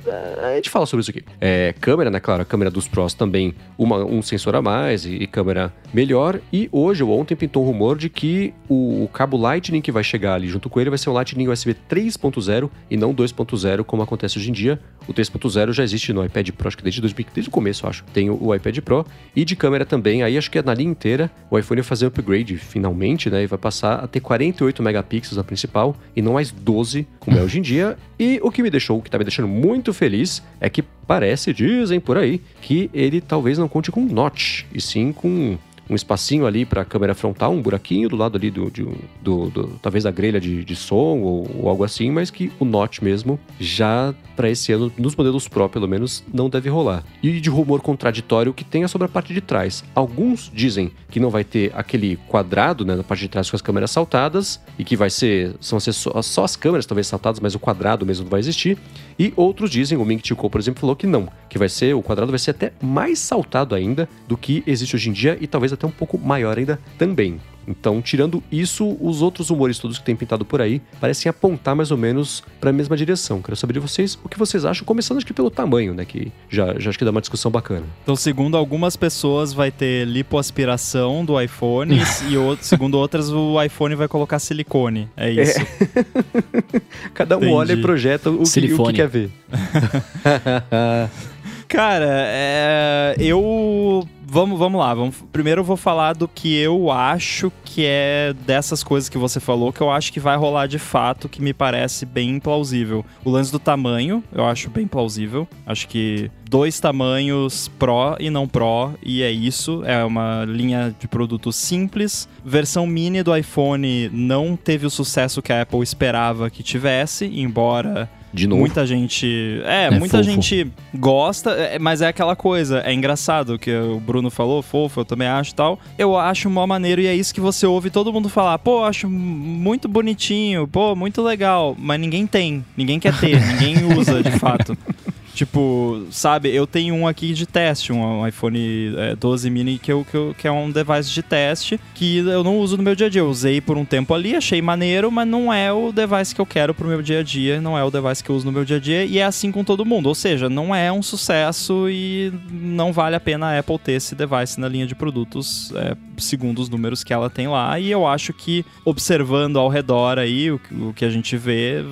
é, 0.07 0.53
a 0.53 0.57
gente 0.57 0.70
fala 0.70 0.87
sobre 0.87 1.03
isso 1.03 1.11
aqui. 1.11 1.25
É, 1.41 1.75
câmera, 1.81 2.11
né? 2.11 2.20
Claro, 2.20 2.43
a 2.43 2.45
câmera 2.45 2.70
dos 2.70 2.87
Pros 2.87 3.14
também 3.14 3.55
uma, 3.79 4.05
um 4.05 4.20
sensor 4.22 4.55
a 4.55 4.62
mais 4.62 5.07
e, 5.07 5.14
e 5.14 5.27
câmera 5.27 5.72
melhor. 5.93 6.41
E 6.53 6.68
hoje 6.70 7.03
ou 7.03 7.18
ontem 7.18 7.35
pintou 7.35 7.62
um 7.62 7.66
rumor 7.66 7.97
de 7.97 8.09
que 8.09 8.53
o, 8.68 9.05
o 9.05 9.09
cabo 9.09 9.37
Lightning 9.37 9.81
que 9.81 9.91
vai 9.91 10.05
chegar 10.05 10.35
ali 10.35 10.49
junto 10.49 10.68
com 10.68 10.81
ele 10.81 10.91
vai 10.91 10.99
ser 10.99 11.11
um 11.11 11.12
Lightning 11.12 11.49
USB 11.49 11.75
3.0 11.89 12.70
e 12.91 12.97
não 12.97 13.14
2.0, 13.14 13.85
como 13.85 14.03
acontece 14.03 14.39
hoje 14.39 14.51
em 14.51 14.53
dia. 14.53 14.79
O 15.09 15.14
3.0 15.15 15.73
já 15.73 15.83
existe 15.83 16.12
no 16.12 16.25
iPad 16.25 16.51
Pro, 16.51 16.69
acho 16.69 16.77
que 16.77 16.83
desde, 16.83 17.01
2000, 17.01 17.27
desde 17.35 17.49
o 17.49 17.53
começo, 17.53 17.87
acho. 17.87 18.05
Tem 18.12 18.31
o, 18.31 18.55
iPad 18.55 18.79
Pro. 18.81 19.07
E 19.35 19.45
de 19.45 19.57
câmera 19.57 19.85
também, 19.85 20.23
aí 20.23 20.37
acho 20.37 20.51
que 20.51 20.59
é 20.59 20.62
na 20.62 20.75
linha 20.75 20.91
inteira, 20.91 21.31
o 21.51 21.59
iPhone 21.59 21.81
vai 21.81 21.89
fazer 21.89 22.07
upgrade 22.07 22.57
finalmente, 22.57 23.31
né? 23.31 23.43
E 23.43 23.47
vai 23.47 23.59
passar 23.59 23.97
a 23.97 24.07
ter 24.07 24.21
48 24.21 24.83
megapixels 24.83 25.37
na 25.37 25.45
principal 25.45 25.97
e 26.15 26.21
não 26.21 26.35
mais 26.35 26.51
12, 26.51 27.07
como 27.19 27.39
é 27.39 27.43
hoje 27.43 27.59
em 27.59 27.62
dia. 27.62 27.97
E 28.19 28.39
o 28.43 28.51
que 28.51 28.62
me 28.62 28.71
deixou, 28.71 28.99
o 28.99 29.03
que 29.03 29.11
tá 29.11 29.19
me 29.19 29.25
deixando 29.25 29.49
muito 29.49 29.93
feliz, 29.93 30.43
é 30.61 30.69
que 30.69 30.83
parece, 30.83 31.53
dizem 31.53 32.01
por 32.01 32.17
aí, 32.17 32.41
que 32.61 32.91
ele 32.93 33.21
talvez 33.21 33.59
não 33.59 33.69
conte 33.69 33.91
com 33.91 34.05
notch, 34.05 34.65
e 34.73 34.81
sim 34.81 35.12
com 35.12 35.59
um 35.89 35.95
espacinho 35.95 36.47
ali 36.47 36.64
para 36.64 36.82
a 36.82 36.85
câmera 36.85 37.14
frontal, 37.14 37.53
um 37.53 37.61
buraquinho 37.61 38.09
do 38.09 38.16
lado 38.16 38.37
ali 38.37 38.51
do, 38.51 38.70
de 38.70 38.87
do, 39.22 39.51
do- 39.51 39.78
talvez 39.82 40.05
da 40.05 40.11
grelha 40.11 40.41
de, 40.41 40.64
de 40.64 40.76
som 40.76 41.18
ou, 41.20 41.51
ou 41.62 41.68
algo 41.68 41.85
assim, 41.85 42.11
mas 42.11 42.30
que 42.30 42.51
o 42.59 42.64
notch 42.64 43.01
mesmo 43.01 43.39
já 43.59 44.14
para 44.37 44.51
esse 44.51 44.72
ano, 44.72 44.93
nos 44.99 45.14
modelos 45.14 45.47
Pro 45.47 45.68
pelo 45.68 45.87
menos, 45.87 46.24
não 46.32 46.49
deve 46.51 46.68
rolar. 46.68 47.05
E 47.22 47.41
de 47.41 47.49
rumor 47.49 47.80
contraditório 47.80 48.53
que 48.53 48.64
tenha 48.64 48.89
sobre 48.89 49.07
a 49.07 49.09
parte 49.09 49.32
de 49.32 49.41
trás. 49.41 49.85
Alguns 49.95 50.51
dizem 50.53 50.91
que 51.09 51.20
não 51.20 51.30
vai 51.30 51.45
ter 51.45 51.70
aquele 51.74 52.16
quadrado 52.28 52.85
né, 52.85 52.97
na 52.97 53.05
parte 53.05 53.20
de 53.20 53.28
trás 53.28 53.49
com 53.49 53.55
as 53.57 53.62
câmeras 53.62 53.91
saltadas 53.93 54.61
e 54.78 54.85
que 54.85 54.97
vai 54.97 55.11
ser, 55.11 55.55
são 55.61 55.78
ser 55.78 55.93
só, 55.93 56.20
só 56.22 56.45
as 56.45 56.57
câmeras 56.57 56.87
talvez 56.87 57.07
saltadas, 57.07 57.39
mas 57.41 57.55
o 57.55 57.59
quadrado 57.59 58.05
mesmo 58.05 58.24
não 58.24 58.30
vai 58.30 58.41
existir. 58.41 58.76
E 59.19 59.33
outros 59.37 59.71
dizem, 59.71 59.97
o 59.97 60.05
Ming 60.05 60.21
Chiu 60.23 60.37
por 60.37 60.61
exemplo, 60.61 60.81
falou 60.81 60.97
que 60.97 61.07
não, 61.07 61.29
que 61.49 61.59
vai 61.59 61.69
ser, 61.69 61.95
o 61.95 62.03
quadrado 62.03 62.33
vai 62.33 62.39
ser 62.39 62.51
até 62.51 62.73
mais 62.83 63.19
saltado 63.19 63.75
ainda 63.75 64.09
do 64.27 64.37
que 64.37 64.62
existe 64.67 64.97
hoje 64.97 65.11
em 65.11 65.12
dia 65.12 65.39
e 65.41 65.47
talvez 65.47 65.73
até 65.73 65.87
um 65.87 65.91
pouco 65.91 66.19
maior 66.19 66.59
ainda 66.59 66.79
também. 66.99 67.41
Então, 67.67 68.01
tirando 68.03 68.43
isso, 68.51 68.97
os 69.01 69.23
outros 69.23 69.51
rumores 69.51 69.79
todos 69.79 69.99
que 69.99 70.05
tem 70.05 70.17
pintado 70.17 70.45
por 70.45 70.61
aí 70.61 70.81
parecem 71.01 71.29
apontar 71.29 71.75
mais 71.75 71.91
ou 71.91 71.97
menos 71.97 72.43
para 72.61 72.71
a 72.71 72.73
mesma 72.73 72.97
direção. 72.97 73.41
Quero 73.43 73.57
saber 73.57 73.75
de 73.75 73.81
vocês 73.81 74.19
o 74.25 74.29
que 74.29 74.39
vocês 74.39 74.65
acham, 74.65 74.85
começando 74.85 75.19
acho 75.19 75.27
que 75.27 75.33
pelo 75.33 75.51
tamanho, 75.51 75.95
né? 75.95 76.05
Que 76.05 76.33
já, 76.49 76.79
já 76.79 76.91
acho 76.91 76.99
que 76.99 77.05
dá 77.05 77.11
uma 77.11 77.21
discussão 77.21 77.51
bacana. 77.51 77.87
Então, 78.03 78.17
segundo 78.17 78.57
algumas 78.57 78.97
pessoas, 78.97 79.53
vai 79.53 79.71
ter 79.71 80.07
lipoaspiração 80.07 81.25
do 81.25 81.41
iPhone 81.41 82.01
e 82.29 82.37
outro, 82.37 82.65
segundo 82.65 82.99
outras, 82.99 83.31
o 83.31 83.62
iPhone 83.62 83.95
vai 83.95 84.09
colocar 84.09 84.39
silicone. 84.39 85.09
É 85.17 85.31
isso. 85.31 85.59
É. 85.61 86.81
Cada 87.15 87.37
um 87.37 87.41
Entendi. 87.41 87.53
olha 87.53 87.73
e 87.73 87.81
projeta 87.81 88.31
o 88.31 88.45
que, 88.45 88.75
o 88.75 88.85
que 88.87 88.93
quer 88.93 89.09
ver. 89.09 89.31
Cara, 91.69 92.07
é, 92.09 93.17
eu 93.19 94.07
vamos, 94.27 94.59
vamos 94.59 94.81
lá. 94.81 94.93
Vamos, 94.95 95.17
primeiro 95.33 95.61
eu 95.61 95.65
vou 95.65 95.77
falar 95.77 96.15
do 96.15 96.27
que 96.27 96.57
eu 96.57 96.91
acho 96.91 97.53
que 97.65 97.85
é 97.87 98.35
dessas 98.47 98.83
coisas 98.83 99.09
que 99.09 99.19
você 99.19 99.39
falou, 99.39 99.73
que 99.73 99.81
eu 99.81 99.91
acho 99.91 100.12
que 100.12 100.19
vai 100.19 100.37
rolar 100.37 100.67
de 100.67 100.79
fato, 100.79 101.29
que 101.29 101.41
me 101.43 101.53
parece 101.53 102.05
bem 102.05 102.41
plausível. 102.41 103.05
O 103.25 103.31
lance 103.31 103.53
do 103.53 103.59
tamanho, 103.59 104.23
eu 104.33 104.45
acho 104.45 104.71
bem 104.71 104.87
plausível. 104.87 105.47
Acho 105.67 105.87
que 105.89 106.31
dois 106.49 106.79
tamanhos 106.81 107.69
Pro 107.79 108.17
e 108.19 108.31
não 108.31 108.49
Pro, 108.49 108.95
e 109.03 109.23
é 109.23 109.31
isso. 109.31 109.83
É 109.85 110.05
uma 110.05 110.45
linha 110.45 110.95
de 110.99 111.07
produto 111.07 111.53
simples. 111.53 112.29
Versão 112.45 112.87
mini 112.87 113.23
do 113.23 113.37
iPhone 113.37 114.09
não 114.12 114.57
teve 114.57 114.87
o 114.87 114.91
sucesso 114.91 115.43
que 115.43 115.53
a 115.53 115.62
Apple 115.62 115.83
esperava 115.83 116.51
que 116.51 116.62
tivesse, 116.62 117.27
embora 117.27 118.11
de 118.35 118.49
novo. 118.49 118.61
Muita 118.61 118.85
gente. 118.85 119.62
É, 119.64 119.85
é 119.85 119.91
muita 119.91 120.18
fofo. 120.18 120.30
gente 120.30 120.66
gosta, 120.93 121.53
é, 121.53 121.78
mas 121.78 122.03
é 122.03 122.09
aquela 122.09 122.35
coisa. 122.35 122.80
É 122.80 122.93
engraçado 122.93 123.59
que 123.59 123.72
o 123.72 124.01
Bruno 124.01 124.28
falou, 124.28 124.61
fofo, 124.61 125.01
eu 125.01 125.05
também 125.05 125.28
acho 125.28 125.55
tal. 125.55 125.78
Eu 125.97 126.18
acho 126.18 126.51
mó 126.51 126.66
maneiro 126.66 127.01
e 127.01 127.07
é 127.07 127.14
isso 127.14 127.32
que 127.32 127.41
você 127.41 127.64
ouve 127.64 127.91
todo 127.91 128.12
mundo 128.12 128.28
falar. 128.28 128.59
Pô, 128.59 128.85
acho 128.85 129.09
muito 129.09 129.87
bonitinho, 129.87 130.66
pô, 130.66 130.97
muito 130.97 131.22
legal. 131.22 131.76
Mas 131.78 132.01
ninguém 132.01 132.26
tem, 132.26 132.64
ninguém 132.76 132.99
quer 132.99 133.16
ter, 133.18 133.41
ninguém 133.41 133.97
usa 133.97 134.22
de 134.22 134.32
fato. 134.32 134.76
Tipo, 135.35 136.07
sabe, 136.12 136.55
eu 136.55 136.64
tenho 136.64 136.95
um 136.95 137.09
aqui 137.09 137.35
de 137.35 137.45
teste, 137.45 137.93
um 137.93 138.26
iPhone 138.26 138.95
é, 138.97 139.16
12 139.16 139.51
mini 139.51 139.78
que, 139.78 139.91
eu, 139.91 140.07
que, 140.09 140.16
eu, 140.16 140.35
que 140.39 140.47
é 140.47 140.53
um 140.53 140.70
device 140.70 141.11
de 141.11 141.22
teste 141.22 141.80
que 141.93 142.18
eu 142.18 142.45
não 142.45 142.59
uso 142.59 142.76
no 142.76 142.85
meu 142.85 142.95
dia 142.95 143.09
a 143.09 143.11
dia. 143.11 143.20
Eu 143.20 143.28
usei 143.28 143.61
por 143.61 143.76
um 143.76 143.85
tempo 143.85 144.14
ali, 144.14 144.37
achei 144.37 144.62
maneiro, 144.62 145.11
mas 145.11 145.26
não 145.26 145.53
é 145.53 145.72
o 145.72 145.91
device 145.91 146.32
que 146.32 146.41
eu 146.41 146.47
quero 146.47 146.72
pro 146.72 146.87
meu 146.87 147.03
dia 147.03 147.18
a 147.18 147.22
dia, 147.22 147.61
não 147.61 147.76
é 147.76 147.82
o 147.82 147.91
device 147.91 148.22
que 148.22 148.30
eu 148.30 148.37
uso 148.37 148.47
no 148.47 148.53
meu 148.53 148.64
dia 148.64 148.76
a 148.76 148.80
dia, 148.80 149.05
e 149.05 149.18
é 149.18 149.24
assim 149.24 149.51
com 149.51 149.64
todo 149.64 149.85
mundo. 149.85 150.07
Ou 150.07 150.14
seja, 150.14 150.49
não 150.49 150.72
é 150.72 150.93
um 150.93 151.03
sucesso 151.03 151.89
e 151.91 152.32
não 152.51 152.93
vale 152.93 153.16
a 153.16 153.20
pena 153.20 153.47
a 153.47 153.59
Apple 153.59 153.78
ter 153.78 153.93
esse 153.93 154.14
device 154.14 154.61
na 154.61 154.68
linha 154.68 154.87
de 154.87 154.95
produtos, 154.95 155.72
é, 155.74 155.97
segundo 156.16 156.61
os 156.61 156.68
números 156.68 157.03
que 157.03 157.12
ela 157.12 157.28
tem 157.28 157.49
lá. 157.49 157.78
E 157.80 157.91
eu 157.91 158.07
acho 158.07 158.32
que, 158.32 158.64
observando 158.85 159.59
ao 159.59 159.68
redor 159.68 160.18
aí, 160.18 160.53
o, 160.53 160.61
o 160.80 160.93
que 160.95 161.05
a 161.05 161.11
gente 161.11 161.37
vê, 161.37 161.85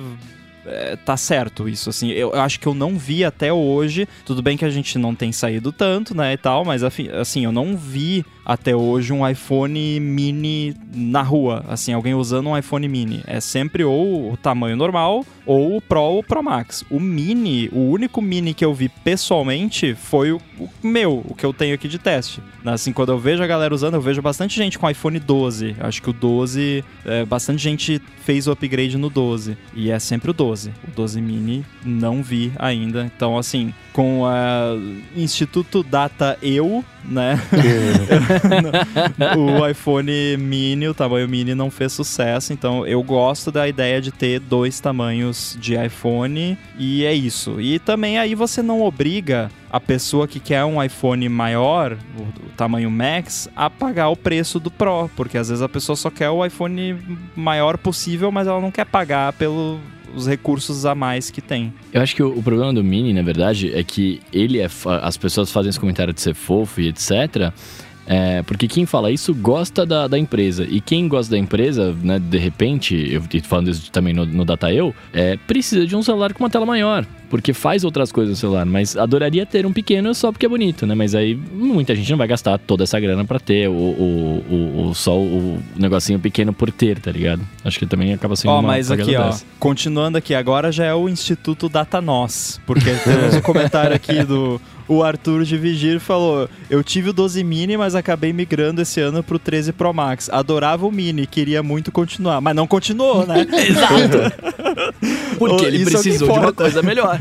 é, 0.65 0.95
tá 0.95 1.17
certo 1.17 1.67
isso, 1.67 1.89
assim. 1.89 2.09
Eu, 2.09 2.31
eu, 2.31 2.41
acho 2.41 2.59
que 2.59 2.67
eu 2.67 2.73
não 2.73 2.97
vi 2.97 3.23
até 3.23 3.51
hoje. 3.51 4.07
Tudo 4.25 4.41
bem 4.41 4.57
que 4.57 4.65
a 4.65 4.69
gente 4.69 4.97
não 4.97 5.13
tem 5.13 5.31
saído 5.31 5.71
tanto, 5.71 6.15
né, 6.15 6.33
e 6.33 6.37
tal, 6.37 6.63
mas 6.63 6.83
assim, 6.83 7.43
eu 7.43 7.51
não 7.51 7.75
vi 7.75 8.25
até 8.45 8.75
hoje 8.75 9.13
um 9.13 9.27
iPhone 9.27 9.99
mini 9.99 10.75
na 10.93 11.21
rua, 11.21 11.63
assim, 11.67 11.93
alguém 11.93 12.13
usando 12.13 12.49
um 12.49 12.57
iPhone 12.57 12.87
mini. 12.87 13.23
É 13.25 13.39
sempre 13.39 13.83
ou 13.83 14.31
o 14.31 14.37
tamanho 14.37 14.75
normal 14.75 15.25
ou 15.45 15.77
o 15.77 15.81
Pro 15.81 16.01
ou 16.01 16.19
o 16.19 16.23
Pro 16.23 16.43
Max. 16.43 16.83
O 16.89 16.99
mini, 16.99 17.69
o 17.71 17.79
único 17.79 18.21
mini 18.21 18.53
que 18.53 18.63
eu 18.63 18.73
vi 18.73 18.89
pessoalmente 18.89 19.93
foi 19.95 20.31
o, 20.31 20.41
o 20.59 20.69
meu, 20.81 21.23
o 21.27 21.35
que 21.35 21.45
eu 21.45 21.53
tenho 21.53 21.75
aqui 21.75 21.87
de 21.87 21.99
teste. 21.99 22.41
Assim, 22.65 22.93
quando 22.93 23.11
eu 23.11 23.19
vejo 23.19 23.43
a 23.43 23.47
galera 23.47 23.73
usando, 23.73 23.95
eu 23.95 24.01
vejo 24.01 24.21
bastante 24.21 24.55
gente 24.55 24.79
com 24.79 24.89
iPhone 24.89 25.19
12. 25.19 25.75
Acho 25.79 26.01
que 26.01 26.09
o 26.09 26.13
12, 26.13 26.83
é, 27.05 27.25
bastante 27.25 27.61
gente 27.61 28.01
fez 28.23 28.47
o 28.47 28.51
upgrade 28.51 28.97
no 28.97 29.09
12. 29.09 29.57
E 29.73 29.89
é 29.89 29.99
sempre 29.99 30.31
o 30.31 30.33
12. 30.33 30.69
O 30.87 30.91
12 30.91 31.21
mini 31.21 31.65
não 31.83 32.23
vi 32.23 32.51
ainda. 32.57 33.09
Então, 33.15 33.37
assim, 33.37 33.73
com 33.91 34.21
o 34.21 34.27
Instituto 35.15 35.83
Data 35.83 36.37
Eu, 36.41 36.83
né? 37.05 37.39
o 39.37 39.67
iPhone 39.67 40.37
mini, 40.37 40.87
o 40.87 40.93
tamanho 40.93 41.27
mini 41.27 41.53
não 41.55 41.69
fez 41.69 41.91
sucesso, 41.93 42.53
então 42.53 42.85
eu 42.85 43.01
gosto 43.03 43.51
da 43.51 43.67
ideia 43.67 44.01
de 44.01 44.11
ter 44.11 44.39
dois 44.39 44.79
tamanhos 44.79 45.57
de 45.59 45.75
iPhone 45.75 46.57
e 46.77 47.05
é 47.05 47.13
isso. 47.13 47.59
E 47.59 47.79
também 47.79 48.17
aí 48.17 48.35
você 48.35 48.61
não 48.61 48.81
obriga 48.81 49.49
a 49.69 49.79
pessoa 49.79 50.27
que 50.27 50.39
quer 50.39 50.63
um 50.65 50.81
iPhone 50.81 51.27
maior, 51.29 51.97
o, 52.17 52.21
o 52.21 52.49
tamanho 52.55 52.91
Max, 52.91 53.49
a 53.55 53.69
pagar 53.69 54.09
o 54.09 54.15
preço 54.15 54.59
do 54.59 54.69
Pro, 54.69 55.09
porque 55.15 55.37
às 55.37 55.49
vezes 55.49 55.63
a 55.63 55.69
pessoa 55.69 55.95
só 55.95 56.09
quer 56.09 56.29
o 56.29 56.45
iPhone 56.45 56.95
maior 57.35 57.77
possível, 57.77 58.31
mas 58.31 58.47
ela 58.47 58.61
não 58.61 58.71
quer 58.71 58.85
pagar 58.85 59.33
pelo 59.33 59.79
os 60.15 60.27
recursos 60.27 60.85
a 60.85 60.95
mais 60.95 61.29
que 61.29 61.41
tem. 61.41 61.73
Eu 61.91 62.01
acho 62.01 62.15
que 62.15 62.23
o, 62.23 62.37
o, 62.37 62.43
problema 62.43 62.73
do 62.73 62.83
Mini, 62.83 63.13
na 63.13 63.21
verdade, 63.21 63.73
é 63.73 63.83
que 63.83 64.21
ele 64.31 64.59
é. 64.59 64.67
As 65.01 65.17
pessoas 65.17 65.51
fazem 65.51 65.69
esse 65.69 65.79
comentário 65.79 66.13
de 66.13 66.21
ser 66.21 66.33
fofo 66.33 66.81
e 66.81 66.87
etc. 66.87 67.51
É, 68.05 68.41
porque 68.43 68.67
quem 68.67 68.85
fala 68.85 69.11
isso 69.11 69.33
gosta 69.33 69.85
da, 69.85 70.07
da 70.07 70.17
empresa. 70.17 70.65
E 70.69 70.81
quem 70.81 71.07
gosta 71.07 71.31
da 71.31 71.37
empresa, 71.37 71.95
né, 72.03 72.19
de 72.19 72.37
repente, 72.37 72.95
eu 73.11 73.21
tô 73.21 73.39
falando 73.47 73.69
isso 73.69 73.91
também 73.91 74.13
no, 74.13 74.25
no 74.25 74.45
DataEu, 74.45 74.93
é, 75.13 75.37
precisa 75.47 75.85
de 75.85 75.95
um 75.95 76.03
celular 76.03 76.33
com 76.33 76.43
uma 76.43 76.49
tela 76.49 76.65
maior. 76.65 77.05
Porque 77.29 77.51
faz 77.51 77.83
outras 77.83 78.11
coisas 78.11 78.35
no 78.35 78.35
celular, 78.35 78.63
mas 78.63 78.95
adoraria 78.95 79.43
ter 79.43 79.65
um 79.65 79.73
pequeno 79.73 80.13
só 80.13 80.31
porque 80.31 80.45
é 80.45 80.49
bonito, 80.49 80.85
né? 80.85 80.93
Mas 80.93 81.15
aí 81.15 81.33
muita 81.33 81.95
gente 81.95 82.11
não 82.11 82.17
vai 82.17 82.27
gastar 82.27 82.59
toda 82.59 82.83
essa 82.83 82.99
grana 82.99 83.25
para 83.25 83.39
ter 83.39 83.67
o, 83.67 83.73
o, 83.73 84.45
o, 84.47 84.89
o, 84.89 84.93
só 84.93 85.17
o 85.17 85.57
negocinho 85.75 86.19
pequeno 86.19 86.53
por 86.53 86.71
ter, 86.71 86.99
tá 86.99 87.11
ligado? 87.11 87.41
Acho 87.65 87.79
que 87.79 87.87
também 87.87 88.13
acaba 88.13 88.35
sendo 88.35 88.51
ó, 88.51 88.59
uma 88.59 88.67
mas 88.67 88.91
aqui, 88.91 89.17
dessa. 89.17 89.43
ó, 89.43 89.55
continuando 89.59 90.15
aqui, 90.15 90.35
agora 90.35 90.71
já 90.71 90.85
é 90.85 90.93
o 90.93 91.09
Instituto 91.09 91.67
Datanós, 91.67 92.61
porque 92.67 92.91
temos 93.03 93.33
um 93.33 93.41
comentário 93.41 93.95
aqui 93.95 94.23
do 94.23 94.61
o 94.87 95.03
Arthur 95.03 95.43
de 95.43 95.57
Vigir 95.57 95.99
falou: 95.99 96.49
Eu 96.69 96.83
tive 96.83 97.09
o 97.09 97.13
12 97.13 97.43
mini, 97.43 97.77
mas 97.77 97.95
acabei 97.95 98.33
migrando 98.33 98.81
esse 98.81 98.99
ano 98.99 99.23
pro 99.23 99.39
13 99.39 99.73
Pro 99.73 99.93
Max. 99.93 100.29
Adorava 100.29 100.85
o 100.85 100.91
mini, 100.91 101.25
queria 101.25 101.63
muito 101.63 101.91
continuar, 101.91 102.41
mas 102.41 102.55
não 102.55 102.67
continuou, 102.67 103.25
né? 103.25 103.45
Exato. 103.67 104.53
Porque 105.37 105.65
ele 105.65 105.77
Isso 105.77 105.89
é 105.89 105.91
precisou 105.91 106.29
é 106.29 106.33
de 106.33 106.39
uma 106.39 106.53
coisa 106.53 106.81
melhor. 106.81 107.19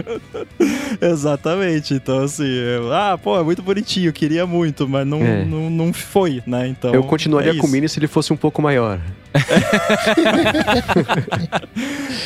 Exatamente. 1.00 1.94
Então, 1.94 2.20
assim, 2.20 2.46
eu, 2.46 2.92
ah, 2.92 3.18
pô, 3.18 3.38
é 3.38 3.42
muito 3.42 3.62
bonitinho, 3.62 4.12
queria 4.12 4.46
muito, 4.46 4.88
mas 4.88 5.06
não, 5.06 5.22
é. 5.22 5.44
não, 5.44 5.70
não 5.70 5.92
foi, 5.92 6.42
né? 6.46 6.68
Então. 6.68 6.92
Eu 6.92 7.02
continuaria 7.04 7.52
é 7.52 7.56
com 7.56 7.66
o 7.66 7.70
mini 7.70 7.88
se 7.88 7.98
ele 7.98 8.06
fosse 8.06 8.32
um 8.32 8.36
pouco 8.36 8.60
maior. 8.62 9.00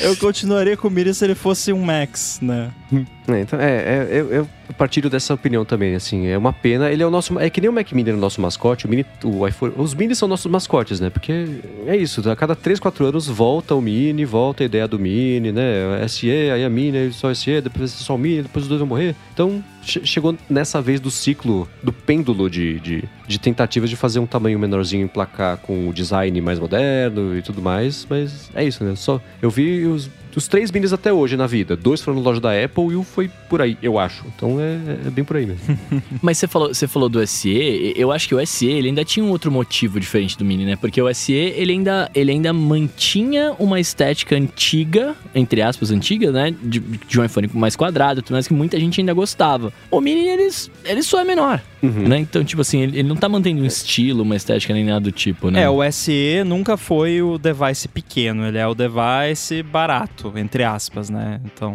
Eu 0.03 0.17
continuaria 0.17 0.77
com 0.77 0.89
o 0.89 0.91
Miri 0.91 1.15
se 1.15 1.25
ele 1.25 1.35
fosse 1.35 1.73
um 1.73 1.85
Max, 1.85 2.39
né? 2.43 2.71
É, 3.29 3.41
então, 3.41 3.61
é, 3.61 3.77
é 3.77 4.09
eu, 4.11 4.33
eu 4.33 4.49
partilho 4.77 5.09
dessa 5.09 5.35
opinião 5.35 5.65
também, 5.65 5.95
assim, 5.95 6.27
é 6.27 6.37
uma 6.37 6.53
pena, 6.53 6.91
ele 6.91 7.03
é 7.03 7.07
o 7.07 7.11
nosso, 7.11 7.39
é 7.39 7.49
que 7.49 7.61
nem 7.61 7.71
o 7.71 7.73
Mac 7.73 7.91
Mini 7.93 8.11
é 8.11 8.13
o 8.13 8.17
nosso 8.17 8.41
mascote, 8.41 8.87
o 8.87 8.89
Mini, 8.89 9.05
o 9.25 9.47
iPhone, 9.47 9.73
os 9.77 9.95
Mini 9.95 10.15
são 10.15 10.29
nossos 10.29 10.51
mascotes, 10.51 11.01
né, 11.01 11.11
porque 11.11 11.33
é 11.87 11.97
isso, 11.97 12.29
a 12.29 12.37
cada 12.37 12.55
3, 12.55 12.79
4 12.79 13.07
anos 13.07 13.27
volta 13.27 13.75
o 13.75 13.81
Mini, 13.81 14.25
volta 14.25 14.63
a 14.63 14.67
ideia 14.67 14.87
do 14.87 14.99
Mini, 14.99 15.51
né, 15.53 16.07
SE, 16.09 16.31
aí 16.31 16.65
a 16.65 16.71
Mini, 16.71 16.99
aí 16.99 17.13
só 17.13 17.33
SE, 17.33 17.61
depois 17.61 17.91
só 17.91 18.15
o 18.15 18.19
Mini, 18.19 18.43
depois 18.43 18.65
os 18.65 18.69
dois 18.69 18.79
vão 18.79 18.89
morrer, 18.89 19.17
então 19.33 19.63
chegou 19.87 20.37
nessa 20.51 20.83
vez 20.83 21.01
do 21.01 21.11
ciclo, 21.11 21.69
do 21.83 21.93
pêndulo 21.93 22.51
de, 22.51 22.81
de, 22.81 23.05
de 23.27 23.39
tentativas 23.39 23.89
de 23.89 23.97
fazer 23.97 24.19
um 24.19 24.27
tamanho 24.27 24.59
menorzinho 24.59 25.05
emplacar 25.05 25.57
com 25.59 25.89
o 25.89 25.93
design 25.93 26.41
mais 26.41 26.59
moderno 26.59 27.37
e 27.37 27.43
tudo 27.43 27.63
mais, 27.63 28.07
mas 28.09 28.51
é 28.55 28.65
isso, 28.65 28.85
né? 28.85 28.95
Só 28.97 29.21
eu 29.41 29.51
vi 29.51 29.85
os 29.87 30.11
os 30.37 30.47
três 30.47 30.71
minis 30.71 30.93
até 30.93 31.13
hoje 31.13 31.37
na 31.37 31.47
vida. 31.47 31.75
Dois 31.75 32.03
foram 32.03 32.19
na 32.19 32.25
loja 32.25 32.41
da 32.41 32.51
Apple 32.53 32.93
e 32.93 32.97
um 32.97 33.03
foi 33.03 33.31
por 33.49 33.63
aí, 33.63 33.79
eu 33.83 33.99
acho. 33.99 34.25
Então 34.37 34.61
é, 34.61 35.07
é 35.07 35.11
bem 35.11 35.25
por 35.25 35.37
aí 35.37 35.47
mesmo. 35.47 35.79
Mas 36.21 36.37
você 36.37 36.47
falou, 36.47 36.69
você 36.69 36.87
falou 36.87 37.09
do 37.09 37.27
SE, 37.27 37.95
eu 37.97 38.13
acho 38.13 38.29
que 38.29 38.35
o 38.35 38.47
SE 38.47 38.67
ele 38.67 38.89
ainda 38.89 39.05
tinha 39.05 39.25
um 39.25 39.31
outro 39.31 39.51
motivo 39.51 39.99
diferente 39.99 40.37
do 40.37 40.45
Mini, 40.45 40.67
né? 40.67 40.77
Porque 40.77 41.01
o 41.01 41.13
SE 41.15 41.33
ele 41.33 41.73
ainda, 41.73 42.11
ele 42.15 42.31
ainda 42.31 42.53
mantinha 42.53 43.55
uma 43.59 43.81
estética 43.81 44.37
antiga, 44.37 45.17
entre 45.35 45.63
aspas, 45.63 45.91
antiga, 45.91 46.31
né? 46.31 46.55
De, 46.63 46.81
de 46.81 47.19
um 47.19 47.25
iPhone 47.25 47.49
mais 47.55 47.75
quadrado, 47.75 48.21
tudo 48.21 48.35
mais 48.35 48.47
que 48.47 48.55
muita 48.55 48.79
gente 48.79 49.01
ainda 49.01 49.15
gostava. 49.15 49.73
O 49.91 50.01
Mini, 50.01 50.29
ele, 50.29 50.49
ele 50.85 51.03
só 51.03 51.21
é 51.21 51.25
menor. 51.25 51.63
Uhum. 51.87 52.09
Né? 52.09 52.19
Então, 52.19 52.45
tipo 52.45 52.63
assim, 52.63 52.81
ele, 52.81 52.99
ele, 52.99 53.09
não 53.09 53.17
tá 53.17 53.29
mantendo 53.29 53.63
um 53.63 53.67
estilo, 53.67 54.23
uma 54.23 54.37
estética 54.37 54.73
nem 54.73 54.85
nada 54.85 55.01
do 55.01 55.13
tipo, 55.13 55.51
né? 55.51 55.63
É, 55.63 55.71
o 55.71 55.81
SE 55.91 56.43
nunca 56.45 56.77
foi 56.77 57.23
o 57.23 57.39
device 57.39 57.89
pequeno, 57.89 58.47
ele 58.47 58.59
é 58.59 58.67
o 58.67 58.75
device 58.75 59.63
barato, 59.63 60.33
entre 60.37 60.65
aspas, 60.65 61.11
né? 61.11 61.41
Então, 61.45 61.75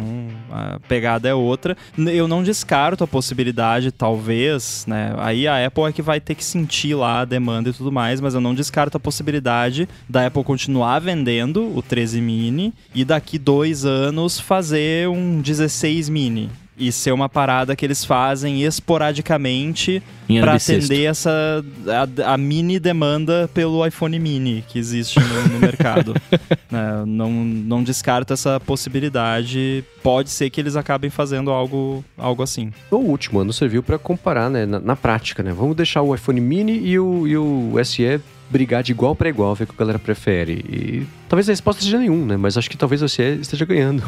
a 0.50 0.78
pegada 0.88 1.28
é 1.28 1.34
outra. 1.34 1.76
Eu 1.96 2.28
não 2.28 2.42
descarto 2.42 3.04
a 3.04 3.06
possibilidade, 3.06 3.90
talvez, 3.90 4.84
né? 4.86 5.14
Aí 5.18 5.46
a 5.46 5.66
Apple 5.66 5.84
é 5.84 5.92
que 5.92 6.02
vai 6.02 6.20
ter 6.20 6.34
que 6.34 6.44
sentir 6.44 6.94
lá 6.94 7.20
a 7.20 7.24
demanda 7.24 7.70
e 7.70 7.72
tudo 7.72 7.90
mais, 7.90 8.20
mas 8.20 8.34
eu 8.34 8.40
não 8.40 8.54
descarto 8.54 8.96
a 8.96 9.00
possibilidade 9.00 9.88
da 10.08 10.26
Apple 10.26 10.44
continuar 10.44 10.98
vendendo 10.98 11.76
o 11.76 11.82
13 11.82 12.20
mini 12.20 12.72
e 12.94 13.04
daqui 13.04 13.38
dois 13.38 13.84
anos 13.84 14.38
fazer 14.38 15.08
um 15.08 15.40
16 15.40 16.08
mini 16.08 16.50
e 16.76 16.90
ser 16.90 17.12
uma 17.12 17.28
parada 17.28 17.76
que 17.76 17.84
eles 17.84 18.04
fazem 18.04 18.62
esporadicamente 18.62 20.02
para 20.40 20.54
atender 20.54 21.04
essa 21.04 21.64
a, 21.86 22.32
a 22.32 22.38
mini 22.38 22.78
demanda 22.78 23.48
pelo 23.52 23.86
iPhone 23.86 24.18
mini 24.18 24.64
que 24.66 24.78
existe 24.78 25.20
no, 25.20 25.54
no 25.54 25.58
mercado. 25.58 26.14
Né, 26.72 27.04
não, 27.06 27.30
não 27.30 27.82
descarto 27.82 28.32
essa 28.32 28.58
possibilidade. 28.58 29.84
Pode 30.02 30.30
ser 30.30 30.48
que 30.48 30.58
eles 30.58 30.74
acabem 30.74 31.10
fazendo 31.10 31.50
algo, 31.50 32.02
algo 32.16 32.42
assim. 32.42 32.72
O 32.90 32.96
último 32.96 33.40
ano 33.40 33.52
serviu 33.52 33.82
para 33.82 33.98
comparar, 33.98 34.48
né, 34.48 34.64
na, 34.64 34.80
na 34.80 34.96
prática, 34.96 35.42
né? 35.42 35.52
Vamos 35.52 35.76
deixar 35.76 36.00
o 36.00 36.14
iPhone 36.14 36.40
mini 36.40 36.78
e 36.78 36.98
o, 36.98 37.26
e 37.26 37.36
o 37.36 37.74
SE 37.84 38.22
brigar 38.48 38.82
de 38.82 38.92
igual 38.92 39.14
para 39.14 39.28
igual, 39.28 39.54
ver 39.54 39.64
o 39.64 39.66
que 39.66 39.74
a 39.74 39.78
galera 39.78 39.98
prefere. 39.98 40.64
E 40.66 41.06
talvez 41.28 41.46
a 41.48 41.52
resposta 41.52 41.82
seja 41.82 41.98
nenhum, 41.98 42.24
né? 42.24 42.38
Mas 42.38 42.56
acho 42.56 42.70
que 42.70 42.76
talvez 42.76 43.02
o 43.02 43.08
SE 43.08 43.22
esteja 43.22 43.66
ganhando. 43.66 44.02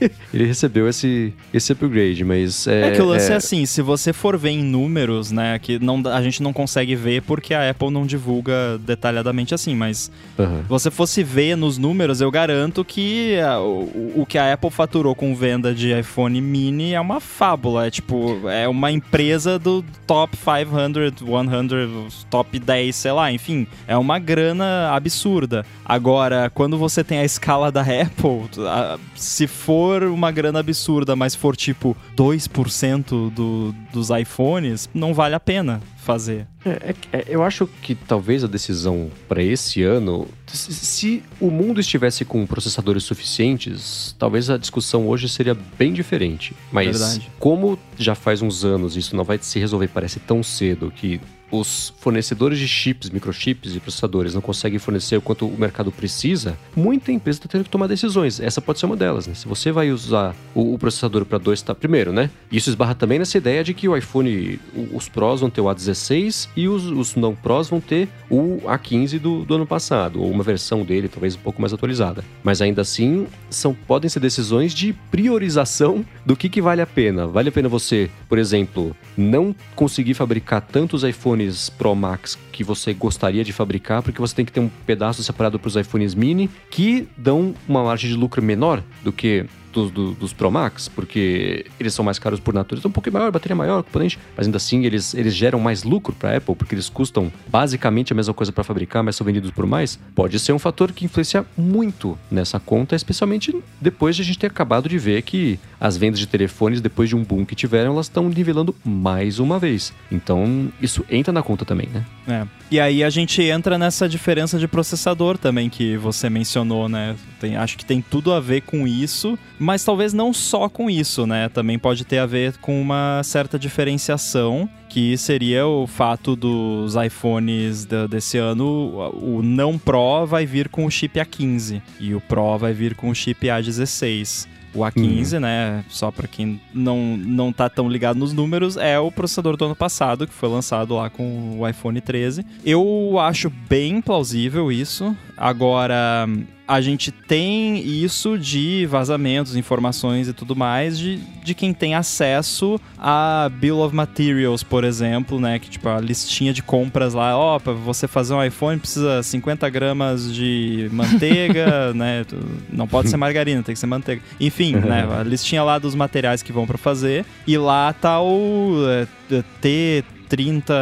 Ele 0.32 0.44
recebeu 0.46 0.88
esse, 0.88 1.32
esse 1.52 1.72
upgrade, 1.72 2.24
mas... 2.24 2.66
É, 2.66 2.88
É, 2.88 2.90
que 2.92 3.02
o 3.02 3.06
lance 3.06 3.32
é... 3.32 3.36
assim, 3.36 3.64
se 3.66 3.82
você 3.82 4.12
for 4.12 4.36
ver 4.36 4.50
em 4.50 4.62
números, 4.62 5.30
né, 5.32 5.58
que 5.58 5.78
não, 5.78 6.02
a 6.12 6.22
gente 6.22 6.42
não 6.42 6.52
consegue 6.52 6.94
ver 6.94 7.22
porque 7.22 7.54
a 7.54 7.70
Apple 7.70 7.90
não 7.90 8.06
divulga 8.06 8.78
detalhadamente 8.78 9.54
assim, 9.54 9.74
mas 9.74 10.10
se 10.36 10.42
você 10.68 10.90
fosse 10.90 11.22
ver 11.22 11.56
nos 11.56 11.78
números, 11.78 12.20
eu 12.20 12.30
garanto 12.30 12.84
que 12.84 13.38
a- 13.40 13.60
o, 13.60 14.12
o 14.22 14.26
que 14.26 14.38
a 14.38 14.52
Apple 14.52 14.70
faturou 14.70 15.14
com 15.14 15.34
venda 15.34 15.74
de 15.74 15.98
iPhone 15.98 16.40
mini 16.40 16.92
é 16.94 17.00
uma 17.00 17.20
fábula, 17.20 17.86
é 17.86 17.90
tipo, 17.90 18.48
é 18.48 18.68
uma 18.68 18.90
empresa 18.92 19.58
do 19.58 19.84
top 20.06 20.36
500, 20.36 21.18
100, 21.18 22.26
top 22.30 22.58
10, 22.58 22.94
sei 22.96 23.12
lá, 23.12 23.32
enfim, 23.32 23.66
é 23.86 23.96
uma 23.96 24.18
grana 24.18 24.90
absurda. 24.92 25.64
Agora, 25.84 26.50
quando 26.54 26.76
você 26.78 27.02
tem 27.02 27.18
a 27.18 27.24
escala 27.24 27.70
da 27.72 27.80
Apple, 28.02 28.48
a- 28.66 28.98
se 29.14 29.46
for 29.46 29.87
uma 30.04 30.30
grana 30.30 30.60
absurda, 30.60 31.14
mas 31.16 31.34
for 31.34 31.56
tipo 31.56 31.96
2% 32.16 33.30
do, 33.30 33.74
dos 33.92 34.10
iPhones, 34.10 34.88
não 34.94 35.12
vale 35.14 35.34
a 35.34 35.40
pena 35.40 35.80
fazer. 35.98 36.46
É, 36.64 36.70
é- 37.12 37.18
é- 37.18 37.24
eu 37.28 37.42
acho 37.42 37.66
que 37.82 37.94
talvez 37.94 38.42
a 38.42 38.46
decisão 38.46 39.10
para 39.28 39.42
esse 39.42 39.82
ano, 39.82 40.26
se, 40.46 40.72
se 40.74 41.22
o 41.40 41.50
mundo 41.50 41.80
estivesse 41.80 42.24
com 42.24 42.46
processadores 42.46 43.04
suficientes, 43.04 44.14
talvez 44.18 44.48
a 44.48 44.56
discussão 44.56 45.06
hoje 45.08 45.28
seria 45.28 45.56
bem 45.78 45.92
diferente. 45.92 46.54
Mas 46.72 46.98
Verdade. 46.98 47.30
como 47.38 47.78
já 47.98 48.14
faz 48.14 48.40
uns 48.42 48.64
anos 48.64 48.96
isso 48.96 49.14
não 49.14 49.24
vai 49.24 49.38
se 49.40 49.58
resolver, 49.58 49.88
parece 49.88 50.18
tão 50.20 50.42
cedo 50.42 50.90
que 50.94 51.20
os 51.50 51.92
fornecedores 51.98 52.58
de 52.58 52.68
chips, 52.68 53.10
microchips 53.10 53.74
e 53.74 53.80
processadores 53.80 54.34
não 54.34 54.40
conseguem 54.40 54.78
fornecer 54.78 55.16
o 55.16 55.22
quanto 55.22 55.46
o 55.46 55.58
mercado 55.58 55.90
precisa, 55.90 56.58
muita 56.76 57.12
empresa 57.12 57.38
está 57.38 57.48
tendo 57.48 57.64
que 57.64 57.70
tomar 57.70 57.86
decisões. 57.86 58.40
Essa 58.40 58.60
pode 58.60 58.78
ser 58.78 58.86
uma 58.86 58.96
delas, 58.96 59.26
né? 59.26 59.34
Se 59.34 59.46
você 59.46 59.72
vai 59.72 59.90
usar 59.90 60.34
o, 60.54 60.74
o 60.74 60.78
processador 60.78 61.24
para 61.24 61.38
dois, 61.38 61.62
tá? 61.62 61.74
Primeiro, 61.74 62.12
né? 62.12 62.30
Isso 62.50 62.70
esbarra 62.70 62.94
também 62.94 63.18
nessa 63.18 63.38
ideia 63.38 63.64
de 63.64 63.74
que 63.74 63.88
o 63.88 63.96
iPhone, 63.96 64.60
os 64.92 65.08
Pros 65.08 65.40
vão 65.40 65.50
ter 65.50 65.60
o 65.60 65.64
A16 65.64 66.48
e 66.56 66.68
os, 66.68 66.84
os 66.84 67.14
não 67.14 67.34
Pros 67.34 67.68
vão 67.68 67.80
ter 67.80 68.08
o 68.30 68.58
A15 68.66 69.18
do, 69.18 69.44
do 69.44 69.54
ano 69.54 69.66
passado, 69.66 70.20
ou 70.20 70.30
uma 70.30 70.42
versão 70.42 70.84
dele 70.84 71.08
talvez 71.08 71.34
um 71.34 71.40
pouco 71.40 71.60
mais 71.60 71.72
atualizada. 71.72 72.24
Mas 72.42 72.60
ainda 72.60 72.82
assim, 72.82 73.26
são 73.50 73.74
podem 73.74 74.08
ser 74.08 74.20
decisões 74.20 74.74
de 74.74 74.92
priorização 75.10 76.04
do 76.24 76.36
que, 76.36 76.48
que 76.48 76.60
vale 76.60 76.82
a 76.82 76.86
pena. 76.86 77.26
Vale 77.26 77.48
a 77.48 77.52
pena 77.52 77.68
você, 77.68 78.10
por 78.28 78.38
exemplo, 78.38 78.94
não 79.16 79.54
conseguir 79.74 80.14
fabricar 80.14 80.60
tantos 80.60 81.04
iPhones 81.04 81.37
Pro 81.76 81.94
Max 81.94 82.38
que 82.52 82.64
você 82.64 82.92
gostaria 82.92 83.44
de 83.44 83.52
fabricar, 83.52 84.02
porque 84.02 84.20
você 84.20 84.34
tem 84.34 84.44
que 84.44 84.52
ter 84.52 84.60
um 84.60 84.68
pedaço 84.86 85.22
separado 85.22 85.58
para 85.58 85.68
os 85.68 85.76
iPhones 85.76 86.14
mini 86.14 86.50
que 86.70 87.08
dão 87.16 87.54
uma 87.68 87.84
margem 87.84 88.10
de 88.10 88.16
lucro 88.16 88.42
menor 88.42 88.82
do 89.02 89.12
que 89.12 89.46
dos, 89.72 89.90
do- 89.90 90.12
dos 90.12 90.32
Pro 90.32 90.50
Max, 90.50 90.88
porque 90.88 91.66
eles 91.78 91.94
são 91.94 92.04
mais 92.04 92.18
caros 92.18 92.40
por 92.40 92.54
natureza, 92.54 92.86
um 92.88 92.90
pouquinho 92.90 93.14
maior, 93.14 93.30
bateria 93.30 93.54
maior, 93.56 93.82
componente, 93.82 94.18
mas 94.36 94.46
ainda 94.46 94.56
assim 94.56 94.84
eles, 94.84 95.14
eles 95.14 95.34
geram 95.34 95.60
mais 95.60 95.82
lucro 95.82 96.14
para 96.14 96.36
Apple, 96.36 96.54
porque 96.54 96.74
eles 96.74 96.88
custam 96.88 97.30
basicamente 97.48 98.12
a 98.12 98.16
mesma 98.16 98.32
coisa 98.34 98.52
para 98.52 98.64
fabricar, 98.64 99.02
mas 99.02 99.16
são 99.16 99.24
vendidos 99.24 99.50
por 99.50 99.66
mais. 99.66 99.98
Pode 100.14 100.38
ser 100.38 100.52
um 100.52 100.58
fator 100.58 100.92
que 100.92 101.04
influencia 101.04 101.44
muito 101.56 102.18
nessa 102.30 102.58
conta, 102.60 102.94
especialmente 102.96 103.54
depois 103.80 104.16
de 104.16 104.22
a 104.22 104.24
gente 104.24 104.38
ter 104.38 104.46
acabado 104.46 104.88
de 104.88 104.98
ver 104.98 105.22
que 105.22 105.58
as 105.80 105.96
vendas 105.96 106.18
de 106.18 106.26
telefones, 106.26 106.80
depois 106.80 107.08
de 107.08 107.16
um 107.16 107.22
boom 107.24 107.44
que 107.44 107.54
tiveram, 107.54 107.92
elas 107.92 108.06
estão 108.06 108.28
nivelando 108.28 108.74
mais 108.84 109.38
uma 109.38 109.58
vez. 109.58 109.92
Então, 110.10 110.68
isso 110.80 111.04
entra 111.10 111.32
na 111.32 111.42
conta 111.42 111.64
também, 111.64 111.88
né? 111.92 112.04
É. 112.26 112.46
E 112.70 112.78
aí 112.80 113.02
a 113.02 113.08
gente 113.10 113.40
entra 113.42 113.78
nessa 113.78 114.08
diferença 114.08 114.58
de 114.58 114.68
processador 114.68 115.38
também 115.38 115.70
que 115.70 115.96
você 115.96 116.28
mencionou, 116.28 116.88
né? 116.88 117.16
Tem- 117.40 117.56
acho 117.56 117.78
que 117.78 117.84
tem 117.84 118.02
tudo 118.02 118.32
a 118.32 118.40
ver 118.40 118.62
com 118.62 118.86
isso, 118.86 119.38
mas 119.58 119.84
talvez 119.84 120.12
não 120.12 120.32
só 120.32 120.68
com 120.68 120.88
isso, 120.90 121.26
né? 121.26 121.48
Também 121.48 121.78
pode 121.78 122.04
ter 122.04 122.18
a 122.18 122.26
ver 122.26 122.56
com 122.58 122.80
uma 122.80 123.20
certa 123.24 123.58
diferenciação, 123.58 124.68
que 124.88 125.16
seria 125.18 125.66
o 125.66 125.86
fato 125.86 126.34
dos 126.36 126.94
iPhones 126.96 127.84
da- 127.84 128.06
desse 128.06 128.38
ano, 128.38 129.10
o 129.14 129.42
não 129.42 129.78
Pro 129.78 130.26
vai 130.26 130.46
vir 130.46 130.68
com 130.68 130.84
o 130.86 130.90
chip 130.90 131.18
A15 131.18 131.82
e 132.00 132.14
o 132.14 132.20
Pro 132.20 132.56
vai 132.58 132.72
vir 132.72 132.94
com 132.94 133.10
o 133.10 133.14
chip 133.14 133.46
A16. 133.46 134.46
O 134.74 134.80
A15, 134.80 135.40
né, 135.40 135.82
só 135.88 136.10
pra 136.10 136.28
quem 136.28 136.60
não, 136.74 137.16
não 137.16 137.50
tá 137.52 137.70
tão 137.70 137.88
ligado 137.88 138.18
nos 138.18 138.34
números, 138.34 138.76
é 138.76 138.98
o 138.98 139.10
processador 139.10 139.56
do 139.56 139.64
ano 139.64 139.74
passado, 139.74 140.26
que 140.26 140.32
foi 140.34 140.48
lançado 140.48 140.94
lá 140.94 141.08
com 141.08 141.58
o 141.58 141.66
iPhone 141.66 141.98
13. 142.00 142.44
Eu 142.64 143.18
acho 143.18 143.50
bem 143.68 144.00
plausível 144.02 144.70
isso. 144.70 145.16
Agora, 145.36 146.28
a 146.68 146.82
gente 146.82 147.10
tem 147.10 147.78
isso 147.78 148.38
de 148.38 148.84
vazamentos, 148.84 149.56
informações 149.56 150.28
e 150.28 150.34
tudo 150.34 150.54
mais 150.54 150.98
de, 150.98 151.16
de 151.42 151.54
quem 151.54 151.72
tem 151.72 151.94
acesso 151.94 152.78
a 152.98 153.50
Bill 153.50 153.78
of 153.78 153.96
Materials, 153.96 154.62
por 154.62 154.84
exemplo, 154.84 155.40
né? 155.40 155.58
Que 155.58 155.70
tipo, 155.70 155.88
a 155.88 155.98
listinha 155.98 156.52
de 156.52 156.62
compras 156.62 157.14
lá, 157.14 157.34
ó, 157.38 157.58
pra 157.58 157.72
você 157.72 158.06
fazer 158.06 158.34
um 158.34 158.44
iPhone 158.44 158.78
precisa 158.78 159.22
50 159.22 159.66
gramas 159.70 160.32
de 160.32 160.90
manteiga, 160.92 161.92
né? 161.96 162.26
Não 162.70 162.86
pode 162.86 163.08
ser 163.08 163.16
margarina, 163.16 163.62
tem 163.62 163.72
que 163.72 163.80
ser 163.80 163.86
manteiga. 163.86 164.20
Enfim, 164.38 164.76
né? 164.76 165.08
A 165.18 165.22
listinha 165.22 165.62
lá 165.62 165.78
dos 165.78 165.94
materiais 165.94 166.42
que 166.42 166.52
vão 166.52 166.66
pra 166.66 166.76
fazer. 166.76 167.24
E 167.46 167.56
lá 167.56 167.94
tá 167.94 168.20
o 168.20 168.84
é, 169.30 169.42
T. 169.62 170.04
30, 170.28 170.74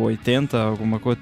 80, 0.00 0.58
alguma 0.60 0.98
coisa, 0.98 1.18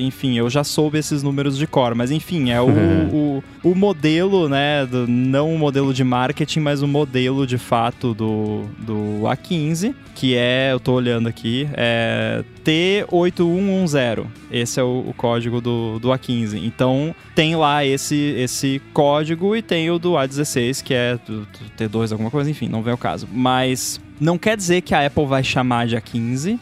enfim, 0.00 0.36
eu 0.38 0.48
já 0.48 0.64
soube 0.64 0.98
esses 0.98 1.22
números 1.22 1.56
de 1.58 1.66
cor, 1.66 1.94
mas 1.94 2.10
enfim, 2.10 2.50
é 2.50 2.60
o, 2.60 2.68
o, 3.12 3.44
o 3.62 3.74
modelo, 3.74 4.48
né, 4.48 4.86
do- 4.86 5.06
não 5.06 5.54
o 5.54 5.58
modelo 5.58 5.92
de 5.92 6.02
marketing, 6.04 6.60
mas 6.60 6.82
o 6.82 6.88
modelo 6.88 7.46
de 7.46 7.58
fato 7.58 8.14
do, 8.14 8.64
do 8.78 9.22
A15, 9.24 9.94
que 10.14 10.34
é, 10.36 10.70
eu 10.72 10.80
tô 10.80 10.92
olhando 10.92 11.28
aqui, 11.28 11.68
é 11.74 12.42
T8110. 12.64 14.26
Esse 14.50 14.80
é 14.80 14.82
o, 14.82 15.04
o 15.08 15.14
código 15.16 15.60
do, 15.60 15.98
do 15.98 16.08
A15. 16.08 16.62
Então, 16.64 17.14
tem 17.34 17.54
lá 17.56 17.84
esse, 17.84 18.34
esse 18.38 18.80
código 18.92 19.54
e 19.54 19.62
tem 19.62 19.90
o 19.90 19.98
do 19.98 20.12
A16, 20.12 20.82
que 20.82 20.94
é 20.94 21.18
do, 21.26 21.40
do 21.40 21.48
T2, 21.78 22.12
alguma 22.12 22.30
coisa, 22.30 22.50
enfim, 22.50 22.68
não 22.68 22.82
vem 22.82 22.94
o 22.94 22.98
caso. 22.98 23.28
Mas 23.30 24.00
não 24.20 24.38
quer 24.38 24.56
dizer 24.56 24.80
que 24.80 24.94
a 24.94 25.06
Apple 25.06 25.26
vai 25.26 25.42
chamar 25.42 25.86
de 25.86 25.96
A15 25.96 26.58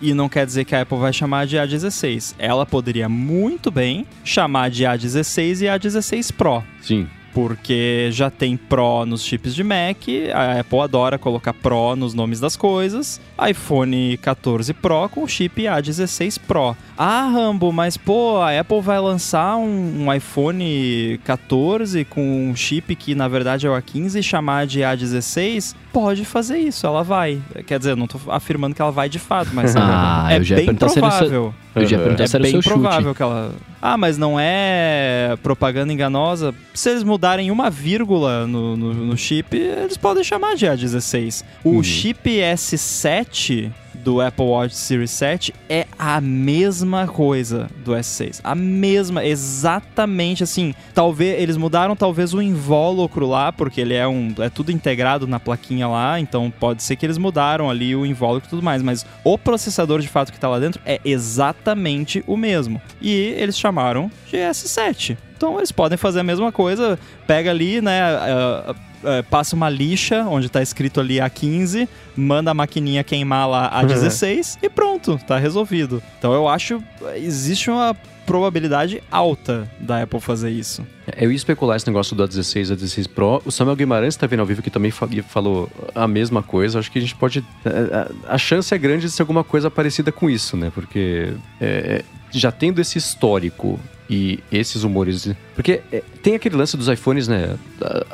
e 0.00 0.14
não 0.14 0.28
quer 0.28 0.46
dizer 0.46 0.64
que 0.64 0.74
a 0.74 0.82
Apple 0.82 0.98
vai 0.98 1.12
chamar 1.12 1.46
de 1.46 1.56
A16. 1.56 2.34
Ela 2.38 2.66
poderia 2.66 3.08
muito 3.08 3.70
bem 3.70 4.06
chamar 4.24 4.70
de 4.70 4.84
A16 4.84 5.62
e 5.62 5.64
A16 5.64 6.32
Pro. 6.32 6.62
Sim. 6.80 7.06
Porque 7.36 8.08
já 8.12 8.30
tem 8.30 8.56
Pro 8.56 9.04
nos 9.04 9.22
chips 9.22 9.54
de 9.54 9.62
Mac, 9.62 10.08
a 10.32 10.60
Apple 10.60 10.80
adora 10.80 11.18
colocar 11.18 11.52
Pro 11.52 11.94
nos 11.94 12.14
nomes 12.14 12.40
das 12.40 12.56
coisas. 12.56 13.20
iPhone 13.46 14.16
14 14.22 14.72
Pro 14.72 15.06
com 15.10 15.28
chip 15.28 15.64
A16 15.64 16.40
Pro. 16.46 16.74
Ah, 16.96 17.28
Rambo, 17.28 17.70
mas 17.72 17.98
pô, 17.98 18.38
a 18.38 18.58
Apple 18.58 18.80
vai 18.80 18.98
lançar 18.98 19.58
um, 19.58 20.06
um 20.06 20.14
iPhone 20.14 21.20
14 21.24 22.06
com 22.06 22.48
um 22.48 22.56
chip 22.56 22.96
que 22.96 23.14
na 23.14 23.28
verdade 23.28 23.66
é 23.66 23.70
o 23.70 23.74
A15 23.74 24.18
e 24.18 24.22
chamar 24.22 24.66
de 24.66 24.80
A16? 24.80 25.74
Pode 25.96 26.26
fazer 26.26 26.58
isso, 26.58 26.86
ela 26.86 27.02
vai. 27.02 27.40
Quer 27.66 27.78
dizer, 27.78 27.92
eu 27.92 27.96
não 27.96 28.06
tô 28.06 28.20
afirmando 28.28 28.74
que 28.74 28.82
ela 28.82 28.92
vai 28.92 29.08
de 29.08 29.18
fato, 29.18 29.48
mas 29.54 29.74
Ah, 29.80 30.26
é 30.30 30.36
eu 30.36 30.44
já 30.44 30.58
ia 30.58 30.66
bem 30.66 30.74
provável. 30.74 31.54
Eu 31.74 31.86
já 31.86 31.98
perguntar 31.98 32.24
É 32.24 32.38
bem 32.38 32.50
seu 32.50 32.60
chute. 32.60 32.68
provável 32.74 33.14
que 33.14 33.22
ela. 33.22 33.54
Ah, 33.80 33.96
mas 33.96 34.18
não 34.18 34.38
é 34.38 35.38
propaganda 35.42 35.90
enganosa. 35.90 36.54
Se 36.74 36.90
eles 36.90 37.02
mudarem 37.02 37.50
uma 37.50 37.70
vírgula 37.70 38.46
no, 38.46 38.76
no, 38.76 38.92
no 38.92 39.16
chip, 39.16 39.56
eles 39.56 39.96
podem 39.96 40.22
chamar 40.22 40.54
de 40.54 40.66
A16. 40.66 41.42
O 41.64 41.70
Uhum. 41.76 41.82
chip 41.82 42.28
S7 42.30 43.70
do 44.06 44.20
Apple 44.20 44.44
Watch 44.44 44.76
Series 44.76 45.10
7 45.10 45.52
é 45.68 45.84
a 45.98 46.20
mesma 46.20 47.08
coisa 47.08 47.68
do 47.84 47.90
S6. 47.90 48.40
A 48.44 48.54
mesma, 48.54 49.24
exatamente 49.24 50.44
assim. 50.44 50.72
Talvez 50.94 51.42
eles 51.42 51.56
mudaram 51.56 51.96
talvez 51.96 52.32
o 52.32 52.40
invólucro 52.40 53.26
lá, 53.26 53.50
porque 53.50 53.80
ele 53.80 53.94
é 53.94 54.06
um 54.06 54.32
é 54.38 54.48
tudo 54.48 54.70
integrado 54.70 55.26
na 55.26 55.40
plaquinha 55.40 55.88
lá, 55.88 56.20
então 56.20 56.52
pode 56.52 56.84
ser 56.84 56.94
que 56.94 57.04
eles 57.04 57.18
mudaram 57.18 57.68
ali 57.68 57.96
o 57.96 58.06
invólucro 58.06 58.46
e 58.48 58.50
tudo 58.50 58.62
mais, 58.62 58.80
mas 58.80 59.04
o 59.24 59.36
processador 59.36 59.98
de 60.00 60.06
fato 60.06 60.32
que 60.32 60.38
tá 60.38 60.48
lá 60.48 60.60
dentro 60.60 60.80
é 60.86 61.00
exatamente 61.04 62.22
o 62.28 62.36
mesmo. 62.36 62.80
E 63.02 63.34
eles 63.36 63.58
chamaram 63.58 64.08
de 64.30 64.36
S7. 64.36 65.16
Então 65.36 65.58
eles 65.58 65.70
podem 65.70 65.98
fazer 65.98 66.20
a 66.20 66.24
mesma 66.24 66.50
coisa, 66.50 66.98
pega 67.26 67.50
ali, 67.50 67.82
né, 67.82 68.00
uh, 68.14 68.74
uh, 69.02 69.22
passa 69.30 69.54
uma 69.54 69.68
lixa 69.68 70.24
onde 70.24 70.48
tá 70.48 70.62
escrito 70.62 71.00
ali 71.00 71.16
A15, 71.16 71.88
manda 72.16 72.50
a 72.50 72.54
maquininha 72.54 73.04
queimar 73.04 73.48
lá 73.48 73.82
A16 73.82 74.58
e 74.62 74.68
pronto, 74.68 75.18
tá 75.26 75.38
resolvido. 75.38 76.02
Então 76.18 76.32
eu 76.32 76.48
acho 76.48 76.82
existe 77.16 77.70
uma 77.70 77.96
probabilidade 78.26 79.00
alta 79.10 79.70
da 79.78 80.02
Apple 80.02 80.20
fazer 80.20 80.50
isso. 80.50 80.84
Eu 81.16 81.30
ia 81.30 81.36
especular 81.36 81.76
esse 81.76 81.86
negócio 81.86 82.16
do 82.16 82.26
A16 82.26 82.72
a 82.72 82.74
16 82.74 83.06
Pro. 83.06 83.40
O 83.44 83.52
Samuel 83.52 83.76
Guimarães 83.76 84.14
está 84.14 84.26
vendo 84.26 84.40
ao 84.40 84.46
vivo 84.46 84.60
que 84.60 84.70
também 84.70 84.90
falou 84.90 85.70
a 85.94 86.08
mesma 86.08 86.42
coisa. 86.42 86.80
Acho 86.80 86.90
que 86.90 86.98
a 86.98 87.00
gente 87.00 87.14
pode. 87.14 87.44
A 88.26 88.36
chance 88.36 88.74
é 88.74 88.78
grande 88.78 89.06
de 89.06 89.12
ser 89.12 89.22
alguma 89.22 89.44
coisa 89.44 89.70
parecida 89.70 90.10
com 90.10 90.28
isso, 90.28 90.56
né? 90.56 90.72
Porque 90.74 91.32
é, 91.60 92.04
já 92.30 92.50
tendo 92.50 92.80
esse 92.80 92.98
histórico 92.98 93.78
e 94.10 94.40
esses 94.50 94.82
humores. 94.82 95.30
Porque 95.56 95.80
é, 95.90 96.02
tem 96.22 96.34
aquele 96.34 96.54
lance 96.54 96.76
dos 96.76 96.86
iPhones, 96.86 97.26
né? 97.26 97.56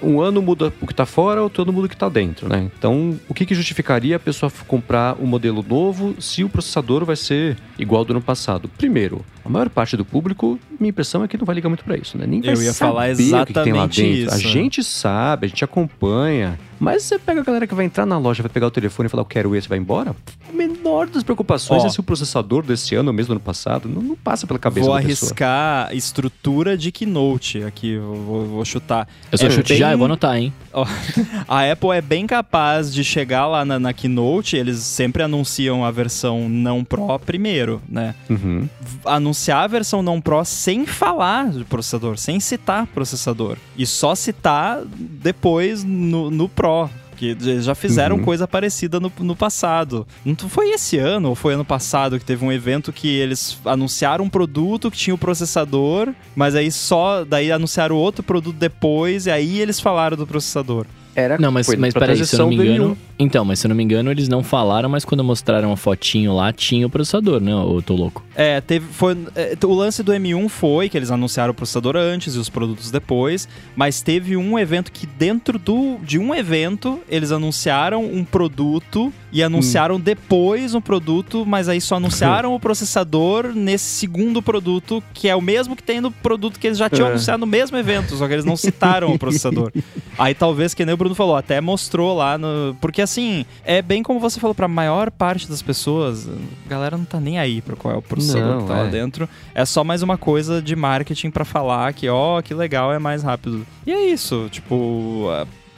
Um 0.01 0.21
ano 0.21 0.41
muda 0.41 0.73
o 0.81 0.87
que 0.87 0.95
tá 0.95 1.05
fora, 1.05 1.43
outro 1.43 1.65
ano 1.65 1.73
muda 1.73 1.87
o 1.87 1.89
que 1.89 1.97
tá 1.97 2.09
dentro, 2.09 2.49
né? 2.49 2.71
Então, 2.79 3.19
o 3.29 3.35
que, 3.35 3.45
que 3.45 3.55
justificaria 3.55 4.15
a 4.17 4.21
pessoa 4.21 4.51
comprar 4.67 5.17
um 5.21 5.27
modelo 5.27 5.65
novo 5.69 6.15
se 6.21 6.45
o 6.45 6.49
processador 6.49 7.05
vai 7.05 7.17
ser 7.17 7.59
igual 7.77 7.99
ao 8.01 8.05
do 8.05 8.13
ano 8.13 8.23
passado? 8.23 8.69
Primeiro, 8.79 9.25
a 9.45 9.49
maior 9.49 9.69
parte 9.69 9.97
do 9.97 10.05
público, 10.05 10.59
minha 10.79 10.91
impressão 10.91 11.25
é 11.25 11.29
que 11.29 11.37
não 11.37 11.45
vai 11.45 11.57
ligar 11.57 11.69
muito 11.69 11.83
para 11.85 11.97
isso, 11.97 12.17
né? 12.17 12.27
Nem 12.29 12.41
vai 12.41 12.55
Eu 12.55 12.63
ia 12.63 12.73
saber 12.73 12.93
falar 12.93 13.13
o 13.13 13.17
que, 13.17 13.53
que 13.53 13.61
tem 13.61 13.73
lá 13.73 13.85
exatamente 13.85 14.03
dentro. 14.03 14.19
isso. 14.19 14.35
A 14.35 14.39
gente 14.39 14.85
sabe, 14.85 15.47
a 15.47 15.49
gente 15.49 15.65
acompanha. 15.65 16.59
Mas 16.79 17.05
você 17.05 17.19
pega 17.19 17.41
a 17.41 17.45
galera 17.45 17.67
que 17.67 17.75
vai 17.75 17.85
entrar 17.85 18.07
na 18.07 18.19
loja, 18.19 18.43
vai 18.43 18.51
pegar 18.51 18.67
o 18.67 18.71
telefone 18.71 19.07
e 19.07 19.11
falar, 19.11 19.23
eu 19.23 19.27
quero 19.27 19.55
esse, 19.55 19.69
vai 19.69 19.79
embora. 19.79 20.15
A 20.49 20.53
menor 20.53 21.07
das 21.07 21.23
preocupações 21.23 21.83
Ó. 21.83 21.87
é 21.87 21.91
se 21.91 22.01
o 22.01 22.03
processador 22.03 22.65
desse 22.65 22.95
ano 22.95 23.09
ou 23.09 23.15
mesmo 23.15 23.33
ano 23.33 23.41
passado 23.41 23.89
não, 23.89 24.03
não 24.03 24.17
passa 24.17 24.47
pela 24.47 24.59
cabeça 24.59 24.87
Vou 24.87 24.97
da 24.97 25.03
pessoa. 25.03 25.31
arriscar 25.31 25.95
estrutura 25.97 26.77
de 26.77 26.91
Keynote 26.91 27.32
aqui, 27.67 27.97
vou, 27.99 28.47
vou- 28.47 28.65
chutar. 28.65 29.09
Eu 29.31 29.39
só 29.39 29.47
É 29.47 29.51
chute 29.51 29.71
bem- 29.71 29.79
já, 29.79 29.93
eu 29.93 29.99
vou 29.99 30.05
anotar, 30.07 30.37
hein? 30.37 30.53
A 31.49 31.71
Apple 31.71 31.91
é 31.91 32.01
bem 32.01 32.27
capaz 32.27 32.93
de 32.93 33.05
chegar 33.05 33.47
lá 33.47 33.65
na, 33.65 33.79
na 33.79 33.93
Keynote, 33.93 34.57
eles 34.57 34.79
sempre 34.79 35.23
anunciam 35.23 35.85
a 35.85 35.91
versão 35.91 36.49
não 36.49 36.83
Pro 36.85 37.19
primeiro, 37.19 37.83
né? 37.89 38.15
Uhum. 38.31 38.69
Anunciar 39.05 39.65
a 39.65 39.67
versão 39.67 40.03
não 40.03 40.21
Pro 40.21 40.45
sem 40.45 40.87
falar 40.87 41.51
de 41.51 41.65
processador, 41.65 42.17
sem 42.19 42.41
citar 42.41 42.87
processador. 42.87 43.57
E 43.77 43.85
só 43.87 44.15
citar 44.15 44.81
depois 44.87 45.85
no, 45.85 46.31
no 46.31 46.49
Pro. 46.49 46.89
Que 47.23 47.29
eles 47.29 47.65
já 47.65 47.75
fizeram 47.75 48.17
Uhum. 48.17 48.25
coisa 48.25 48.49
parecida 48.49 48.99
no, 48.99 49.13
no 49.21 49.37
passado. 49.37 50.05
Não 50.25 50.35
foi 50.49 50.71
esse 50.71 50.99
ano 50.99 51.29
ou 51.29 51.35
foi 51.37 51.55
ano 51.55 51.65
passado 51.65 52.19
que 52.19 52.25
teve 52.25 52.45
um 52.45 52.51
evento 52.51 52.93
que 52.93 53.07
eles 53.07 53.57
anunciaram 53.65 54.25
um 54.25 54.29
produto 54.29 54.91
que 54.91 54.97
tinha 54.97 55.15
o 55.15 55.19
processador, 55.19 56.13
mas 56.35 56.57
aí 56.57 56.73
só. 56.73 57.25
Daí 57.25 57.53
anunciaram 57.53 57.95
outro 57.95 58.25
produto 58.25 58.57
depois 58.57 59.27
e 59.27 59.31
aí 59.31 59.61
eles 59.61 59.79
falaram 59.79 60.17
do 60.17 60.27
processador. 60.27 60.85
Era, 61.15 61.39
Não, 61.39 61.53
mas, 61.53 61.69
mas 61.77 61.93
peraí, 61.93 62.25
se 62.25 62.35
eu 62.35 62.41
não 62.41 62.49
me 62.49 62.55
engano. 62.57 62.95
M1. 62.95 62.97
Então, 63.19 63.45
mas 63.45 63.61
se 63.61 63.67
eu 63.67 63.69
não 63.69 63.77
me 63.77 63.83
engano, 63.83 64.11
eles 64.11 64.29
não 64.29 64.43
falaram, 64.43 64.89
mas 64.89 65.05
quando 65.05 65.23
mostraram 65.23 65.71
a 65.73 65.77
fotinho 65.77 66.35
lá, 66.35 66.53
tinha 66.53 66.87
o 66.87 66.91
processador, 66.91 67.41
né? 67.41 67.55
Ou 67.55 67.77
eu 67.77 67.83
tô 67.83 67.95
louco? 67.95 68.25
É, 68.35 68.61
teve, 68.61 68.87
foi, 68.87 69.17
é, 69.37 69.57
o 69.63 69.75
lance 69.75 70.03
do 70.03 70.13
M1 70.13 70.49
foi 70.49 70.89
que 70.89 70.97
eles 70.97 71.11
anunciaram 71.11 71.53
o 71.53 71.55
processador 71.55 71.97
antes 71.97 72.35
e 72.35 72.39
os 72.39 72.49
produtos 72.49 72.91
depois, 72.91 73.47
mas 73.77 74.01
teve 74.01 74.37
um 74.37 74.59
evento 74.59 74.91
que 74.91 75.07
dentro 75.07 75.59
do, 75.59 75.99
de 76.03 76.19
um 76.19 76.35
evento 76.35 77.01
eles 77.09 77.31
anunciaram 77.31 78.05
um 78.05 78.25
produto 78.25 79.13
e 79.33 79.43
anunciaram 79.43 79.99
depois 79.99 80.75
um 80.75 80.81
produto, 80.81 81.45
mas 81.47 81.69
aí 81.69 81.81
só 81.81 81.97
anunciaram 81.97 82.55
o 82.55 82.61
processador 82.61 83.53
nesse 83.55 83.85
segundo 83.85 84.43
produto, 84.43 85.03
que 85.15 85.29
é 85.29 85.35
o 85.35 85.41
mesmo 85.41 85.75
que 85.75 85.83
tem 85.83 86.01
no 86.01 86.11
produto 86.11 86.59
que 86.61 86.67
eles 86.67 86.79
já 86.79 86.91
tinham 86.91 87.07
É. 87.09 87.11
anunciado 87.13 87.41
no 87.41 87.47
mesmo 87.47 87.77
evento, 87.77 88.15
só 88.17 88.27
que 88.29 88.33
eles 88.35 88.45
não 88.45 88.57
citaram 88.57 89.13
o 89.13 89.19
processador. 89.19 89.73
Aí 90.19 90.35
talvez, 90.35 90.75
que 90.75 90.85
nem 90.85 90.95
o 90.95 90.97
Bruno 90.97 91.15
falou, 91.15 91.35
até 91.37 91.61
mostrou 91.61 92.15
lá 92.17 92.37
no. 92.37 92.77
Porque 92.81 93.01
assim, 93.01 93.47
é 93.65 93.81
bem 93.81 94.03
como 94.03 94.21
você 94.21 94.39
falou, 94.39 94.55
pra 94.55 94.69
maior 94.69 95.11
parte 95.11 95.49
das 95.49 95.63
pessoas, 95.63 96.29
a 96.29 96.69
galera 96.69 96.99
não 96.99 97.05
tá 97.05 97.19
nem 97.19 97.39
aí 97.39 97.61
pra 97.63 97.75
qual 97.77 97.95
é 97.95 97.97
o 97.97 98.03
processador 98.03 98.57
Não, 98.57 98.63
que 98.63 98.69
tá 98.69 98.75
lá 98.75 98.87
é. 98.87 98.91
dentro. 98.91 99.29
É 99.55 99.65
só 99.65 99.83
mais 99.83 100.03
uma 100.03 100.19
coisa 100.19 100.61
de 100.61 100.77
marketing 100.77 101.31
pra 101.31 101.45
falar 101.45 101.93
que, 101.95 102.09
ó, 102.09 102.43
que 102.43 102.53
legal, 102.53 102.93
é 102.93 102.99
mais 102.99 103.23
rápido. 103.23 103.67
E 103.87 103.91
é 103.93 104.07
isso, 104.11 104.49
tipo. 104.51 105.29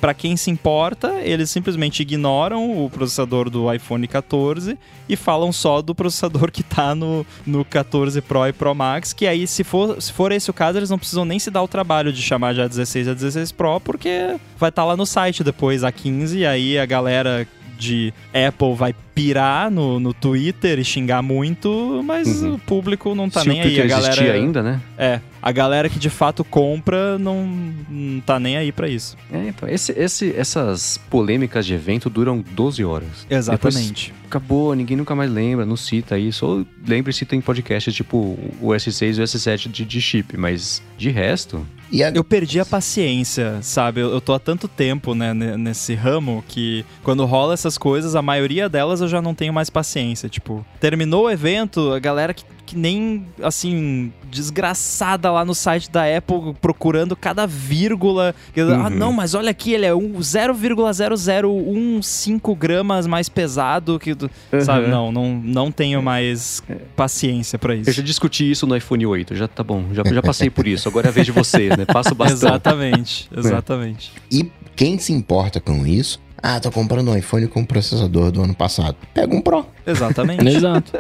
Pra 0.05 0.13
quem 0.13 0.37
se 0.37 0.51
importa, 0.51 1.15
eles 1.23 1.51
simplesmente 1.51 2.03
ignoram 2.03 2.85
o 2.85 2.91
processador 2.91 3.49
do 3.49 3.73
iPhone 3.73 4.07
14 4.07 4.79
e 5.09 5.17
falam 5.17 5.51
só 5.51 5.81
do 5.81 5.95
processador 5.95 6.51
que 6.53 6.63
tá 6.63 6.95
no, 6.95 7.25
no 7.47 7.65
14 7.65 8.21
Pro 8.21 8.47
e 8.47 8.53
Pro 8.53 8.75
Max, 8.75 9.15
que 9.15 9.27
aí, 9.27 9.47
se 9.47 9.65
for, 9.65 10.03
se 10.03 10.13
for 10.13 10.31
esse 10.31 10.51
o 10.51 10.53
caso, 10.53 10.79
eles 10.79 10.91
não 10.91 10.99
precisam 10.99 11.25
nem 11.25 11.39
se 11.39 11.51
dar 11.51 11.63
o 11.63 11.69
trabalho 11.69 12.13
de 12.13 12.21
chamar 12.21 12.53
de 12.53 12.61
A16 12.61 13.13
a 13.13 13.15
16 13.15 13.53
Pro, 13.53 13.81
porque 13.81 14.37
vai 14.59 14.69
estar 14.69 14.85
lá 14.85 14.95
no 14.95 15.07
site 15.07 15.43
depois 15.43 15.83
a 15.83 15.91
15, 15.91 16.37
e 16.37 16.45
aí 16.45 16.79
a 16.79 16.85
galera 16.85 17.49
de 17.79 18.13
Apple 18.47 18.75
vai 18.75 18.95
pirar 19.15 19.71
no, 19.71 20.01
no 20.01 20.13
Twitter 20.13 20.79
e 20.79 20.85
xingar 20.85 21.23
muito, 21.23 22.03
mas 22.05 22.43
Uhum. 22.43 22.55
o 22.55 22.59
público 22.59 23.15
não 23.15 23.31
tá 23.31 23.41
Se 23.43 23.49
nem 23.49 23.61
o 23.61 23.65
aí. 23.65 23.81
A 23.81 23.87
galera, 23.87 24.33
ainda, 24.33 24.63
né? 24.63 24.81
É, 24.99 25.21
a 25.41 25.53
galera 25.53 25.89
que 25.89 25.99
de 25.99 26.11
fato 26.11 26.43
compra 26.43 27.19
não, 27.19 27.47
não 27.89 28.21
tá 28.21 28.41
nem 28.41 28.57
aí 28.57 28.73
pra 28.73 28.89
isso. 28.89 29.17
É, 29.33 29.49
então, 29.49 29.69
esse, 29.69 29.93
esse, 29.93 30.35
essas 30.37 30.99
polêmicas 31.11 31.65
de 31.67 31.75
evento 31.75 32.11
duram 32.11 32.43
12 32.53 32.85
horas. 32.85 33.27
Exatamente. 33.31 34.07
Depois 34.13 34.25
acabou, 34.27 34.75
ninguém 34.75 34.97
nunca 34.97 35.15
mais 35.15 35.31
lembra, 35.31 35.65
não 35.65 35.77
cita 35.77 36.19
isso. 36.19 36.45
Ou 36.45 36.67
lembra 36.87 37.11
e 37.11 37.15
cita 37.15 37.37
em 37.37 37.41
podcasts 37.41 37.95
tipo 37.95 38.37
o 38.61 38.69
S6 38.71 39.19
e 39.19 39.21
o 39.21 39.25
S7 39.25 39.71
de, 39.71 39.85
de 39.85 40.01
chip, 40.01 40.37
mas 40.37 40.83
de 40.99 41.11
resto. 41.11 41.65
E 41.93 42.03
a, 42.03 42.09
Eu 42.11 42.25
perdi 42.25 42.59
a 42.59 42.65
paciência, 42.65 43.59
sabe? 43.63 44.01
Eu, 44.01 44.11
eu 44.11 44.21
tô 44.21 44.33
há 44.33 44.39
tanto 44.41 44.67
tempo 44.67 45.15
né, 45.15 45.33
ne- 45.33 45.57
nesse 45.57 45.95
ramo 45.95 46.43
que 46.49 46.85
quando 47.05 47.25
rola 47.25 47.55
essas 47.55 47.79
coisas, 47.79 48.17
a 48.17 48.23
maioria 48.23 48.69
delas 48.69 49.01
eu 49.05 49.09
já 49.09 49.23
não 49.23 49.35
tenho 49.35 49.53
mais 49.53 49.71
paciência. 49.71 50.29
Tipo, 50.29 50.65
terminou 50.81 51.25
o 51.27 51.31
evento, 51.31 51.93
a 51.93 51.99
galera 51.99 52.35
que, 52.35 52.45
que 52.67 52.77
nem, 52.77 53.25
assim, 53.43 54.13
desgraçada 54.31 55.31
lá 55.31 55.45
no 55.45 55.55
site 55.55 55.91
da 55.91 56.03
Apple 56.17 56.55
procurando 56.61 57.15
cada 57.17 57.47
vírgula. 57.47 58.35
Ah, 58.57 58.89
Uhum. 58.89 58.91
não, 58.91 59.13
mas 59.13 59.35
olha 59.35 59.51
aqui, 59.51 59.73
ele 59.73 59.87
é 59.87 59.95
um 59.95 60.15
0,0015 60.19 62.55
gramas 62.57 63.07
mais 63.07 63.29
pesado 63.29 63.99
que. 63.99 64.15
do-" 64.15 64.31
Sabe? 64.65 64.85
Uhum. 64.87 64.91
Não, 64.91 65.13
não, 65.13 65.35
não 65.45 65.71
tenho 65.73 66.03
mais 66.03 66.63
paciência 66.97 67.59
pra 67.59 67.75
isso. 67.75 67.91
Eu 67.91 67.95
já 67.95 68.03
discuti 68.03 68.51
isso 68.51 68.67
no 68.67 68.77
iPhone 68.77 69.05
8, 69.07 69.35
já 69.35 69.49
tá 69.49 69.63
bom, 69.63 69.85
já, 69.93 70.03
já 70.05 70.23
passei 70.23 70.51
por 70.51 70.67
isso. 70.67 70.89
Agora 70.89 71.09
é 71.09 71.11
a 71.11 71.13
vez 71.13 71.27
de 71.27 71.33
vocês, 71.33 71.77
né? 71.77 71.85
Passa 71.85 72.11
o 72.13 72.15
bastão. 72.15 72.49
Exatamente, 72.51 73.29
exatamente. 73.37 74.13
e 74.31 74.51
quem 74.77 74.99
se 74.99 75.13
importa 75.13 75.61
com 75.61 75.87
isso? 75.87 76.21
Ah, 76.47 76.61
tô 76.61 76.71
comprando 76.71 77.11
um 77.11 77.17
iPhone 77.17 77.47
com 77.49 77.65
processador 77.65 78.31
do 78.31 78.43
ano 78.43 78.55
passado. 78.55 78.99
Pega 79.15 79.35
um 79.35 79.41
Pro. 79.41 79.65
Exatamente. 79.87 80.45
Exato. 80.55 80.93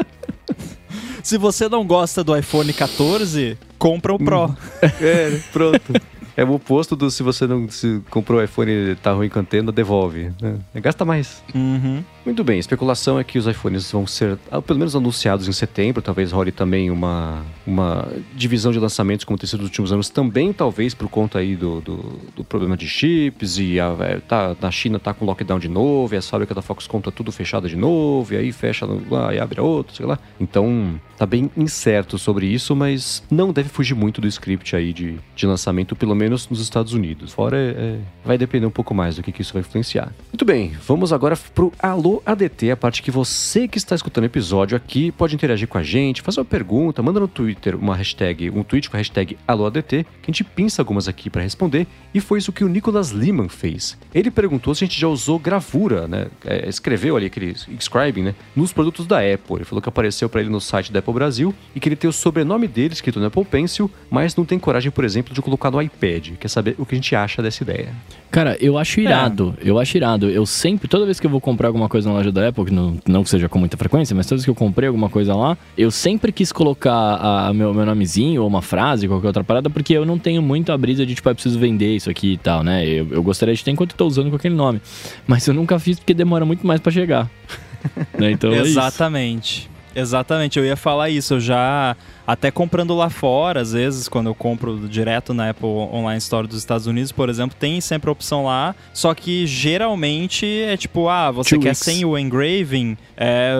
Se 1.22 1.36
você 1.36 1.68
não 1.68 1.86
gosta 1.86 2.24
do 2.24 2.34
iPhone 2.34 2.72
14, 2.72 3.58
compra 3.78 4.14
o 4.14 4.18
Pro. 4.18 4.56
É, 5.02 5.38
pronto. 5.52 5.92
É 6.34 6.42
o 6.42 6.52
oposto 6.54 6.96
do 6.96 7.10
se 7.10 7.22
você 7.22 7.46
não 7.46 7.68
se 7.68 8.00
comprou 8.08 8.40
o 8.40 8.42
iPhone 8.42 8.72
e 8.72 8.96
tá 8.96 9.12
ruim 9.12 9.28
com 9.28 9.38
a 9.38 9.42
antena, 9.42 9.70
devolve. 9.70 10.32
né? 10.40 10.56
Gasta 10.76 11.04
mais. 11.04 11.44
Uhum. 11.54 12.02
Muito 12.24 12.42
bem, 12.42 12.56
a 12.56 12.60
especulação 12.60 13.18
é 13.18 13.24
que 13.24 13.38
os 13.38 13.46
iPhones 13.46 13.92
vão 13.92 14.06
ser, 14.06 14.38
ah, 14.50 14.62
pelo 14.62 14.78
menos 14.78 14.96
anunciados 14.96 15.46
em 15.46 15.52
setembro, 15.52 16.00
talvez 16.00 16.32
role 16.32 16.50
também 16.50 16.90
uma, 16.90 17.44
uma 17.66 18.08
divisão 18.34 18.72
de 18.72 18.78
lançamentos 18.78 19.26
como 19.26 19.38
tem 19.38 19.46
sido 19.46 19.60
nos 19.60 19.68
últimos 19.68 19.92
anos, 19.92 20.08
também 20.08 20.50
talvez 20.50 20.94
por 20.94 21.06
conta 21.10 21.38
aí 21.38 21.54
do, 21.54 21.82
do, 21.82 21.96
do 22.34 22.42
problema 22.42 22.78
de 22.78 22.88
chips, 22.88 23.58
e 23.58 23.78
a, 23.78 23.94
é, 24.00 24.20
tá, 24.20 24.56
na 24.58 24.70
China 24.70 24.98
tá 24.98 25.12
com 25.12 25.26
lockdown 25.26 25.58
de 25.58 25.68
novo, 25.68 26.14
e 26.14 26.16
as 26.16 26.26
fábricas 26.28 26.54
da 26.54 26.62
Foxconn 26.62 27.02
tá 27.02 27.10
tudo 27.10 27.30
fechada 27.30 27.68
de 27.68 27.76
novo, 27.76 28.32
e 28.32 28.38
aí 28.38 28.52
fecha 28.52 28.86
lá 29.10 29.34
e 29.34 29.38
abre 29.38 29.60
a 29.60 29.62
outra, 29.62 29.94
sei 29.94 30.06
lá. 30.06 30.18
Então, 30.40 30.98
tá 31.18 31.26
bem 31.26 31.50
incerto 31.54 32.16
sobre 32.16 32.46
isso, 32.46 32.74
mas 32.74 33.22
não 33.30 33.52
deve 33.52 33.68
fugir 33.68 33.94
muito 33.94 34.22
do 34.22 34.26
script 34.26 34.74
aí 34.74 34.94
de, 34.94 35.18
de 35.36 35.46
lançamento, 35.46 35.94
pelo 35.94 36.14
menos 36.14 36.48
nos 36.48 36.60
Estados 36.60 36.94
Unidos. 36.94 37.34
Fora, 37.34 37.58
é, 37.58 37.68
é, 37.68 37.98
vai 38.24 38.38
depender 38.38 38.64
um 38.64 38.70
pouco 38.70 38.94
mais 38.94 39.16
do 39.16 39.22
que, 39.22 39.30
que 39.30 39.42
isso 39.42 39.52
vai 39.52 39.60
influenciar. 39.60 40.10
Muito 40.32 40.44
bem, 40.46 40.72
vamos 40.86 41.12
agora 41.12 41.36
pro 41.54 41.70
Alô 41.78 42.13
ADT, 42.24 42.70
a 42.70 42.76
parte 42.76 43.02
que 43.02 43.10
você 43.10 43.66
que 43.66 43.78
está 43.78 43.94
escutando 43.94 44.24
o 44.24 44.26
episódio 44.26 44.76
aqui 44.76 45.10
pode 45.12 45.34
interagir 45.34 45.68
com 45.68 45.78
a 45.78 45.82
gente, 45.82 46.22
fazer 46.22 46.40
uma 46.40 46.44
pergunta, 46.44 47.02
manda 47.02 47.20
no 47.20 47.28
Twitter 47.28 47.76
uma 47.76 47.96
hashtag, 47.96 48.50
um 48.50 48.62
tweet 48.62 48.90
com 48.90 48.96
a 48.96 48.98
hashtag 48.98 49.36
AlôADT, 49.46 50.04
que 50.04 50.06
a 50.22 50.26
gente 50.26 50.44
pinça 50.44 50.82
algumas 50.82 51.08
aqui 51.08 51.30
para 51.30 51.42
responder, 51.42 51.86
e 52.12 52.20
foi 52.20 52.38
isso 52.38 52.52
que 52.52 52.64
o 52.64 52.68
Nicolas 52.68 53.10
Liman 53.10 53.48
fez. 53.48 53.96
Ele 54.14 54.30
perguntou 54.30 54.74
se 54.74 54.84
a 54.84 54.86
gente 54.86 55.00
já 55.00 55.08
usou 55.08 55.38
gravura, 55.38 56.06
né? 56.06 56.26
É, 56.44 56.68
escreveu 56.68 57.16
ali 57.16 57.26
aquele 57.26 57.54
scribing, 57.80 58.22
né? 58.22 58.34
Nos 58.54 58.72
produtos 58.72 59.06
da 59.06 59.18
Apple. 59.18 59.56
Ele 59.56 59.64
falou 59.64 59.82
que 59.82 59.88
apareceu 59.88 60.28
para 60.28 60.40
ele 60.40 60.50
no 60.50 60.60
site 60.60 60.92
da 60.92 60.98
Apple 60.98 61.14
Brasil 61.14 61.54
e 61.74 61.80
que 61.80 61.88
ele 61.88 61.96
tem 61.96 62.08
o 62.08 62.12
sobrenome 62.12 62.68
dele 62.68 62.94
escrito 62.94 63.18
no 63.18 63.26
Apple 63.26 63.44
Pencil, 63.44 63.90
mas 64.10 64.36
não 64.36 64.44
tem 64.44 64.58
coragem, 64.58 64.90
por 64.90 65.04
exemplo, 65.04 65.34
de 65.34 65.42
colocar 65.42 65.70
no 65.70 65.80
iPad. 65.80 66.32
Quer 66.38 66.48
saber 66.48 66.74
o 66.78 66.86
que 66.86 66.94
a 66.94 66.98
gente 66.98 67.14
acha 67.16 67.42
dessa 67.42 67.62
ideia? 67.62 67.94
Cara, 68.34 68.56
eu 68.60 68.76
acho 68.76 68.98
irado. 68.98 69.56
Eu 69.64 69.78
acho 69.78 69.96
irado. 69.96 70.28
Eu 70.28 70.44
sempre, 70.44 70.88
toda 70.88 71.04
vez 71.04 71.20
que 71.20 71.26
eu 71.26 71.30
vou 71.30 71.40
comprar 71.40 71.68
alguma 71.68 71.88
coisa 71.88 72.08
na 72.08 72.16
loja 72.16 72.32
da 72.32 72.48
Apple, 72.48 72.64
que 72.64 72.72
não, 72.72 72.98
não 73.06 73.22
que 73.22 73.30
seja 73.30 73.48
com 73.48 73.60
muita 73.60 73.76
frequência, 73.76 74.12
mas 74.12 74.26
toda 74.26 74.38
vez 74.38 74.44
que 74.44 74.50
eu 74.50 74.56
comprei 74.56 74.88
alguma 74.88 75.08
coisa 75.08 75.36
lá, 75.36 75.56
eu 75.78 75.88
sempre 75.88 76.32
quis 76.32 76.50
colocar 76.50 76.90
a, 76.90 77.46
a 77.46 77.54
meu, 77.54 77.72
meu 77.72 77.86
nomezinho 77.86 78.42
ou 78.42 78.48
uma 78.48 78.60
frase, 78.60 79.06
qualquer 79.06 79.28
outra 79.28 79.44
parada, 79.44 79.70
porque 79.70 79.92
eu 79.92 80.04
não 80.04 80.18
tenho 80.18 80.42
muito 80.42 80.72
a 80.72 80.76
brisa 80.76 81.06
de, 81.06 81.14
tipo, 81.14 81.28
eu 81.28 81.34
preciso 81.34 81.60
vender 81.60 81.94
isso 81.94 82.10
aqui 82.10 82.32
e 82.32 82.36
tal, 82.36 82.64
né? 82.64 82.84
Eu, 82.84 83.06
eu 83.08 83.22
gostaria 83.22 83.54
de 83.54 83.62
ter 83.62 83.70
enquanto 83.70 83.92
eu 83.92 83.98
tô 83.98 84.04
usando 84.04 84.30
com 84.30 84.34
aquele 84.34 84.56
nome. 84.56 84.82
Mas 85.28 85.46
eu 85.46 85.54
nunca 85.54 85.78
fiz 85.78 86.00
porque 86.00 86.12
demora 86.12 86.44
muito 86.44 86.66
mais 86.66 86.80
pra 86.80 86.90
chegar. 86.90 87.30
né? 88.18 88.32
Então 88.32 88.52
é 88.52 88.62
isso. 88.62 88.66
Exatamente. 88.66 89.70
Exatamente, 89.94 90.58
eu 90.58 90.64
ia 90.64 90.74
falar 90.74 91.08
isso. 91.08 91.34
Eu 91.34 91.40
já, 91.40 91.96
até 92.26 92.50
comprando 92.50 92.94
lá 92.96 93.10
fora, 93.10 93.60
às 93.60 93.72
vezes, 93.72 94.08
quando 94.08 94.26
eu 94.28 94.34
compro 94.34 94.88
direto 94.88 95.34
na 95.34 95.50
Apple 95.50 95.66
Online 95.66 96.18
Store 96.18 96.46
dos 96.46 96.58
Estados 96.58 96.86
Unidos, 96.86 97.12
por 97.12 97.28
exemplo, 97.28 97.56
tem 97.58 97.80
sempre 97.80 98.08
a 98.08 98.12
opção 98.12 98.44
lá. 98.44 98.74
Só 98.92 99.14
que 99.14 99.46
geralmente 99.46 100.46
é 100.46 100.76
tipo, 100.76 101.08
ah, 101.08 101.30
você 101.30 101.50
Two 101.50 101.60
quer 101.60 101.68
weeks. 101.70 101.78
sem 101.80 102.04
o 102.04 102.16
engraving, 102.18 102.96
é, 103.16 103.52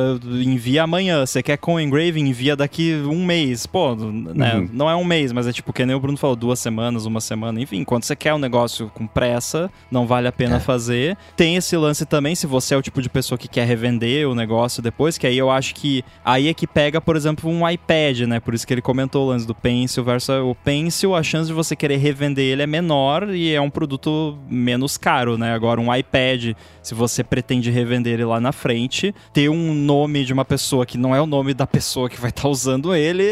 envia 0.42 0.84
amanhã. 0.84 1.24
Você 1.26 1.42
quer 1.42 1.56
com 1.58 1.74
o 1.74 1.80
engraving, 1.80 2.26
envia 2.26 2.56
daqui 2.56 2.94
um 3.06 3.24
mês. 3.24 3.66
Pô, 3.66 3.94
né, 3.94 4.54
Uhum. 4.54 4.68
não 4.72 4.88
é 4.88 4.96
um 4.96 5.04
mês, 5.04 5.32
mas 5.32 5.46
é 5.46 5.52
tipo, 5.52 5.72
que 5.72 5.84
nem 5.84 5.94
o 5.94 6.00
Bruno 6.00 6.16
falou, 6.16 6.34
duas 6.36 6.58
semanas, 6.58 7.04
uma 7.06 7.20
semana. 7.20 7.60
Enfim, 7.60 7.84
quando 7.84 8.04
você 8.04 8.16
quer 8.16 8.32
um 8.34 8.38
negócio 8.38 8.90
com 8.94 9.06
pressa, 9.06 9.70
não 9.90 10.06
vale 10.06 10.26
a 10.28 10.32
pena 10.32 10.56
É. 10.56 10.60
fazer. 10.60 11.16
Tem 11.36 11.56
esse 11.56 11.76
lance 11.76 12.06
também, 12.06 12.34
se 12.34 12.46
você 12.46 12.74
é 12.74 12.76
o 12.76 12.82
tipo 12.82 13.02
de 13.02 13.08
pessoa 13.08 13.36
que 13.38 13.48
quer 13.48 13.66
revender 13.66 14.28
o 14.28 14.34
negócio 14.34 14.82
depois, 14.82 15.18
que 15.18 15.26
aí 15.26 15.36
eu 15.36 15.50
acho 15.50 15.74
que 15.74 16.04
aí 16.24 16.48
é 16.48 16.54
que 16.54 16.66
pega, 16.66 17.00
por 17.00 17.16
exemplo, 17.16 17.50
um 17.50 17.68
iPad, 17.68 18.20
né? 18.22 18.40
Por 18.40 18.53
isso 18.54 18.66
que 18.66 18.72
ele 18.74 18.82
comentou 18.82 19.26
o 19.26 19.28
lance 19.30 19.46
do 19.46 19.54
Pencil 19.54 20.02
versus 20.04 20.28
o 20.40 20.54
Pencil, 20.64 21.14
a 21.14 21.22
chance 21.22 21.48
de 21.48 21.52
você 21.52 21.74
querer 21.76 21.96
revender 21.96 22.44
ele 22.44 22.62
é 22.62 22.66
menor 22.66 23.28
e 23.34 23.52
é 23.54 23.60
um 23.60 23.70
produto 23.70 24.38
menos 24.48 24.96
caro, 24.96 25.36
né? 25.38 25.52
Agora 25.54 25.80
um 25.80 25.94
iPad, 25.94 26.54
se 26.82 26.94
você 26.94 27.22
pretende 27.24 27.70
revender 27.70 28.14
ele 28.14 28.24
lá 28.24 28.40
na 28.40 28.52
frente, 28.52 29.14
ter 29.32 29.48
um 29.48 29.74
nome 29.74 30.24
de 30.24 30.32
uma 30.32 30.44
pessoa 30.44 30.86
que 30.86 30.96
não 30.98 31.14
é 31.14 31.20
o 31.20 31.26
nome 31.26 31.54
da 31.54 31.66
pessoa 31.66 32.08
que 32.08 32.20
vai 32.20 32.30
estar 32.30 32.48
usando 32.48 32.94
ele, 32.94 33.24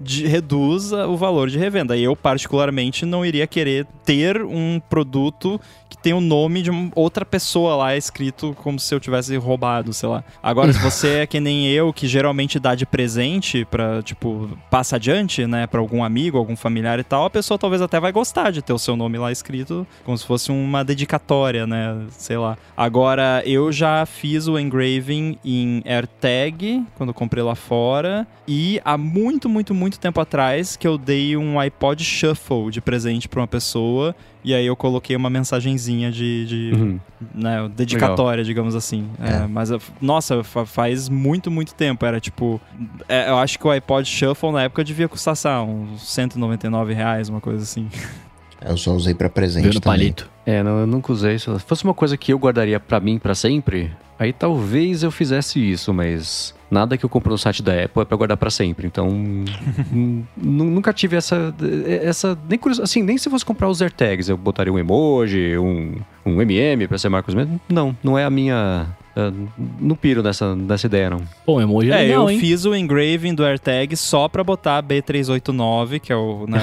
de- 0.00 0.26
reduz 0.26 0.92
o 0.92 1.16
valor 1.16 1.48
de 1.48 1.58
revenda. 1.58 1.96
E 1.96 2.02
eu 2.04 2.16
particularmente 2.16 3.04
não 3.06 3.24
iria 3.24 3.46
querer 3.46 3.86
ter 4.04 4.42
um 4.42 4.80
produto 4.88 5.60
que 5.88 5.96
tem 5.96 6.12
o 6.12 6.20
nome 6.20 6.62
de 6.62 6.70
outra 6.94 7.24
pessoa 7.24 7.76
lá 7.76 7.96
escrito 7.96 8.56
como 8.62 8.78
se 8.78 8.94
eu 8.94 9.00
tivesse 9.00 9.36
roubado, 9.36 9.92
sei 9.92 10.08
lá. 10.08 10.24
Agora, 10.42 10.72
se 10.72 10.78
você 10.78 11.08
é 11.20 11.26
que 11.26 11.40
nem 11.40 11.66
eu, 11.68 11.92
que 11.92 12.06
geralmente 12.06 12.58
dá 12.58 12.74
de 12.74 12.86
presente 12.86 13.64
pra, 13.64 14.02
tipo, 14.02 14.50
passa 14.70 14.96
adiante, 14.96 15.46
né, 15.46 15.66
pra 15.66 15.80
algum 15.80 16.02
amigo, 16.02 16.38
algum 16.38 16.56
familiar 16.56 16.98
e 16.98 17.04
tal, 17.04 17.24
a 17.24 17.30
pessoa 17.30 17.58
talvez 17.58 17.82
até 17.82 17.98
vai 18.00 18.12
gostar 18.12 18.50
de 18.50 18.62
ter 18.62 18.72
o 18.72 18.78
seu 18.78 18.96
nome 18.96 19.18
lá 19.18 19.30
escrito, 19.30 19.86
como 20.04 20.16
se 20.16 20.26
fosse 20.26 20.50
uma 20.50 20.84
dedicatória, 20.84 21.66
né, 21.66 21.96
sei 22.10 22.36
lá. 22.36 22.56
Agora, 22.76 23.42
eu 23.44 23.70
já 23.72 24.04
fiz 24.06 24.46
o 24.48 24.58
engraving 24.58 25.38
em 25.44 25.82
AirTag, 25.84 26.84
quando 26.96 27.14
comprei 27.14 27.42
lá 27.42 27.54
fora, 27.54 28.26
e 28.46 28.80
há 28.84 28.96
muito, 28.96 29.48
muito, 29.48 29.74
muito 29.74 29.98
tempo 29.98 30.20
atrás 30.20 30.76
que 30.76 30.86
eu 30.86 30.96
dei 30.96 31.36
um 31.36 31.58
iPod 31.58 32.02
Shuffle 32.04 32.70
de 32.70 32.80
presente 32.80 33.28
pra 33.28 33.40
uma 33.40 33.46
pessoa, 33.46 34.14
e 34.46 34.54
aí 34.54 34.64
eu 34.64 34.76
coloquei 34.76 35.14
uma 35.16 35.28
mensagenzinha 35.28 36.10
de, 36.12 36.46
de 36.46 36.70
Uhum. 36.74 37.00
né, 37.34 37.68
dedicatória, 37.76 38.44
digamos 38.44 38.74
assim. 38.76 39.08
É, 39.20 39.42
É. 39.42 39.46
mas, 39.46 39.70
nossa, 40.00 40.42
fa- 40.44 40.64
faz 40.64 41.08
muito, 41.08 41.50
muito 41.50 41.74
tempo. 41.74 42.06
Era 42.06 42.20
tipo. 42.20 42.60
é, 43.08 43.28
eu 43.28 43.36
acho 43.38 43.58
que 43.58 43.66
o 43.66 43.70
iPod 43.70 44.08
Shuffle 44.08 44.52
na 44.52 44.62
época 44.62 44.84
devia 44.84 45.08
custar, 45.08 45.36
sei 45.36 45.50
lá, 45.50 45.62
uns 45.64 46.00
199 46.08 46.94
reais, 46.94 47.28
uma 47.28 47.40
coisa 47.40 47.62
assim. 47.62 47.88
Eu 48.64 48.76
só 48.78 48.92
usei 48.94 49.14
pra 49.14 49.28
presente 49.28 49.78
também. 49.80 49.98
palito. 49.98 50.30
É, 50.46 50.62
não, 50.62 50.78
eu 50.80 50.86
nunca 50.86 51.12
usei 51.12 51.34
isso. 51.34 51.56
Se 51.60 51.64
fosse 51.66 51.84
uma 51.84 51.92
coisa 51.92 52.16
que 52.16 52.32
eu 52.32 52.38
guardaria 52.38 52.80
pra 52.80 52.98
mim 52.98 53.18
pra 53.18 53.34
sempre, 53.34 53.92
aí 54.18 54.32
talvez 54.32 55.02
eu 55.02 55.10
fizesse 55.10 55.60
isso, 55.60 55.92
mas 55.92 56.54
nada 56.70 56.96
que 56.96 57.04
eu 57.04 57.08
compro 57.08 57.30
no 57.30 57.38
site 57.38 57.62
da 57.62 57.72
Apple 57.84 58.02
é 58.02 58.04
pra 58.04 58.16
guardar 58.16 58.36
pra 58.36 58.50
sempre. 58.50 58.86
Então, 58.86 59.08
nu- 59.90 60.24
nunca 60.36 60.92
tive 60.92 61.16
essa 61.16 61.54
essa 62.02 62.38
nem 62.48 62.58
curioso, 62.58 62.82
assim, 62.82 63.02
nem 63.02 63.16
se 63.18 63.28
fosse 63.30 63.44
comprar 63.44 63.68
os 63.68 63.80
AirTags, 63.82 64.28
eu 64.28 64.36
botaria 64.36 64.72
um 64.72 64.78
emoji, 64.78 65.56
um 65.58 65.96
um 66.24 66.40
MM 66.42 66.86
pra 66.88 66.98
ser 66.98 67.08
Marcos 67.08 67.34
mesmo. 67.34 67.60
Não, 67.68 67.96
não 68.02 68.18
é 68.18 68.24
a 68.24 68.30
minha 68.30 68.86
eu 69.14 69.32
não 69.80 69.96
piro 69.96 70.22
nessa, 70.22 70.54
nessa 70.54 70.86
ideia, 70.86 71.08
não. 71.08 71.22
Pô, 71.46 71.58
emoji 71.60 71.90
é, 71.90 71.94
É, 71.94 71.98
legal, 72.08 72.24
eu 72.24 72.30
hein? 72.30 72.38
fiz 72.38 72.66
o 72.66 72.74
engraving 72.74 73.34
do 73.34 73.42
AirTag 73.44 73.96
só 73.96 74.28
pra 74.28 74.44
botar 74.44 74.82
B389, 74.82 76.00
que 76.00 76.12
é 76.12 76.16
o, 76.16 76.46
né, 76.46 76.58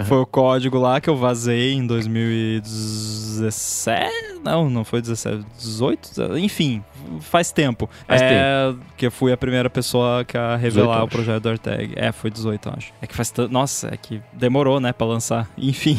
o- 0.00 0.04
foi 0.06 0.18
o 0.18 0.26
código 0.26 0.78
lá 0.78 1.00
que 1.00 1.10
eu 1.10 1.16
vazei 1.16 1.72
em 1.72 1.84
2017. 1.84 4.08
Não, 4.44 4.70
não 4.70 4.84
foi 4.84 5.00
17, 5.00 5.44
18, 5.58 6.36
enfim, 6.38 6.80
faz 7.20 7.50
tempo. 7.52 7.88
Faz 8.06 8.20
é, 8.22 8.74
que 8.96 9.06
eu 9.06 9.10
fui 9.10 9.32
a 9.32 9.36
primeira 9.36 9.68
pessoa 9.70 10.24
que 10.24 10.36
a 10.36 10.56
18, 10.56 10.60
revelar 10.62 11.00
o 11.00 11.06
acho. 11.06 11.08
projeto 11.08 11.42
do 11.42 11.48
AirTag. 11.50 11.92
É, 11.96 12.12
foi 12.12 12.30
18, 12.30 12.68
eu 12.68 12.74
acho. 12.76 12.92
É 13.02 13.06
que 13.06 13.14
faz 13.14 13.30
tanto, 13.30 13.52
nossa, 13.52 13.88
é 13.92 13.96
que 13.96 14.20
demorou, 14.32 14.80
né, 14.80 14.92
pra 14.92 15.06
lançar. 15.06 15.48
Enfim. 15.58 15.98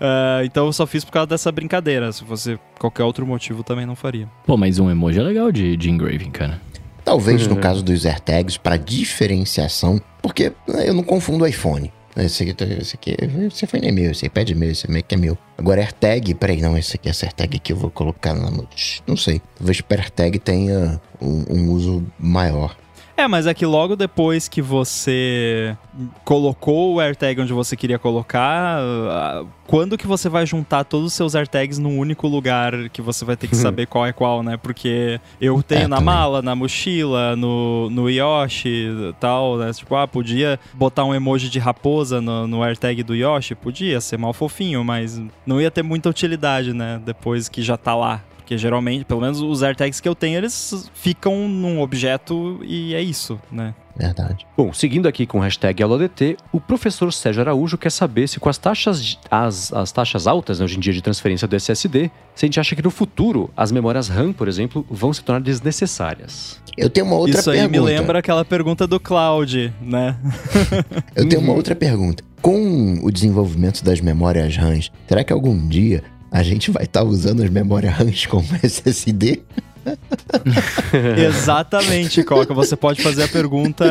É, 0.00 0.44
então 0.44 0.66
eu 0.66 0.72
só 0.72 0.86
fiz 0.86 1.04
por 1.04 1.12
causa 1.12 1.26
dessa 1.28 1.50
brincadeira. 1.52 2.10
Se 2.12 2.24
fosse 2.24 2.58
qualquer 2.78 3.04
outro 3.04 3.26
motivo, 3.26 3.62
também 3.62 3.86
não 3.86 3.94
faria. 3.96 4.28
Pô, 4.46 4.56
mas 4.56 4.78
um 4.78 4.90
emoji 4.90 5.18
é 5.20 5.22
legal 5.22 5.50
de, 5.52 5.76
de 5.76 5.90
engraving, 5.90 6.30
cara. 6.30 6.60
Talvez 7.04 7.46
Uhum. 7.46 7.54
no 7.54 7.60
caso 7.60 7.82
dos 7.82 8.06
AirTags, 8.06 8.56
para 8.56 8.76
diferenciação, 8.76 10.00
porque 10.22 10.52
né, 10.68 10.88
eu 10.88 10.94
não 10.94 11.02
confundo 11.02 11.46
iPhone. 11.46 11.92
Esse 12.16 12.42
aqui, 12.42 12.64
esse 12.64 12.94
aqui, 12.96 13.16
esse 13.46 13.64
iPhone 13.64 13.88
é 13.88 13.92
meu, 13.92 14.10
esse 14.10 14.26
iPad 14.26 14.50
é 14.50 14.54
meu, 14.54 14.70
esse 14.70 14.90
Mac 14.90 15.10
é 15.10 15.16
meu. 15.16 15.38
Agora 15.56 15.80
AirTag, 15.80 16.34
peraí, 16.34 16.60
não, 16.60 16.76
esse 16.76 16.96
aqui, 16.96 17.08
essa 17.08 17.24
AirTag 17.24 17.56
aqui 17.56 17.72
eu 17.72 17.76
vou 17.76 17.90
colocar 17.90 18.34
na... 18.34 18.50
Não 19.06 19.16
sei, 19.16 19.40
talvez 19.56 19.80
para 19.80 20.02
AirTag 20.02 20.38
tenha 20.38 21.00
um, 21.20 21.44
um 21.48 21.70
uso 21.70 22.06
maior. 22.18 22.76
É, 23.16 23.28
mas 23.28 23.46
é 23.46 23.54
que 23.54 23.66
logo 23.66 23.94
depois 23.94 24.48
que 24.48 24.62
você 24.62 25.76
colocou 26.24 26.94
o 26.94 27.00
AirTag 27.00 27.40
onde 27.40 27.52
você 27.52 27.76
queria 27.76 27.98
colocar, 27.98 28.78
ah, 28.80 29.44
quando 29.66 29.98
que 29.98 30.06
você 30.06 30.28
vai 30.28 30.46
juntar 30.46 30.84
todos 30.84 31.08
os 31.08 31.12
seus 31.12 31.34
AirTags 31.34 31.78
num 31.78 31.98
único 31.98 32.26
lugar 32.26 32.88
que 32.90 33.02
você 33.02 33.24
vai 33.24 33.36
ter 33.36 33.48
que 33.48 33.56
saber 33.56 33.86
qual 33.86 34.06
é 34.06 34.12
qual, 34.12 34.42
né? 34.42 34.56
Porque 34.56 35.20
eu 35.40 35.62
tenho 35.62 35.82
É, 35.82 35.86
na 35.86 35.96
também. 35.96 36.14
mala, 36.14 36.42
na 36.42 36.54
mochila, 36.54 37.36
no, 37.36 37.88
no 37.90 38.08
Yoshi 38.10 38.68
e 38.88 39.12
tal, 39.20 39.56
né? 39.58 39.72
Tipo, 39.72 39.94
ah, 39.96 40.08
podia 40.08 40.58
botar 40.72 41.04
um 41.04 41.14
emoji 41.14 41.48
de 41.48 41.58
raposa 41.58 42.20
no, 42.20 42.46
no 42.46 42.62
AirTag 42.62 43.02
do 43.02 43.14
Yoshi? 43.14 43.54
Podia 43.54 44.00
ser 44.00 44.16
mal 44.16 44.32
fofinho, 44.32 44.82
mas 44.84 45.20
não 45.46 45.60
ia 45.60 45.70
ter 45.70 45.82
muita 45.82 46.08
utilidade, 46.08 46.72
né? 46.72 47.00
Depois 47.04 47.48
que 47.48 47.62
já 47.62 47.76
tá 47.76 47.94
lá. 47.94 48.20
Porque 48.42 48.58
geralmente, 48.58 49.04
pelo 49.04 49.20
menos 49.20 49.40
os 49.40 49.62
AirTags 49.62 50.00
que 50.00 50.08
eu 50.08 50.14
tenho, 50.16 50.36
eles 50.36 50.90
ficam 50.92 51.48
num 51.48 51.80
objeto 51.80 52.60
e 52.64 52.92
é 52.94 53.00
isso, 53.00 53.40
né? 53.50 53.72
Verdade. 53.96 54.46
Bom, 54.56 54.72
seguindo 54.72 55.06
aqui 55.06 55.26
com 55.26 55.38
o 55.38 55.40
hashtag 55.42 55.82
AulaDT, 55.82 56.36
o 56.50 56.58
professor 56.60 57.12
Sérgio 57.12 57.42
Araújo 57.42 57.76
quer 57.78 57.90
saber 57.90 58.26
se 58.26 58.40
com 58.40 58.48
as 58.48 58.56
taxas, 58.58 59.04
de- 59.04 59.18
as, 59.30 59.70
as 59.72 59.92
taxas 59.92 60.26
altas 60.26 60.58
né, 60.58 60.64
hoje 60.64 60.76
em 60.78 60.80
dia 60.80 60.92
de 60.94 61.02
transferência 61.02 61.46
do 61.46 61.54
SSD, 61.54 62.10
se 62.34 62.44
a 62.44 62.46
gente 62.46 62.58
acha 62.58 62.74
que 62.74 62.82
no 62.82 62.90
futuro 62.90 63.50
as 63.56 63.70
memórias 63.70 64.08
RAM, 64.08 64.32
por 64.32 64.48
exemplo, 64.48 64.84
vão 64.90 65.12
se 65.12 65.22
tornar 65.22 65.40
desnecessárias. 65.42 66.58
Eu 66.76 66.88
tenho 66.88 67.06
uma 67.06 67.16
outra 67.16 67.38
isso 67.38 67.50
aí 67.50 67.58
pergunta. 67.58 67.80
me 67.80 67.86
lembra 67.86 68.18
aquela 68.18 68.44
pergunta 68.46 68.86
do 68.86 68.98
Cloud, 68.98 69.72
né? 69.82 70.16
Eu 71.14 71.28
tenho 71.28 71.40
Uhum. 71.42 71.48
uma 71.48 71.54
outra 71.56 71.74
pergunta. 71.76 72.24
Com 72.40 72.98
o 73.02 73.10
desenvolvimento 73.10 73.84
das 73.84 74.00
memórias 74.00 74.56
RAMs, 74.56 74.90
será 75.06 75.22
que 75.22 75.32
algum 75.32 75.68
dia 75.68 76.02
a 76.32 76.42
gente 76.42 76.70
vai 76.70 76.84
estar 76.84 77.04
usando 77.04 77.42
as 77.42 77.50
memórias 77.50 77.92
RAMs 77.98 78.26
como 78.26 78.46
SSD? 78.62 79.42
Exatamente, 81.28 82.22
Coca. 82.22 82.54
Você 82.54 82.76
pode 82.76 83.02
fazer 83.02 83.24
a 83.24 83.28
pergunta 83.28 83.84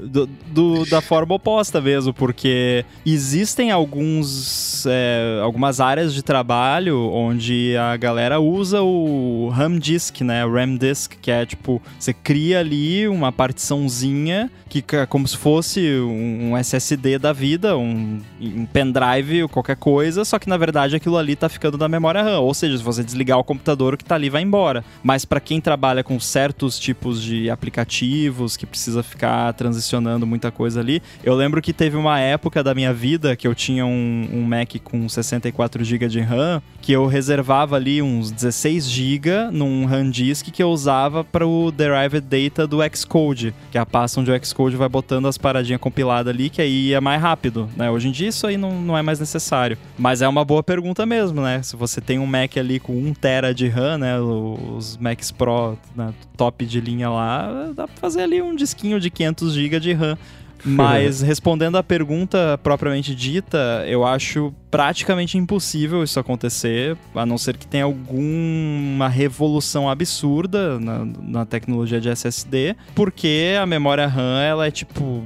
do- 0.00 0.26
do- 0.26 0.86
da 0.86 1.00
forma 1.00 1.34
oposta 1.34 1.80
mesmo, 1.80 2.12
porque 2.12 2.84
existem 3.04 3.70
alguns, 3.70 4.84
é, 4.86 5.40
algumas 5.42 5.80
áreas 5.80 6.14
de 6.14 6.22
trabalho 6.22 6.98
onde 7.12 7.76
a 7.76 7.96
galera 7.96 8.40
usa 8.40 8.82
o 8.82 9.48
RAM 9.52 9.78
disk, 9.78 10.20
né? 10.22 10.44
RAM 10.44 10.76
disk, 10.76 11.14
que 11.20 11.30
é 11.30 11.44
tipo, 11.46 11.80
você 11.98 12.12
cria 12.12 12.60
ali 12.60 13.08
uma 13.08 13.30
partiçãozinha 13.32 14.50
que 14.68 14.84
é 14.94 15.06
como 15.06 15.26
se 15.26 15.34
fosse 15.34 15.80
um 15.98 16.54
SSD 16.54 17.18
da 17.18 17.32
vida, 17.32 17.74
um, 17.78 18.20
um 18.38 18.66
pendrive 18.66 19.42
ou 19.44 19.48
qualquer 19.48 19.76
coisa, 19.76 20.26
só 20.26 20.38
que 20.38 20.46
na 20.46 20.58
verdade 20.58 20.94
aquilo 20.94 21.16
ali 21.16 21.34
tá 21.34 21.48
ficando 21.48 21.78
na 21.78 21.88
memória 21.88 22.22
RAM. 22.22 22.40
Ou 22.40 22.52
seja, 22.52 22.76
se 22.76 22.84
você 22.84 23.02
desligar 23.02 23.38
o 23.38 23.44
computador, 23.44 23.94
o 23.94 23.96
que 23.96 24.04
tá 24.04 24.14
ali 24.16 24.28
vai 24.28 24.42
embora. 24.42 24.77
Mas 25.02 25.24
para 25.24 25.40
quem 25.40 25.60
trabalha 25.60 26.02
com 26.02 26.18
certos 26.18 26.78
tipos 26.78 27.22
de 27.22 27.50
aplicativos 27.50 28.56
que 28.56 28.66
precisa 28.66 29.02
ficar 29.02 29.52
transicionando 29.54 30.26
muita 30.26 30.50
coisa 30.50 30.80
ali, 30.80 31.02
eu 31.22 31.34
lembro 31.34 31.60
que 31.62 31.72
teve 31.72 31.96
uma 31.96 32.20
época 32.20 32.62
da 32.62 32.74
minha 32.74 32.92
vida 32.92 33.36
que 33.36 33.46
eu 33.46 33.54
tinha 33.54 33.84
um, 33.86 34.28
um 34.32 34.42
Mac 34.42 34.74
com 34.82 35.08
64 35.08 35.84
GB 35.84 36.08
de 36.08 36.20
RAM 36.20 36.62
que 36.88 36.92
eu 36.94 37.04
reservava 37.04 37.76
ali 37.76 38.00
uns 38.00 38.30
16 38.30 38.88
GB 38.88 39.50
num 39.52 39.84
RAM 39.84 40.08
disk 40.08 40.46
que 40.50 40.62
eu 40.62 40.70
usava 40.70 41.22
para 41.22 41.46
o 41.46 41.70
derived 41.70 42.22
data 42.22 42.66
do 42.66 42.78
Xcode, 42.96 43.54
que 43.70 43.76
é 43.76 43.80
a 43.82 43.84
pasta 43.84 44.18
onde 44.18 44.30
o 44.30 44.46
Xcode 44.46 44.74
vai 44.74 44.88
botando 44.88 45.28
as 45.28 45.36
paradinhas 45.36 45.82
compiladas 45.82 46.34
ali, 46.34 46.48
que 46.48 46.62
aí 46.62 46.94
é 46.94 46.98
mais 46.98 47.20
rápido, 47.20 47.68
né? 47.76 47.90
Hoje 47.90 48.08
em 48.08 48.10
dia 48.10 48.28
isso 48.28 48.46
aí 48.46 48.56
não, 48.56 48.80
não 48.80 48.96
é 48.96 49.02
mais 49.02 49.20
necessário. 49.20 49.76
Mas 49.98 50.22
é 50.22 50.28
uma 50.28 50.46
boa 50.46 50.62
pergunta 50.62 51.04
mesmo, 51.04 51.42
né? 51.42 51.60
Se 51.62 51.76
você 51.76 52.00
tem 52.00 52.18
um 52.18 52.24
Mac 52.24 52.56
ali 52.56 52.80
com 52.80 52.94
1 52.94 53.12
tera 53.12 53.52
de 53.52 53.68
RAM, 53.68 53.98
né? 53.98 54.18
Os 54.18 54.96
Macs 54.96 55.30
Pro 55.30 55.76
né? 55.94 56.14
top 56.38 56.64
de 56.64 56.80
linha 56.80 57.10
lá, 57.10 57.70
dá 57.76 57.86
pra 57.86 57.96
fazer 58.00 58.22
ali 58.22 58.40
um 58.40 58.56
disquinho 58.56 58.98
de 58.98 59.10
500 59.10 59.52
GB 59.52 59.78
de 59.78 59.92
RAM. 59.92 60.16
Mas 60.64 61.20
respondendo 61.22 61.76
à 61.76 61.82
pergunta 61.82 62.58
propriamente 62.62 63.14
dita, 63.14 63.84
eu 63.86 64.04
acho 64.04 64.52
praticamente 64.70 65.38
impossível 65.38 66.02
isso 66.02 66.20
acontecer, 66.20 66.96
a 67.14 67.24
não 67.24 67.38
ser 67.38 67.56
que 67.56 67.66
tenha 67.66 67.84
alguma 67.84 69.08
revolução 69.08 69.88
absurda 69.88 70.78
na, 70.78 71.04
na 71.04 71.46
tecnologia 71.46 72.00
de 72.00 72.08
SSD, 72.08 72.76
porque 72.94 73.54
a 73.60 73.66
memória 73.66 74.06
RAM 74.06 74.40
ela 74.40 74.66
é 74.66 74.70
tipo 74.70 75.24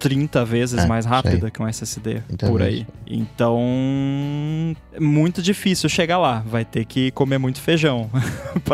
30 0.00 0.44
vezes 0.44 0.78
É, 0.82 0.86
mais 0.86 1.04
rápida 1.04 1.40
sei. 1.42 1.50
que 1.50 1.62
um 1.62 1.68
SSD 1.68 2.22
Então, 2.32 2.48
por 2.48 2.62
aí. 2.62 2.86
Então, 3.06 3.60
é 4.92 5.00
muito 5.00 5.42
difícil 5.42 5.88
chegar 5.88 6.18
lá. 6.18 6.42
Vai 6.46 6.64
ter 6.64 6.84
que 6.86 7.10
comer 7.10 7.38
muito 7.38 7.60
feijão 7.60 8.10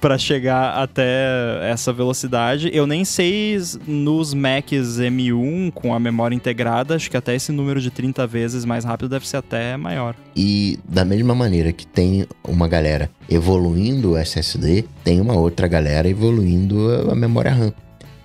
pra 0.00 0.18
chegar 0.18 0.74
até 0.82 1.70
essa 1.70 1.92
velocidade. 1.92 2.70
Eu 2.72 2.86
nem 2.86 3.04
sei 3.04 3.58
nos 3.86 4.34
Macs 4.34 4.98
M1 4.98 5.72
com 5.72 5.94
a 5.94 5.98
memória 6.00 6.34
integrada, 6.34 6.94
acho 6.94 7.10
que 7.10 7.16
até 7.16 7.34
esse 7.34 7.50
número 7.52 7.80
de 7.80 7.90
30 7.90 8.26
vezes 8.26 8.64
mais 8.64 8.84
rápido 8.84 9.08
deve 9.08 9.26
ser 9.26 9.38
até 9.38 9.76
maior. 9.76 10.14
E 10.36 10.78
da 10.88 11.04
mesma 11.04 11.34
maneira 11.34 11.72
que 11.72 11.86
tem 11.86 12.26
uma 12.46 12.68
galera 12.68 13.10
evoluindo 13.30 14.12
o 14.12 14.16
SSD, 14.16 14.84
tem 15.02 15.20
uma 15.20 15.34
outra 15.34 15.66
galera 15.66 16.08
evoluindo 16.08 17.10
a 17.10 17.14
memória 17.14 17.52
RAM. 17.52 17.72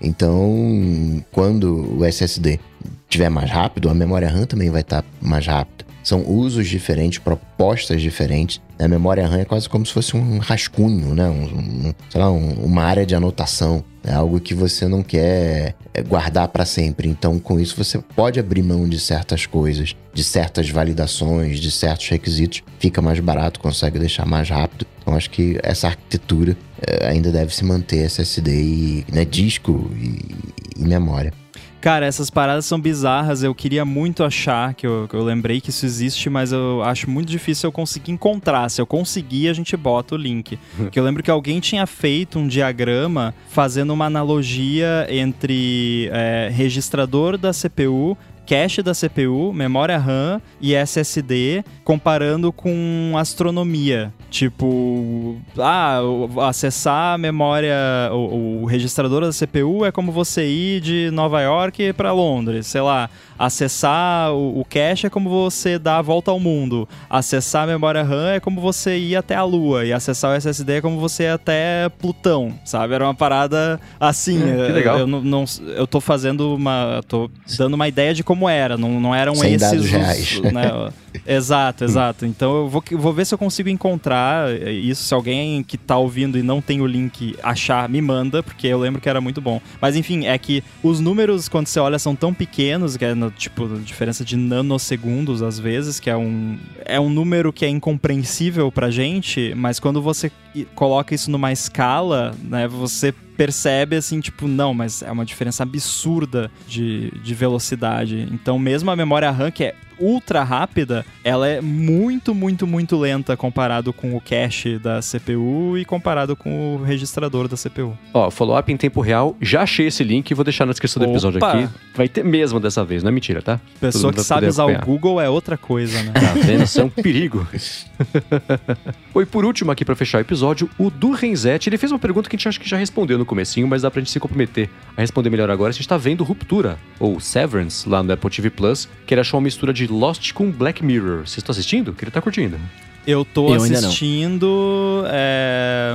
Então, 0.00 1.22
quando 1.30 1.98
o 1.98 2.04
SSD 2.04 2.58
estiver 3.04 3.28
mais 3.28 3.50
rápido, 3.50 3.90
a 3.90 3.94
memória 3.94 4.28
RAM 4.30 4.46
também 4.46 4.70
vai 4.70 4.80
estar 4.80 5.04
mais 5.20 5.46
rápida. 5.46 5.89
São 6.10 6.28
usos 6.28 6.66
diferentes, 6.66 7.20
propostas 7.20 8.02
diferentes. 8.02 8.60
A 8.80 8.88
memória 8.88 9.24
RAM 9.24 9.42
é 9.42 9.44
quase 9.44 9.68
como 9.68 9.86
se 9.86 9.92
fosse 9.92 10.16
um 10.16 10.38
rascunho, 10.38 11.14
né? 11.14 11.28
Um, 11.30 11.44
um- 11.88 11.94
sei 12.10 12.20
lá, 12.20 12.28
um- 12.32 12.64
uma 12.64 12.82
área 12.82 13.06
de 13.06 13.14
anotação. 13.14 13.84
É 14.02 14.12
algo 14.12 14.40
que 14.40 14.52
você 14.52 14.88
não 14.88 15.04
quer 15.04 15.76
é, 15.94 16.02
guardar 16.02 16.48
para 16.48 16.64
sempre. 16.64 17.08
Então, 17.08 17.38
com 17.38 17.60
isso, 17.60 17.76
você 17.76 17.98
pode 18.16 18.40
abrir 18.40 18.60
mão 18.60 18.88
de 18.88 18.98
certas 18.98 19.46
coisas, 19.46 19.94
de 20.12 20.24
certas 20.24 20.68
validações, 20.68 21.60
de 21.60 21.70
certos 21.70 22.08
requisitos. 22.08 22.64
Fica 22.80 23.00
mais 23.00 23.20
barato, 23.20 23.60
consegue 23.60 23.96
deixar 24.00 24.26
mais 24.26 24.48
rápido. 24.50 24.84
Então, 25.02 25.14
acho 25.14 25.30
que 25.30 25.60
essa 25.62 25.86
arquitetura 25.86 26.56
é, 26.84 27.06
ainda 27.06 27.30
deve 27.30 27.54
se 27.54 27.64
manter 27.64 27.98
SSD 28.06 28.50
e 28.50 29.04
né, 29.12 29.24
disco 29.24 29.88
e, 29.94 30.34
e 30.76 30.84
memória. 30.84 31.32
Cara, 31.80 32.04
essas 32.04 32.28
paradas 32.28 32.66
são 32.66 32.78
bizarras. 32.78 33.42
Eu 33.42 33.54
queria 33.54 33.86
muito 33.86 34.22
achar 34.22 34.74
que 34.74 34.86
eu, 34.86 35.06
que 35.08 35.14
eu 35.14 35.22
lembrei 35.22 35.62
que 35.62 35.70
isso 35.70 35.86
existe, 35.86 36.28
mas 36.28 36.52
eu 36.52 36.82
acho 36.82 37.08
muito 37.08 37.28
difícil 37.28 37.68
eu 37.68 37.72
conseguir 37.72 38.12
encontrar. 38.12 38.68
Se 38.68 38.82
eu 38.82 38.86
conseguir, 38.86 39.48
a 39.48 39.54
gente 39.54 39.74
bota 39.76 40.14
o 40.14 40.18
link. 40.18 40.58
que 40.92 41.00
eu 41.00 41.04
lembro 41.04 41.22
que 41.22 41.30
alguém 41.30 41.58
tinha 41.58 41.86
feito 41.86 42.38
um 42.38 42.46
diagrama 42.46 43.34
fazendo 43.48 43.94
uma 43.94 44.04
analogia 44.04 45.06
entre 45.08 46.10
é, 46.12 46.50
registrador 46.52 47.38
da 47.38 47.50
CPU. 47.52 48.16
Cache 48.50 48.82
da 48.82 48.90
CPU, 48.92 49.52
memória 49.52 49.96
RAM 49.96 50.42
e 50.60 50.74
SSD, 50.74 51.64
comparando 51.84 52.52
com 52.52 53.12
astronomia. 53.16 54.12
Tipo, 54.28 55.36
ah, 55.56 56.00
acessar 56.48 57.14
a 57.14 57.18
memória, 57.18 57.76
o, 58.10 58.62
o 58.62 58.64
registrador 58.64 59.20
da 59.20 59.30
CPU 59.30 59.86
é 59.86 59.92
como 59.92 60.10
você 60.10 60.48
ir 60.48 60.80
de 60.80 61.10
Nova 61.12 61.40
York 61.40 61.92
para 61.92 62.10
Londres, 62.10 62.66
sei 62.66 62.80
lá. 62.80 63.08
Acessar 63.54 64.32
o, 64.34 64.60
o 64.60 64.64
cache 64.66 65.06
é 65.06 65.10
como 65.10 65.30
você 65.30 65.78
dar 65.78 65.96
a 65.96 66.02
volta 66.02 66.30
ao 66.30 66.38
mundo. 66.38 66.86
Acessar 67.08 67.64
a 67.64 67.66
memória 67.66 68.02
RAM 68.02 68.32
é 68.32 68.38
como 68.38 68.60
você 68.60 68.98
ir 68.98 69.16
até 69.16 69.34
a 69.34 69.42
Lua. 69.42 69.84
E 69.86 69.92
acessar 69.94 70.30
o 70.32 70.34
SSD 70.34 70.74
é 70.74 70.80
como 70.82 71.00
você 71.00 71.22
ir 71.24 71.28
até 71.28 71.88
Plutão, 71.98 72.52
sabe? 72.64 72.94
Era 72.94 73.04
uma 73.04 73.14
parada 73.14 73.80
assim. 73.98 74.38
É, 74.42 74.66
que 74.66 74.72
legal. 74.72 74.98
Eu, 74.98 75.06
não, 75.06 75.22
não- 75.22 75.44
eu 75.74 75.86
tô 75.86 76.00
fazendo 76.00 76.54
uma. 76.54 77.00
tô 77.08 77.30
dando 77.58 77.74
uma 77.74 77.88
ideia 77.88 78.12
de 78.12 78.22
como 78.22 78.48
era. 78.48 78.76
Não, 78.76 79.00
não 79.00 79.14
eram 79.14 79.34
Sem 79.34 79.54
esses. 79.54 79.60
dados 79.70 79.84
os- 79.86 79.90
reais. 79.90 80.40
né? 80.52 80.90
exato, 81.26 81.82
exato. 81.84 82.26
Então 82.26 82.56
eu 82.58 82.68
vou, 82.68 82.82
vou 82.92 83.12
ver 83.12 83.24
se 83.24 83.34
eu 83.34 83.38
consigo 83.38 83.68
encontrar 83.68 84.50
isso. 84.68 85.02
Se 85.04 85.14
alguém 85.14 85.62
que 85.62 85.76
tá 85.78 85.96
ouvindo 85.96 86.38
e 86.38 86.42
não 86.42 86.60
tem 86.60 86.80
o 86.80 86.86
link 86.86 87.34
achar, 87.42 87.88
me 87.88 88.00
manda, 88.00 88.42
porque 88.42 88.66
eu 88.66 88.78
lembro 88.78 89.00
que 89.00 89.08
era 89.08 89.20
muito 89.20 89.40
bom. 89.40 89.60
Mas 89.80 89.96
enfim, 89.96 90.26
é 90.26 90.36
que 90.38 90.62
os 90.82 91.00
números, 91.00 91.48
quando 91.48 91.66
você 91.66 91.80
olha, 91.80 91.98
são 91.98 92.14
tão 92.14 92.32
pequenos, 92.34 92.96
que 92.96 93.04
é 93.04 93.14
no, 93.14 93.29
tipo 93.36 93.68
diferença 93.80 94.24
de 94.24 94.36
nanosegundos 94.36 95.42
às 95.42 95.58
vezes, 95.58 96.00
que 96.00 96.10
é 96.10 96.16
um, 96.16 96.58
é 96.84 96.98
um 96.98 97.08
número 97.08 97.52
que 97.52 97.64
é 97.64 97.68
incompreensível 97.68 98.70
pra 98.70 98.90
gente, 98.90 99.54
mas 99.56 99.78
quando 99.80 100.00
você 100.02 100.30
coloca 100.74 101.14
isso 101.14 101.30
numa 101.30 101.52
escala, 101.52 102.34
né, 102.42 102.66
você 102.66 103.12
percebe 103.36 103.96
assim, 103.96 104.20
tipo, 104.20 104.46
não, 104.46 104.74
mas 104.74 105.02
é 105.02 105.10
uma 105.10 105.24
diferença 105.24 105.62
absurda 105.62 106.50
de, 106.68 107.10
de 107.22 107.34
velocidade. 107.34 108.28
Então, 108.30 108.58
mesmo 108.58 108.90
a 108.90 108.96
memória 108.96 109.30
RAM, 109.30 109.50
que 109.50 109.64
é 109.64 109.74
ultra 110.00 110.42
rápida, 110.42 111.04
ela 111.22 111.46
é 111.46 111.60
muito, 111.60 112.34
muito, 112.34 112.66
muito 112.66 112.98
lenta 112.98 113.36
comparado 113.36 113.92
com 113.92 114.16
o 114.16 114.20
cache 114.20 114.78
da 114.78 115.00
CPU 115.00 115.76
e 115.78 115.84
comparado 115.84 116.34
com 116.34 116.76
o 116.76 116.82
registrador 116.82 117.46
da 117.46 117.56
CPU. 117.56 117.96
Ó, 118.14 118.30
follow-up 118.30 118.72
em 118.72 118.76
tempo 118.76 119.00
real. 119.00 119.36
Já 119.40 119.62
achei 119.62 119.86
esse 119.86 120.02
link 120.02 120.30
e 120.30 120.34
vou 120.34 120.44
deixar 120.44 120.66
na 120.66 120.72
descrição 120.72 121.02
do 121.02 121.10
episódio 121.10 121.38
Opa! 121.38 121.52
aqui. 121.52 121.68
Vai 121.94 122.08
ter 122.08 122.24
mesmo 122.24 122.58
dessa 122.58 122.84
vez, 122.84 123.02
não 123.02 123.10
é 123.10 123.12
mentira, 123.12 123.42
tá? 123.42 123.60
Pessoa 123.80 124.12
que 124.12 124.22
sabe 124.22 124.46
usar 124.46 124.64
o 124.64 124.68
acompanhar. 124.68 124.86
Google 124.86 125.20
é 125.20 125.28
outra 125.28 125.56
coisa, 125.56 126.02
né? 126.02 126.12
Tá 126.12 126.32
vendo? 126.34 126.64
Isso 126.64 126.80
é 126.80 126.84
um 126.84 126.88
perigo. 126.88 127.46
Oi, 129.14 129.26
por 129.26 129.44
último 129.44 129.70
aqui 129.70 129.84
pra 129.84 129.94
fechar 129.94 130.18
o 130.18 130.20
episódio, 130.20 130.70
o 130.78 130.90
Du 130.90 131.10
Renzetti, 131.12 131.68
ele 131.68 131.76
fez 131.76 131.92
uma 131.92 131.98
pergunta 131.98 132.28
que 132.28 132.36
a 132.36 132.38
gente 132.38 132.48
acha 132.48 132.60
que 132.60 132.68
já 132.68 132.76
respondeu 132.76 133.18
no 133.18 133.26
comecinho, 133.26 133.66
mas 133.66 133.82
dá 133.82 133.90
pra 133.90 134.00
gente 134.00 134.10
se 134.10 134.20
comprometer 134.20 134.70
a 134.96 135.00
responder 135.00 135.30
melhor 135.30 135.50
agora. 135.50 135.70
A 135.70 135.72
gente 135.72 135.86
tá 135.86 135.96
vendo 135.96 136.24
Ruptura, 136.24 136.78
ou 136.98 137.20
Severance, 137.20 137.88
lá 137.88 138.02
no 138.02 138.12
Apple 138.12 138.30
TV 138.30 138.50
Plus, 138.50 138.88
que 139.06 139.14
ele 139.14 139.20
achou 139.20 139.38
uma 139.38 139.44
mistura 139.44 139.72
de 139.72 139.86
Lost 139.90 140.32
com 140.32 140.50
Black 140.50 140.84
Mirror. 140.84 141.18
Vocês 141.20 141.38
estão 141.38 141.52
assistindo? 141.52 141.92
Que 141.92 142.04
ele 142.04 142.10
tá 142.10 142.20
curtindo. 142.20 142.58
Eu 143.06 143.24
tô 143.24 143.54
Eu 143.54 143.62
ainda 143.62 143.80
não. 143.80 143.88
assistindo. 143.88 145.04
é, 145.08 145.94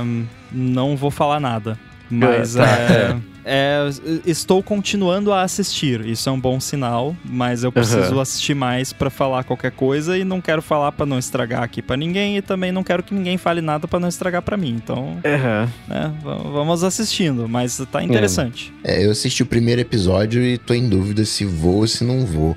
Não 0.52 0.96
vou 0.96 1.10
falar 1.10 1.40
nada. 1.40 1.78
Mas 2.08 2.54
É, 2.54 2.62
tá, 2.64 2.68
é, 2.68 3.16
é, 3.44 3.88
estou 4.24 4.62
continuando 4.62 5.32
a 5.32 5.42
assistir. 5.42 6.06
Isso 6.06 6.28
é 6.28 6.32
um 6.32 6.38
bom 6.38 6.60
sinal, 6.60 7.16
mas 7.24 7.64
eu 7.64 7.72
preciso 7.72 8.12
Aham. 8.12 8.20
assistir 8.22 8.54
mais 8.54 8.92
pra 8.92 9.10
falar 9.10 9.42
qualquer 9.42 9.72
coisa 9.72 10.16
e 10.16 10.22
não 10.24 10.40
quero 10.40 10.62
falar 10.62 10.92
pra 10.92 11.04
não 11.04 11.18
estragar 11.18 11.64
aqui 11.64 11.82
pra 11.82 11.96
ninguém 11.96 12.36
e 12.36 12.42
também 12.42 12.70
não 12.70 12.84
quero 12.84 13.02
que 13.02 13.12
ninguém 13.12 13.36
fale 13.36 13.60
nada 13.60 13.88
pra 13.88 13.98
não 13.98 14.08
estragar 14.08 14.40
pra 14.42 14.56
mim. 14.56 14.70
Então, 14.70 15.18
né, 15.24 16.12
v- 16.22 16.50
vamos 16.52 16.84
assistindo, 16.84 17.48
mas 17.48 17.76
tá 17.90 18.00
interessante. 18.04 18.72
É, 18.84 19.04
eu 19.04 19.10
assisti 19.10 19.42
o 19.42 19.46
primeiro 19.46 19.80
episódio 19.80 20.40
e 20.42 20.58
tô 20.58 20.74
em 20.74 20.88
dúvida 20.88 21.24
se 21.24 21.44
vou 21.44 21.78
ou 21.78 21.86
se 21.88 22.04
não 22.04 22.24
vou. 22.24 22.56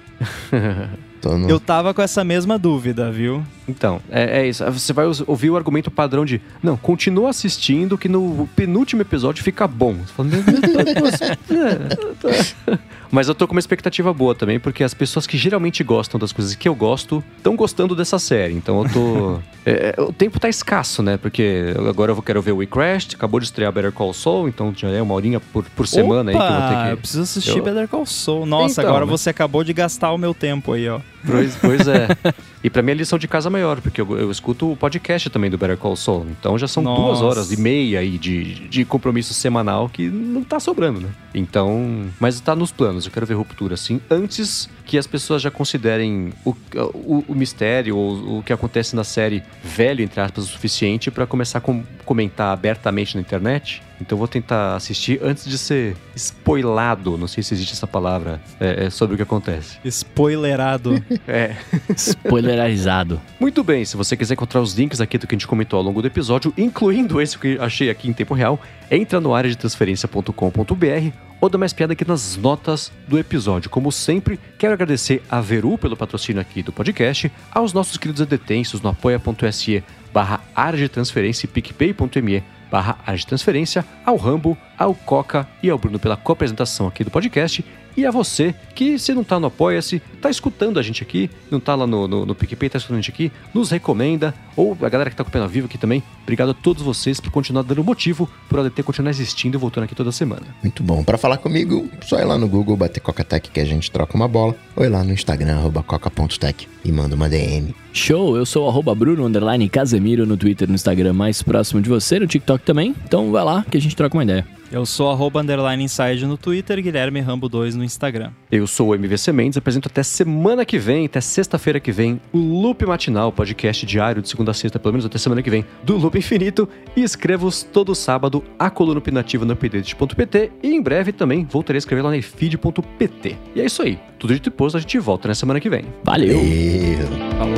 Tô 1.21 1.37
no... 1.37 1.49
Eu 1.49 1.59
tava 1.59 1.93
com 1.93 2.01
essa 2.01 2.23
mesma 2.23 2.57
dúvida, 2.57 3.11
viu? 3.11 3.43
Então, 3.67 4.01
é, 4.09 4.41
é 4.41 4.47
isso. 4.47 4.63
Você 4.71 4.93
vai 4.93 5.05
ouvir 5.27 5.49
o 5.49 5.57
argumento 5.57 5.91
padrão 5.91 6.25
de 6.25 6.41
não, 6.63 6.77
continua 6.77 7.29
assistindo 7.29 7.97
que 7.97 8.07
no 8.07 8.47
penúltimo 8.55 9.01
episódio 9.01 9.43
fica 9.43 9.67
bom. 9.67 9.95
Você 9.95 10.13
fala, 10.13 10.29
"Meu 10.29 10.43
Deus, 10.43 11.19
tá." 12.65 12.79
Mas 13.11 13.27
eu 13.27 13.33
tô 13.33 13.47
com 13.47 13.53
uma 13.53 13.59
expectativa 13.59 14.13
boa 14.13 14.35
também, 14.35 14.59
porque 14.59 14.83
as 14.83 14.93
pessoas 14.93 15.25
que 15.25 15.37
geralmente 15.37 15.83
gostam 15.83 16.19
das 16.19 16.31
coisas 16.31 16.53
que 16.53 16.69
eu 16.69 16.75
gosto 16.75 17.23
estão 17.37 17.55
gostando 17.55 17.95
dessa 17.95 18.19
série. 18.19 18.53
Então 18.53 18.83
eu 18.83 18.89
tô. 18.91 19.39
é, 19.65 19.95
é, 19.97 20.01
o 20.01 20.13
tempo 20.13 20.39
tá 20.39 20.47
escasso, 20.47 21.01
né? 21.01 21.17
Porque 21.17 21.73
agora 21.89 22.11
eu 22.11 22.15
vou- 22.15 22.23
quero 22.23 22.41
ver 22.41 22.51
o 22.51 22.57
We 22.57 22.67
Crashed, 22.67 23.15
acabou 23.15 23.39
de 23.39 23.47
estrear 23.47 23.71
Better 23.71 23.91
Call 23.91 24.13
Saul, 24.13 24.47
então 24.47 24.71
já 24.75 24.89
é 24.89 25.01
uma 25.01 25.13
horinha 25.15 25.39
por, 25.39 25.63
por 25.75 25.87
semana 25.87 26.29
aí 26.31 26.37
que 26.37 26.41
eu 26.43 26.47
vou 26.47 26.57
Opa, 26.57 26.67
ter 26.85 26.91
eu 26.91 26.95
que. 26.97 27.01
preciso 27.01 27.23
assistir 27.23 27.57
eu- 27.57 27.63
Better 27.63 27.87
Call 27.87 28.05
Saul. 28.05 28.45
Nossa, 28.45 28.81
Então, 28.81 28.91
agora 28.91 29.05
né? 29.05 29.11
você 29.11 29.29
acabou 29.31 29.63
de 29.63 29.73
gastar 29.73 30.11
o 30.11 30.17
meu 30.17 30.33
tempo 30.35 30.73
aí, 30.73 30.87
ó. 30.87 30.99
Pois, 31.25 31.55
pois 31.55 31.87
é. 31.87 32.07
E 32.63 32.69
pra 32.69 32.81
mim 32.81 32.91
a 32.91 32.95
lição 32.95 33.17
de 33.17 33.27
casa 33.27 33.47
é 33.47 33.51
maior, 33.51 33.79
porque 33.79 34.01
eu, 34.01 34.17
eu 34.17 34.29
escuto 34.29 34.71
o 34.71 34.75
podcast 34.75 35.29
também 35.29 35.49
do 35.49 35.57
Better 35.57 35.77
Call 35.77 35.95
Saul. 35.95 36.27
Então 36.29 36.57
já 36.57 36.67
são 36.67 36.83
Nossa. 36.83 37.01
duas 37.01 37.21
horas 37.21 37.51
e 37.51 37.57
meia 37.61 37.99
aí 37.99 38.17
de, 38.17 38.67
de 38.67 38.83
compromisso 38.83 39.33
semanal 39.33 39.87
que 39.87 40.09
não 40.09 40.43
tá 40.43 40.59
sobrando, 40.59 40.99
né? 40.99 41.09
Então. 41.33 42.05
Mas 42.19 42.39
tá 42.41 42.55
nos 42.55 42.71
planos. 42.71 43.05
Eu 43.05 43.11
quero 43.11 43.25
ver 43.25 43.35
ruptura 43.35 43.75
assim, 43.75 44.01
antes 44.11 44.69
que 44.85 44.97
as 44.97 45.07
pessoas 45.07 45.41
já 45.41 45.49
considerem 45.51 46.33
o, 46.43 46.53
o, 46.93 47.23
o 47.29 47.35
mistério 47.35 47.95
ou 47.95 48.39
o 48.39 48.43
que 48.43 48.51
acontece 48.51 48.95
na 48.95 49.03
série 49.03 49.41
velho, 49.63 50.03
entre 50.03 50.19
aspas, 50.19 50.43
o 50.43 50.47
suficiente 50.47 51.09
pra 51.11 51.25
começar 51.25 51.59
a 51.59 51.61
com- 51.61 51.83
comentar 52.03 52.51
abertamente 52.51 53.15
na 53.15 53.21
internet. 53.21 53.81
Então 54.01 54.15
eu 54.15 54.19
vou 54.19 54.27
tentar 54.27 54.75
assistir 54.75 55.19
antes 55.21 55.45
de 55.45 55.57
ser 55.57 55.95
spoilado. 56.15 57.17
Não 57.17 57.27
sei 57.27 57.43
se 57.43 57.53
existe 57.53 57.73
essa 57.73 57.87
palavra 57.87 58.41
é, 58.59 58.85
é 58.85 58.89
sobre 58.89 59.13
o 59.15 59.17
que 59.17 59.23
acontece. 59.23 59.77
Spoilerado. 59.83 61.03
É. 61.27 61.55
Spoilerizado. 61.95 63.21
Muito 63.39 63.63
bem, 63.63 63.85
se 63.85 63.95
você 63.95 64.17
quiser 64.17 64.33
encontrar 64.33 64.61
os 64.61 64.73
links 64.73 64.99
aqui 64.99 65.17
do 65.17 65.27
que 65.27 65.35
a 65.35 65.37
gente 65.37 65.47
comentou 65.47 65.77
ao 65.77 65.83
longo 65.83 66.01
do 66.01 66.07
episódio, 66.07 66.51
incluindo 66.57 67.21
esse 67.21 67.37
que 67.37 67.57
achei 67.59 67.89
aqui 67.89 68.09
em 68.09 68.13
tempo 68.13 68.33
real, 68.33 68.59
entra 68.89 69.19
no 69.19 69.33
área 69.33 69.49
de 69.49 69.55
transferência.com.br 69.55 71.29
ou 71.41 71.49
dá 71.49 71.57
mais 71.57 71.73
piada 71.73 71.93
aqui 71.93 72.07
nas 72.07 72.35
notas 72.35 72.91
do 73.07 73.17
episódio. 73.17 73.69
Como 73.69 73.91
sempre, 73.91 74.39
quero 74.57 74.73
agradecer 74.73 75.21
a 75.29 75.39
Veru 75.39 75.77
pelo 75.77 75.95
patrocínio 75.95 76.41
aqui 76.41 76.63
do 76.63 76.71
podcast, 76.71 77.31
aos 77.51 77.73
nossos 77.73 77.97
queridos 77.97 78.25
detensos 78.25 78.81
no 78.81 78.89
apoia.se 78.89 79.83
barra 80.13 80.41
área 80.55 80.79
de 80.79 80.89
transferência 80.89 81.45
e 81.45 81.49
picpay.me 81.49 82.43
barra 82.71 82.97
transferência, 83.25 83.85
ao 84.05 84.15
Rambo, 84.15 84.57
ao 84.77 84.93
Coca 84.93 85.47
e 85.61 85.69
ao 85.69 85.77
Bruno 85.77 85.99
pela 85.99 86.17
co-apresentação 86.17 86.87
aqui 86.87 87.03
do 87.03 87.11
podcast 87.11 87.63
e 87.99 88.05
a 88.05 88.11
você 88.11 88.55
que, 88.73 88.97
se 88.97 89.13
não 89.13 89.23
tá 89.23 89.39
no 89.39 89.47
Apoia-se, 89.47 90.01
tá 90.21 90.29
escutando 90.29 90.79
a 90.79 90.81
gente 90.81 91.03
aqui, 91.03 91.29
não 91.51 91.59
tá 91.59 91.75
lá 91.75 91.85
no, 91.85 92.07
no, 92.07 92.25
no 92.25 92.35
PicPay, 92.35 92.69
tá 92.69 92.77
escutando 92.77 92.97
a 92.97 93.01
gente 93.01 93.11
aqui, 93.11 93.31
nos 93.53 93.69
recomenda, 93.71 94.33
ou 94.55 94.77
a 94.81 94.89
galera 94.89 95.09
que 95.09 95.15
tá 95.15 95.23
acompanhando 95.23 95.47
ao 95.47 95.49
vivo 95.49 95.67
aqui 95.67 95.77
também, 95.77 96.01
obrigado 96.23 96.51
a 96.51 96.53
todos 96.53 96.81
vocês 96.81 97.19
por 97.19 97.31
continuar 97.31 97.63
dando 97.63 97.83
motivo 97.83 98.29
pro 98.47 98.61
ADT 98.61 98.83
continuar 98.83 99.09
existindo 99.09 99.57
e 99.57 99.59
voltando 99.59 99.83
aqui 99.83 99.95
toda 99.95 100.11
semana. 100.11 100.43
Muito 100.63 100.81
bom. 100.81 101.03
Para 101.03 101.17
falar 101.17 101.37
comigo, 101.37 101.89
só 102.01 102.19
ir 102.19 102.25
lá 102.25 102.37
no 102.37 102.47
Google, 102.47 102.77
bater 102.77 102.99
Coca-Tech 102.99 103.49
que 103.49 103.59
a 103.59 103.65
gente 103.65 103.91
troca 103.91 104.15
uma 104.15 104.27
bola, 104.27 104.55
ou 104.75 104.85
ir 104.85 104.89
lá 104.89 105.03
no 105.03 105.11
Instagram, 105.11 105.57
arroba 105.57 105.83
coca.tech 105.83 106.67
e 106.85 106.91
manda 106.91 107.15
uma 107.15 107.27
DM. 107.27 107.75
Show, 107.91 108.37
eu 108.37 108.45
sou 108.45 108.69
arroba 108.69 108.95
Bruno 108.95 109.25
underline 109.25 109.67
Casemiro 109.67 110.25
no 110.25 110.37
Twitter, 110.37 110.67
no 110.67 110.75
Instagram 110.75 111.13
mais 111.13 111.41
próximo 111.43 111.81
de 111.81 111.89
você, 111.89 112.19
no 112.19 112.27
TikTok 112.27 112.63
também. 112.63 112.95
Então 113.03 113.31
vai 113.31 113.43
lá 113.43 113.65
que 113.69 113.77
a 113.77 113.81
gente 113.81 113.95
troca 113.95 114.15
uma 114.15 114.23
ideia. 114.23 114.58
Eu 114.71 114.85
sou 114.85 115.09
arroba 115.09 115.41
underline 115.41 115.83
inside 115.83 116.25
no 116.25 116.37
Twitter, 116.37 116.81
Guilherme 116.81 117.19
Rambo 117.19 117.49
2 117.49 117.75
no 117.75 117.83
Instagram. 117.83 118.31
Eu 118.51 118.67
sou 118.67 118.89
o 118.89 118.95
MVC 118.95 119.31
Mendes, 119.31 119.57
apresento 119.57 119.87
até 119.87 120.03
semana 120.03 120.63
que 120.63 120.77
vem, 120.77 121.07
até 121.07 121.19
sexta-feira 121.19 121.79
que 121.79 121.91
vem, 121.91 122.21
o 122.31 122.37
Loop 122.37 122.85
Matinal, 122.85 123.31
podcast 123.31 123.83
diário 123.85 124.21
de 124.21 124.29
segunda 124.29 124.51
a 124.51 124.53
sexta, 124.53 124.77
pelo 124.77 124.93
menos 124.93 125.05
até 125.05 125.17
semana 125.17 125.41
que 125.41 125.49
vem, 125.49 125.65
do 125.83 125.97
Loop 125.97 126.17
Infinito. 126.17 126.69
E 126.95 127.01
escrevo 127.01 127.49
todo 127.73 127.95
sábado 127.95 128.43
a 128.59 128.69
coluna 128.69 128.99
opinativa 128.99 129.43
no 129.43 129.53
update.pt 129.53 130.51
e 130.61 130.67
em 130.67 130.81
breve 130.81 131.11
também 131.11 131.45
voltarei 131.45 131.77
a 131.77 131.79
escrever 131.79 132.03
lá 132.03 132.11
na 132.11 132.21
feed.pt. 132.21 133.37
E 133.55 133.61
é 133.61 133.65
isso 133.65 133.81
aí. 133.81 133.97
Tudo 134.19 134.33
dito 134.33 134.49
e 134.49 134.51
posto, 134.51 134.77
a 134.77 134.79
gente 134.79 134.99
volta 134.99 135.27
na 135.27 135.35
semana 135.35 135.59
que 135.59 135.69
vem. 135.69 135.85
Valeu! 136.03 136.37
Eu... 136.37 137.07
Falou! 137.37 137.57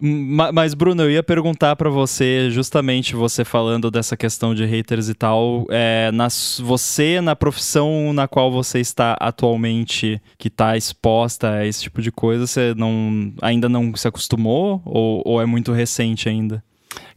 Mas, 0.00 0.72
Bruno, 0.72 1.02
eu 1.02 1.10
ia 1.10 1.22
perguntar 1.22 1.76
pra 1.76 1.90
você, 1.90 2.50
justamente 2.50 3.14
você 3.14 3.44
falando 3.44 3.90
dessa 3.90 4.16
questão 4.16 4.54
de 4.54 4.64
haters 4.64 5.08
e 5.08 5.14
tal, 5.14 5.66
é, 5.70 6.10
você, 6.62 7.20
na 7.20 7.36
profissão 7.36 8.12
na 8.12 8.26
qual 8.26 8.50
você 8.50 8.80
está 8.80 9.16
atualmente, 9.20 10.20
que 10.38 10.48
tá 10.48 10.76
exposta 10.76 11.50
a 11.50 11.66
esse 11.66 11.82
tipo 11.82 12.00
de 12.00 12.10
coisa, 12.10 12.46
você 12.46 12.74
não, 12.74 13.32
ainda 13.42 13.68
não 13.68 13.94
se 13.94 14.08
acostumou? 14.08 14.80
Ou, 14.86 15.22
ou 15.24 15.42
é 15.42 15.46
muito 15.46 15.72
recente 15.72 16.28
ainda? 16.28 16.62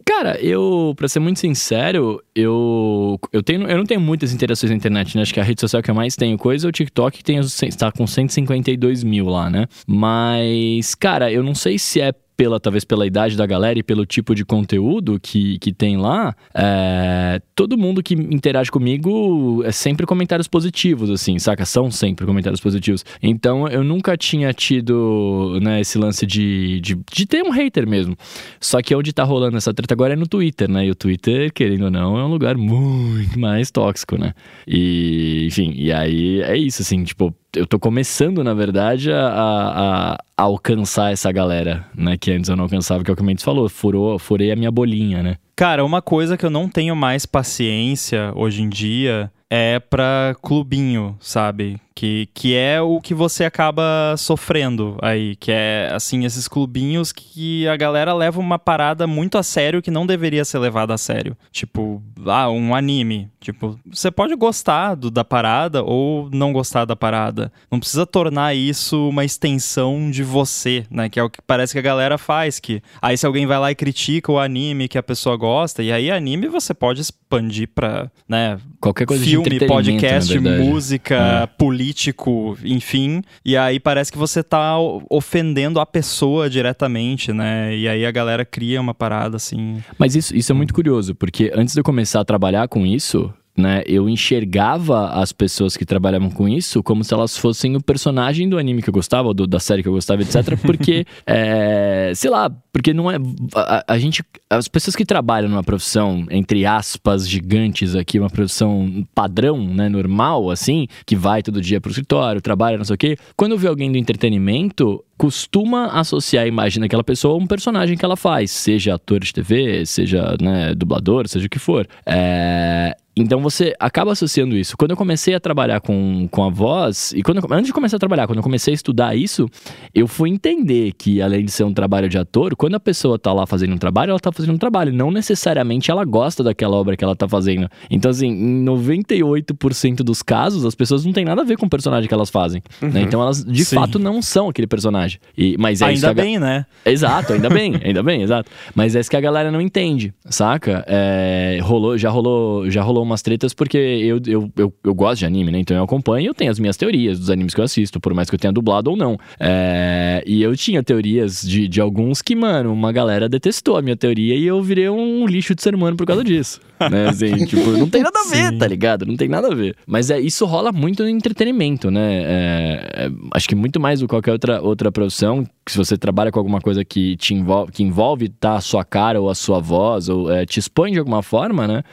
Cara, 0.05 0.37
eu, 0.41 0.93
pra 0.97 1.07
ser 1.07 1.19
muito 1.19 1.39
sincero, 1.39 2.21
eu, 2.35 3.19
eu, 3.31 3.41
tenho, 3.41 3.65
eu 3.65 3.77
não 3.77 3.85
tenho 3.85 4.01
muitas 4.01 4.33
interações 4.33 4.69
na 4.69 4.75
internet, 4.75 5.15
né? 5.15 5.21
Acho 5.21 5.33
que 5.33 5.39
a 5.39 5.43
rede 5.43 5.61
social 5.61 5.81
que 5.81 5.89
eu 5.89 5.95
mais 5.95 6.15
tenho 6.15 6.37
coisa 6.37 6.67
é 6.67 6.69
o 6.69 6.71
TikTok, 6.71 7.17
que 7.17 7.23
tem, 7.23 7.39
está 7.39 7.91
com 7.91 8.05
152 8.05 9.03
mil 9.03 9.27
lá, 9.27 9.49
né? 9.49 9.65
Mas, 9.87 10.93
cara, 10.93 11.31
eu 11.31 11.41
não 11.41 11.55
sei 11.55 11.79
se 11.79 12.01
é 12.01 12.13
pela, 12.35 12.59
talvez 12.59 12.83
pela 12.83 13.05
idade 13.05 13.37
da 13.37 13.45
galera 13.45 13.77
e 13.79 13.83
pelo 13.83 14.05
tipo 14.05 14.33
de 14.33 14.43
conteúdo 14.43 15.19
que, 15.19 15.59
que 15.59 15.71
tem 15.71 15.97
lá, 15.97 16.35
é, 16.53 17.41
todo 17.55 17.77
mundo 17.77 18.01
que 18.01 18.13
interage 18.13 18.71
comigo 18.71 19.63
é 19.63 19.71
sempre 19.71 20.05
comentários 20.05 20.47
positivos, 20.47 21.09
assim, 21.09 21.37
saca? 21.39 21.65
São 21.65 21.91
sempre 21.91 22.25
comentários 22.25 22.59
positivos. 22.59 23.05
Então 23.21 23.67
eu 23.67 23.83
nunca 23.83 24.17
tinha 24.17 24.53
tido 24.53 25.59
né, 25.61 25.81
esse 25.81 25.97
lance 25.97 26.25
de, 26.25 26.79
de, 26.81 26.97
de 27.11 27.25
ter 27.25 27.43
um 27.43 27.49
hater 27.49 27.87
mesmo. 27.87 28.17
Só 28.59 28.81
que 28.81 28.95
onde 28.95 29.13
tá 29.13 29.23
rolando 29.23 29.57
essa 29.57 29.73
treta 29.73 29.93
agora 29.93 30.13
é 30.13 30.15
no 30.15 30.27
Twitter, 30.27 30.69
né? 30.69 30.85
E 30.85 30.91
o 30.91 30.95
Twitter, 30.95 31.51
querendo 31.53 31.85
ou 31.85 31.91
não, 31.91 32.17
é 32.17 32.23
um 32.23 32.29
lugar 32.29 32.57
muito 32.57 33.39
mais 33.39 33.71
tóxico, 33.71 34.17
né? 34.17 34.33
E, 34.67 35.45
enfim, 35.47 35.73
e 35.75 35.91
aí 35.91 36.41
é 36.41 36.57
isso, 36.57 36.81
assim, 36.81 37.03
tipo, 37.03 37.33
eu 37.55 37.67
tô 37.67 37.79
começando, 37.79 38.43
na 38.43 38.53
verdade, 38.53 39.11
a, 39.11 39.27
a, 39.27 40.13
a 40.13 40.43
alcançar 40.43 41.11
essa 41.11 41.31
galera, 41.31 41.85
né? 41.95 42.17
Que 42.17 42.31
antes 42.31 42.49
eu 42.49 42.55
não 42.55 42.63
alcançava, 42.63 43.03
que 43.03 43.11
é 43.11 43.13
o 43.13 43.15
que 43.15 43.21
o 43.21 43.25
Mendes 43.25 43.43
falou, 43.43 43.69
furou, 43.69 44.17
furei 44.17 44.51
a 44.51 44.55
minha 44.55 44.71
bolinha, 44.71 45.21
né? 45.21 45.37
Cara, 45.55 45.85
uma 45.85 46.01
coisa 46.01 46.35
que 46.35 46.45
eu 46.45 46.49
não 46.49 46.67
tenho 46.67 46.95
mais 46.95 47.25
paciência 47.25 48.31
hoje 48.35 48.63
em 48.63 48.69
dia 48.69 49.31
é 49.55 49.79
pra 49.79 50.35
clubinho, 50.41 51.15
sabe? 51.19 51.79
Que, 51.93 52.27
que 52.33 52.55
é 52.55 52.81
o 52.81 52.99
que 52.99 53.13
você 53.13 53.45
acaba 53.45 54.15
sofrendo 54.17 54.97
aí, 54.99 55.35
que 55.35 55.51
é, 55.51 55.91
assim, 55.93 56.25
esses 56.25 56.47
clubinhos 56.47 57.11
que 57.11 57.67
a 57.67 57.77
galera 57.77 58.15
leva 58.15 58.39
uma 58.39 58.57
parada 58.57 59.05
muito 59.05 59.37
a 59.37 59.43
sério 59.43 59.79
que 59.79 59.91
não 59.91 60.07
deveria 60.07 60.43
ser 60.43 60.57
levada 60.57 60.95
a 60.95 60.97
sério. 60.97 61.37
Tipo, 61.51 62.01
ah, 62.25 62.49
um 62.49 62.73
anime. 62.73 63.29
Tipo, 63.39 63.79
você 63.85 64.09
pode 64.09 64.35
gostar 64.35 64.95
do, 64.95 65.11
da 65.11 65.23
parada 65.23 65.83
ou 65.83 66.31
não 66.31 66.51
gostar 66.51 66.85
da 66.85 66.95
parada. 66.95 67.53
Não 67.69 67.79
precisa 67.79 68.07
tornar 68.07 68.55
isso 68.55 69.09
uma 69.09 69.23
extensão 69.23 70.09
de 70.09 70.23
você, 70.23 70.83
né? 70.89 71.09
Que 71.09 71.19
é 71.19 71.23
o 71.23 71.29
que 71.29 71.43
parece 71.45 71.73
que 71.73 71.79
a 71.79 71.83
galera 71.83 72.17
faz, 72.17 72.59
que 72.59 72.81
aí 72.99 73.15
se 73.15 73.25
alguém 73.27 73.45
vai 73.45 73.59
lá 73.59 73.69
e 73.69 73.75
critica 73.75 74.31
o 74.31 74.39
anime 74.39 74.87
que 74.87 74.97
a 74.97 75.03
pessoa 75.03 75.37
gosta, 75.37 75.83
e 75.83 75.91
aí 75.91 76.09
anime 76.09 76.47
você 76.47 76.73
pode 76.73 77.01
expandir 77.01 77.69
pra, 77.75 78.09
né, 78.27 78.57
Qualquer 78.83 79.05
coisa 79.05 79.23
filme, 79.23 79.65
podcast, 79.65 80.37
música, 80.39 81.15
É. 81.15 81.47
político, 81.47 82.57
enfim. 82.65 83.21
E 83.45 83.55
aí 83.55 83.79
parece 83.79 84.11
que 84.11 84.17
você 84.17 84.43
tá 84.43 84.77
ofendendo 85.09 85.79
a 85.79 85.85
pessoa 85.85 86.49
diretamente, 86.49 87.31
né? 87.31 87.73
E 87.73 87.87
aí 87.87 88.05
a 88.05 88.11
galera 88.11 88.43
cria 88.43 88.81
uma 88.81 88.93
parada 88.93 89.37
assim. 89.37 89.81
Mas 89.97 90.17
isso, 90.17 90.35
isso 90.35 90.51
é 90.51 90.55
muito 90.55 90.73
curioso, 90.73 91.15
porque 91.15 91.49
antes 91.55 91.73
de 91.73 91.79
eu 91.79 91.83
começar 91.83 92.19
a 92.19 92.25
trabalhar 92.25 92.67
com 92.67 92.85
isso, 92.85 93.33
né, 93.57 93.83
eu 93.85 94.09
enxergava 94.09 95.09
as 95.09 95.31
pessoas 95.31 95.77
que 95.77 95.85
trabalhavam 95.85 96.29
com 96.29 96.47
isso 96.47 96.81
como 96.81 97.03
se 97.03 97.13
elas 97.13 97.37
fossem 97.37 97.75
o 97.75 97.81
personagem 97.81 98.49
do 98.49 98.57
anime 98.57 98.81
que 98.81 98.89
eu 98.89 98.93
gostava, 98.93 99.27
ou 99.27 99.33
do- 99.33 99.47
da 99.47 99.59
série 99.59 99.83
que 99.83 99.89
eu 99.89 99.93
gostava, 99.93 100.21
etc. 100.21 100.57
Porque, 100.65 101.05
é, 101.25 102.11
sei 102.15 102.29
lá, 102.29 102.49
porque 102.71 102.91
não 102.91 103.09
é. 103.11 103.17
A, 103.55 103.93
a 103.93 103.99
gente. 103.99 104.23
As 104.49 104.67
pessoas 104.67 104.95
que 104.95 105.05
trabalham 105.05 105.47
numa 105.49 105.63
profissão, 105.63 106.25
entre 106.31 106.65
aspas, 106.65 107.29
gigantes 107.29 107.95
aqui, 107.95 108.19
uma 108.19 108.29
profissão 108.29 109.05
padrão, 109.13 109.63
né, 109.63 109.87
normal, 109.87 110.49
assim, 110.49 110.87
que 111.05 111.15
vai 111.15 111.43
todo 111.43 111.61
dia 111.61 111.79
pro 111.79 111.91
escritório, 111.91 112.41
trabalha, 112.41 112.77
não 112.77 112.85
sei 112.85 112.95
o 112.95 112.97
quê. 112.97 113.17
Quando 113.37 113.57
vê 113.57 113.67
alguém 113.67 113.91
do 113.91 113.97
entretenimento, 113.97 115.03
costuma 115.17 115.87
associar 115.87 116.45
a 116.45 116.47
imagem 116.47 116.81
daquela 116.81 117.03
pessoa 117.03 117.35
a 117.35 117.37
um 117.37 117.45
personagem 117.47 117.95
que 117.95 118.03
ela 118.03 118.17
faz, 118.17 118.49
seja 118.51 118.95
ator 118.95 119.19
de 119.19 119.31
TV, 119.33 119.85
seja 119.85 120.35
né, 120.41 120.73
dublador, 120.73 121.27
seja 121.27 121.45
o 121.45 121.49
que 121.49 121.59
for. 121.59 121.87
É, 122.05 122.95
Então 123.15 123.39
você 123.41 123.73
acaba 123.79 124.11
associando 124.11 124.55
isso. 124.57 124.75
Quando 124.75 124.91
eu 124.91 124.97
comecei 124.97 125.35
a 125.35 125.39
trabalhar 125.39 125.79
com, 125.81 126.27
com 126.31 126.43
a 126.43 126.49
voz, 126.49 127.13
e 127.15 127.21
quando 127.21 127.37
eu- 127.37 127.47
antes 127.51 127.67
de 127.67 127.73
começar 127.73 127.97
a 127.97 127.99
trabalhar, 127.99 128.25
quando 128.25 128.37
eu 128.39 128.43
comecei 128.43 128.73
a 128.73 128.75
estudar 128.75 129.15
isso, 129.15 129.47
eu 129.93 130.07
fui 130.07 130.29
entender 130.29 130.93
que 130.97 131.21
além 131.21 131.45
de 131.45 131.51
ser 131.51 131.63
um 131.63 131.73
trabalho 131.73 132.09
de 132.09 132.17
ator, 132.17 132.55
quando 132.55 132.75
a 132.75 132.79
pessoa 132.79 133.19
tá 133.19 133.31
lá 133.31 133.45
fazendo 133.45 133.73
um 133.73 133.77
trabalho, 133.77 134.09
ela 134.11 134.19
tá 134.19 134.31
fazendo 134.31 134.53
um 134.55 134.57
trabalho. 134.57 134.91
Não 134.91 135.11
necessariamente 135.11 135.91
ela 135.91 136.03
gosta 136.03 136.43
daquela 136.43 136.75
obra 136.75 136.97
que 136.97 137.03
ela 137.03 137.15
tá 137.15 137.27
fazendo. 137.27 137.69
Então, 137.89 138.09
assim, 138.09 138.27
em 138.27 138.63
98% 138.65 139.97
dos 140.03 140.21
casos, 140.21 140.65
as 140.65 140.75
pessoas 140.75 141.05
não 141.05 141.13
têm 141.13 141.25
nada 141.25 141.41
a 141.41 141.45
ver 141.45 141.57
com 141.57 141.65
o 141.65 141.69
personagem 141.69 142.07
que 142.07 142.13
elas 142.13 142.29
fazem. 142.29 142.61
né? 142.81 143.01
Então 143.01 143.21
elas 143.21 143.43
de 143.43 143.63
Sim. 143.65 143.75
fato 143.75 143.99
não 143.99 144.21
são 144.21 144.49
aquele 144.49 144.67
personagem. 144.67 145.19
E, 145.37 145.55
mas 145.57 145.81
é 145.81 145.93
isso 145.93 146.05
Ainda 146.05 146.15
que 146.15 146.21
a 146.21 146.23
bem, 146.23 146.39
né? 146.39 146.65
Exato, 146.85 147.33
ainda 147.33 147.49
bem, 147.49 147.79
ainda 147.83 148.01
bem, 148.03 148.21
exato. 148.21 148.49
Mas 148.73 148.95
é 148.95 148.99
isso 148.99 149.09
que 149.09 149.17
a 149.17 149.21
galera 149.21 149.51
não 149.51 149.61
entende, 149.61 150.13
saca? 150.25 150.83
É, 150.87 151.59
rolou, 151.61 151.97
já 151.97 152.09
rolou, 152.09 152.69
já 152.69 152.81
rolou 152.81 153.02
umas 153.03 153.21
tretas 153.21 153.53
porque 153.53 153.77
eu, 153.77 154.19
eu, 154.25 154.51
eu, 154.57 154.73
eu 154.83 154.93
gosto 154.93 155.19
de 155.19 155.25
anime, 155.25 155.51
né? 155.51 155.59
Então 155.59 155.75
eu 155.75 155.83
acompanho 155.83 156.25
e 156.25 156.27
eu 156.27 156.33
tenho 156.33 156.51
as 156.51 156.59
minhas 156.59 156.77
teorias 156.77 157.19
dos 157.19 157.29
animes 157.29 157.53
que 157.53 157.59
eu 157.59 157.65
assisto, 157.65 157.99
por 157.99 158.13
mais 158.13 158.29
que 158.29 158.35
eu 158.35 158.39
tenha 158.39 158.51
dublado 158.51 158.91
ou 158.91 158.97
não. 158.97 159.17
É, 159.39 160.23
e 160.25 160.41
eu 160.41 160.55
tinha 160.55 160.83
teorias 160.83 161.41
de, 161.41 161.67
de 161.67 161.81
alguns 161.81 162.21
que, 162.21 162.35
mano, 162.35 162.71
uma 162.71 162.91
galera 162.91 163.29
detestou 163.29 163.77
a 163.77 163.81
minha 163.81 163.95
teoria 163.95 164.35
e 164.35 164.45
eu 164.45 164.61
virei 164.61 164.89
um 164.89 165.25
lixo 165.25 165.55
de 165.55 165.61
ser 165.61 165.75
humano 165.75 165.95
por 165.97 166.05
causa 166.05 166.23
disso. 166.23 166.59
Né? 166.91 167.07
Assim, 167.07 167.45
tipo, 167.45 167.71
não 167.77 167.89
tem 167.89 168.03
nada 168.03 168.19
a 168.19 168.29
ver, 168.29 168.49
Sim. 168.49 168.57
tá 168.57 168.67
ligado? 168.67 169.05
Não 169.05 169.15
tem 169.15 169.29
nada 169.29 169.47
a 169.47 169.55
ver. 169.55 169.73
Mas 169.87 170.09
é, 170.09 170.19
isso 170.19 170.45
rola 170.45 170.69
muito 170.69 171.01
no 171.01 171.07
entretenimento, 171.07 171.89
né? 171.89 172.23
É, 172.23 173.05
é, 173.05 173.11
acho 173.33 173.47
que 173.47 173.55
muito 173.55 173.79
mais 173.79 174.01
do 174.01 174.05
que 174.05 174.09
qualquer 174.09 174.33
outra, 174.33 174.61
outra 174.61 174.91
profissão 174.91 175.45
se 175.67 175.77
você 175.77 175.97
trabalha 175.97 176.31
com 176.31 176.39
alguma 176.39 176.59
coisa 176.59 176.83
que 176.83 177.15
te 177.15 177.33
envolve, 177.33 177.71
que 177.71 177.83
envolve 177.83 178.27
tá, 178.29 178.55
a 178.55 178.61
sua 178.61 178.83
cara 178.83 179.21
ou 179.21 179.29
a 179.29 179.35
sua 179.35 179.59
voz, 179.59 180.09
ou 180.09 180.31
é, 180.31 180.45
te 180.45 180.59
expõe 180.59 180.91
de 180.91 180.99
alguma 180.99 181.23
forma, 181.23 181.67
né? 181.67 181.83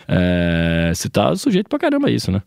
Você 1.01 1.09
tá 1.09 1.35
sujeito 1.35 1.67
pra 1.67 1.79
caramba 1.79 2.09
a 2.09 2.11
isso, 2.11 2.31
né? 2.31 2.43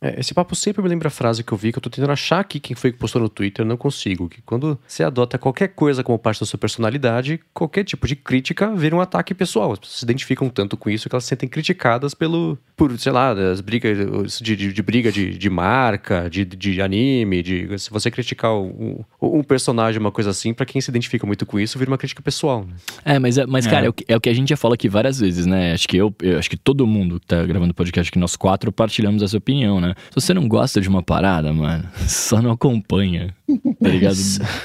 É, 0.00 0.18
esse 0.18 0.32
papo 0.32 0.56
sempre 0.56 0.82
me 0.82 0.88
lembra 0.88 1.08
a 1.08 1.10
frase 1.10 1.44
que 1.44 1.52
eu 1.52 1.58
vi, 1.58 1.70
que 1.70 1.76
eu 1.76 1.82
tô 1.82 1.90
tentando 1.90 2.12
achar 2.12 2.40
aqui 2.40 2.58
quem 2.58 2.74
foi 2.74 2.92
que 2.92 2.98
postou 2.98 3.20
no 3.20 3.28
Twitter, 3.28 3.62
eu 3.62 3.68
não 3.68 3.76
consigo. 3.76 4.26
Que 4.26 4.40
quando 4.40 4.80
você 4.86 5.04
adota 5.04 5.36
qualquer 5.36 5.68
coisa 5.68 6.02
como 6.02 6.18
parte 6.18 6.40
da 6.40 6.46
sua 6.46 6.58
personalidade, 6.58 7.38
qualquer 7.52 7.84
tipo 7.84 8.06
de 8.06 8.16
crítica 8.16 8.74
vira 8.74 8.96
um 8.96 9.02
ataque 9.02 9.34
pessoal. 9.34 9.72
As 9.72 9.78
pessoas 9.78 9.98
se 9.98 10.04
identificam 10.06 10.48
tanto 10.48 10.78
com 10.78 10.88
isso 10.88 11.10
que 11.10 11.14
elas 11.14 11.24
se 11.24 11.28
sentem 11.28 11.46
criticadas 11.46 12.14
pelo, 12.14 12.56
por, 12.80 12.98
sei 12.98 13.12
lá, 13.12 13.32
as 13.32 13.60
brigas 13.60 14.40
de, 14.40 14.56
de, 14.56 14.72
de 14.72 14.82
briga 14.82 15.12
de, 15.12 15.36
de 15.36 15.50
marca, 15.50 16.30
de, 16.30 16.46
de 16.46 16.80
anime, 16.80 17.42
de 17.42 17.78
se 17.78 17.90
você 17.90 18.10
criticar 18.10 18.54
um, 18.54 19.04
um 19.20 19.42
personagem, 19.42 20.00
uma 20.00 20.10
coisa 20.10 20.30
assim, 20.30 20.54
para 20.54 20.64
quem 20.64 20.80
se 20.80 20.90
identifica 20.90 21.26
muito 21.26 21.44
com 21.44 21.60
isso, 21.60 21.78
vira 21.78 21.90
uma 21.90 21.98
crítica 21.98 22.22
pessoal. 22.22 22.64
Né? 22.64 22.72
É, 23.04 23.18
mas, 23.18 23.36
é, 23.36 23.44
mas 23.44 23.66
é. 23.66 23.70
cara, 23.70 23.84
é 23.84 23.88
o, 23.90 23.92
que, 23.92 24.04
é 24.08 24.16
o 24.16 24.20
que 24.20 24.30
a 24.30 24.32
gente 24.32 24.48
já 24.48 24.56
fala 24.56 24.76
aqui 24.76 24.88
várias 24.88 25.20
vezes, 25.20 25.44
né? 25.44 25.74
Acho 25.74 25.86
que 25.86 25.98
eu, 25.98 26.14
eu 26.22 26.38
acho 26.38 26.48
que 26.48 26.56
todo 26.56 26.86
mundo 26.86 27.20
que 27.20 27.26
tá 27.26 27.44
gravando 27.44 27.74
podcast, 27.74 28.10
que 28.10 28.18
nós 28.18 28.34
quatro 28.34 28.72
partilhamos 28.72 29.22
essa 29.22 29.36
opinião, 29.36 29.78
né? 29.78 29.94
Se 30.08 30.14
você 30.14 30.32
não 30.32 30.48
gosta 30.48 30.80
de 30.80 30.88
uma 30.88 31.02
parada, 31.02 31.52
mano, 31.52 31.86
só 32.08 32.40
não 32.40 32.52
acompanha. 32.52 33.34
Tá 33.80 33.88
ligado? 33.88 34.16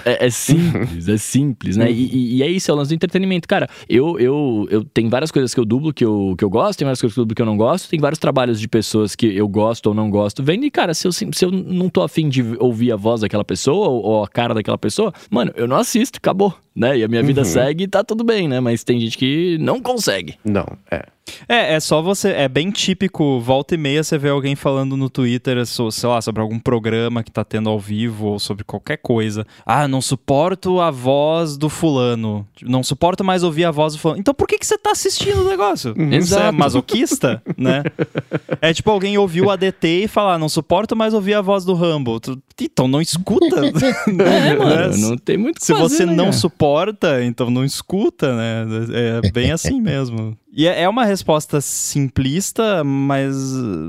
é, 0.06 0.26
é, 0.26 0.30
simples, 0.30 1.08
é 1.08 1.18
simples, 1.18 1.78
né? 1.78 1.92
E, 1.92 2.38
e, 2.38 2.44
é 2.44 2.48
isso, 2.48 2.70
é 2.70 2.74
o 2.74 2.78
lance 2.78 2.90
do 2.90 2.96
entretenimento. 2.96 3.48
Cara, 3.48 3.70
eu, 3.88 4.20
eu, 4.20 4.68
eu 4.70 4.84
tenho 4.84 5.10
várias 5.10 5.32
coisas 5.32 5.54
que 5.54 5.60
eu 5.60 5.66
dublo 5.66 5.94
que 5.94 6.04
eu, 6.04 6.36
que 6.38 6.44
eu 6.44 6.50
gosto, 6.50 6.80
tem 6.80 6.86
várias 6.86 7.00
coisas 7.00 7.14
que 7.14 7.20
eu 7.20 7.24
dublo 7.24 7.36
que 7.36 7.42
eu 7.42 7.46
não 7.46 7.58
gosto, 7.58 7.90
tem 7.90 8.00
vários 8.00 8.20
trabalhos 8.20 8.60
de 8.60 8.68
pessoas 8.68 9.16
que 9.16 9.28
eu 9.28 9.48
gosto 9.48 9.88
ou 9.88 9.94
não 9.94 10.10
gosto. 10.10 10.44
Vendo 10.44 10.66
e, 10.66 10.72
cara, 10.72 10.94
se 10.94 11.08
eu, 11.08 11.12
se 11.12 11.26
eu 11.42 11.52
não 11.52 11.90
tô 11.90 12.02
afim 12.02 12.30
de 12.30 12.44
ouvir 12.60 12.92
a 12.92 12.96
voz 12.96 13.22
daquela 13.22 13.46
pessoa 13.46 13.88
ou, 13.88 14.04
ou 14.04 14.24
a 14.24 14.28
cara 14.28 14.54
daquela 14.54 14.78
pessoa, 14.78 15.14
mano, 15.30 15.52
eu 15.56 15.68
não 15.68 15.78
assisto, 15.78 16.18
acabou, 16.18 16.54
né? 16.76 16.98
E 16.98 17.04
a 17.04 17.08
minha 17.08 17.24
vida 17.24 17.42
uhum. 17.42 17.46
segue 17.46 17.86
e 17.86 17.88
tá 17.88 18.04
tudo 18.04 18.24
bem, 18.24 18.48
né? 18.48 18.60
Mas 18.60 18.84
tem 18.84 19.00
gente 19.00 19.18
que 19.18 19.58
não 19.60 19.82
consegue. 19.82 20.36
Não, 20.44 20.66
é. 20.92 21.06
É, 21.48 21.74
é 21.74 21.80
só 21.80 22.02
você. 22.02 22.30
É 22.30 22.48
bem 22.48 22.70
típico, 22.72 23.40
volta 23.40 23.76
e 23.76 23.78
meia 23.78 24.04
você 24.04 24.18
vê 24.18 24.30
alguém 24.30 24.56
falando 24.56 24.96
no 24.96 25.10
Twitter, 25.10 25.66
sei 25.66 26.10
lá, 26.10 26.22
sobre 26.22 26.42
algum 26.42 26.60
programa 26.60 27.24
que 27.24 27.32
tá 27.32 27.44
tendo 27.44 27.70
ao 27.70 27.80
vivo 27.80 28.28
ou 28.28 28.40
sobre 28.40 28.64
qualquer 28.64 28.98
coisa. 28.98 29.46
Ah, 29.66 29.88
não 29.88 30.02
suporto 30.02 30.80
a 30.80 30.92
voz 30.92 31.58
do 31.58 31.70
fulano. 31.70 32.48
Não 32.62 32.84
suporto 32.84 33.24
mais 33.24 33.44
ouvir 33.44 33.66
a 33.66 33.72
voz 33.72 33.94
do 33.94 34.00
fulano. 34.00 34.20
Então 34.20 34.34
por 34.34 34.48
que, 34.48 34.58
que 34.58 34.66
você 34.66 34.78
tá 34.78 34.92
assistindo 34.92 35.42
o 35.42 35.50
negócio? 35.50 35.94
Uhum. 35.98 36.22
Você 36.22 36.40
é 36.40 36.52
masoquista, 36.52 37.42
né? 37.58 37.84
É 38.62 38.74
tipo 38.74 38.90
alguém 38.92 39.18
ouviu 39.18 39.50
a 39.50 39.56
DT 39.56 40.04
e 40.04 40.08
falar, 40.08 40.38
não 40.38 40.50
suporto 40.50 40.96
mais 40.96 41.14
ouvir 41.14 41.34
a 41.34 41.42
voz 41.42 41.66
do 41.66 41.74
Rambo. 41.74 42.20
Então 42.62 42.88
não 42.88 43.02
escuta. 43.02 43.62
é, 43.66 44.56
mano, 44.56 44.98
não 44.98 45.18
tem 45.18 45.38
muito 45.38 45.64
Se 45.64 45.74
fazer, 45.74 45.84
você 45.84 46.06
né, 46.06 46.14
não 46.14 46.26
cara? 46.26 46.38
Suporta, 46.66 47.24
então 47.24 47.52
não 47.52 47.64
escuta, 47.64 48.36
né? 48.36 48.66
É 49.24 49.32
bem 49.32 49.52
assim 49.54 49.80
mesmo. 49.80 50.36
E 50.52 50.68
é, 50.68 50.84
é 50.84 50.90
uma 50.90 51.06
resposta 51.06 51.62
simplista, 51.62 52.84
mas 52.84 53.36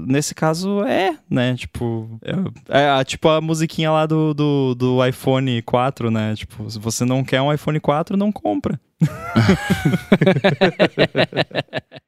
nesse 0.07 0.35
caso 0.35 0.83
é, 0.83 1.17
né? 1.31 1.57
Tipo, 1.57 2.21
é, 2.69 3.01
é 3.01 3.05
tipo 3.05 3.29
a 3.29 3.41
musiquinha 3.41 3.91
lá 3.91 4.05
do, 4.05 4.35
do, 4.35 4.75
do 4.75 5.07
iPhone 5.07 5.63
4, 5.63 6.11
né? 6.11 6.35
Tipo, 6.35 6.69
se 6.69 6.79
você 6.79 7.05
não 7.05 7.25
quer 7.25 7.41
um 7.41 7.53
iPhone 7.53 7.81
4, 7.81 8.17
não 8.17 8.31
compra. 8.31 8.79